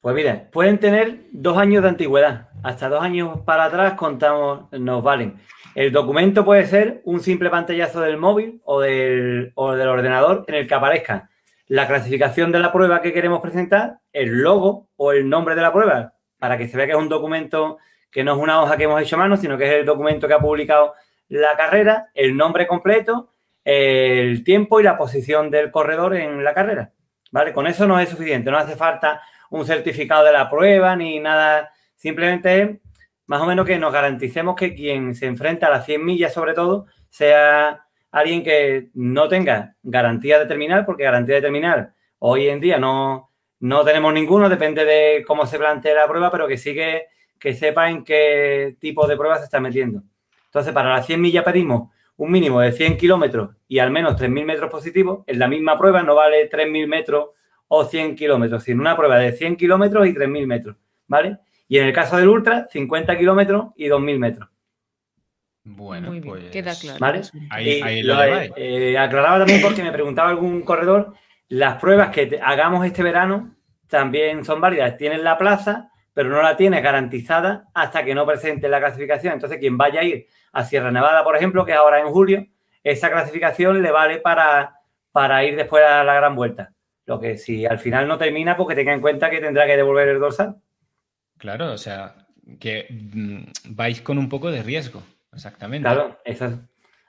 Pues 0.00 0.14
mira, 0.14 0.48
pueden 0.50 0.78
tener 0.78 1.26
dos 1.32 1.58
años 1.58 1.82
de 1.82 1.88
antigüedad. 1.88 2.48
Hasta 2.62 2.88
dos 2.88 3.02
años 3.02 3.40
para 3.44 3.64
atrás 3.64 3.94
contamos, 3.94 4.70
nos 4.72 5.02
valen. 5.02 5.40
El 5.74 5.92
documento 5.92 6.44
puede 6.44 6.66
ser 6.66 7.02
un 7.04 7.20
simple 7.20 7.50
pantallazo 7.50 8.00
del 8.00 8.16
móvil 8.16 8.60
o 8.64 8.80
del, 8.80 9.52
o 9.54 9.74
del 9.74 9.88
ordenador 9.88 10.44
en 10.46 10.54
el 10.54 10.66
que 10.66 10.74
aparezca 10.74 11.28
la 11.66 11.86
clasificación 11.86 12.50
de 12.50 12.60
la 12.60 12.72
prueba 12.72 13.02
que 13.02 13.12
queremos 13.12 13.40
presentar, 13.40 13.98
el 14.12 14.40
logo 14.40 14.88
o 14.96 15.12
el 15.12 15.28
nombre 15.28 15.54
de 15.54 15.62
la 15.62 15.72
prueba, 15.72 16.14
para 16.38 16.56
que 16.56 16.66
se 16.66 16.76
vea 16.76 16.86
que 16.86 16.92
es 16.92 16.98
un 16.98 17.10
documento 17.10 17.78
que 18.10 18.24
no 18.24 18.32
es 18.34 18.38
una 18.38 18.62
hoja 18.62 18.76
que 18.76 18.84
hemos 18.84 19.00
hecho 19.02 19.16
a 19.16 19.20
mano, 19.20 19.36
sino 19.36 19.58
que 19.58 19.64
es 19.66 19.74
el 19.74 19.86
documento 19.86 20.26
que 20.26 20.34
ha 20.34 20.38
publicado 20.38 20.94
la 21.28 21.56
carrera, 21.56 22.08
el 22.14 22.36
nombre 22.36 22.66
completo, 22.66 23.32
el 23.64 24.44
tiempo 24.44 24.80
y 24.80 24.82
la 24.82 24.96
posición 24.96 25.50
del 25.50 25.70
corredor 25.70 26.16
en 26.16 26.42
la 26.42 26.54
carrera. 26.54 26.92
¿Vale? 27.30 27.52
Con 27.52 27.66
eso 27.66 27.86
no 27.86 28.00
es 28.00 28.08
suficiente, 28.08 28.50
no 28.50 28.56
hace 28.56 28.76
falta 28.76 29.20
un 29.50 29.66
certificado 29.66 30.24
de 30.24 30.32
la 30.32 30.48
prueba 30.48 30.96
ni 30.96 31.20
nada, 31.20 31.70
simplemente 31.94 32.80
más 33.26 33.42
o 33.42 33.46
menos 33.46 33.66
que 33.66 33.78
nos 33.78 33.92
garanticemos 33.92 34.56
que 34.56 34.74
quien 34.74 35.14
se 35.14 35.26
enfrenta 35.26 35.66
a 35.66 35.70
las 35.70 35.84
100 35.84 36.02
millas 36.02 36.32
sobre 36.32 36.54
todo 36.54 36.86
sea 37.10 37.84
alguien 38.10 38.42
que 38.42 38.88
no 38.94 39.28
tenga 39.28 39.76
garantía 39.82 40.38
de 40.38 40.46
terminal, 40.46 40.86
porque 40.86 41.04
garantía 41.04 41.36
de 41.36 41.42
terminal 41.42 41.92
hoy 42.18 42.48
en 42.48 42.60
día 42.60 42.78
no, 42.78 43.30
no 43.60 43.84
tenemos 43.84 44.12
ninguno, 44.12 44.48
depende 44.48 44.84
de 44.84 45.24
cómo 45.26 45.46
se 45.46 45.58
plantee 45.58 45.94
la 45.94 46.08
prueba, 46.08 46.30
pero 46.30 46.48
que 46.48 46.56
sí 46.56 46.74
que 47.38 47.54
sepa 47.54 47.90
en 47.90 48.04
qué 48.04 48.76
tipo 48.78 49.06
de 49.06 49.16
pruebas 49.16 49.40
se 49.40 49.44
está 49.44 49.60
metiendo. 49.60 50.02
Entonces, 50.46 50.72
para 50.72 50.90
las 50.90 51.06
100 51.06 51.20
millas 51.20 51.44
pedimos 51.44 51.90
un 52.16 52.32
mínimo 52.32 52.60
de 52.60 52.72
100 52.72 52.96
kilómetros 52.96 53.50
y 53.68 53.78
al 53.78 53.90
menos 53.90 54.20
3.000 54.20 54.44
metros 54.44 54.70
positivos. 54.70 55.24
En 55.26 55.38
la 55.38 55.48
misma 55.48 55.78
prueba 55.78 56.02
no 56.02 56.14
vale 56.14 56.50
3.000 56.50 56.86
metros 56.86 57.30
o 57.68 57.84
100 57.84 58.16
kilómetros, 58.16 58.64
sino 58.64 58.80
una 58.80 58.96
prueba 58.96 59.18
de 59.18 59.32
100 59.32 59.56
kilómetros 59.56 60.06
y 60.06 60.12
3.000 60.12 60.46
metros, 60.46 60.76
¿vale? 61.06 61.38
Y 61.68 61.78
en 61.78 61.86
el 61.86 61.92
caso 61.92 62.16
del 62.16 62.28
ultra, 62.28 62.66
50 62.70 63.16
kilómetros 63.16 63.68
y 63.76 63.86
2.000 63.86 64.18
metros. 64.18 64.48
Bueno, 65.64 66.12
pues... 66.24 66.50
queda 66.50 66.72
claro. 66.74 66.98
¿Vale? 66.98 67.22
Ahí, 67.50 68.02
lo, 68.02 68.16
eh, 68.56 68.96
aclaraba 68.98 69.38
también 69.38 69.60
porque 69.60 69.82
me 69.82 69.92
preguntaba 69.92 70.30
algún 70.30 70.62
corredor, 70.62 71.14
las 71.48 71.78
pruebas 71.78 72.08
que 72.08 72.40
hagamos 72.42 72.86
este 72.86 73.02
verano 73.02 73.54
también 73.86 74.44
son 74.44 74.60
válidas. 74.60 74.96
Tienen 74.96 75.22
la 75.22 75.38
plaza, 75.38 75.90
pero 76.18 76.30
no 76.30 76.42
la 76.42 76.56
tiene 76.56 76.80
garantizada 76.80 77.68
hasta 77.72 78.04
que 78.04 78.12
no 78.12 78.26
presente 78.26 78.68
la 78.68 78.80
clasificación. 78.80 79.34
Entonces, 79.34 79.60
quien 79.60 79.78
vaya 79.78 80.00
a 80.00 80.02
ir 80.02 80.26
a 80.50 80.64
Sierra 80.64 80.90
Nevada, 80.90 81.22
por 81.22 81.36
ejemplo, 81.36 81.64
que 81.64 81.70
es 81.70 81.78
ahora 81.78 82.00
en 82.00 82.08
julio, 82.08 82.44
esa 82.82 83.08
clasificación 83.08 83.80
le 83.84 83.92
vale 83.92 84.18
para, 84.18 84.80
para 85.12 85.44
ir 85.44 85.54
después 85.54 85.84
a 85.84 86.02
la 86.02 86.14
gran 86.14 86.34
vuelta. 86.34 86.72
Lo 87.06 87.20
que 87.20 87.38
si 87.38 87.66
al 87.66 87.78
final 87.78 88.08
no 88.08 88.18
termina, 88.18 88.56
pues 88.56 88.68
que 88.68 88.74
tenga 88.74 88.92
en 88.92 89.00
cuenta 89.00 89.30
que 89.30 89.40
tendrá 89.40 89.64
que 89.66 89.76
devolver 89.76 90.08
el 90.08 90.18
dorsal. 90.18 90.56
Claro, 91.36 91.70
o 91.70 91.78
sea, 91.78 92.16
que 92.58 92.88
mm, 92.90 93.76
vais 93.76 94.00
con 94.02 94.18
un 94.18 94.28
poco 94.28 94.50
de 94.50 94.64
riesgo, 94.64 95.04
exactamente. 95.32 95.88
Claro, 95.88 96.18
eso 96.24 96.46
es. 96.46 96.50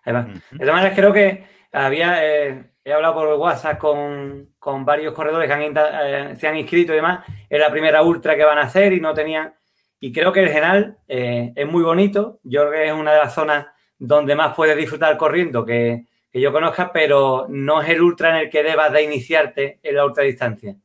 De 0.05 0.60
todas 0.60 0.76
maneras, 0.76 0.93
creo 0.95 1.12
que 1.12 1.45
había, 1.72 2.26
eh, 2.26 2.63
he 2.84 2.93
hablado 2.93 3.13
por 3.15 3.34
WhatsApp 3.36 3.78
con, 3.78 4.49
varios 4.86 5.13
corredores 5.13 5.49
que 5.49 5.74
eh, 5.76 6.36
se 6.36 6.47
han 6.47 6.57
inscrito 6.57 6.93
y 6.93 6.97
demás. 6.97 7.26
Es 7.49 7.59
la 7.59 7.72
primera 7.72 8.01
ultra 8.01 8.36
que 8.36 8.43
van 8.43 8.57
a 8.57 8.63
hacer 8.63 8.93
y 8.93 8.99
no 8.99 9.13
tenían. 9.13 9.53
Y 9.99 10.11
creo 10.11 10.32
que 10.32 10.41
el 10.41 10.49
Genal 10.49 10.97
eh, 11.07 11.51
es 11.55 11.67
muy 11.67 11.84
bonito. 11.84 12.39
Yo 12.43 12.61
creo 12.61 12.72
que 12.72 12.88
es 12.88 12.93
una 12.93 13.13
de 13.13 13.20
las 13.20 13.34
zonas 13.34 13.67
donde 13.97 14.36
más 14.36 14.55
puedes 14.55 14.78
disfrutar 14.78 15.17
corriendo 15.17 15.65
que, 15.65 16.05
yo 16.32 16.53
conozca, 16.53 16.93
pero 16.93 17.47
no 17.49 17.82
es 17.82 17.89
el 17.89 18.01
ultra 18.01 18.30
en 18.30 18.36
el 18.45 18.49
que 18.51 18.61
debas 18.61 18.93
de 18.93 19.01
iniciarte 19.01 19.80
en 19.82 19.95
la 19.95 20.05
ultradistancia. 20.05 20.76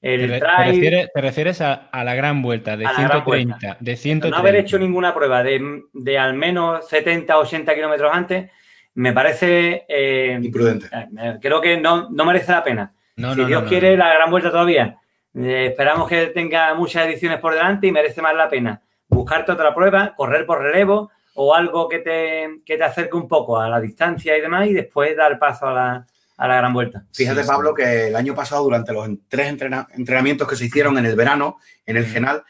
El 0.00 0.28
te, 0.28 1.10
refieres, 1.20 1.60
a, 1.60 1.88
la 1.92 2.14
gran 2.14 2.40
vuelta 2.40 2.76
de 2.76 2.86
130, 2.88 3.78
de 3.80 3.96
130. 3.96 4.28
No 4.30 4.36
haber 4.36 4.60
hecho 4.60 4.78
ninguna 4.78 5.12
prueba 5.12 5.42
de, 5.42 5.82
de 5.92 6.18
al 6.18 6.34
menos 6.34 6.88
70 6.88 7.36
o 7.36 7.42
80 7.42 7.74
kilómetros 7.74 8.10
antes 8.12 8.50
me 8.94 9.12
parece... 9.12 9.84
Eh, 9.88 10.38
Imprudente. 10.42 10.88
Eh, 10.92 11.38
creo 11.40 11.60
que 11.60 11.78
no, 11.78 12.08
merece 12.10 12.52
la 12.52 12.64
pena. 12.64 12.92
si 13.16 13.44
Dios 13.44 13.64
quiere, 13.64 13.96
la 13.96 14.12
gran 14.12 14.30
vuelta 14.30 14.50
todavía. 14.50 14.98
Eh, 15.34 15.68
esperamos 15.70 16.08
que 16.08 16.26
tenga 16.28 16.74
muchas 16.74 17.06
ediciones 17.06 17.40
por 17.40 17.54
delante 17.54 17.86
y 17.86 17.92
merece 17.92 18.20
más 18.20 18.34
la 18.34 18.48
pena 18.48 18.82
buscarte 19.08 19.52
otra 19.52 19.74
prueba, 19.74 20.14
correr 20.16 20.46
por 20.46 20.60
relevo 20.62 21.10
o 21.34 21.54
algo 21.54 21.86
que 21.86 21.98
te, 21.98 22.62
que 22.64 22.78
te 22.78 22.84
acerque 22.84 23.14
un 23.14 23.28
poco 23.28 23.58
a 23.58 23.68
la 23.68 23.78
distancia 23.78 24.36
y 24.36 24.40
demás 24.40 24.66
y 24.68 24.72
después 24.72 25.14
dar 25.14 25.38
paso 25.38 25.66
a 25.66 25.72
la, 25.74 26.06
a 26.38 26.48
la 26.48 26.56
gran 26.56 26.72
vuelta. 26.72 27.04
Fíjate, 27.12 27.44
Pablo, 27.44 27.74
que 27.74 28.08
el 28.08 28.16
año 28.16 28.34
pasado, 28.34 28.64
durante 28.64 28.92
los 28.94 29.08
tres 29.28 29.48
entrenamientos 29.48 30.48
que 30.48 30.56
se 30.56 30.64
hicieron 30.64 30.96
en 30.96 31.04
el 31.04 31.14
verano, 31.14 31.58
en 31.84 31.98
el 31.98 32.06
Genal, 32.06 32.42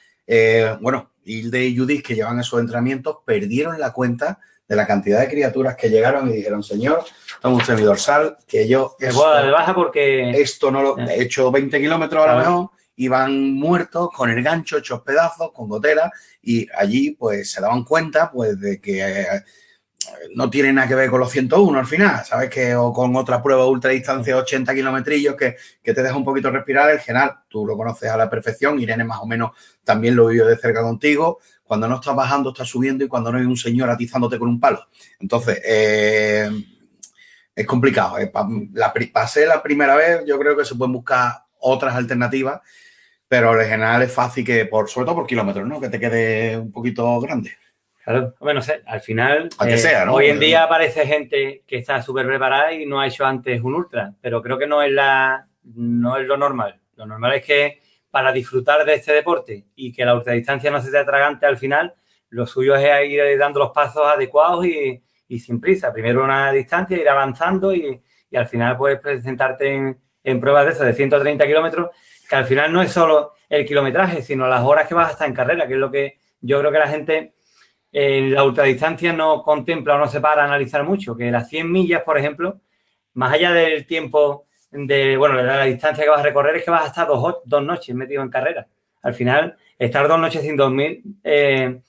bueno, 0.80 1.11
Hilde 1.24 1.66
y 1.66 1.76
Judith, 1.76 2.05
que 2.05 2.14
llevan 2.14 2.38
esos 2.38 2.61
entrenamientos, 2.61 3.18
perdieron 3.24 3.78
la 3.80 3.93
cuenta 3.93 4.38
de 4.73 4.77
la 4.77 4.87
cantidad 4.87 5.20
de 5.20 5.29
criaturas 5.29 5.77
que 5.77 5.91
llegaron 5.91 6.31
y 6.31 6.33
dijeron, 6.33 6.62
señor, 6.62 7.05
toma 7.43 7.59
usted 7.59 7.77
mi 7.77 7.83
dorsal, 7.83 8.39
que 8.49 8.66
yo... 8.66 8.97
Esto, 8.99 9.43
de 9.43 9.51
baja 9.51 9.75
porque... 9.75 10.31
Esto 10.31 10.70
no 10.70 10.83
lo... 10.83 10.99
He 10.99 11.25
hecho 11.25 11.51
20 11.51 11.79
kilómetros 11.79 12.27
a 12.27 12.33
lo 12.33 12.39
mejor 12.39 12.70
y 12.97 13.09
van 13.09 13.53
muertos 13.53 14.09
con 14.16 14.31
el 14.31 14.43
gancho 14.43 14.79
hechos 14.79 15.03
pedazos, 15.03 15.53
con 15.53 15.68
gotera, 15.68 16.11
y 16.41 16.66
allí 16.75 17.11
pues 17.11 17.51
se 17.51 17.61
daban 17.61 17.85
cuenta 17.85 18.31
pues 18.31 18.59
de 18.59 18.81
que 18.81 19.07
eh, 19.07 19.27
no 20.35 20.49
tiene 20.49 20.73
nada 20.73 20.89
que 20.89 20.95
ver 20.95 21.11
con 21.11 21.20
los 21.20 21.31
101 21.31 21.79
al 21.79 21.87
final, 21.87 22.25
¿sabes? 22.25 22.49
Que 22.49 22.75
o 22.75 22.95
con 22.95 23.14
otra 23.14 23.43
prueba 23.43 23.66
ultra 23.66 23.91
distancia 23.91 24.39
80 24.39 24.73
kilometrillos 24.73 25.37
que, 25.37 25.57
que, 25.83 25.93
te 25.93 26.03
deja 26.03 26.16
un 26.16 26.25
poquito 26.25 26.51
respirar, 26.51 26.91
el 26.91 27.01
general, 27.01 27.41
tú 27.47 27.66
lo 27.66 27.77
conoces 27.77 28.09
a 28.09 28.16
la 28.16 28.31
perfección, 28.31 28.81
Irene 28.81 29.05
más 29.05 29.20
o 29.20 29.27
menos 29.27 29.51
también 29.85 30.16
lo 30.16 30.29
vivió 30.29 30.47
de 30.47 30.57
cerca 30.57 30.81
contigo, 30.81 31.41
cuando 31.73 31.89
no 31.89 31.95
estás 31.95 32.14
bajando, 32.14 32.51
estás 32.51 32.68
subiendo 32.68 33.03
y 33.03 33.09
cuando 33.09 33.33
no 33.33 33.39
hay 33.39 33.47
un 33.47 33.57
señor 33.57 33.89
atizándote 33.89 34.39
con 34.39 34.47
un 34.47 34.61
palo. 34.61 34.89
Entonces, 35.18 35.59
eh, 35.64 36.51
es 37.57 37.66
complicado. 37.66 38.18
Eh. 38.18 38.31
La, 38.75 38.93
pasé 39.11 39.47
la 39.47 39.62
primera 39.62 39.97
vez, 39.97 40.23
yo 40.27 40.39
creo 40.39 40.55
que 40.55 40.66
se 40.66 40.75
pueden 40.75 40.93
buscar 40.93 41.33
otras 41.61 41.95
alternativas, 41.95 42.61
pero 43.27 43.59
en 43.59 43.66
general 43.66 44.03
es 44.03 44.12
fácil 44.12 44.45
que, 44.45 44.66
por, 44.66 44.91
sobre 44.91 45.07
todo 45.07 45.14
por 45.14 45.27
kilómetros, 45.27 45.66
¿no? 45.66 45.81
Que 45.81 45.89
te 45.89 45.99
quede 45.99 46.59
un 46.59 46.70
poquito 46.70 47.18
grande. 47.23 47.53
Claro, 48.05 48.35
bueno, 48.39 48.61
no 48.61 48.62
sé, 48.62 48.83
al 48.85 49.01
final, 49.01 49.49
eh, 49.66 50.05
hoy 50.11 50.27
en 50.27 50.41
día 50.41 50.64
aparece 50.64 51.07
gente 51.07 51.62
que 51.66 51.79
está 51.79 52.03
súper 52.03 52.27
preparada 52.27 52.75
y 52.75 52.85
no 52.85 53.01
ha 53.01 53.07
hecho 53.07 53.25
antes 53.25 53.62
un 53.62 53.75
ultra, 53.77 54.12
pero 54.20 54.43
creo 54.43 54.59
que 54.59 54.66
no 54.66 54.83
es, 54.83 54.93
la, 54.93 55.47
no 55.75 56.18
es 56.18 56.27
lo 56.27 56.37
normal. 56.37 56.79
Lo 56.97 57.07
normal 57.07 57.33
es 57.33 57.47
que 57.47 57.82
para 58.12 58.30
disfrutar 58.30 58.84
de 58.84 58.92
este 58.94 59.10
deporte 59.14 59.64
y 59.74 59.90
que 59.90 60.04
la 60.04 60.14
ultradistancia 60.14 60.70
no 60.70 60.82
se 60.82 60.90
te 60.90 60.98
atragante 60.98 61.46
al 61.46 61.56
final, 61.56 61.94
lo 62.28 62.46
suyo 62.46 62.76
es 62.76 63.08
ir 63.08 63.38
dando 63.38 63.58
los 63.58 63.70
pasos 63.70 64.06
adecuados 64.06 64.66
y, 64.66 65.02
sin 65.38 65.58
prisa. 65.58 65.90
Primero 65.94 66.22
una 66.22 66.52
distancia, 66.52 66.98
ir 66.98 67.08
avanzando 67.08 67.74
y, 67.74 68.02
al 68.34 68.46
final 68.46 68.76
puedes 68.76 69.00
presentarte 69.00 69.96
en, 70.22 70.40
pruebas 70.40 70.66
de 70.66 70.72
eso, 70.72 70.84
de 70.84 70.92
130 70.92 71.46
kilómetros, 71.46 71.88
que 72.28 72.36
al 72.36 72.44
final 72.44 72.70
no 72.70 72.82
es 72.82 72.92
solo 72.92 73.32
el 73.48 73.64
kilometraje, 73.64 74.20
sino 74.20 74.46
las 74.46 74.62
horas 74.62 74.86
que 74.86 74.94
vas 74.94 75.08
a 75.08 75.12
estar 75.12 75.26
en 75.26 75.34
carrera, 75.34 75.66
que 75.66 75.72
es 75.72 75.80
lo 75.80 75.90
que 75.90 76.18
yo 76.42 76.60
creo 76.60 76.70
que 76.70 76.78
la 76.78 76.88
gente 76.88 77.34
en 77.92 78.34
la 78.34 78.44
ultradistancia 78.44 79.14
no 79.14 79.42
contempla 79.42 79.94
o 79.94 79.98
no 79.98 80.06
se 80.06 80.20
para 80.20 80.42
a 80.42 80.44
analizar 80.44 80.84
mucho, 80.84 81.16
que 81.16 81.30
las 81.30 81.48
100 81.48 81.72
millas, 81.72 82.02
por 82.02 82.18
ejemplo, 82.18 82.60
más 83.14 83.32
allá 83.32 83.52
del 83.52 83.86
tiempo 83.86 84.46
de, 84.73 85.16
bueno, 85.16 85.41
la, 85.43 85.64
distancia 85.64 86.03
que 86.03 86.11
vas 86.11 86.20
a 86.20 86.25
recorrer 86.25 86.57
es 86.57 86.64
que 86.64 86.70
vas 86.70 86.85
a 86.85 86.89
estar 86.89 87.07
dos, 87.07 87.37
dos 87.45 87.62
noches 87.62 87.95
metido 87.95 88.23
en 88.23 88.31
carrera. 88.31 88.66
Al 89.03 89.14
final, 89.14 89.57
estar 89.79 90.09
dos 90.09 90.18
noches 90.18 90.43
sin 90.43 90.57
dormir 90.57 91.03
eh, 91.23 91.81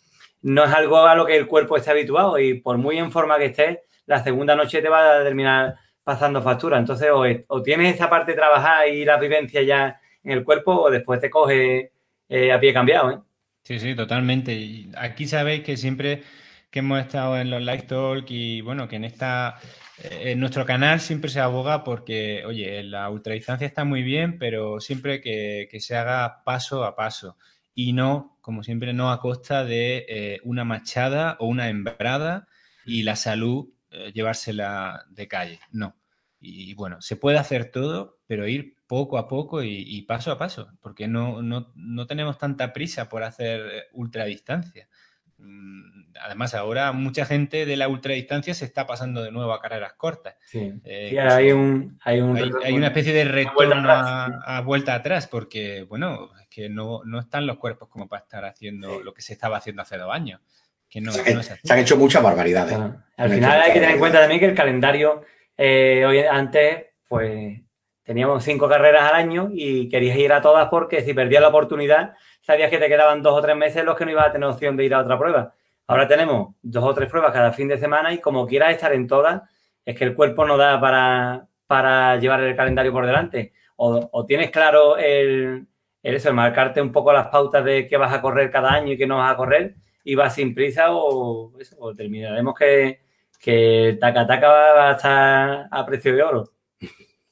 no 0.42 0.66
es 0.66 0.74
algo 0.74 0.98
a 1.06 1.16
lo 1.16 1.26
que 1.26 1.38
el 1.38 1.48
cuerpo 1.48 1.78
esté 1.78 1.92
habituado 1.92 2.38
y 2.38 2.56
por 2.56 2.78
muy 2.78 2.98
en 2.98 3.12
forma 3.12 3.38
que 3.38 3.46
estés, 3.46 3.80
la 4.06 4.22
segunda 4.24 4.56
noche 4.56 4.82
te 4.82 4.90
va 4.90 5.20
a 5.20 5.24
terminar 5.24 5.76
pasando 6.04 6.42
factura. 6.42 6.78
Entonces, 6.78 7.10
o, 7.48 7.62
tienes 7.62 7.96
esa 7.96 8.10
parte 8.10 8.32
de 8.32 8.38
trabajar 8.38 8.90
y 8.90 9.06
la 9.06 9.18
vivencia 9.18 9.62
ya 9.62 10.00
en 10.24 10.32
el 10.32 10.44
cuerpo 10.44 10.74
o 10.74 10.92
después 10.92 11.22
te 11.22 11.30
coge 11.30 11.92
eh, 12.28 12.52
a 12.52 12.60
pie 12.60 12.74
cambiado. 12.74 13.12
¿eh? 13.12 13.20
Sí, 13.64 13.80
sí, 13.80 13.96
totalmente. 13.96 14.54
Y 14.54 14.92
aquí 14.98 15.26
sabéis 15.26 15.64
que 15.64 15.78
siempre 15.78 16.24
que 16.74 16.80
hemos 16.80 17.00
estado 17.00 17.38
en 17.38 17.52
los 17.52 17.62
live 17.62 17.84
talk 17.84 18.26
y 18.30 18.62
bueno, 18.62 18.88
que 18.88 18.96
en 18.96 19.06
esta 19.06 19.60
eh, 20.00 20.32
en 20.32 20.40
nuestro 20.40 20.66
canal 20.66 21.00
siempre 21.00 21.30
se 21.30 21.40
aboga 21.40 21.84
porque, 21.84 22.44
oye, 22.48 22.82
la 22.82 23.12
ultradistancia 23.12 23.68
está 23.68 23.84
muy 23.84 24.02
bien, 24.02 24.40
pero 24.40 24.80
siempre 24.80 25.22
que, 25.22 25.70
se 25.80 25.96
haga 25.96 26.44
paso 26.44 26.84
a 26.84 26.96
paso 26.96 27.38
y 27.76 27.94
no, 27.94 28.40
como 28.42 28.64
siempre, 28.64 28.92
no 28.92 29.12
a 29.12 29.20
costa 29.20 29.64
de 29.64 30.08
eh, 30.10 30.40
una 30.44 30.64
machada 30.64 31.38
o 31.40 31.46
una 31.46 31.70
embrada 31.70 32.48
y 32.86 33.04
la 33.04 33.18
salud 33.18 33.70
eh, 33.92 34.12
llevársela 34.12 35.06
de 35.12 35.28
calle. 35.28 35.60
No. 35.72 35.96
Y 36.40 36.74
bueno, 36.74 37.02
se 37.02 37.18
puede 37.18 37.38
hacer 37.38 37.70
todo, 37.70 38.20
pero 38.26 38.48
ir 38.48 38.78
poco 38.88 39.20
a 39.20 39.28
poco 39.28 39.62
y, 39.64 40.02
paso 40.02 40.32
a 40.32 40.40
paso, 40.40 40.72
porque 40.82 41.08
no, 41.08 41.42
no, 41.44 42.08
tenemos 42.08 42.38
tanta 42.40 42.74
prisa 42.74 43.10
por 43.10 43.24
hacer 43.24 43.90
ultradistancia. 43.94 44.90
Mm, 45.44 46.04
además, 46.22 46.56
ahora 46.56 46.92
mucha 46.94 47.26
gente 47.26 47.66
de 47.66 47.78
la 47.78 47.88
ultradistancia 47.88 48.54
se 48.54 48.66
está 48.66 48.88
pasando 48.88 49.22
de 49.22 49.32
nuevo 49.32 49.52
a 49.54 49.62
carreras 49.62 49.94
cortas. 49.94 50.36
Sí, 50.46 50.74
eh, 50.86 51.20
hay, 51.20 51.52
un, 51.52 52.00
hay, 52.04 52.22
una 52.22 52.88
especie 52.88 53.14
de 53.14 53.26
retorno 53.26 53.90
a, 53.90 54.62
vuelta 54.62 54.96
atrás, 54.96 55.28
porque, 55.28 55.84
bueno, 55.84 56.30
es 56.42 56.48
que 56.48 56.70
no, 56.70 57.02
están 57.20 57.46
los 57.46 57.58
cuerpos 57.58 57.90
como 57.90 58.08
para 58.08 58.24
estar 58.24 58.46
haciendo 58.46 59.02
lo 59.02 59.14
que 59.14 59.22
se 59.22 59.34
estaba 59.34 59.58
haciendo 59.58 59.82
hace 59.82 59.98
dos 59.98 60.14
años. 60.14 60.40
Que 60.90 61.02
no, 61.02 61.12
se, 61.12 61.60
han 61.70 61.80
hecho 61.80 61.98
muchas 61.98 62.22
barbaridades. 62.22 62.78
Al 63.18 63.30
final 63.30 63.62
hay 63.62 63.74
que 63.74 63.80
tener 63.80 63.96
en 63.96 64.00
cuenta 64.00 64.20
también 64.20 64.40
que 64.40 64.46
el 64.46 64.56
calendario 64.56 65.24
eh, 65.58 66.04
hoy, 66.06 66.20
antes, 66.20 66.86
pues 67.08 67.62
teníamos 68.04 68.44
cinco 68.44 68.68
carreras 68.68 69.10
al 69.10 69.16
año 69.16 69.50
y 69.54 69.90
querías 69.90 70.18
ir 70.18 70.34
a 70.34 70.42
todas 70.42 70.68
porque 70.70 71.02
si 71.02 71.14
perdías 71.14 71.42
la 71.42 71.48
oportunidad, 71.50 72.14
sabías 72.44 72.70
que 72.70 72.78
te 72.78 72.88
quedaban 72.88 73.22
dos 73.24 73.34
o 73.34 73.42
tres 73.42 73.56
meses 73.56 73.84
los 73.84 73.98
que 73.98 74.06
no 74.06 74.12
ibas 74.12 74.28
a 74.28 74.32
tener 74.32 74.48
opción 74.48 74.78
de 74.78 74.86
ir 74.86 74.94
a 74.94 75.00
otra 75.00 75.18
prueba. 75.18 75.54
Ahora 75.88 76.08
tenemos 76.08 76.56
dos 76.62 76.84
o 76.84 76.94
tres 76.94 77.10
pruebas 77.10 77.34
cada 77.34 77.52
fin 77.52 77.68
de 77.68 77.78
semana 77.78 78.14
y 78.14 78.20
como 78.20 78.46
quieras 78.46 78.72
estar 78.72 78.94
en 78.94 79.08
todas, 79.08 79.42
es 79.86 79.98
que 79.98 80.04
el 80.04 80.16
cuerpo 80.16 80.46
no 80.46 80.58
da 80.58 80.80
para, 80.80 81.48
para 81.68 82.18
llevar 82.18 82.42
el 82.42 82.56
calendario 82.56 82.92
por 82.92 83.06
delante. 83.06 83.54
O, 83.76 84.26
tienes 84.26 84.52
claro 84.52 84.98
el, 84.98 85.68
eso, 86.04 86.30
el 86.30 86.36
marcarte 86.36 86.82
un 86.82 86.92
poco 86.92 87.12
las 87.12 87.28
pautas 87.28 87.66
de 87.66 87.88
qué 87.88 87.98
vas 87.98 88.14
a 88.14 88.22
correr 88.22 88.52
cada 88.52 88.72
año 88.72 88.94
y 88.94 88.98
qué 88.98 89.08
no 89.08 89.18
vas 89.18 89.34
a 89.34 89.38
correr 89.38 89.76
y 90.04 90.16
vas 90.16 90.36
sin 90.36 90.54
prisa 90.54 90.88
o, 90.92 91.60
eso, 91.60 91.76
o 91.80 91.94
terminaremos 91.94 92.56
que, 92.56 93.02
que 93.40 93.98
Taca 94.00 94.28
Taca 94.28 94.48
va 94.50 94.90
a 94.90 94.92
estar 94.94 95.68
a 95.72 95.86
precio 95.86 96.16
de 96.16 96.24
oro. 96.24 96.50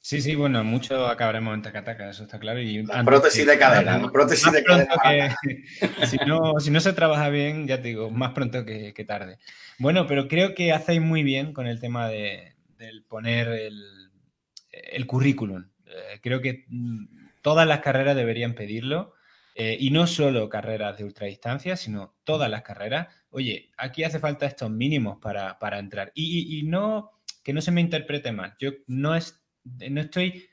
Sí, 0.03 0.19
sí, 0.19 0.33
bueno, 0.33 0.63
mucho 0.63 1.05
acabaremos 1.05 1.53
en 1.53 1.61
Taca, 1.61 2.09
eso 2.09 2.23
está 2.23 2.39
claro. 2.39 2.59
Y 2.59 2.83
prótesis 3.05 3.45
de 3.45 3.57
cadera, 3.59 4.01
prótesis 4.11 4.51
de 4.51 4.63
cadera. 4.63 5.37
si, 6.07 6.17
no, 6.25 6.59
si 6.59 6.71
no 6.71 6.79
se 6.79 6.93
trabaja 6.93 7.29
bien, 7.29 7.67
ya 7.67 7.81
te 7.81 7.89
digo, 7.89 8.09
más 8.09 8.31
pronto 8.31 8.65
que, 8.65 9.05
tarde. 9.07 9.37
Bueno, 9.77 10.07
pero 10.07 10.27
creo 10.27 10.55
que 10.55 10.73
hacéis 10.73 11.01
muy 11.01 11.21
bien 11.21 11.53
con 11.53 11.67
el 11.67 11.79
tema 11.79 12.09
de, 12.09 12.55
del 12.79 13.03
poner 13.03 13.47
el, 13.47 15.05
currículum. 15.05 15.65
Eh, 15.85 16.19
creo 16.21 16.41
que 16.41 16.65
mm, 16.67 17.05
todas 17.43 17.67
las 17.67 17.81
carreras 17.81 18.15
deberían 18.15 18.55
pedirlo. 18.55 19.13
Eh, 19.53 19.77
y 19.79 19.91
no 19.91 20.07
solo 20.07 20.49
carreras 20.49 20.97
de 20.97 21.03
ultradistancia, 21.03 21.75
sino 21.75 22.15
todas 22.23 22.49
las 22.49 22.63
carreras. 22.63 23.07
Oye, 23.29 23.69
aquí 23.77 24.03
hace 24.03 24.17
falta 24.17 24.45
estos 24.45 24.71
mínimos 24.71 25.19
para, 25.19 25.57
entrar. 25.77 26.11
Y, 26.15 26.63
no, 26.63 27.11
que 27.43 27.53
no 27.53 27.61
se 27.61 27.71
me 27.71 27.81
interprete 27.81 28.31
mal. 28.31 28.55
Yo 28.59 28.71
no, 28.87 29.13
es, 29.13 29.40
no 29.63 30.01
estoy 30.01 30.49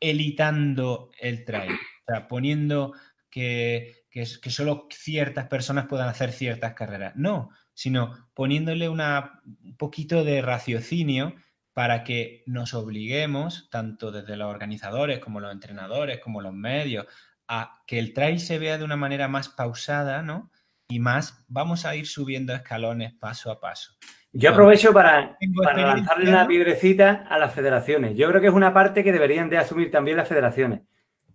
elitando 0.00 1.10
el 1.18 1.44
trail, 1.44 1.72
o 1.72 2.12
sea, 2.12 2.28
poniendo 2.28 2.92
que, 3.30 4.04
solo 4.46 4.88
ciertas 4.90 5.46
personas 5.48 5.86
puedan 5.86 6.08
hacer 6.08 6.32
ciertas 6.32 6.74
carreras. 6.74 7.14
No, 7.16 7.50
sino 7.74 8.30
poniéndole 8.34 8.88
una, 8.88 9.42
un 9.44 9.76
poquito 9.76 10.24
de 10.24 10.40
raciocinio 10.42 11.34
para 11.74 12.04
que 12.04 12.42
nos 12.46 12.72
obliguemos, 12.72 13.68
tanto 13.70 14.10
desde 14.10 14.36
los 14.36 14.48
organizadores 14.48 15.18
como 15.18 15.40
los 15.40 15.52
entrenadores, 15.52 16.20
como 16.20 16.40
los 16.40 16.54
medios, 16.54 17.06
a 17.48 17.82
que 17.86 17.98
el 17.98 18.14
trail 18.14 18.40
se 18.40 18.58
vea 18.58 18.78
de 18.78 18.84
una 18.84 18.96
manera 18.96 19.28
más 19.28 19.50
pausada, 19.50 20.22
¿no? 20.22 20.50
Y 20.88 21.00
más, 21.00 21.44
vamos 21.48 21.84
a 21.84 21.94
ir 21.94 22.06
subiendo 22.06 22.54
escalones 22.54 23.12
paso 23.14 23.50
a 23.50 23.60
paso. 23.60 23.96
Yo 24.38 24.50
aprovecho 24.50 24.92
para, 24.92 25.38
lanzarle 25.74 26.28
una 26.28 26.46
piedrecita 26.46 27.26
a 27.28 27.38
las 27.38 27.54
federaciones. 27.54 28.16
Yo 28.16 28.28
creo 28.28 28.40
que 28.40 28.48
es 28.48 28.52
una 28.52 28.74
parte 28.74 29.02
que 29.02 29.12
deberían 29.12 29.48
de 29.48 29.56
asumir 29.56 29.90
también 29.90 30.18
las 30.18 30.28
federaciones. 30.28 30.82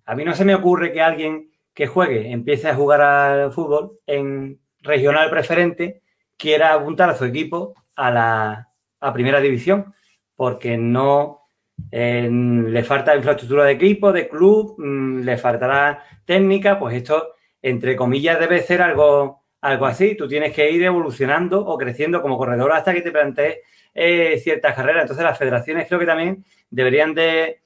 A 0.06 0.14
mí 0.14 0.24
no 0.24 0.36
se 0.36 0.46
me 0.46 0.54
ocurre 0.54 0.94
que 0.94 1.02
alguien 1.02 1.52
que 1.74 1.88
juegue, 1.88 2.32
empiece 2.32 2.70
a 2.70 2.76
jugar 2.76 3.02
al 3.02 3.52
fútbol 3.52 4.00
en 4.06 4.60
regional 4.82 5.30
preferente, 5.30 6.02
quiera 6.38 6.74
apuntar 6.74 7.10
a 7.10 7.16
su 7.16 7.26
equipo 7.26 7.74
a 7.96 8.12
la 8.12 8.68
a 9.00 9.14
primera 9.14 9.42
división, 9.42 9.94
porque 10.36 10.78
no 10.78 11.42
le 11.90 12.84
falta 12.84 13.16
infraestructura 13.16 13.66
de 13.66 13.72
equipo, 13.72 14.14
de 14.14 14.30
club, 14.30 14.76
mm, 14.78 15.22
le 15.22 15.38
faltará 15.38 16.04
técnica, 16.26 16.78
pues 16.78 16.96
esto, 16.96 17.34
entre 17.62 17.96
comillas, 17.96 18.40
debe 18.40 18.62
ser 18.62 18.84
algo, 18.84 19.41
algo 19.62 19.86
así. 19.86 20.16
Tú 20.16 20.28
tienes 20.28 20.54
que 20.54 20.70
ir 20.70 20.84
evolucionando 20.84 21.66
o 21.66 21.78
creciendo 21.78 22.22
como 22.22 22.38
corredor 22.38 22.72
hasta 22.74 22.94
que 22.94 23.02
te 23.02 23.12
plantees 23.12 23.60
eh, 23.94 24.40
ciertas 24.44 24.76
carreras. 24.76 25.04
Entonces, 25.04 25.24
las 25.24 25.38
federaciones 25.38 25.88
creo 25.88 26.00
que 26.00 26.06
también 26.06 26.44
deberían 26.70 27.14
de, 27.14 27.62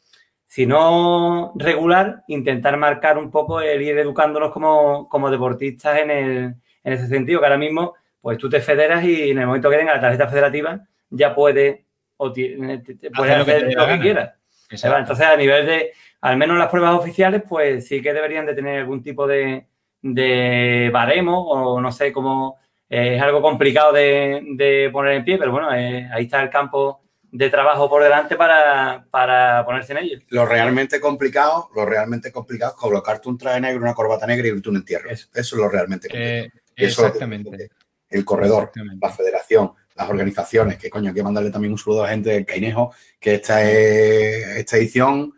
si 0.46 0.66
no 0.66 1.54
regular, 1.56 2.24
intentar 2.28 2.78
marcar 2.78 3.18
un 3.18 3.32
poco 3.32 3.62
el 3.62 3.82
ir 3.82 3.98
educándonos 3.98 4.52
como, 4.52 5.10
como 5.10 5.32
deportistas 5.32 6.00
en, 6.00 6.12
el, 6.12 6.56
en 6.84 6.94
ese 6.94 7.08
sentido, 7.08 7.40
que 7.40 7.46
ahora 7.46 7.58
mismo, 7.58 7.96
pues 8.22 8.38
tú 8.38 8.50
te 8.50 8.62
federas 8.62 9.04
y 9.04 9.32
en 9.32 9.40
el 9.40 9.48
momento 9.48 9.70
que 9.70 9.78
tengas 9.78 9.96
la 9.96 10.02
tarjeta 10.02 10.28
federativa 10.28 10.82
ya 11.10 11.34
puedes 11.34 11.82
o 12.18 12.32
puedes 12.32 13.36
hacer 13.36 13.74
lo 13.74 13.88
que, 13.88 14.00
quieras. 14.00 14.34
Entonces, 14.70 15.26
a 15.26 15.36
nivel 15.36 15.66
de, 15.66 15.92
al 16.22 16.38
menos 16.38 16.58
las 16.58 16.70
pruebas 16.70 16.96
oficiales, 16.96 17.44
pues 17.48 17.88
sí 17.88 18.02
que 18.02 18.14
deberían 18.14 18.46
de 18.46 18.56
tener 18.56 18.80
algún 18.80 19.04
tipo 19.04 19.28
de, 19.28 19.68
de 20.06 20.92
baremo 20.94 21.50
o 21.50 21.82
no 21.82 21.92
sé 21.92 22.14
cómo. 22.14 22.60
es 22.88 23.20
algo 23.20 23.42
complicado 23.42 23.92
de, 23.92 24.90
poner 24.94 25.14
en 25.14 25.26
pie, 25.26 25.40
pero 25.40 25.52
bueno, 25.52 25.74
eh, 25.74 26.08
ahí 26.14 26.26
está 26.26 26.44
el 26.44 26.52
campo 26.52 27.02
de 27.32 27.50
trabajo 27.50 27.90
por 27.90 28.04
delante 28.04 28.36
para, 28.36 29.64
ponerse 29.66 29.94
en 29.94 29.98
ello. 29.98 30.20
Lo 30.30 30.46
realmente 30.46 31.02
complicado, 31.02 31.70
lo 31.76 31.86
realmente 31.88 32.32
complicado 32.32 32.74
es 32.74 32.78
colocarte 32.78 33.28
un 33.28 33.38
traje 33.38 33.60
negro, 33.60 33.82
una 33.82 33.96
corbata 33.96 34.28
negra 34.28 34.48
y 34.48 34.52
irte 34.52 34.70
un 34.70 34.76
entierro. 34.78 35.10
Eso, 35.10 35.28
es 35.34 35.54
lo 35.54 35.68
realmente 35.68 36.08
complicado. 36.08 36.46
Eh, 36.46 36.52
exactamente. 36.76 37.72
el 38.10 38.24
corredor, 38.24 38.72
la 39.02 39.10
federación, 39.10 39.72
las 39.96 40.08
organizaciones, 40.08 40.78
que 40.78 40.92
coño, 40.92 41.10
hay 41.10 41.16
que 41.16 41.24
mandarle 41.24 41.50
también 41.50 41.74
un 41.74 41.80
saludo 41.80 42.04
a 42.04 42.06
la 42.06 42.12
gente 42.12 42.30
del 42.30 42.46
Cainejo, 42.46 42.94
que 43.20 43.36
esta, 43.36 43.68
esta 43.68 44.78
edición 44.78 45.34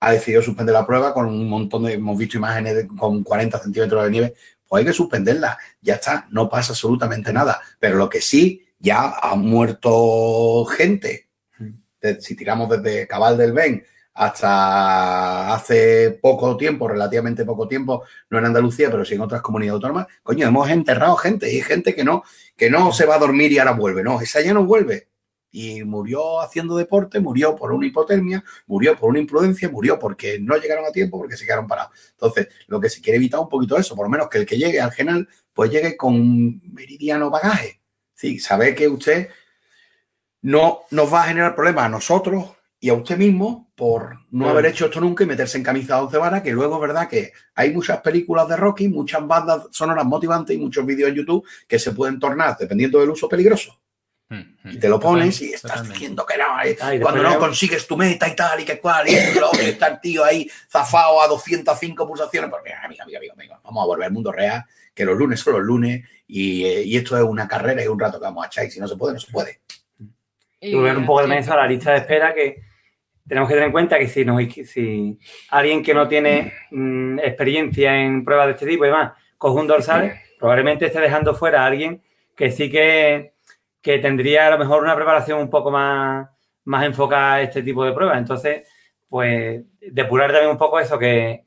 ha 0.00 0.12
decidido 0.12 0.42
suspender 0.42 0.74
la 0.74 0.86
prueba 0.86 1.14
con 1.14 1.26
un 1.26 1.48
montón 1.48 1.84
de, 1.84 1.94
hemos 1.94 2.18
visto 2.18 2.36
imágenes 2.36 2.86
con 2.98 3.22
40 3.22 3.58
centímetros 3.58 4.04
de 4.04 4.10
nieve, 4.10 4.34
pues 4.68 4.80
hay 4.80 4.86
que 4.86 4.92
suspenderla, 4.92 5.58
ya 5.80 5.94
está, 5.94 6.26
no 6.30 6.48
pasa 6.48 6.72
absolutamente 6.72 7.32
nada, 7.32 7.60
pero 7.78 7.96
lo 7.96 8.08
que 8.08 8.20
sí, 8.20 8.66
ya 8.78 9.14
ha 9.22 9.34
muerto 9.36 10.64
gente, 10.66 11.28
si 12.20 12.36
tiramos 12.36 12.68
desde 12.68 13.06
Cabal 13.06 13.38
del 13.38 13.52
Ben 13.52 13.84
hasta 14.16 15.54
hace 15.54 16.18
poco 16.22 16.56
tiempo, 16.56 16.88
relativamente 16.88 17.44
poco 17.44 17.68
tiempo, 17.68 18.04
no 18.30 18.38
en 18.38 18.46
Andalucía, 18.46 18.90
pero 18.90 19.04
sí 19.04 19.14
en 19.14 19.20
otras 19.20 19.42
comunidades 19.42 19.74
autónomas, 19.74 20.06
coño, 20.22 20.46
hemos 20.46 20.70
enterrado 20.70 21.16
gente. 21.16 21.52
Y 21.52 21.60
gente 21.60 21.94
que 21.94 22.02
no, 22.02 22.24
que 22.56 22.70
no 22.70 22.92
se 22.92 23.04
va 23.04 23.16
a 23.16 23.18
dormir 23.18 23.52
y 23.52 23.58
ahora 23.58 23.72
vuelve, 23.72 24.02
no, 24.02 24.20
esa 24.20 24.40
ya 24.40 24.54
no 24.54 24.64
vuelve. 24.64 25.08
Y 25.58 25.84
murió 25.84 26.42
haciendo 26.42 26.76
deporte, 26.76 27.18
murió 27.18 27.56
por 27.56 27.72
una 27.72 27.86
hipotermia, 27.86 28.44
murió 28.66 28.94
por 28.94 29.08
una 29.08 29.20
imprudencia, 29.20 29.70
murió 29.70 29.98
porque 29.98 30.38
no 30.38 30.54
llegaron 30.58 30.84
a 30.84 30.92
tiempo, 30.92 31.16
porque 31.16 31.34
se 31.34 31.46
quedaron 31.46 31.66
parados. 31.66 31.92
Entonces, 32.10 32.48
lo 32.66 32.78
que 32.78 32.90
se 32.90 33.00
quiere 33.00 33.16
evitar 33.16 33.40
un 33.40 33.48
poquito 33.48 33.78
eso, 33.78 33.96
por 33.96 34.04
lo 34.04 34.10
menos 34.10 34.28
que 34.28 34.36
el 34.36 34.44
que 34.44 34.58
llegue 34.58 34.78
al 34.78 34.92
general, 34.92 35.26
pues 35.54 35.70
llegue 35.70 35.96
con 35.96 36.12
un 36.12 36.62
meridiano 36.74 37.30
bagaje. 37.30 37.80
Sí, 38.12 38.38
sabe 38.38 38.74
que 38.74 38.86
usted 38.86 39.30
no 40.42 40.82
nos 40.90 41.10
va 41.10 41.22
a 41.22 41.28
generar 41.28 41.54
problemas 41.54 41.86
a 41.86 41.88
nosotros 41.88 42.50
y 42.78 42.90
a 42.90 42.92
usted 42.94 43.16
mismo 43.16 43.72
por 43.74 44.26
no 44.32 44.50
haber 44.50 44.66
hecho 44.66 44.84
esto 44.84 45.00
nunca 45.00 45.24
y 45.24 45.26
meterse 45.26 45.56
en 45.56 45.64
camisa 45.64 45.96
de 45.96 46.02
once 46.02 46.18
varas, 46.18 46.42
que 46.42 46.52
luego 46.52 46.74
es 46.74 46.80
verdad 46.82 47.08
que 47.08 47.32
hay 47.54 47.72
muchas 47.72 48.02
películas 48.02 48.46
de 48.46 48.56
Rocky, 48.56 48.88
muchas 48.88 49.26
bandas 49.26 49.68
sonoras 49.70 50.04
motivantes 50.04 50.54
y 50.54 50.58
muchos 50.58 50.84
vídeos 50.84 51.08
en 51.08 51.14
YouTube 51.14 51.46
que 51.66 51.78
se 51.78 51.92
pueden 51.92 52.18
tornar, 52.18 52.58
dependiendo 52.58 53.00
del 53.00 53.08
uso, 53.08 53.26
peligroso. 53.26 53.80
Y 54.64 54.78
te 54.78 54.88
lo 54.88 54.98
pones 54.98 55.40
y 55.40 55.52
estás 55.52 55.88
diciendo 55.88 56.26
que 56.26 56.36
no, 56.36 56.60
eh, 56.64 57.00
cuando 57.00 57.22
no 57.22 57.38
consigues 57.38 57.86
tu 57.86 57.96
meta 57.96 58.26
y 58.26 58.34
tal 58.34 58.60
y 58.60 58.64
que 58.64 58.80
cual, 58.80 59.08
y 59.08 59.14
está 59.14 59.86
el 59.86 60.00
tío 60.00 60.24
ahí 60.24 60.50
zafado 60.68 61.22
a 61.22 61.28
205 61.28 62.06
pulsaciones, 62.06 62.50
porque 62.50 62.72
amiga, 62.72 63.04
amiga, 63.04 63.20
amiga, 63.32 63.60
vamos 63.62 63.84
a 63.84 63.86
volver 63.86 64.06
al 64.06 64.12
mundo 64.12 64.32
real, 64.32 64.64
que 64.92 65.04
los 65.04 65.16
lunes 65.16 65.38
son 65.38 65.54
los 65.54 65.62
lunes 65.62 66.04
y, 66.26 66.64
eh, 66.64 66.82
y 66.82 66.96
esto 66.96 67.16
es 67.16 67.22
una 67.22 67.46
carrera 67.46 67.84
y 67.84 67.86
un 67.86 68.00
rato 68.00 68.18
que 68.18 68.24
vamos 68.24 68.44
a 68.44 68.48
echar 68.48 68.64
y 68.64 68.70
si 68.70 68.80
no 68.80 68.88
se 68.88 68.96
puede, 68.96 69.14
no 69.14 69.20
se 69.20 69.30
puede. 69.30 69.60
Y 70.60 70.74
volver 70.74 70.96
un 70.96 71.06
poco 71.06 71.22
de 71.22 71.28
mesa 71.28 71.54
a 71.54 71.58
la 71.58 71.68
lista 71.68 71.92
de 71.92 71.98
espera 71.98 72.34
que 72.34 72.62
tenemos 73.28 73.48
que 73.48 73.54
tener 73.54 73.66
en 73.66 73.72
cuenta 73.72 73.98
que 73.98 74.08
si, 74.08 74.24
no, 74.24 74.38
si 74.38 75.18
alguien 75.50 75.82
que 75.82 75.94
no 75.94 76.08
tiene 76.08 76.52
mm, 76.70 77.18
experiencia 77.20 77.96
en 77.96 78.24
pruebas 78.24 78.46
de 78.46 78.52
este 78.54 78.66
tipo 78.66 78.84
y 78.84 78.88
demás 78.88 79.12
coge 79.38 79.60
un 79.60 79.66
dorsal, 79.66 80.18
probablemente 80.38 80.86
esté 80.86 81.00
dejando 81.00 81.34
fuera 81.34 81.62
a 81.62 81.66
alguien 81.66 82.02
que 82.36 82.50
sí 82.50 82.70
que, 82.70 83.34
tendría 84.00 84.46
a 84.46 84.50
lo 84.50 84.58
mejor 84.58 84.82
una 84.82 84.96
preparación 84.96 85.40
un 85.40 85.50
poco 85.50 85.70
más, 85.70 86.28
más 86.64 86.84
enfocada 86.84 87.34
a 87.34 87.42
este 87.42 87.62
tipo 87.62 87.84
de 87.84 87.92
pruebas. 87.92 88.18
Entonces, 88.18 88.68
pues 89.08 89.64
depurar 89.80 90.32
también 90.32 90.50
un 90.50 90.58
poco 90.58 90.80
eso 90.80 90.98
que, 90.98 91.44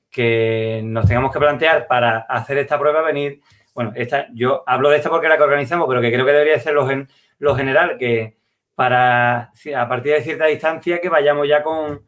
nos 0.83 1.07
tengamos 1.07 1.31
que 1.31 1.39
plantear 1.39 1.87
para 1.87 2.19
hacer 2.19 2.57
esta 2.57 2.79
prueba, 2.79 3.01
venir, 3.01 3.41
bueno, 3.75 3.91
esta, 3.95 4.27
yo 4.33 4.63
hablo 4.65 4.89
de 4.89 4.97
esta 4.97 5.09
porque 5.09 5.27
la 5.27 5.37
que 5.37 5.43
organizamos, 5.43 5.87
pero 5.87 6.01
que 6.01 6.11
creo 6.11 6.25
que 6.25 6.31
debería 6.31 6.59
ser 6.59 6.73
los, 6.73 6.89
lo 7.37 7.55
general, 7.55 7.97
que 7.97 8.37
para 8.75 9.51
a 9.75 9.89
partir 9.89 10.13
de 10.13 10.21
cierta 10.21 10.45
distancia 10.45 11.01
que 11.01 11.09
vayamos 11.09 11.47
ya 11.47 11.61
con, 11.61 12.01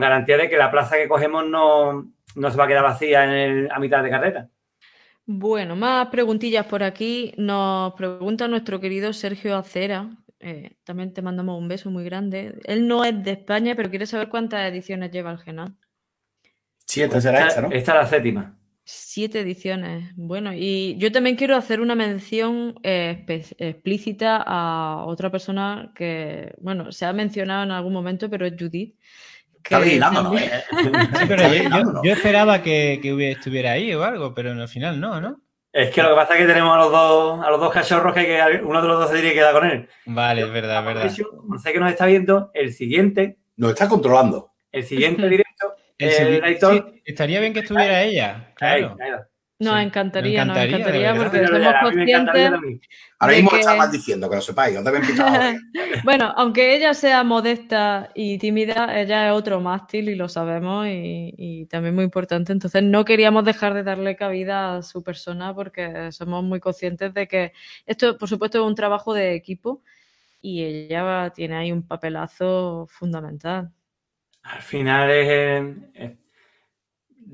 garantía 0.00 0.36
de 0.36 0.48
que 0.48 0.56
la 0.58 0.70
plaza 0.70 0.96
que 0.96 1.08
cogemos 1.08 1.46
no, 1.46 2.12
se 2.34 2.58
va 2.58 2.64
a 2.64 2.68
quedar 2.68 2.82
vacía 2.82 3.24
en 3.24 3.70
a 3.70 3.78
mitad 3.78 4.02
de 4.02 4.10
carrera. 4.10 4.48
Bueno, 5.30 5.76
más 5.76 6.08
preguntillas 6.08 6.64
por 6.64 6.82
aquí. 6.82 7.34
Nos 7.36 7.92
pregunta 7.92 8.48
nuestro 8.48 8.80
querido 8.80 9.12
Sergio 9.12 9.58
Acera. 9.58 10.08
Eh, 10.40 10.78
también 10.84 11.12
te 11.12 11.20
mandamos 11.20 11.58
un 11.58 11.68
beso 11.68 11.90
muy 11.90 12.02
grande. 12.02 12.58
Él 12.64 12.88
no 12.88 13.04
es 13.04 13.22
de 13.22 13.32
España, 13.32 13.74
pero 13.76 13.90
quiere 13.90 14.06
saber 14.06 14.30
cuántas 14.30 14.66
ediciones 14.72 15.10
lleva 15.10 15.30
el 15.30 15.38
Genal. 15.38 15.76
Siete 16.78 17.20
será 17.20 17.46
esta, 17.46 17.60
¿no? 17.60 17.70
Esta 17.70 17.92
es 17.92 17.98
la 17.98 18.06
séptima. 18.06 18.58
Siete 18.84 19.40
ediciones. 19.40 20.12
Bueno, 20.16 20.54
y 20.54 20.96
yo 20.96 21.12
también 21.12 21.36
quiero 21.36 21.56
hacer 21.56 21.82
una 21.82 21.94
mención 21.94 22.80
eh, 22.82 23.22
explícita 23.58 24.42
a 24.46 25.04
otra 25.04 25.30
persona 25.30 25.92
que, 25.94 26.54
bueno, 26.58 26.90
se 26.90 27.04
ha 27.04 27.12
mencionado 27.12 27.64
en 27.64 27.72
algún 27.72 27.92
momento, 27.92 28.30
pero 28.30 28.46
es 28.46 28.54
Judith. 28.58 28.96
Está 29.68 29.80
vigilándonos, 29.80 30.40
¿eh? 30.40 30.64
yo, 32.02 32.12
esperaba 32.12 32.62
que, 32.62 32.94
estuviera 33.30 33.72
ahí 33.72 33.94
o 33.94 34.02
algo, 34.02 34.32
pero 34.32 34.52
al 34.52 34.68
final 34.68 34.98
no, 34.98 35.20
¿no? 35.20 35.42
Es 35.70 35.90
que 35.90 36.02
lo 36.02 36.08
que 36.08 36.14
pasa 36.14 36.34
es 36.34 36.40
que 36.40 36.46
tenemos 36.46 36.74
a 36.74 36.78
los 36.78 36.90
dos, 36.90 37.44
a 37.44 37.50
los 37.50 37.60
dos 37.60 37.70
cachorros 37.70 38.14
que, 38.14 38.24
que 38.24 38.60
uno 38.64 38.80
de 38.80 38.88
los 38.88 38.98
dos 38.98 39.10
se 39.10 39.16
tiene 39.16 39.28
que 39.30 39.34
quedar 39.36 39.52
con 39.52 39.66
él. 39.66 39.88
Vale, 40.06 40.40
es 40.42 40.50
verdad, 40.50 40.78
es 40.78 40.86
verdad. 40.86 41.26
No 41.46 41.58
sé 41.58 41.72
que 41.72 41.80
nos 41.80 41.90
está 41.90 42.06
viendo, 42.06 42.50
el 42.54 42.72
siguiente. 42.72 43.36
Nos 43.56 43.72
está 43.72 43.88
controlando. 43.88 44.52
El 44.72 44.84
siguiente 44.84 45.28
directo 45.28 45.74
estaría 47.04 47.40
bien 47.40 47.52
que 47.52 47.60
estuviera 47.60 48.02
ella. 48.02 48.52
Claro. 48.54 48.96
Nos 49.60 49.80
encantaría, 49.80 50.44
nos 50.44 50.56
encantaría, 50.56 51.14
porque 51.16 51.46
somos 51.46 51.74
conscientes. 51.82 52.52
Ahora 53.18 53.34
mismo 53.34 53.56
está 53.56 53.74
mal 53.74 53.90
diciendo, 53.90 54.30
que 54.30 54.36
lo 54.36 54.42
sepáis, 54.42 54.76
os 54.76 54.84
deben 54.84 55.02
Bueno, 56.04 56.32
aunque 56.36 56.76
ella 56.76 56.94
sea 56.94 57.24
modesta 57.24 58.10
y 58.14 58.38
tímida, 58.38 58.96
ella 59.00 59.28
es 59.28 59.32
otro 59.32 59.60
mástil 59.60 60.10
y 60.10 60.14
lo 60.14 60.28
sabemos 60.28 60.86
y, 60.86 61.34
y, 61.36 61.66
también 61.66 61.96
muy 61.96 62.04
importante. 62.04 62.52
Entonces 62.52 62.84
no 62.84 63.04
queríamos 63.04 63.44
dejar 63.44 63.74
de 63.74 63.82
darle 63.82 64.14
cabida 64.14 64.76
a 64.76 64.82
su 64.82 65.02
persona 65.02 65.52
porque 65.52 66.12
somos 66.12 66.44
muy 66.44 66.60
conscientes 66.60 67.12
de 67.12 67.26
que 67.26 67.52
esto, 67.84 68.16
por 68.16 68.28
supuesto, 68.28 68.58
es 68.58 68.64
un 68.64 68.76
trabajo 68.76 69.12
de 69.12 69.34
equipo 69.34 69.82
y 70.40 70.62
ella 70.62 71.32
tiene 71.34 71.56
ahí 71.56 71.72
un 71.72 71.86
papelazo 71.86 72.86
fundamental. 72.88 73.72
Al 74.42 74.62
final 74.62 75.10
es, 75.10 76.16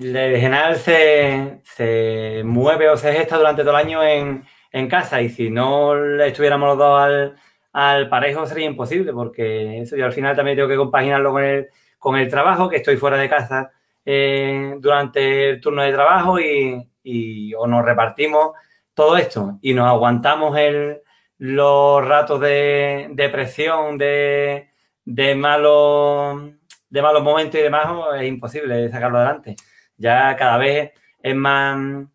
el 0.01 0.37
general 0.39 0.77
se, 0.77 2.43
mueve 2.45 2.89
o 2.89 2.97
se 2.97 3.13
gesta 3.13 3.37
durante 3.37 3.63
todo 3.63 3.79
el 3.79 3.87
año 3.87 4.03
en, 4.03 4.45
casa 4.89 5.23
y 5.23 5.29
si 5.29 5.51
no 5.51 5.95
estuviéramos 6.21 6.69
los 6.71 6.79
dos 6.79 7.01
al, 7.01 7.37
al, 7.73 8.09
parejo 8.09 8.45
sería 8.45 8.67
imposible 8.67 9.13
porque 9.13 9.83
eso 9.83 9.97
yo 9.97 10.05
al 10.05 10.13
final 10.13 10.35
también 10.35 10.57
tengo 10.57 10.69
que 10.69 10.77
compaginarlo 10.77 11.31
con 11.31 11.45
el, 11.45 11.69
con 11.99 12.17
el 12.17 12.29
trabajo, 12.29 12.69
que 12.69 12.77
estoy 12.77 12.97
fuera 12.97 13.17
de 13.17 13.29
casa 13.29 13.71
eh, 14.05 14.75
durante 14.81 15.51
el 15.51 15.61
turno 15.61 15.83
de 15.83 15.93
trabajo 15.93 16.41
y, 16.41 17.55
o 17.55 17.67
nos 17.67 17.85
repartimos 17.85 18.53
todo 18.95 19.17
esto 19.17 19.59
y 19.63 19.75
nos 19.75 19.87
aguantamos 19.89 20.57
el, 20.59 21.03
los 21.39 22.05
ratos 22.05 22.41
de, 22.41 23.09
de 23.11 23.29
presión, 23.29 23.97
de, 23.99 24.71
de 25.05 25.35
malos 25.35 26.51
de 26.91 27.03
malos 27.03 27.23
momentos 27.23 27.59
y 27.59 27.63
demás, 27.63 27.87
es 28.21 28.29
imposible 28.29 28.89
sacarlo 28.89 29.19
adelante. 29.19 29.57
Ya 29.97 30.37
cada 30.37 30.59
vez 30.59 30.93
es 31.23 31.35
más, 31.35 32.07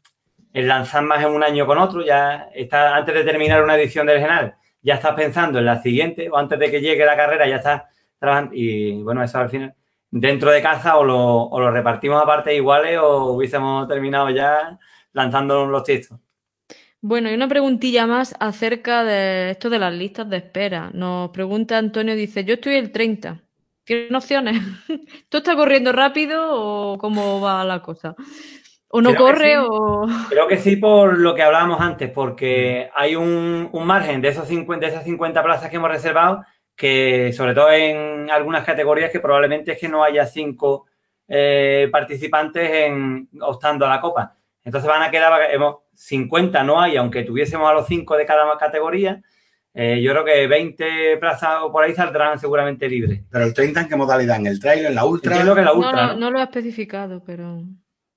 el 0.53 0.67
lanzar 0.67 1.03
más 1.03 1.23
en 1.23 1.32
un 1.32 1.43
año 1.43 1.65
con 1.65 1.77
otro, 1.77 2.05
ya 2.05 2.49
está, 2.53 2.95
antes 2.95 3.15
de 3.15 3.23
terminar 3.23 3.63
una 3.63 3.75
edición 3.75 4.05
del 4.07 4.19
Genal, 4.19 4.55
ya 4.82 4.95
estás 4.95 5.13
pensando 5.15 5.59
en 5.59 5.65
la 5.65 5.82
siguiente, 5.82 6.30
o 6.30 6.38
antes 6.38 6.59
de 6.59 6.71
que 6.71 6.82
llegue 6.82 7.05
la 7.05 7.15
carrera 7.15 7.47
ya 7.47 7.57
estás 7.57 7.84
trabajando, 8.19 8.51
y 8.53 9.01
bueno, 9.03 9.23
eso 9.23 9.39
al 9.39 9.49
final, 9.49 9.73
dentro 10.11 10.51
de 10.51 10.61
casa 10.61 10.97
o 10.97 11.03
lo, 11.03 11.71
repartimos 11.71 12.21
a 12.21 12.25
partes 12.25 12.55
iguales 12.55 12.99
o 12.99 13.34
hubiésemos 13.34 13.88
terminado 13.88 14.30
ya 14.30 14.80
lanzando 15.13 15.65
los 15.65 15.84
textos. 15.84 16.19
Bueno, 17.01 17.32
y 17.32 17.34
una 17.34 17.47
preguntilla 17.47 18.05
más 18.07 18.36
acerca 18.39 19.03
de 19.03 19.51
esto 19.51 19.69
de 19.69 19.80
las 19.80 19.93
listas 19.93 20.30
de 20.30 20.38
espera. 20.38 20.91
Nos 20.93 21.30
pregunta 21.30 21.77
Antonio, 21.77 22.15
dice, 22.15 22.43
yo 22.43 22.55
estoy 22.55 22.75
el 22.75 22.91
30. 22.91 23.41
¿Tiene 23.89 24.15
opciones? 24.15 24.61
¿Tú 25.29 25.37
estás 25.39 25.55
corriendo 25.55 25.91
rápido 25.91 26.45
o 26.51 26.99
cómo 26.99 27.41
va 27.41 27.65
la 27.65 27.81
cosa? 27.81 28.15
¿O 28.87 29.01
no 29.01 29.15
corre 29.15 29.57
o...? 29.57 30.05
Creo 30.29 30.47
que 30.47 30.59
sí 30.59 30.75
por 30.75 31.17
lo 31.17 31.33
que 31.33 31.41
hablábamos 31.41 31.81
antes, 31.81 32.11
porque 32.11 32.91
hay 32.93 33.15
un, 33.15 33.67
margen 33.83 34.21
de, 34.21 34.27
esos 34.27 34.47
50, 34.47 34.85
de 34.85 34.91
esas 34.91 35.05
50 35.05 35.41
plazas 35.41 35.71
que 35.71 35.77
hemos 35.77 35.89
reservado 35.89 36.45
que, 36.75 37.33
sobre 37.33 37.55
todo 37.55 37.71
en 37.71 38.29
algunas 38.29 38.63
categorías, 38.63 39.09
que 39.09 39.21
probablemente 39.21 39.71
es 39.71 39.79
que 39.79 39.89
no 39.89 40.03
haya 40.03 40.27
cinco 40.27 40.85
eh, 41.27 41.89
participantes 41.91 42.69
en, 42.69 43.27
optando 43.41 43.87
a 43.87 43.89
la 43.89 43.99
copa. 43.99 44.35
Entonces 44.63 44.87
van 44.87 45.01
a 45.01 45.09
quedar, 45.09 45.33
hemos, 45.51 45.77
50 45.95 46.63
no 46.63 46.79
hay, 46.79 46.95
aunque 46.95 47.23
tuviésemos 47.23 47.67
a 47.67 47.73
los 47.73 47.87
cinco 47.87 48.15
de 48.17 48.27
cada 48.27 48.55
categoría, 48.59 49.23
eh, 49.74 50.01
yo 50.01 50.11
creo 50.11 50.26
que 50.26 50.47
20 50.47 51.17
plazas 51.17 51.59
o 51.61 51.72
por 51.72 51.84
ahí 51.84 51.93
saldrán 51.93 52.39
seguramente 52.39 52.89
libres. 52.89 53.22
¿Pero 53.30 53.45
el 53.45 53.53
30 53.53 53.82
en 53.82 53.88
qué 53.88 53.95
modalidad? 53.95 54.38
¿En 54.38 54.47
el 54.47 54.59
trail, 54.59 54.86
en 54.86 54.95
la 54.95 55.05
ultra? 55.05 55.38
que 55.38 55.43
la 55.43 55.74
ultra 55.74 56.07
no, 56.07 56.15
no, 56.15 56.32
lo 56.32 56.39
ha 56.39 56.43
especificado, 56.43 57.24
pero... 57.24 57.63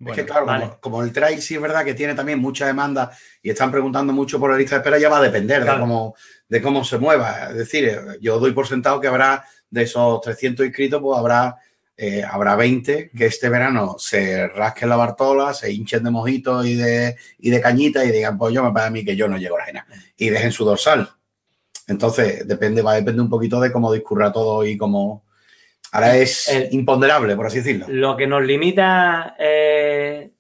es 0.00 0.16
que 0.16 0.24
claro, 0.24 0.78
como, 0.80 1.02
el 1.02 1.12
trail 1.12 1.40
sí 1.42 1.54
es 1.54 1.60
verdad 1.60 1.84
que 1.84 1.94
tiene 1.94 2.14
también 2.14 2.38
mucha 2.38 2.66
demanda 2.66 3.10
y 3.42 3.50
están 3.50 3.70
preguntando 3.70 4.12
mucho 4.12 4.40
por 4.40 4.50
la 4.50 4.56
lista 4.56 4.76
de 4.76 4.80
espera, 4.80 4.98
ya 4.98 5.10
va 5.10 5.18
a 5.18 5.22
depender 5.22 5.64
de, 5.64 5.78
cómo, 5.78 6.14
de 6.48 6.62
cómo 6.62 6.84
se 6.84 6.98
mueva. 6.98 7.50
Es 7.50 7.56
decir, 7.56 7.98
yo 8.20 8.38
doy 8.38 8.52
por 8.52 8.66
sentado 8.66 9.00
que 9.00 9.08
habrá 9.08 9.44
de 9.68 9.82
esos 9.82 10.20
300 10.22 10.66
inscritos, 10.66 11.02
pues 11.02 11.18
habrá, 11.18 11.56
eh, 11.98 12.24
habrá 12.28 12.56
20 12.56 13.10
que 13.10 13.26
este 13.26 13.50
verano 13.50 13.96
se 13.98 14.48
rasquen 14.48 14.88
la 14.88 14.96
bartola, 14.96 15.52
se 15.52 15.70
hinchen 15.70 16.02
de 16.02 16.10
mojitos 16.10 16.64
y 16.66 16.76
de, 16.76 17.16
y 17.38 17.50
de 17.50 17.60
cañita 17.60 18.02
y 18.04 18.10
digan, 18.10 18.38
pues 18.38 18.54
yo 18.54 18.64
me 18.64 18.72
parece 18.72 18.88
a 18.88 18.90
mí 18.90 19.04
que 19.04 19.16
yo 19.16 19.28
no 19.28 19.36
llego 19.36 19.56
a 19.56 19.58
la 19.58 19.64
arena. 19.64 19.86
Y 20.16 20.30
dejen 20.30 20.50
su 20.50 20.64
dorsal. 20.64 21.10
Entonces, 21.88 22.46
depende, 22.46 22.82
va 22.82 22.92
a 22.92 22.96
depender 22.96 23.22
un 23.22 23.30
poquito 23.30 23.60
de 23.60 23.72
cómo 23.72 23.92
discurra 23.92 24.32
todo 24.32 24.64
y 24.64 24.76
cómo. 24.76 25.24
Ahora 25.92 26.16
es 26.16 26.50
imponderable, 26.70 27.36
por 27.36 27.46
así 27.46 27.58
decirlo. 27.58 27.86
Lo 27.88 28.16
que 28.16 28.26
nos 28.26 28.42
limita 28.42 29.36
eh, 29.38 30.30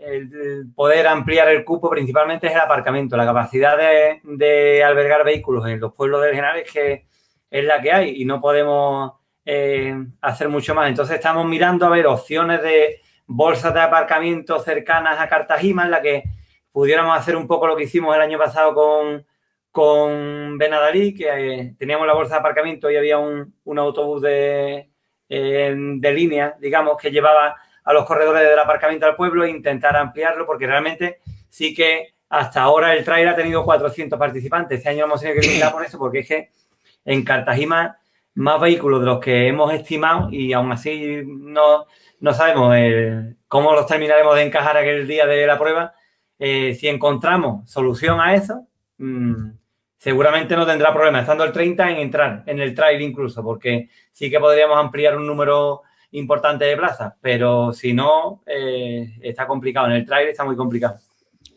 el 0.00 0.66
poder 0.74 1.06
ampliar 1.06 1.48
el 1.48 1.64
cupo 1.64 1.90
principalmente 1.90 2.46
es 2.46 2.52
el 2.54 2.60
aparcamiento. 2.60 3.16
La 3.16 3.24
capacidad 3.24 3.76
de, 3.76 4.82
albergar 4.84 5.24
vehículos 5.24 5.66
en 5.66 5.80
los 5.80 5.94
pueblos 5.94 6.22
del 6.22 6.34
general 6.34 6.58
es 6.58 6.70
que 6.70 7.06
es 7.50 7.64
la 7.64 7.80
que 7.80 7.92
hay 7.92 8.22
y 8.22 8.24
no 8.24 8.40
podemos 8.40 9.12
eh, 9.44 9.94
hacer 10.20 10.48
mucho 10.48 10.74
más. 10.74 10.88
Entonces 10.88 11.16
estamos 11.16 11.46
mirando 11.46 11.86
a 11.86 11.90
ver 11.90 12.06
opciones 12.06 12.62
de 12.62 13.00
bolsas 13.26 13.74
de 13.74 13.80
aparcamiento 13.80 14.58
cercanas 14.58 15.18
a 15.20 15.28
Cartagena 15.28 15.84
en 15.84 15.90
la 15.90 16.02
que 16.02 16.24
pudiéramos 16.72 17.16
hacer 17.16 17.36
un 17.36 17.46
poco 17.46 17.66
lo 17.66 17.76
que 17.76 17.84
hicimos 17.84 18.14
el 18.14 18.22
año 18.22 18.38
pasado 18.38 18.74
con, 18.74 19.26
con 19.70 20.58
Benadalí, 20.58 21.14
que 21.14 21.28
eh, 21.28 21.74
teníamos 21.78 22.06
la 22.06 22.14
bolsa 22.14 22.34
de 22.34 22.40
aparcamiento 22.40 22.90
y 22.90 22.96
había 22.96 23.18
un, 23.18 23.54
autobús 23.78 24.22
de, 24.22 24.90
de, 25.28 26.12
línea, 26.12 26.56
digamos, 26.58 26.96
que 26.96 27.10
llevaba 27.10 27.56
a 27.84 27.92
los 27.92 28.04
corredores 28.04 28.42
del 28.48 28.58
aparcamiento 28.58 29.06
al 29.06 29.16
pueblo 29.16 29.44
e 29.44 29.50
intentar 29.50 29.96
ampliarlo, 29.96 30.46
porque 30.46 30.66
realmente 30.66 31.20
sí 31.48 31.74
que 31.74 32.14
hasta 32.28 32.62
ahora 32.62 32.94
el 32.94 33.04
trail 33.04 33.28
ha 33.28 33.36
tenido 33.36 33.64
400 33.64 34.18
participantes. 34.18 34.78
Este 34.78 34.90
año 34.90 35.04
hemos 35.04 35.20
tenido 35.20 35.40
que 35.40 35.46
limitar 35.46 35.72
por 35.72 35.84
eso, 35.84 35.98
porque 35.98 36.20
es 36.20 36.28
que 36.28 36.50
en 37.04 37.24
Cartagena 37.24 37.98
más 38.34 38.60
vehículos 38.60 39.00
de 39.00 39.06
los 39.06 39.20
que 39.20 39.48
hemos 39.48 39.72
estimado 39.74 40.28
y 40.30 40.52
aún 40.52 40.70
así 40.72 41.22
no, 41.26 41.86
no 42.20 42.32
sabemos 42.32 42.74
eh, 42.76 43.34
cómo 43.48 43.72
los 43.72 43.86
terminaremos 43.86 44.36
de 44.36 44.42
encajar 44.42 44.76
aquel 44.76 45.06
día 45.06 45.26
de 45.26 45.46
la 45.46 45.58
prueba. 45.58 45.94
Eh, 46.38 46.74
si 46.74 46.88
encontramos 46.88 47.68
solución 47.70 48.20
a 48.20 48.34
eso, 48.34 48.66
mmm, 48.98 49.50
seguramente 50.00 50.56
no 50.56 50.66
tendrá 50.66 50.94
problema, 50.94 51.20
estando 51.20 51.44
el 51.44 51.52
30 51.52 51.90
en 51.90 51.96
entrar 51.98 52.42
en 52.46 52.58
el 52.58 52.74
trail 52.74 53.02
incluso, 53.02 53.44
porque 53.44 53.90
sí 54.10 54.30
que 54.30 54.40
podríamos 54.40 54.78
ampliar 54.78 55.14
un 55.14 55.26
número 55.26 55.82
importante 56.12 56.64
de 56.64 56.76
plazas, 56.76 57.12
pero 57.20 57.74
si 57.74 57.92
no, 57.92 58.42
eh, 58.46 59.18
está 59.20 59.46
complicado. 59.46 59.88
En 59.88 59.92
el 59.92 60.06
trail 60.06 60.28
está 60.28 60.42
muy 60.44 60.56
complicado. 60.56 60.96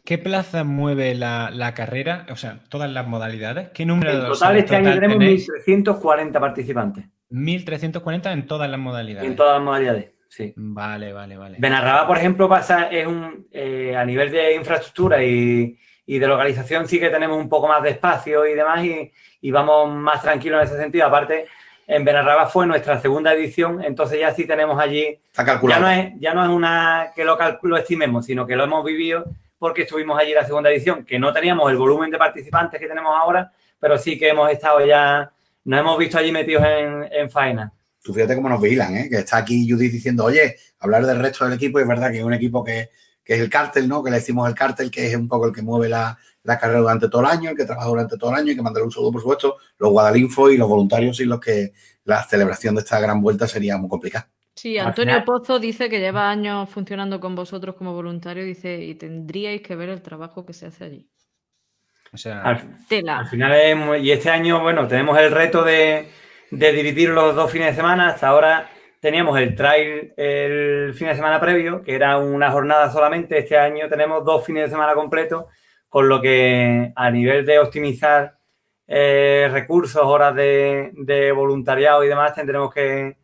¿Qué 0.03 0.17
plaza 0.17 0.65
mueve 0.65 1.15
la, 1.15 1.73
carrera? 1.73 2.25
O 2.31 2.35
sea, 2.35 2.59
todas 2.67 2.91
las 2.91 3.07
modalidades. 3.07 3.69
¿Qué 3.69 3.85
número 3.85 4.11
en 4.11 4.25
total, 4.25 4.57
este 4.57 4.75
año 4.75 4.93
tenemos 4.93 5.17
1.340 5.17 6.39
participantes. 6.39 7.05
1.340 7.31 8.33
en 8.33 8.45
todas 8.45 8.69
las 8.69 8.79
modalidades. 8.79 9.29
En 9.29 9.37
todas 9.37 9.53
las 9.53 9.63
modalidades, 9.63 10.11
sí. 10.27 10.53
Vale, 10.57 11.13
vale, 11.13 11.37
vale. 11.37 11.57
Benarraba, 11.61 12.05
por 12.05 12.17
ejemplo, 12.17 12.49
pasa, 12.49 12.89
es 12.89 13.07
un, 13.07 13.47
eh, 13.51 13.95
a 13.95 14.03
nivel 14.03 14.29
de 14.29 14.53
infraestructura 14.53 15.23
y, 15.23 15.77
y 16.05 16.19
de 16.19 16.27
localización 16.27 16.87
sí 16.87 16.99
que 16.99 17.09
tenemos 17.09 17.37
un 17.37 17.49
poco 17.49 17.67
más 17.67 17.81
de 17.83 17.91
espacio 17.91 18.45
y 18.45 18.53
demás 18.53 18.83
y, 18.83 19.51
vamos 19.51 19.93
más 19.93 20.21
tranquilos 20.21 20.61
en 20.61 20.67
ese 20.67 20.77
sentido. 20.77 21.05
Aparte, 21.05 21.47
en 21.87 22.05
Benarraba 22.05 22.47
fue 22.47 22.65
nuestra 22.65 22.99
segunda 22.99 23.33
edición, 23.33 23.83
entonces 23.83 24.19
ya 24.19 24.33
sí 24.33 24.45
tenemos 24.45 24.79
allí... 24.79 25.19
Ya 25.67 25.79
no 25.79 25.89
es, 25.89 26.13
ya 26.19 26.33
no 26.33 26.43
es 26.43 26.49
una 26.49 27.11
que 27.15 27.25
lo, 27.25 27.37
lo 27.61 27.77
estimemos, 27.77 28.25
sino 28.25 28.47
que 28.47 28.55
lo 28.55 28.63
hemos 28.63 28.85
vivido 28.85 29.25
porque 29.57 29.83
estuvimos 29.83 30.19
allí 30.19 30.33
la 30.33 30.45
segunda 30.45 30.69
edición, 30.69 31.05
que 31.05 31.17
no 31.17 31.31
teníamos 31.31 31.71
el 31.71 31.77
volumen 31.77 32.11
de 32.11 32.17
participantes 32.17 32.79
que 32.79 32.87
tenemos 32.87 33.13
ahora, 33.17 33.51
pero 33.79 33.97
sí 33.97 34.17
que 34.19 34.29
hemos 34.29 34.51
estado 34.51 34.85
ya, 34.85 35.31
nos 35.63 35.79
hemos 35.79 35.97
visto 35.97 36.17
allí 36.17 36.31
metidos 36.31 36.63
en, 36.65 37.07
en 37.11 37.29
faena. 37.29 37.71
Tú 38.03 38.13
fíjate 38.13 38.35
cómo 38.35 38.49
nos 38.49 38.61
vigilan, 38.61 38.97
¿eh? 38.97 39.07
que 39.09 39.19
está 39.19 39.37
aquí 39.37 39.65
Judith 39.69 39.93
diciendo, 39.93 40.25
oye, 40.25 40.57
hablar 40.79 41.05
del 41.05 41.19
resto 41.19 41.45
del 41.45 41.53
equipo, 41.53 41.79
y 41.79 41.83
es 41.83 41.87
verdad 41.87 42.11
que 42.11 42.17
es 42.17 42.23
un 42.25 42.33
equipo 42.33 42.61
que, 42.61 42.89
que 43.23 43.35
es 43.35 43.39
el 43.39 43.49
cártel, 43.49 43.87
¿no? 43.87 44.03
Que 44.03 44.11
le 44.11 44.17
decimos 44.17 44.47
el 44.47 44.55
cártel, 44.55 44.91
que 44.91 45.07
es 45.07 45.15
un 45.15 45.27
poco 45.27 45.47
el 45.47 45.53
que 45.53 45.61
mueve 45.61 45.89
la, 45.89 46.17
la 46.43 46.59
carrera 46.59 46.79
durante 46.79 47.09
todo 47.09 47.21
el 47.21 47.27
año, 47.27 47.49
el 47.51 47.57
que 47.57 47.65
trabaja 47.65 47.87
durante 47.87 48.17
todo 48.17 48.31
el 48.31 48.37
año 48.37 48.51
y 48.51 48.55
que 48.55 48.61
manda 48.61 48.83
un 48.83 48.91
saludo, 48.91 49.13
por 49.13 49.21
supuesto, 49.21 49.57
los 49.77 49.91
Guadalinfo 49.91 50.49
y 50.49 50.57
los 50.57 50.67
voluntarios 50.67 51.19
y 51.19 51.25
los 51.25 51.39
que 51.39 51.73
la 52.03 52.23
celebración 52.23 52.75
de 52.75 52.81
esta 52.81 52.99
gran 52.99 53.21
vuelta 53.21 53.47
sería 53.47 53.77
muy 53.77 53.89
complicada. 53.89 54.29
Sí, 54.55 54.77
Antonio 54.77 55.23
Pozo 55.25 55.57
dice 55.57 55.89
que 55.89 55.99
lleva 55.99 56.29
años 56.29 56.69
funcionando 56.69 57.19
con 57.19 57.33
vosotros 57.33 57.75
como 57.75 57.93
voluntario, 57.93 58.43
dice, 58.43 58.83
y 58.83 58.93
tendríais 58.95 59.61
que 59.61 59.75
ver 59.75 59.89
el 59.89 60.01
trabajo 60.01 60.45
que 60.45 60.53
se 60.53 60.67
hace 60.67 60.83
allí. 60.83 61.09
O 62.13 62.17
sea, 62.17 62.41
al, 62.41 62.77
al 63.09 63.27
final, 63.27 63.53
es, 63.53 64.03
y 64.03 64.11
este 64.11 64.29
año, 64.29 64.61
bueno, 64.61 64.87
tenemos 64.87 65.17
el 65.17 65.31
reto 65.31 65.63
de, 65.63 66.07
de 66.51 66.71
dividir 66.71 67.09
los 67.09 67.35
dos 67.35 67.51
fines 67.51 67.69
de 67.69 67.75
semana. 67.75 68.09
Hasta 68.09 68.27
ahora 68.27 68.69
teníamos 69.03 69.37
el 69.37 69.53
trail 69.53 70.13
el 70.15 70.93
fin 70.93 71.09
de 71.09 71.15
semana 71.15 71.37
previo, 71.37 71.83
que 71.83 71.93
era 71.93 72.17
una 72.19 72.49
jornada 72.51 72.89
solamente. 72.89 73.37
Este 73.37 73.57
año 73.57 73.89
tenemos 73.89 74.23
dos 74.23 74.45
fines 74.45 74.63
de 74.63 74.69
semana 74.69 74.93
completos, 74.93 75.43
con 75.89 76.07
lo 76.07 76.21
que 76.21 76.93
a 76.95 77.11
nivel 77.11 77.45
de 77.45 77.59
optimizar 77.59 78.37
eh, 78.87 79.49
recursos, 79.51 80.01
horas 80.01 80.33
de, 80.33 81.33
voluntariado 81.35 82.05
y 82.05 82.07
demás, 82.07 82.33
tendremos 82.33 82.73
que, 82.73 83.17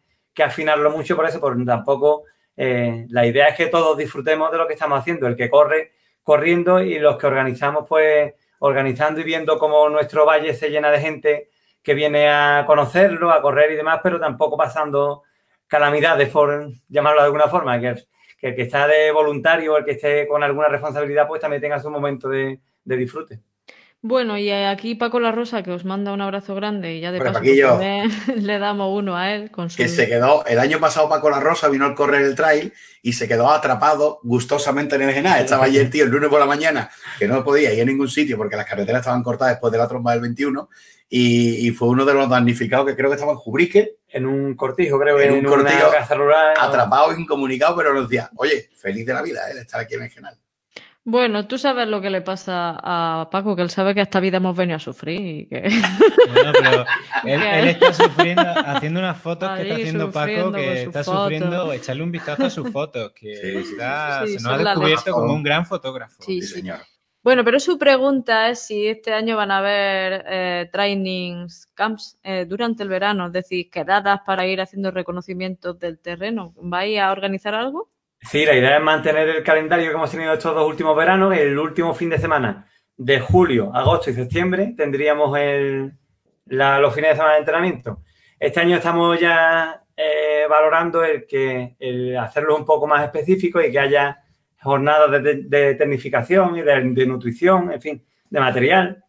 afinarlo 0.44 0.92
mucho 0.92 1.16
por 1.16 1.26
eso, 1.26 1.40
porque 1.40 1.64
tampoco 1.64 2.24
eh, 2.58 3.06
la 3.10 3.26
idea 3.26 3.48
es 3.48 3.56
que 3.56 3.68
todos 3.68 3.98
disfrutemos 3.98 4.52
de 4.52 4.58
lo 4.58 4.68
que 4.68 4.74
estamos 4.74 5.00
haciendo, 5.00 5.28
el 5.28 5.38
que 5.38 5.50
corre 5.50 5.94
corriendo 6.24 6.82
y 6.82 7.00
los 7.00 7.18
que 7.18 7.28
organizamos, 7.28 7.86
pues 7.88 8.34
organizando 8.60 9.22
y 9.22 9.24
viendo 9.24 9.58
cómo 9.58 9.88
nuestro 9.88 10.26
valle 10.26 10.54
se 10.54 10.72
llena 10.72 10.92
de 10.92 11.00
gente 11.00 11.50
que 11.82 11.94
viene 11.94 12.30
a 12.30 12.66
conocerlo, 12.68 13.32
a 13.32 13.42
correr 13.42 13.72
y 13.72 13.76
demás, 13.76 14.02
pero 14.04 14.20
tampoco 14.20 14.58
pasando 14.58 15.24
calamidades, 15.70 16.30
por 16.30 16.74
llamarlo 16.90 17.22
de 17.22 17.26
alguna 17.26 17.48
forma, 17.48 17.80
que, 17.80 17.96
el 18.42 18.56
que 18.56 18.62
está 18.64 18.88
de 18.88 19.12
voluntario 19.12 19.74
o 19.74 19.78
el 19.78 19.86
que 19.86 19.92
esté 19.92 20.28
con 20.28 20.44
alguna 20.44 20.68
responsabilidad, 20.68 21.28
pues 21.28 21.40
también 21.40 21.62
tenga 21.62 21.80
su 21.80 21.90
momento 21.90 22.28
de, 22.28 22.60
disfrute. 22.84 23.40
Bueno, 24.02 24.38
y 24.38 24.50
aquí 24.50 24.96
Paco 24.96 25.20
La 25.20 25.34
Rosa, 25.34 25.62
que 25.62 25.72
os 25.72 25.84
manda 25.84 26.14
un 26.14 26.22
abrazo 26.22 26.56
grande 26.56 26.96
y 26.96 27.02
ya 27.02 27.12
de 27.12 27.20
paso 27.20 27.42
pues, 27.42 28.28
le 28.36 28.58
damos 28.58 28.98
uno 28.98 29.18
a 29.18 29.34
él. 29.34 29.52
Con 29.52 29.68
Que 29.68 29.90
se 29.90 30.08
quedó, 30.08 30.46
el 30.46 30.58
año 30.58 30.80
pasado 30.80 31.10
Paco 31.10 31.30
La 31.30 31.42
Rosa 31.42 31.68
vino 31.68 31.86
al 31.86 31.96
correr 31.96 32.22
el 32.22 32.34
trail 32.34 32.72
y 33.02 33.12
se 33.12 33.28
quedó 33.28 33.52
atrapado 33.52 34.22
gustosamente 34.24 34.96
en 34.96 35.02
el 35.02 35.14
Genal. 35.14 35.42
Estaba 35.42 35.66
ayer, 35.66 35.90
tío, 35.90 36.06
el 36.06 36.12
lunes 36.12 36.30
por 36.30 36.40
la 36.40 36.46
mañana, 36.46 36.90
que 37.18 37.28
no 37.28 37.44
podía 37.44 37.74
ir 37.74 37.82
a 37.82 37.86
ningún 37.86 38.08
sitio 38.08 38.38
porque 38.38 38.56
las 38.56 38.66
carreteras 38.66 39.02
estaban 39.02 39.22
cortadas 39.22 39.56
después 39.56 39.72
de 39.74 39.80
la 39.80 39.88
tromba 39.90 40.14
del 40.14 40.22
21 40.22 40.70
y, 41.10 41.72
fue 41.72 41.90
uno 41.90 42.06
de 42.06 42.14
los 42.14 42.30
damnificados 42.30 42.86
que 42.86 42.96
creo 42.96 43.10
que 43.10 43.16
estaba 43.16 43.34
en 43.34 43.40
Jubrique. 43.40 43.98
En 44.08 44.26
un 44.26 44.56
cortijo, 44.56 44.98
creo, 44.98 45.20
en, 45.20 45.34
un 45.34 45.44
cortijo, 45.44 45.92
rural. 46.16 46.54
Atrapado, 46.58 47.18
incomunicado, 47.18 47.76
pero 47.76 47.94
nos 47.94 48.08
decía, 48.08 48.30
oye, 48.38 48.70
feliz 48.78 49.06
de 49.06 49.14
la 49.14 49.22
vida, 49.22 49.50
¿eh? 49.52 49.56
de 49.56 49.62
estar 49.62 49.82
aquí 49.82 49.96
en 49.96 50.04
el 50.04 50.14
canal. 50.14 50.38
Bueno, 51.10 51.48
tú 51.48 51.58
sabes 51.58 51.88
lo 51.88 52.02
que 52.02 52.12
le 52.12 52.22
pasa 52.22 52.78
a 52.84 53.30
Paco, 53.32 53.56
que 53.56 53.64
él 53.64 53.72
sabe 53.72 53.96
que 53.96 54.02
esta 54.02 54.20
vida 54.20 54.38
hemos 54.38 54.56
venido 54.56 54.76
a 54.76 54.80
sufrir. 54.80 55.20
Y 55.20 55.48
que... 55.48 55.68
Bueno, 56.32 56.52
pero 56.62 56.86
él, 57.26 57.68
está 57.68 57.94
sufriendo, 57.94 58.44
haciendo 58.44 59.00
unas 59.00 59.18
fotos 59.20 59.50
que 59.56 59.62
está 59.64 59.76
haciendo 59.76 60.12
Paco, 60.12 60.52
que 60.52 60.84
está 60.84 61.04
sufriendo, 61.04 61.74
echarle 61.74 62.04
un 62.04 62.12
vistazo 62.12 62.46
a 62.46 62.50
sus 62.52 62.70
fotos, 62.72 63.12
que 63.14 63.60
está, 63.60 64.24
se 64.28 64.36
nos 64.36 64.46
ha 64.46 64.58
descubierto 64.60 65.12
como 65.12 65.34
un 65.34 65.42
gran 65.42 65.66
fotógrafo. 65.66 66.22
Sí, 66.22 66.44
señor. 66.44 66.78
Bueno, 67.24 67.44
pero 67.44 67.60
su 67.60 67.80
pregunta 67.80 68.50
es 68.50 68.60
si 68.60 68.86
este 68.86 69.12
año 69.12 69.36
van 69.36 69.50
a 69.50 69.58
haber 69.58 70.26
eh, 70.28 70.70
trainings 70.72 71.66
camps 71.74 72.20
eh, 72.22 72.46
durante 72.48 72.84
el 72.84 72.90
verano, 72.90 73.26
es 73.26 73.34
decir, 73.34 73.72
quedadas 73.72 74.20
para 74.28 74.46
ir 74.46 74.62
haciendo 74.62 74.92
reconocimientos 74.92 75.80
del 75.80 75.98
terreno. 75.98 76.54
¿Vais 76.58 77.00
a 77.00 77.12
organizar 77.12 77.56
algo? 77.56 77.90
Sí, 78.22 78.46
la 78.46 78.56
idea 78.56 78.78
es 78.78 78.84
mantener 78.84 79.30
el 79.30 79.44
calendario 79.44 79.90
que 79.90 79.96
hemos 79.96 80.12
tenido 80.12 80.34
estos 80.34 80.54
dos 80.54 80.68
últimos 80.68 80.96
veranos. 80.96 81.36
El 81.36 81.58
último 81.58 81.94
fin 81.94 82.10
de 82.10 82.20
semana 82.20 82.70
de 82.98 83.20
julio, 83.20 83.72
agosto 83.74 84.10
y 84.10 84.14
septiembre 84.14 84.74
tendríamos 84.76 85.30
los 86.46 86.94
fines 86.94 87.10
de 87.12 87.16
semana 87.16 87.34
de 87.34 87.40
entrenamiento. 87.40 88.04
Este 88.38 88.60
año 88.60 88.76
estamos 88.76 89.20
ya 89.20 89.84
eh, 89.96 90.46
valorando 90.50 91.04
el 91.04 91.26
que 91.26 91.76
el 91.80 92.18
hacerlo 92.18 92.56
un 92.56 92.66
poco 92.66 92.88
más 92.88 93.04
específico 93.04 93.62
y 93.62 93.72
que 93.72 93.80
haya 93.80 94.22
jornadas 94.62 95.24
de, 95.24 95.76
tecnificación 95.76 96.58
y 96.58 96.62
de, 96.62 97.06
nutrición, 97.06 97.72
en 97.72 97.82
fin, 97.82 98.06
de 98.30 98.40
material. 98.40 99.04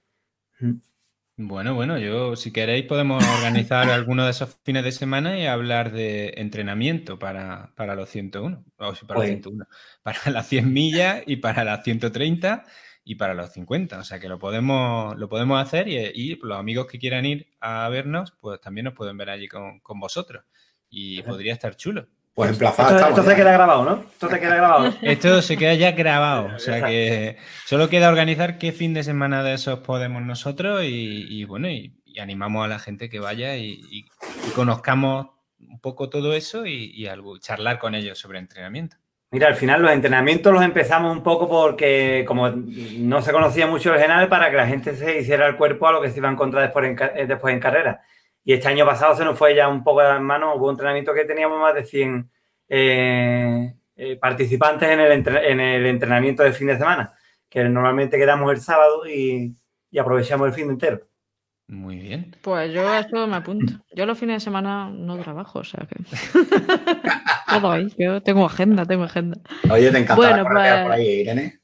Bueno, 1.42 1.74
bueno, 1.74 1.98
yo 1.98 2.36
si 2.36 2.52
queréis 2.52 2.84
podemos 2.84 3.24
organizar 3.38 3.88
alguno 3.90 4.26
de 4.26 4.30
esos 4.32 4.58
fines 4.62 4.84
de 4.84 4.92
semana 4.92 5.38
y 5.38 5.46
hablar 5.46 5.90
de 5.90 6.34
entrenamiento 6.36 7.18
para, 7.18 7.72
los 7.96 8.10
101, 8.10 8.62
o 8.76 8.94
para, 9.06 9.20
los 9.20 9.26
101, 9.26 9.64
para 10.02 10.18
las 10.30 10.46
100 10.48 10.70
millas 10.70 11.22
y 11.26 11.36
para 11.36 11.64
las 11.64 11.82
130 11.82 12.66
y 13.04 13.14
para 13.14 13.32
los 13.32 13.52
50. 13.54 14.00
O 14.00 14.04
sea 14.04 14.20
que 14.20 14.28
lo 14.28 14.38
podemos, 14.38 15.16
lo 15.16 15.30
podemos 15.30 15.62
hacer 15.62 15.88
y, 15.88 16.38
los 16.42 16.58
amigos 16.58 16.86
que 16.86 16.98
quieran 16.98 17.24
ir 17.24 17.48
a 17.58 17.88
vernos, 17.88 18.32
pues 18.38 18.60
también 18.60 18.84
nos 18.84 18.94
pueden 18.94 19.16
ver 19.16 19.30
allí 19.30 19.48
con, 19.48 19.80
con 19.80 19.98
vosotros. 19.98 20.44
Y 20.90 21.22
podría 21.22 21.54
estar 21.54 21.74
chulo. 21.74 22.06
Pues 22.40 22.52
emplazado. 22.52 22.96
Esto, 22.96 23.08
esto 23.10 23.22
se 23.22 23.36
queda 23.36 23.52
grabado, 23.52 23.84
¿no? 23.84 24.04
Esto 24.10 24.30
se 24.30 24.40
queda 24.40 24.56
grabado. 24.56 24.94
Esto 25.02 25.42
se 25.42 25.58
queda 25.58 25.74
ya 25.74 25.92
grabado. 25.92 26.48
O 26.56 26.58
sea 26.58 26.86
que 26.86 27.36
solo 27.66 27.90
queda 27.90 28.08
organizar 28.08 28.56
qué 28.56 28.72
fin 28.72 28.94
de 28.94 29.02
semana 29.02 29.42
de 29.42 29.52
esos 29.52 29.80
podemos 29.80 30.22
nosotros 30.22 30.80
y, 30.82 31.44
bueno, 31.44 31.68
y, 31.68 31.92
animamos 32.18 32.64
a 32.64 32.68
la 32.68 32.78
gente 32.78 33.10
que 33.10 33.20
vaya 33.20 33.58
y, 33.58 34.06
conozcamos 34.54 35.26
un 35.58 35.80
poco 35.80 36.08
todo 36.08 36.32
eso 36.32 36.64
y, 36.64 37.06
algo, 37.06 37.36
charlar 37.36 37.78
con 37.78 37.94
ellos 37.94 38.18
sobre 38.18 38.38
entrenamiento. 38.38 38.96
Mira, 39.32 39.46
al 39.46 39.54
final 39.54 39.82
los 39.82 39.92
entrenamientos 39.92 40.50
los 40.50 40.62
empezamos 40.62 41.14
un 41.14 41.22
poco 41.22 41.46
porque 41.46 42.24
como 42.26 42.48
no 42.48 43.20
se 43.20 43.32
conocía 43.32 43.66
mucho 43.66 43.92
el 43.92 44.00
general 44.00 44.28
para 44.28 44.50
que 44.50 44.56
la 44.56 44.66
gente 44.66 44.96
se 44.96 45.20
hiciera 45.20 45.46
el 45.46 45.56
cuerpo 45.56 45.88
a 45.88 45.92
lo 45.92 46.00
que 46.00 46.10
se 46.10 46.18
iba 46.18 46.30
a 46.30 46.32
encontrar 46.32 46.62
después 46.62 46.86
en, 46.86 46.98
eh, 47.16 47.26
después 47.26 47.52
en 47.52 47.60
carrera. 47.60 48.00
Y 48.44 48.52
este 48.54 48.68
año 48.68 48.86
pasado 48.86 49.14
se 49.14 49.24
nos 49.24 49.38
fue 49.38 49.54
ya 49.54 49.68
un 49.68 49.84
poco 49.84 50.00
de 50.00 50.08
las 50.08 50.20
manos, 50.20 50.54
hubo 50.56 50.66
un 50.66 50.72
entrenamiento 50.72 51.12
que 51.12 51.24
teníamos 51.24 51.60
más 51.60 51.74
de 51.74 51.84
100 51.84 52.30
eh, 52.68 53.74
eh, 53.96 54.16
participantes 54.16 54.88
en 54.88 55.00
el, 55.00 55.12
en 55.12 55.60
el, 55.60 55.86
entrenamiento 55.86 56.42
de 56.42 56.52
fin 56.52 56.68
de 56.68 56.78
semana, 56.78 57.12
que 57.48 57.62
normalmente 57.64 58.16
quedamos 58.16 58.50
el 58.52 58.60
sábado 58.60 59.06
y, 59.06 59.54
aprovechamos 59.98 60.48
el 60.48 60.54
fin 60.54 60.70
entero. 60.70 61.00
Muy 61.66 61.98
bien. 61.98 62.34
Pues 62.42 62.72
yo 62.72 62.92
eso 62.94 63.26
me 63.26 63.36
apunto. 63.36 63.74
Yo 63.94 64.06
los 64.06 64.18
fines 64.18 64.36
de 64.36 64.40
semana 64.40 64.90
no 64.90 65.18
trabajo, 65.18 65.60
o 65.60 65.64
sea 65.64 65.86
que. 65.86 66.02
Todo 67.60 67.70
ahí. 67.70 67.94
Yo 67.96 68.22
tengo 68.22 68.46
agenda, 68.46 68.84
tengo 68.86 69.04
agenda. 69.04 69.38
Oye, 69.70 69.92
te 69.92 69.98
encanta 69.98 70.16
bueno, 70.16 70.44
pues... 70.50 70.82
por 70.82 70.92
ahí, 70.92 71.20
Irene. 71.20 71.59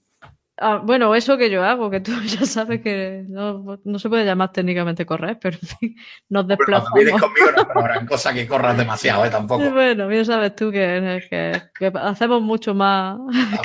Ah, 0.59 0.81
bueno, 0.83 1.15
eso 1.15 1.37
que 1.37 1.51
yo 1.51 1.63
hago, 1.63 1.91
que 1.91 2.01
tú 2.01 2.13
ya 2.25 2.47
sabes 2.47 2.81
que 2.81 3.25
no, 3.29 3.79
se 3.99 4.09
puede 4.09 4.25
llamar 4.25 4.53
técnicamente 4.53 5.05
correr, 5.05 5.39
pero 5.39 5.59
en 5.61 5.69
fin, 5.69 5.97
nos 6.31 6.49
desplazamos. 6.49 6.93
Bueno, 6.93 7.11
vienes 7.11 7.23
conmigo 7.23 7.51
no 7.55 7.69
pero 7.69 7.81
habrá 7.81 8.07
cosas 8.07 8.33
que 8.33 8.47
corras 8.47 8.79
demasiado, 8.79 9.25
¿eh? 9.25 9.31
Tampoco. 9.31 9.65
Bueno, 9.77 10.09
bien 10.09 10.25
sabes 10.25 10.57
tú 10.57 10.73
que, 10.73 11.21
que, 11.29 11.93
hacemos 11.95 12.41
mucho 12.41 12.75
más 12.75 13.19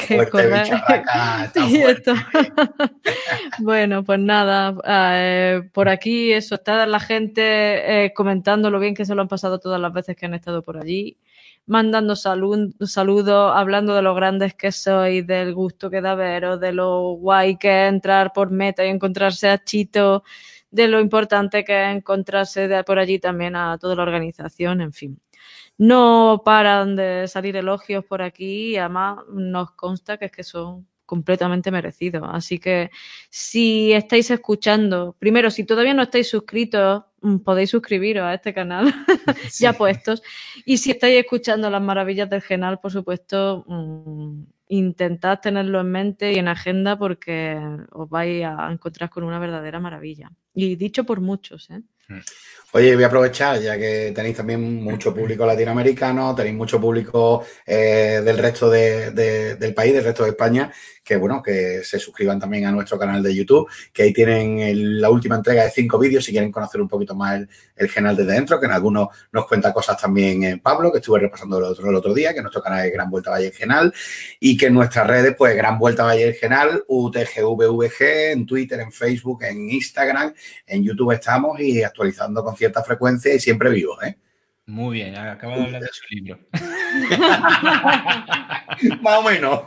que 0.06 0.28
correr. 0.28 0.68
bueno, 3.60 4.04
pues 4.04 4.20
nada, 4.20 4.76
ah, 4.84 5.14
eh, 5.16 5.70
por 5.72 5.88
aquí 5.88 6.34
eso, 6.34 6.56
está 6.56 6.86
la 6.86 7.00
gente 7.00 8.06
eh, 8.06 8.14
comentando 8.14 8.70
lo 8.70 8.80
bien 8.80 8.96
que 8.96 9.06
se 9.06 9.16
lo 9.16 9.22
han 9.22 9.30
pasado 9.30 9.60
todas 9.60 9.80
las 9.80 9.94
veces 9.94 10.18
que 10.18 10.26
han 10.26 10.34
estado 10.34 10.62
por 10.62 10.78
allí 10.78 11.18
mandando 11.66 12.16
saludos, 12.16 13.54
hablando 13.56 13.96
de 13.96 14.02
lo 14.02 14.16
grandes 14.16 14.54
que 14.56 14.72
sois, 14.72 15.26
del 15.26 15.54
gusto 15.54 15.90
que 15.90 16.02
da 16.02 16.16
veros, 16.16 16.60
de 16.60 16.74
lo 16.74 17.14
guay 17.14 17.58
que 17.58 17.86
es 17.88 17.90
entrar 17.94 18.34
por 18.34 18.52
meta 18.52 18.86
y 18.86 18.90
encontrarse 18.90 19.50
a 19.50 19.64
Chito, 19.64 20.24
de 20.72 20.88
lo 20.88 21.00
importante 21.00 21.64
que 21.64 21.90
es 21.92 21.96
encontrarse 21.98 22.68
de 22.68 22.84
por 22.84 23.00
allí 23.00 23.20
también 23.20 23.56
a 23.56 23.78
toda 23.78 23.96
la 23.96 24.04
organización, 24.04 24.82
en 24.82 24.94
fin. 24.94 25.22
No 25.78 26.42
paran 26.46 26.96
de 26.96 27.28
salir 27.28 27.56
elogios 27.56 28.06
por 28.06 28.22
aquí 28.22 28.74
y 28.74 28.78
además 28.78 29.20
nos 29.30 29.72
consta 29.72 30.18
que 30.18 30.26
es 30.26 30.32
que 30.32 30.44
son 30.44 30.88
completamente 31.12 31.72
merecidos. 31.72 32.24
Así 32.32 32.58
que 32.58 32.90
si 33.30 33.92
estáis 33.92 34.32
escuchando, 34.32 35.14
primero, 35.20 35.52
si 35.52 35.66
todavía 35.66 35.94
no 35.94 36.04
estáis 36.04 36.30
suscritos, 36.30 37.04
mm, 37.20 37.40
podéis 37.40 37.72
suscribiros 37.72 38.24
a 38.24 38.34
este 38.34 38.54
canal 38.54 38.86
ya 39.60 39.74
puestos. 39.74 40.24
Y 40.64 40.78
si 40.78 40.92
estáis 40.92 41.20
escuchando 41.20 41.70
las 41.70 41.82
maravillas 41.82 42.30
del 42.30 42.42
canal, 42.42 42.80
por 42.80 42.94
supuesto, 42.94 43.66
mm, 43.68 44.44
intentad 44.70 45.42
tenerlo 45.42 45.82
en 45.82 45.92
mente 45.92 46.32
y 46.32 46.38
en 46.38 46.48
agenda 46.48 46.98
porque 46.98 47.60
os 47.92 48.10
vais 48.10 48.46
a 48.46 48.72
encontrar 48.72 49.10
con 49.10 49.26
una 49.26 49.38
verdadera 49.38 49.82
maravilla. 49.82 50.32
Y 50.54 50.78
dicho 50.78 51.04
por 51.04 51.20
muchos, 51.20 51.70
¿eh? 51.72 51.82
Oye, 52.74 52.96
voy 52.96 53.04
a 53.04 53.08
aprovechar, 53.08 53.60
ya 53.60 53.78
que 53.78 54.14
tenéis 54.16 54.38
también 54.38 54.82
mucho 54.82 55.14
público 55.14 55.46
latinoamericano, 55.46 56.34
tenéis 56.34 56.56
mucho 56.56 56.80
público 56.80 57.44
eh, 57.66 58.22
del 58.24 58.38
resto 58.38 58.70
de, 58.70 59.12
del 59.12 59.74
país, 59.74 59.94
del 59.94 60.06
resto 60.06 60.24
de 60.24 60.30
España, 60.30 60.72
que 61.04 61.18
bueno, 61.18 61.44
que 61.44 61.82
se 61.84 62.00
suscriban 62.00 62.40
también 62.40 62.66
a 62.68 62.72
nuestro 62.72 62.98
canal 62.98 63.22
de 63.22 63.36
YouTube, 63.36 63.70
que 63.92 64.04
ahí 64.04 64.14
tienen 64.14 65.02
la 65.02 65.10
última 65.10 65.36
entrega 65.36 65.66
de 65.66 65.72
cinco 65.72 66.00
vídeos 66.00 66.24
si 66.24 66.32
quieren 66.32 66.50
conocer 66.50 66.80
un 66.80 66.88
poquito 66.88 67.14
más 67.14 67.40
el, 67.40 67.50
el 67.76 67.90
genal 67.90 68.16
desde 68.16 68.32
dentro, 68.32 68.58
que 68.58 68.68
en 68.68 68.72
algunos 68.72 69.10
nos 69.34 69.48
cuenta 69.48 69.74
cosas 69.74 70.00
también 70.00 70.42
en 70.44 70.60
Pablo, 70.62 70.94
que 70.94 71.00
estuve 71.00 71.20
repasando 71.20 71.58
el 71.58 71.66
otro, 71.66 71.90
el 71.90 71.96
otro 71.96 72.14
día, 72.14 72.34
que 72.34 72.42
nuestro 72.42 72.62
canal 72.62 72.86
es 72.86 72.94
Gran 72.94 73.10
Vuelta 73.10 73.32
Valle 73.32 73.52
Genal, 73.52 73.94
y 74.40 74.56
que 74.56 74.68
en 74.68 74.76
nuestras 74.76 75.08
redes, 75.08 75.36
pues 75.38 75.58
Gran 75.58 75.78
Vuelta 75.78 76.06
Valle 76.06 76.34
Genal, 76.36 76.86
UTGVVG, 76.88 78.32
en 78.32 78.46
Twitter, 78.46 78.80
en 78.80 78.94
Facebook, 78.94 79.44
en 79.44 79.70
Instagram, 79.70 80.34
en 80.66 80.84
YouTube 80.84 81.12
estamos 81.12 81.60
y 81.60 81.84
actualizando 81.84 82.42
con 82.42 82.56
cierta 82.62 82.84
frecuencia 82.84 83.34
y 83.34 83.40
siempre 83.40 83.72
vivos, 83.72 83.98
¿eh? 84.04 84.18
Muy 84.68 84.98
bien, 85.00 85.18
acabo 85.18 85.56
de 85.58 85.64
hablar 85.64 85.82
de 85.82 85.90
su 85.92 86.04
libro. 86.12 86.40
Más 89.02 89.18
o 89.18 89.24
menos. 89.24 89.62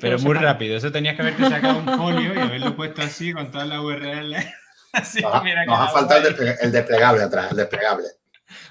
Pero 0.00 0.18
muy 0.20 0.34
rápido. 0.34 0.74
Eso 0.76 0.90
tenías 0.90 1.16
que 1.16 1.22
haberte 1.22 1.46
sacado 1.48 1.78
un 1.80 1.98
folio 1.98 2.34
y 2.34 2.38
haberlo 2.38 2.74
puesto 2.74 3.02
así 3.02 3.32
con 3.34 3.50
todas 3.50 3.68
las 3.68 3.80
URL. 3.80 4.36
Así, 4.92 5.20
nos, 5.20 5.44
mira, 5.44 5.64
nos 5.66 5.78
ha 5.78 5.86
faltado 5.88 6.26
el, 6.26 6.34
guay. 6.34 6.48
desple- 6.48 6.56
el 6.62 6.72
desplegable 6.72 7.22
atrás, 7.22 7.50
el 7.52 7.58
desplegable. 7.58 8.06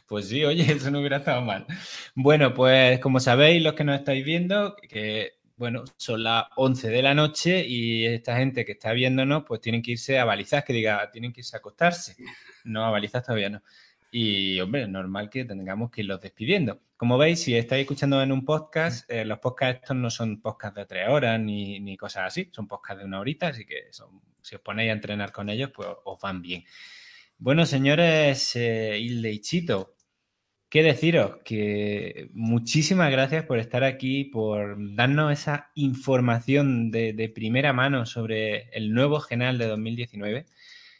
Pues 0.05 0.27
sí, 0.27 0.43
oye, 0.43 0.69
eso 0.69 0.91
no 0.91 0.99
hubiera 0.99 1.17
estado 1.17 1.41
mal. 1.41 1.65
Bueno, 2.13 2.53
pues 2.53 2.99
como 2.99 3.21
sabéis, 3.21 3.63
los 3.63 3.73
que 3.73 3.85
nos 3.85 3.97
estáis 3.97 4.25
viendo, 4.25 4.75
que 4.89 5.38
bueno, 5.59 5.83
son 5.97 6.23
las 6.23 6.45
11 6.55 6.89
de 6.89 7.01
la 7.03 7.13
noche 7.13 7.65
y 7.67 8.05
esta 8.05 8.37
gente 8.37 8.63
que 8.65 8.71
está 8.71 8.93
viéndonos, 8.93 9.43
pues 9.45 9.59
tienen 9.61 9.81
que 9.81 9.91
irse 9.91 10.17
a 10.17 10.25
balizas, 10.25 10.63
que 10.63 10.73
diga, 10.73 11.09
tienen 11.11 11.33
que 11.33 11.41
irse 11.41 11.55
a 11.55 11.59
acostarse. 11.59 12.15
No, 12.63 12.85
a 12.85 12.89
balizas 12.91 13.23
todavía 13.23 13.49
no. 13.49 13.61
Y, 14.11 14.59
hombre, 14.59 14.83
es 14.83 14.89
normal 14.89 15.29
que 15.29 15.45
tengamos 15.45 15.91
que 15.91 16.01
irlos 16.01 16.19
despidiendo. 16.21 16.81
Como 16.97 17.17
veis, 17.17 17.41
si 17.43 17.55
estáis 17.55 17.81
escuchando 17.81 18.21
en 18.23 18.31
un 18.31 18.43
podcast, 18.43 19.09
eh, 19.09 19.23
los 19.25 19.39
podcasts 19.39 19.81
estos 19.83 19.95
no 19.97 20.09
son 20.09 20.41
podcasts 20.41 20.75
de 20.77 20.85
tres 20.85 21.07
horas 21.09 21.39
ni, 21.39 21.79
ni 21.79 21.95
cosas 21.97 22.23
así, 22.27 22.49
son 22.51 22.67
podcasts 22.67 22.99
de 22.99 23.05
una 23.05 23.19
horita, 23.19 23.47
así 23.49 23.65
que 23.65 23.87
son- 23.91 24.21
si 24.41 24.55
os 24.55 24.61
ponéis 24.61 24.89
a 24.89 24.93
entrenar 24.93 25.31
con 25.31 25.49
ellos, 25.49 25.71
pues 25.73 25.87
os 26.05 26.19
van 26.21 26.41
bien. 26.41 26.63
Bueno, 27.37 27.65
señores 27.65 28.55
eh, 28.55 28.97
Hilde 28.99 29.31
y 29.31 29.39
Chito, 29.41 29.95
¿Qué 30.69 30.83
deciros? 30.83 31.37
Que 31.43 32.29
muchísimas 32.33 33.09
gracias 33.11 33.43
por 33.45 33.57
estar 33.57 33.83
aquí, 33.83 34.25
por 34.25 34.77
darnos 34.95 35.31
esa 35.33 35.71
información 35.73 36.91
de, 36.91 37.31
primera 37.33 37.73
mano 37.73 38.05
sobre 38.05 38.69
el 38.77 38.93
nuevo 38.93 39.19
Genal 39.19 39.57
de 39.57 39.65
2019 39.65 40.45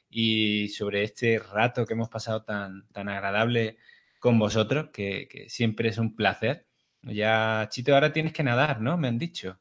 y 0.09 0.70
sobre 0.70 1.03
este 1.03 1.38
rato 1.38 1.86
que 1.86 1.93
hemos 1.93 2.09
pasado 2.09 2.43
tan, 2.43 2.88
tan 2.91 3.09
agradable 3.09 3.78
con 4.20 4.39
vosotros, 4.39 4.89
que 4.91 5.45
siempre 5.49 5.89
es 5.89 5.99
un 5.99 6.15
placer. 6.15 6.65
Ya, 7.03 7.67
Chito, 7.70 7.93
ahora 7.93 8.11
tienes 8.11 8.34
que 8.34 8.43
nadar, 8.43 8.82
¿no? 8.82 8.97
Me 8.97 9.07
han 9.07 9.20
dicho. 9.20 9.59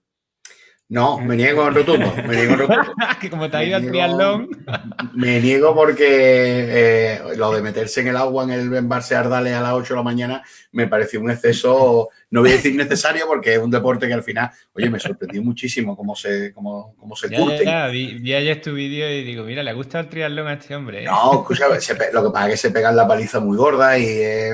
No, 0.91 1.20
me 1.20 1.36
niego 1.36 1.68
en 1.68 1.74
rotundo. 1.74 2.11
Me 2.26 2.34
niego 2.34 2.57
rotundo. 2.57 2.95
que 3.20 3.28
como 3.28 3.51
te 3.51 3.59
ha 3.59 3.64
ido 3.64 3.76
al 3.76 3.86
triatlón. 3.86 4.49
Me 5.12 5.39
niego 5.39 5.74
porque 5.74 6.07
eh, 6.09 7.20
lo 7.36 7.53
de 7.53 7.61
meterse 7.61 8.01
en 8.01 8.09
el 8.09 8.16
agua 8.16 8.45
en 8.45 8.51
el 8.53 8.74
embalse 8.74 9.14
Ardales 9.14 9.53
a 9.53 9.61
las 9.61 9.74
8 9.74 9.93
de 9.93 9.97
la 9.99 10.03
mañana 10.03 10.43
me 10.72 10.86
pareció 10.86 11.20
un 11.20 11.30
exceso, 11.30 12.09
no 12.30 12.41
voy 12.41 12.51
a 12.51 12.53
decir 12.55 12.74
necesario 12.74 13.26
porque 13.26 13.55
es 13.55 13.59
un 13.59 13.70
deporte 13.70 14.07
que 14.07 14.14
al 14.14 14.22
final, 14.22 14.51
oye, 14.72 14.89
me 14.89 14.99
sorprendió 14.99 15.43
muchísimo 15.43 15.95
cómo 15.97 16.14
se, 16.14 16.53
cómo, 16.53 16.95
cómo 16.99 17.16
se 17.16 17.28
Ya, 17.28 17.39
ya, 17.39 17.45
curten. 17.45 17.64
ya, 17.66 17.86
vi, 17.89 18.14
vi 18.14 18.34
ayer 18.34 18.61
tu 18.61 18.72
vídeo 18.72 19.11
y 19.11 19.24
digo, 19.24 19.45
mira, 19.45 19.62
le 19.62 19.72
gusta 19.74 20.01
el 20.01 20.09
triatlón 20.09 20.47
a 20.47 20.55
este 20.55 20.74
hombre. 20.74 21.03
¿eh? 21.03 21.07
No, 21.07 21.41
escucha, 21.41 21.64
se 21.80 21.95
lo 22.12 22.24
que 22.24 22.30
pasa 22.30 22.47
es 22.47 22.53
que 22.53 22.57
se 22.57 22.70
pegan 22.70 22.97
la 22.97 23.07
paliza 23.07 23.41
muy 23.41 23.57
gorda 23.59 23.99
y 23.99 24.07
eh, 24.07 24.53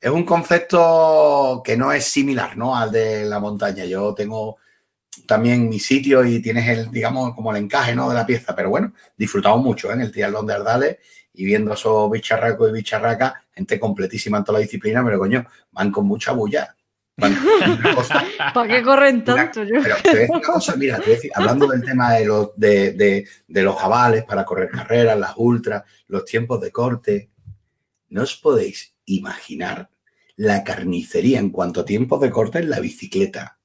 es 0.00 0.10
un 0.10 0.24
concepto 0.24 1.60
que 1.62 1.76
no 1.76 1.92
es 1.92 2.04
similar 2.04 2.56
¿no? 2.56 2.76
al 2.76 2.90
de 2.90 3.26
la 3.26 3.40
montaña. 3.40 3.84
Yo 3.84 4.14
tengo 4.14 4.58
también 5.30 5.68
mi 5.68 5.78
sitio 5.78 6.24
y 6.24 6.42
tienes 6.42 6.68
el, 6.68 6.90
digamos, 6.90 7.34
como 7.34 7.50
el 7.52 7.62
encaje 7.62 7.94
¿no? 7.94 8.08
de 8.08 8.14
la 8.16 8.26
pieza, 8.26 8.54
pero 8.54 8.68
bueno, 8.68 8.92
disfrutamos 9.16 9.62
mucho 9.64 9.88
¿eh? 9.90 9.94
en 9.94 10.00
el 10.02 10.10
triatlón 10.12 10.44
de 10.46 10.54
Ardales 10.54 10.96
y 11.32 11.44
viendo 11.44 11.70
a 11.70 11.74
esos 11.74 12.10
bicharracos 12.10 12.68
y 12.68 12.72
bicharracas, 12.72 13.34
gente 13.52 13.78
completísima 13.78 14.38
en 14.38 14.44
toda 14.44 14.58
la 14.58 14.62
disciplina, 14.62 15.04
pero 15.04 15.18
coño, 15.18 15.46
van 15.70 15.90
con 15.92 16.04
mucha 16.06 16.32
bulla. 16.32 16.74
Van 17.16 17.34
con 17.36 17.70
una 17.78 17.94
cosa- 17.94 18.24
¿Para 18.52 18.68
qué 18.68 18.82
corren 18.82 19.22
tanto? 19.24 19.62
Yo? 19.62 19.76
pero 19.82 19.96
te 20.02 20.08
voy 20.10 20.18
a 20.18 20.20
decir 20.22 20.30
una 20.36 20.40
cosa, 20.40 20.74
mira, 20.76 20.96
te 20.96 21.02
voy 21.04 21.12
a 21.12 21.14
decir, 21.16 21.30
hablando 21.34 21.66
del 21.68 21.84
tema 21.84 22.12
de 22.14 22.24
los, 22.26 22.50
de, 22.56 22.92
de- 22.92 23.28
de 23.46 23.62
los 23.62 23.80
avales 23.80 24.24
para 24.24 24.44
correr 24.44 24.68
carreras, 24.70 25.16
las 25.18 25.34
ultras, 25.36 25.84
los 26.08 26.24
tiempos 26.24 26.60
de 26.60 26.72
corte, 26.72 27.30
no 28.08 28.22
os 28.22 28.36
podéis 28.36 28.94
imaginar 29.04 29.88
la 30.36 30.64
carnicería 30.64 31.38
en 31.38 31.50
cuanto 31.50 31.82
a 31.82 31.84
tiempos 31.84 32.20
de 32.20 32.30
corte 32.30 32.58
en 32.58 32.70
la 32.70 32.80
bicicleta. 32.80 33.58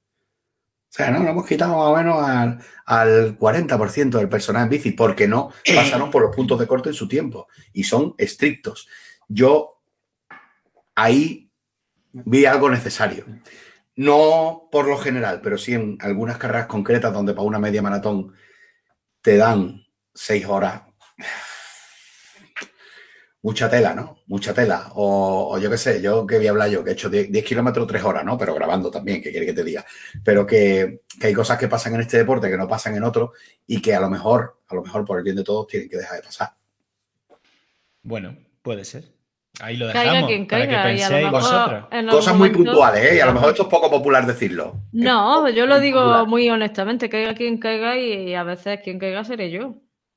O 0.95 0.97
sea, 0.97 1.11
no, 1.11 1.21
lo 1.21 1.29
hemos 1.29 1.45
quitado 1.45 1.75
más 1.75 1.87
o 1.87 1.95
menos 1.97 2.25
al, 2.25 2.57
al 2.85 3.37
40% 3.37 4.11
del 4.11 4.29
personal 4.29 4.63
en 4.63 4.69
bici, 4.69 4.91
porque 4.91 5.27
no 5.27 5.51
pasaron 5.75 6.09
por 6.09 6.21
los 6.21 6.33
puntos 6.33 6.57
de 6.57 6.67
corte 6.67 6.87
en 6.87 6.95
su 6.95 7.05
tiempo 7.05 7.49
y 7.73 7.83
son 7.83 8.15
estrictos. 8.17 8.87
Yo 9.27 9.81
ahí 10.95 11.51
vi 12.13 12.45
algo 12.45 12.69
necesario. 12.69 13.25
No 13.97 14.69
por 14.71 14.87
lo 14.87 14.97
general, 14.97 15.41
pero 15.43 15.57
sí 15.57 15.73
en 15.73 15.97
algunas 15.99 16.37
carreras 16.37 16.67
concretas 16.67 17.11
donde 17.11 17.33
para 17.33 17.45
una 17.45 17.59
media 17.59 17.81
maratón 17.81 18.33
te 19.21 19.35
dan 19.35 19.85
seis 20.13 20.45
horas. 20.45 20.83
Mucha 23.45 23.69
tela, 23.69 23.93
¿no? 23.93 24.17
Mucha 24.27 24.53
tela. 24.55 24.87
O, 24.95 25.49
o 25.53 25.57
yo 25.59 25.69
qué 25.69 25.77
sé, 25.77 26.01
yo 26.01 26.25
que 26.25 26.37
voy 26.37 26.47
a 26.47 26.49
hablar 26.49 26.69
yo, 26.69 26.83
que 26.83 26.89
he 26.89 26.93
hecho 26.93 27.09
10, 27.09 27.31
10 27.31 27.45
kilómetros, 27.45 27.85
3 27.87 28.03
horas, 28.03 28.25
¿no? 28.25 28.37
Pero 28.39 28.55
grabando 28.55 28.89
también, 28.89 29.21
que 29.21 29.29
quiere 29.31 29.45
que 29.45 29.53
te 29.53 29.63
diga. 29.63 29.85
Pero 30.23 30.45
que, 30.47 31.01
que 31.19 31.27
hay 31.27 31.33
cosas 31.33 31.57
que 31.59 31.67
pasan 31.67 31.93
en 31.93 32.01
este 32.01 32.17
deporte 32.17 32.49
que 32.49 32.57
no 32.57 32.67
pasan 32.67 32.95
en 32.95 33.03
otro 33.03 33.33
y 33.67 33.81
que 33.81 33.93
a 33.93 33.99
lo 33.99 34.09
mejor, 34.09 34.61
a 34.67 34.75
lo 34.75 34.81
mejor 34.83 35.05
por 35.05 35.19
el 35.19 35.23
bien 35.23 35.35
de 35.35 35.43
todos, 35.43 35.67
tienen 35.67 35.87
que 35.89 35.97
dejar 35.97 36.17
de 36.17 36.23
pasar. 36.23 36.49
Bueno, 38.01 38.37
puede 38.61 38.85
ser. 38.85 39.13
Ahí 39.59 39.77
lo 39.77 39.91
Caiga 39.91 40.21
dejamos. 40.21 40.27
quien 40.27 40.47
para 40.47 40.67
caiga. 40.67 40.67
que 40.67 40.95
Y 40.97 41.01
a 41.03 41.09
lo 41.11 41.21
penséis 41.21 41.31
mejor 41.31 41.31
vosotros. 41.31 41.85
en 41.91 42.07
Cosas 42.09 42.35
muy 42.35 42.49
puntuales, 42.49 43.03
¿eh? 43.11 43.15
Y 43.17 43.19
a 43.19 43.25
lo 43.27 43.33
mejor 43.33 43.49
esto 43.51 43.63
es 43.63 43.69
poco 43.69 43.89
popular 43.89 44.25
decirlo. 44.25 44.83
No, 44.91 45.49
yo 45.49 45.65
lo 45.67 45.79
digo 45.79 45.99
Popular. 45.99 46.25
muy 46.25 46.49
honestamente, 46.49 47.09
caiga 47.09 47.35
quien 47.35 47.57
caiga 47.59 47.97
y 47.97 48.33
a 48.35 48.43
veces 48.43 48.79
quien 48.83 48.99
caiga 48.99 49.23
seré 49.23 49.51
yo, 49.51 49.75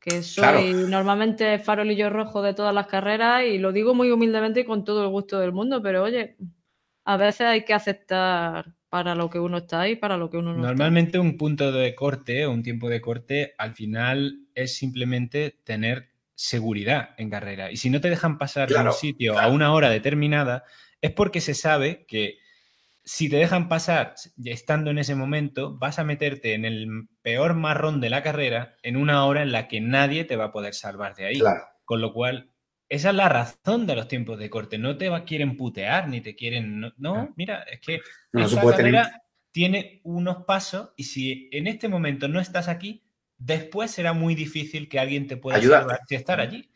que 0.09 0.23
soy 0.23 0.43
Claro. 0.43 0.61
normalmente 0.89 1.59
farolillo 1.59 2.11
rojo 2.11 2.43
de 2.43 2.55
todas 2.55 2.75
las 2.75 2.87
carreras 2.87 3.45
y 3.45 3.59
lo 3.59 3.73
digo 3.73 3.95
muy 3.95 4.11
humildemente 4.11 4.61
y 4.61 4.65
con 4.65 4.85
todo 4.85 5.03
el 5.03 5.09
gusto 5.11 5.39
del 5.39 5.53
mundo, 5.53 5.83
pero 5.83 6.03
oye, 6.03 6.37
a 7.05 7.17
veces 7.17 7.43
hay 7.43 7.65
que 7.65 7.75
aceptar 7.75 8.75
para 8.89 9.15
lo 9.15 9.29
que 9.29 9.39
uno 9.39 9.59
está 9.59 9.89
y 9.89 9.97
para 9.97 10.17
lo 10.17 10.31
que 10.31 10.39
uno 10.39 10.55
no 10.55 10.63
Normalmente 10.63 11.19
un 11.19 11.37
punto 11.37 11.73
de 11.73 11.95
corte 11.95 12.47
o 12.47 12.53
un 12.53 12.63
tiempo 12.63 12.89
de 12.89 13.01
corte 13.01 13.55
al 13.59 13.75
final 13.75 14.47
es 14.55 14.77
simplemente 14.77 15.59
tener 15.65 16.09
seguridad 16.35 17.11
en 17.19 17.31
carrera. 17.31 17.71
Y 17.71 17.77
si 17.77 17.91
no 17.91 18.01
te 18.01 18.09
dejan 18.09 18.39
pasar 18.39 18.69
de 18.69 18.77
un 18.77 18.93
sitio 18.93 19.33
claro. 19.35 19.49
a 19.49 19.53
una 19.53 19.73
hora 19.73 19.91
determinada, 19.91 20.65
es 21.01 21.13
porque 21.13 21.41
se 21.41 21.55
sabe 21.55 22.07
que 22.07 22.39
si 23.11 23.31
te 23.31 23.37
dejan 23.37 23.71
pasar 23.71 24.15
estando 24.45 24.91
en 24.91 24.99
ese 24.99 25.15
momento, 25.15 25.79
vas 25.79 25.99
a 25.99 26.05
meterte 26.05 26.53
en 26.53 26.67
el 26.67 27.09
peor 27.23 27.55
marrón 27.55 28.03
de 28.03 28.11
la 28.11 28.23
carrera 28.23 28.77
en 28.83 28.99
una 28.99 29.25
hora 29.25 29.43
en 29.43 29.51
la 29.51 29.67
que 29.67 29.81
nadie 29.81 30.25
te 30.25 30.37
va 30.37 30.45
a 30.47 30.53
poder 30.53 30.75
salvar 30.75 31.15
de 31.15 31.25
ahí. 31.25 31.39
Claro. 31.39 31.63
Con 31.87 32.03
lo 32.03 32.13
cual, 32.13 32.51
esa 32.91 33.09
es 33.09 33.15
la 33.15 33.31
razón 33.31 33.87
de 33.87 33.97
los 33.97 34.09
tiempos 34.09 34.39
de 34.39 34.51
corte. 34.51 34.77
No 34.77 34.99
te 34.99 35.09
va, 35.09 35.25
quieren 35.25 35.57
putear 35.57 36.07
ni 36.09 36.21
te 36.21 36.37
quieren. 36.37 36.81
No, 36.81 36.93
no, 36.99 37.33
mira, 37.37 37.63
es 37.63 37.81
que 37.81 38.01
No, 38.33 38.45
esta 38.45 38.61
tener- 38.61 38.77
carrera 38.77 39.23
tiene 39.53 40.01
unos 40.05 40.45
pasos 40.45 40.91
y 40.97 41.05
si 41.05 41.49
en 41.51 41.67
este 41.67 41.89
momento 41.89 42.29
no 42.29 42.41
estás 42.41 42.69
aquí, 42.69 43.05
después 43.39 43.91
será 43.91 44.13
muy 44.13 44.35
difícil 44.35 44.87
que 44.87 44.99
alguien 44.99 45.27
te 45.27 45.39
pueda 45.39 45.57
Ayudarte. 45.57 45.85
salvar 45.85 46.01
si 46.07 46.15
estar 46.15 46.41
allí. 46.41 46.71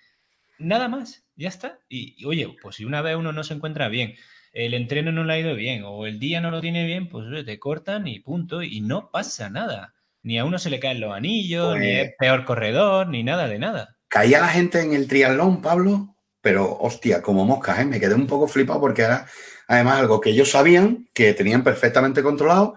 Nada 0.59 0.89
más, 0.89 1.27
ya 1.37 1.49
está. 1.49 1.79
Y, 1.91 2.15
y, 2.17 2.25
oye, 2.25 2.57
pues 2.63 2.77
si 2.77 2.87
una 2.87 3.03
vez 3.03 3.17
uno 3.17 3.33
no 3.33 3.45
se 3.45 3.53
encuentra 3.53 3.89
bien, 3.89 4.15
el 4.53 4.75
entreno 4.75 5.13
no 5.13 5.25
le 5.25 5.33
ha 5.33 5.39
ido 5.39 5.55
bien 5.55 5.83
o 5.85 6.07
el 6.07 6.19
día 6.19 6.41
no 6.41 6.51
lo 6.51 6.61
tiene 6.61 6.85
bien, 6.85 7.09
pues 7.09 7.27
te 7.45 7.59
cortan 7.59 8.07
y 8.07 8.21
punto. 8.21 8.63
Y 8.63 8.81
no 8.81 9.11
pasa 9.11 9.49
nada. 9.51 9.95
Ni 10.23 10.39
a 10.39 10.45
uno 10.45 10.59
se 10.59 10.71
le 10.71 10.79
caen 10.79 11.01
los 11.01 11.13
anillos, 11.13 11.75
ni 11.75 11.87
Pues- 11.87 12.09
es 12.09 12.15
peor 12.19 12.45
corredor, 12.45 13.09
ni 13.09 13.23
nada 13.25 13.49
de 13.49 13.59
nada. 13.59 13.97
Caía 14.09 14.41
la 14.41 14.49
gente 14.49 14.81
en 14.81 14.93
el 14.93 15.09
triatlón, 15.09 15.63
Pablo, 15.63 16.15
pero 16.43 16.77
hostia, 16.79 17.23
como 17.23 17.45
moscas, 17.45 17.81
¿eh? 17.81 17.85
me 17.85 17.99
quedé 17.99 18.15
un 18.15 18.27
poco 18.27 18.47
flipado 18.47 18.79
porque 18.81 19.03
era 19.03 19.27
además 19.69 20.01
algo 20.01 20.21
que 20.21 20.31
ellos 20.31 20.51
sabían, 20.51 21.09
que 21.15 21.33
tenían 21.33 21.65
perfectamente 21.65 22.23
controlado, 22.23 22.75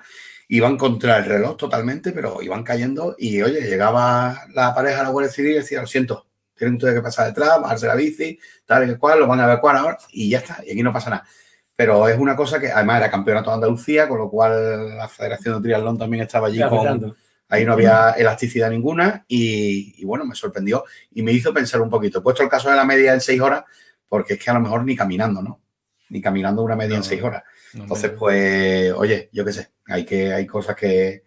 iban 0.47 0.77
contra 0.77 1.18
el 1.18 1.26
reloj 1.26 1.57
totalmente, 1.57 2.11
pero 2.14 2.41
iban 2.41 2.64
cayendo 2.64 3.15
y 3.18 3.41
oye, 3.41 3.61
llegaba 3.61 4.45
la 4.53 4.73
pareja 4.73 5.02
a 5.02 5.03
la 5.03 5.10
Guardia 5.10 5.31
Civil 5.31 5.52
y 5.52 5.56
decía, 5.56 5.81
lo 5.81 5.88
siento, 5.88 6.27
tienen 6.56 6.77
que 6.77 7.02
pasar 7.02 7.27
detrás, 7.27 7.60
bajarse 7.61 7.88
la 7.88 7.95
bici, 7.95 8.39
tal 8.65 8.89
y 8.89 8.95
cual, 8.95 9.19
lo 9.19 9.27
van 9.27 9.41
a 9.41 9.43
evacuar 9.45 9.76
ahora 9.76 9.97
y 10.11 10.30
ya 10.30 10.38
está, 10.38 10.64
y 10.65 10.72
aquí 10.72 10.84
no 10.84 10.93
pasa 10.93 11.10
nada. 11.10 11.27
Pero 11.76 12.07
es 12.07 12.18
una 12.18 12.35
cosa 12.35 12.60
que 12.60 12.72
además 12.72 12.97
era 12.97 13.11
campeonato 13.11 13.49
de 13.49 13.56
Andalucía, 13.56 14.07
con 14.07 14.18
lo 14.18 14.30
cual 14.30 14.97
la 14.97 15.07
Federación 15.10 15.56
de 15.56 15.61
Triatlón 15.61 15.97
también 15.97 16.23
estaba 16.23 16.47
allí 16.47 16.61
con. 16.61 17.15
Ahí 17.47 17.64
no 17.64 17.73
había 17.73 18.11
elasticidad 18.11 18.72
ninguna 18.72 19.23
y, 19.27 20.03
bueno, 20.03 20.26
me 20.26 20.34
sorprendió 20.34 20.84
y 21.11 21.22
me 21.22 21.31
hizo 21.31 21.53
pensar 21.53 21.80
un 21.80 21.89
poquito. 21.89 22.19
He 22.19 22.22
puesto 22.22 22.41
el 22.41 22.49
caso 22.49 22.69
de 22.72 22.76
la 22.76 22.85
media 22.85 23.14
en 23.14 23.22
seis 23.22 23.39
horas 23.39 23.64
porque 24.10 24.34
es 24.34 24.43
que 24.43 24.49
a 24.49 24.56
lo 24.56 24.61
mejor 24.61 24.84
ni 24.84 24.95
caminando, 24.95 25.41
¿no? 25.43 25.61
Ni 26.10 26.22
caminando 26.22 26.64
una 26.64 26.76
media 26.76 26.97
en 26.97 27.03
seis 27.03 27.22
horas. 27.22 27.43
Entonces, 27.73 28.11
pues, 28.18 28.91
oye, 28.93 29.30
yo 29.31 29.45
qué 29.45 29.53
sé, 29.53 29.72
hay, 29.88 30.06
que, 30.06 30.34
hay 30.34 30.47
cosas 30.47 30.76
que, 30.76 31.23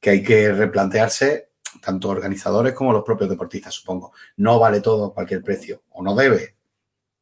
que 0.00 0.10
hay 0.10 0.22
que 0.22 0.52
replantearse, 0.52 1.50
tanto 1.82 2.08
organizadores 2.08 2.72
como 2.72 2.92
los 2.92 3.04
propios 3.04 3.28
deportistas, 3.28 3.74
supongo. 3.74 4.12
No 4.36 4.58
vale 4.58 4.80
todo 4.80 5.06
a 5.06 5.14
cualquier 5.14 5.42
precio, 5.42 5.82
o 5.90 6.02
no 6.02 6.14
debe, 6.14 6.57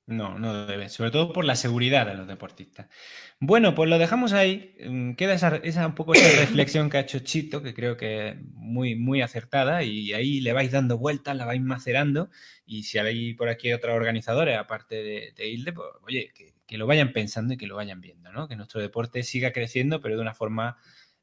no, 0.06 0.38
no 0.38 0.66
debe, 0.66 0.88
sobre 0.88 1.10
todo 1.10 1.32
por 1.32 1.44
la 1.44 1.56
seguridad 1.56 2.06
de 2.06 2.14
los 2.14 2.28
deportistas. 2.28 2.86
Bueno, 3.40 3.74
pues 3.74 3.90
lo 3.90 3.98
dejamos 3.98 4.32
ahí. 4.32 4.76
Mm, 4.88 5.14
queda 5.14 5.34
esa, 5.34 5.86
un 5.86 5.94
poco 5.96 6.14
esa 6.14 6.40
reflexión 6.40 6.88
que 6.88 6.98
ha 6.98 7.00
hecho 7.00 7.18
Chito, 7.18 7.60
que 7.60 7.74
creo 7.74 7.96
que 7.96 8.28
es 8.28 8.36
muy, 8.54 8.94
muy 8.94 9.20
acertada, 9.20 9.82
y 9.82 10.12
ahí 10.12 10.40
le 10.40 10.52
vais 10.52 10.70
dando 10.70 10.96
vueltas, 10.96 11.36
la 11.36 11.44
vais 11.44 11.60
macerando, 11.60 12.30
y 12.64 12.84
si 12.84 12.98
hay 12.98 13.34
por 13.34 13.48
aquí 13.48 13.72
otros 13.72 13.96
organizadores, 13.96 14.56
aparte 14.56 14.94
de, 15.02 15.32
de 15.36 15.48
Hilde, 15.48 15.72
pues 15.72 15.88
oye, 16.02 16.32
que, 16.66 16.78
lo 16.78 16.86
vayan 16.86 17.12
pensando 17.12 17.54
y 17.54 17.56
que 17.56 17.66
lo 17.66 17.76
vayan 17.76 18.00
viendo, 18.00 18.30
¿no? 18.32 18.48
Que 18.48 18.56
nuestro 18.56 18.80
deporte 18.80 19.22
siga 19.22 19.52
creciendo, 19.52 20.00
pero 20.00 20.16
de 20.16 20.22
una 20.22 20.34
forma 20.34 20.76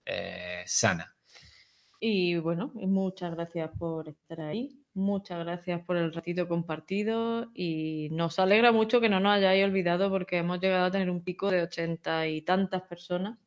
eh, 0.05 0.63
sana. 0.65 1.15
Y 1.99 2.35
bueno, 2.37 2.71
muchas 2.73 3.33
gracias 3.33 3.71
por 3.77 4.09
estar 4.09 4.41
ahí. 4.41 4.82
Muchas 4.95 5.39
gracias 5.43 5.81
por 5.81 5.97
el 5.97 6.13
ratito 6.13 6.47
compartido 6.47 7.49
y 7.55 8.09
nos 8.11 8.37
alegra 8.37 8.71
mucho 8.71 9.01
que 9.01 9.09
no 9.09 9.19
nos 9.19 9.33
hayáis 9.33 9.65
olvidado 9.65 10.09
porque 10.11 10.37
hemos 10.37 10.59
llegado 10.59 10.85
a 10.85 10.91
tener 10.91 11.09
un 11.09 11.23
pico 11.23 11.49
de 11.49 11.63
ochenta 11.63 12.27
y 12.27 12.41
tantas 12.41 12.83
personas 12.83 13.39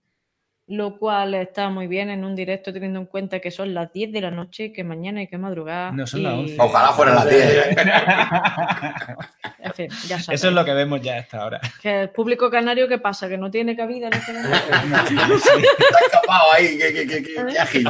lo 0.68 0.98
cual 0.98 1.34
está 1.34 1.70
muy 1.70 1.86
bien 1.86 2.10
en 2.10 2.24
un 2.24 2.34
directo 2.34 2.72
teniendo 2.72 2.98
en 2.98 3.06
cuenta 3.06 3.38
que 3.38 3.52
son 3.52 3.72
las 3.72 3.92
10 3.92 4.10
de 4.10 4.20
la 4.20 4.32
noche, 4.32 4.72
que 4.72 4.82
mañana 4.82 5.20
hay 5.20 5.28
que 5.28 5.38
madrugar. 5.38 5.94
No 5.94 6.06
son 6.08 6.24
las 6.24 6.34
11. 6.34 6.56
Ojalá 6.58 6.92
fueran 6.92 7.14
las 7.14 7.30
10. 7.30 7.66
en 9.60 9.74
fin, 9.74 9.88
ya 10.08 10.18
sabes. 10.18 10.40
Eso 10.40 10.48
es 10.48 10.54
lo 10.54 10.64
que 10.64 10.74
vemos 10.74 11.00
ya 11.00 11.14
a 11.14 11.18
esta 11.18 11.44
hora. 11.44 11.60
Que 11.80 12.02
el 12.02 12.10
público 12.10 12.50
canario, 12.50 12.88
¿qué 12.88 12.98
pasa? 12.98 13.28
¿Que 13.28 13.38
no 13.38 13.48
tiene 13.48 13.76
cabida 13.76 14.08
este 14.08 14.32
Está 14.32 15.04
escapado 16.06 16.52
ahí, 16.52 16.76
qué 16.78 17.58
ágil. 17.60 17.88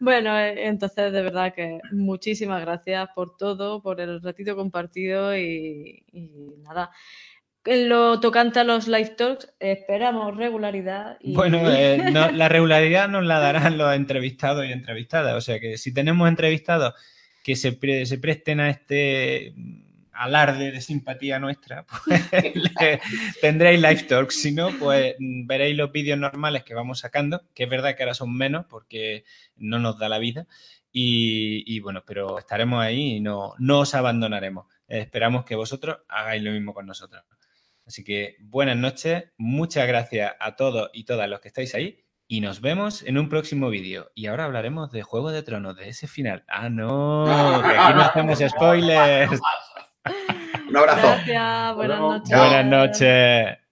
bueno, 0.00 0.38
eh, 0.38 0.66
entonces 0.66 1.12
de 1.12 1.22
verdad 1.22 1.52
que 1.52 1.78
muchísimas 1.92 2.62
gracias 2.62 3.06
por 3.14 3.36
todo, 3.36 3.82
por 3.82 4.00
el 4.00 4.22
ratito 4.22 4.56
compartido 4.56 5.36
y, 5.36 6.04
y 6.10 6.30
nada 6.62 6.90
en 7.64 7.88
lo 7.88 8.20
tocante 8.20 8.60
a 8.60 8.64
los 8.64 8.88
live 8.88 9.14
talks, 9.16 9.52
esperamos 9.58 10.36
regularidad. 10.36 11.18
Bueno, 11.24 11.60
eh, 11.70 12.10
la 12.10 12.48
regularidad 12.48 13.08
nos 13.08 13.24
la 13.24 13.38
darán 13.38 13.78
los 13.78 13.94
entrevistados 13.94 14.66
y 14.66 14.72
entrevistadas. 14.72 15.34
O 15.34 15.40
sea 15.40 15.58
que 15.60 15.78
si 15.78 15.92
tenemos 15.92 16.28
entrevistados 16.28 16.94
que 17.42 17.56
se, 17.56 17.78
se 18.06 18.18
presten 18.18 18.60
a 18.60 18.70
este 18.70 19.54
alarde 20.12 20.70
de 20.70 20.80
simpatía 20.80 21.38
nuestra, 21.38 21.84
pues 22.04 22.30
tendréis 23.40 23.80
live 23.80 24.04
talks. 24.04 24.40
Si 24.40 24.52
no, 24.52 24.70
pues 24.78 25.14
veréis 25.18 25.76
los 25.76 25.90
vídeos 25.90 26.18
normales 26.18 26.64
que 26.64 26.74
vamos 26.74 27.00
sacando, 27.00 27.42
que 27.54 27.64
es 27.64 27.70
verdad 27.70 27.96
que 27.96 28.02
ahora 28.02 28.14
son 28.14 28.34
menos 28.36 28.66
porque 28.66 29.24
no 29.56 29.78
nos 29.78 29.98
da 29.98 30.08
la 30.08 30.18
vida. 30.18 30.46
Y, 30.92 31.64
y 31.66 31.80
bueno, 31.80 32.04
pero 32.06 32.38
estaremos 32.38 32.80
ahí 32.80 33.16
y 33.16 33.20
no, 33.20 33.54
no 33.58 33.80
os 33.80 33.94
abandonaremos. 33.94 34.66
Esperamos 34.86 35.44
que 35.44 35.56
vosotros 35.56 35.98
hagáis 36.08 36.42
lo 36.42 36.52
mismo 36.52 36.72
con 36.72 36.86
nosotros. 36.86 37.24
Así 37.86 38.02
que 38.04 38.36
buenas 38.40 38.76
noches, 38.76 39.24
muchas 39.36 39.86
gracias 39.86 40.32
a 40.40 40.56
todos 40.56 40.90
y 40.92 41.04
todas 41.04 41.28
los 41.28 41.40
que 41.40 41.48
estáis 41.48 41.74
ahí 41.74 42.04
y 42.26 42.40
nos 42.40 42.60
vemos 42.60 43.02
en 43.02 43.18
un 43.18 43.28
próximo 43.28 43.68
vídeo. 43.68 44.10
Y 44.14 44.26
ahora 44.26 44.44
hablaremos 44.44 44.90
de 44.90 45.02
Juego 45.02 45.30
de 45.30 45.42
Tronos, 45.42 45.76
de 45.76 45.88
ese 45.88 46.06
final. 46.06 46.44
Ah, 46.48 46.68
no, 46.68 47.24
que 47.62 47.76
aquí 47.76 47.94
no 47.94 48.02
hacemos 48.02 48.38
spoilers. 48.48 49.40
Un 50.68 50.76
abrazo. 50.76 51.00
Gracias, 51.02 51.74
buenas 51.76 52.00
noches. 52.00 52.38
Buenas 52.38 52.66
noches. 52.66 53.63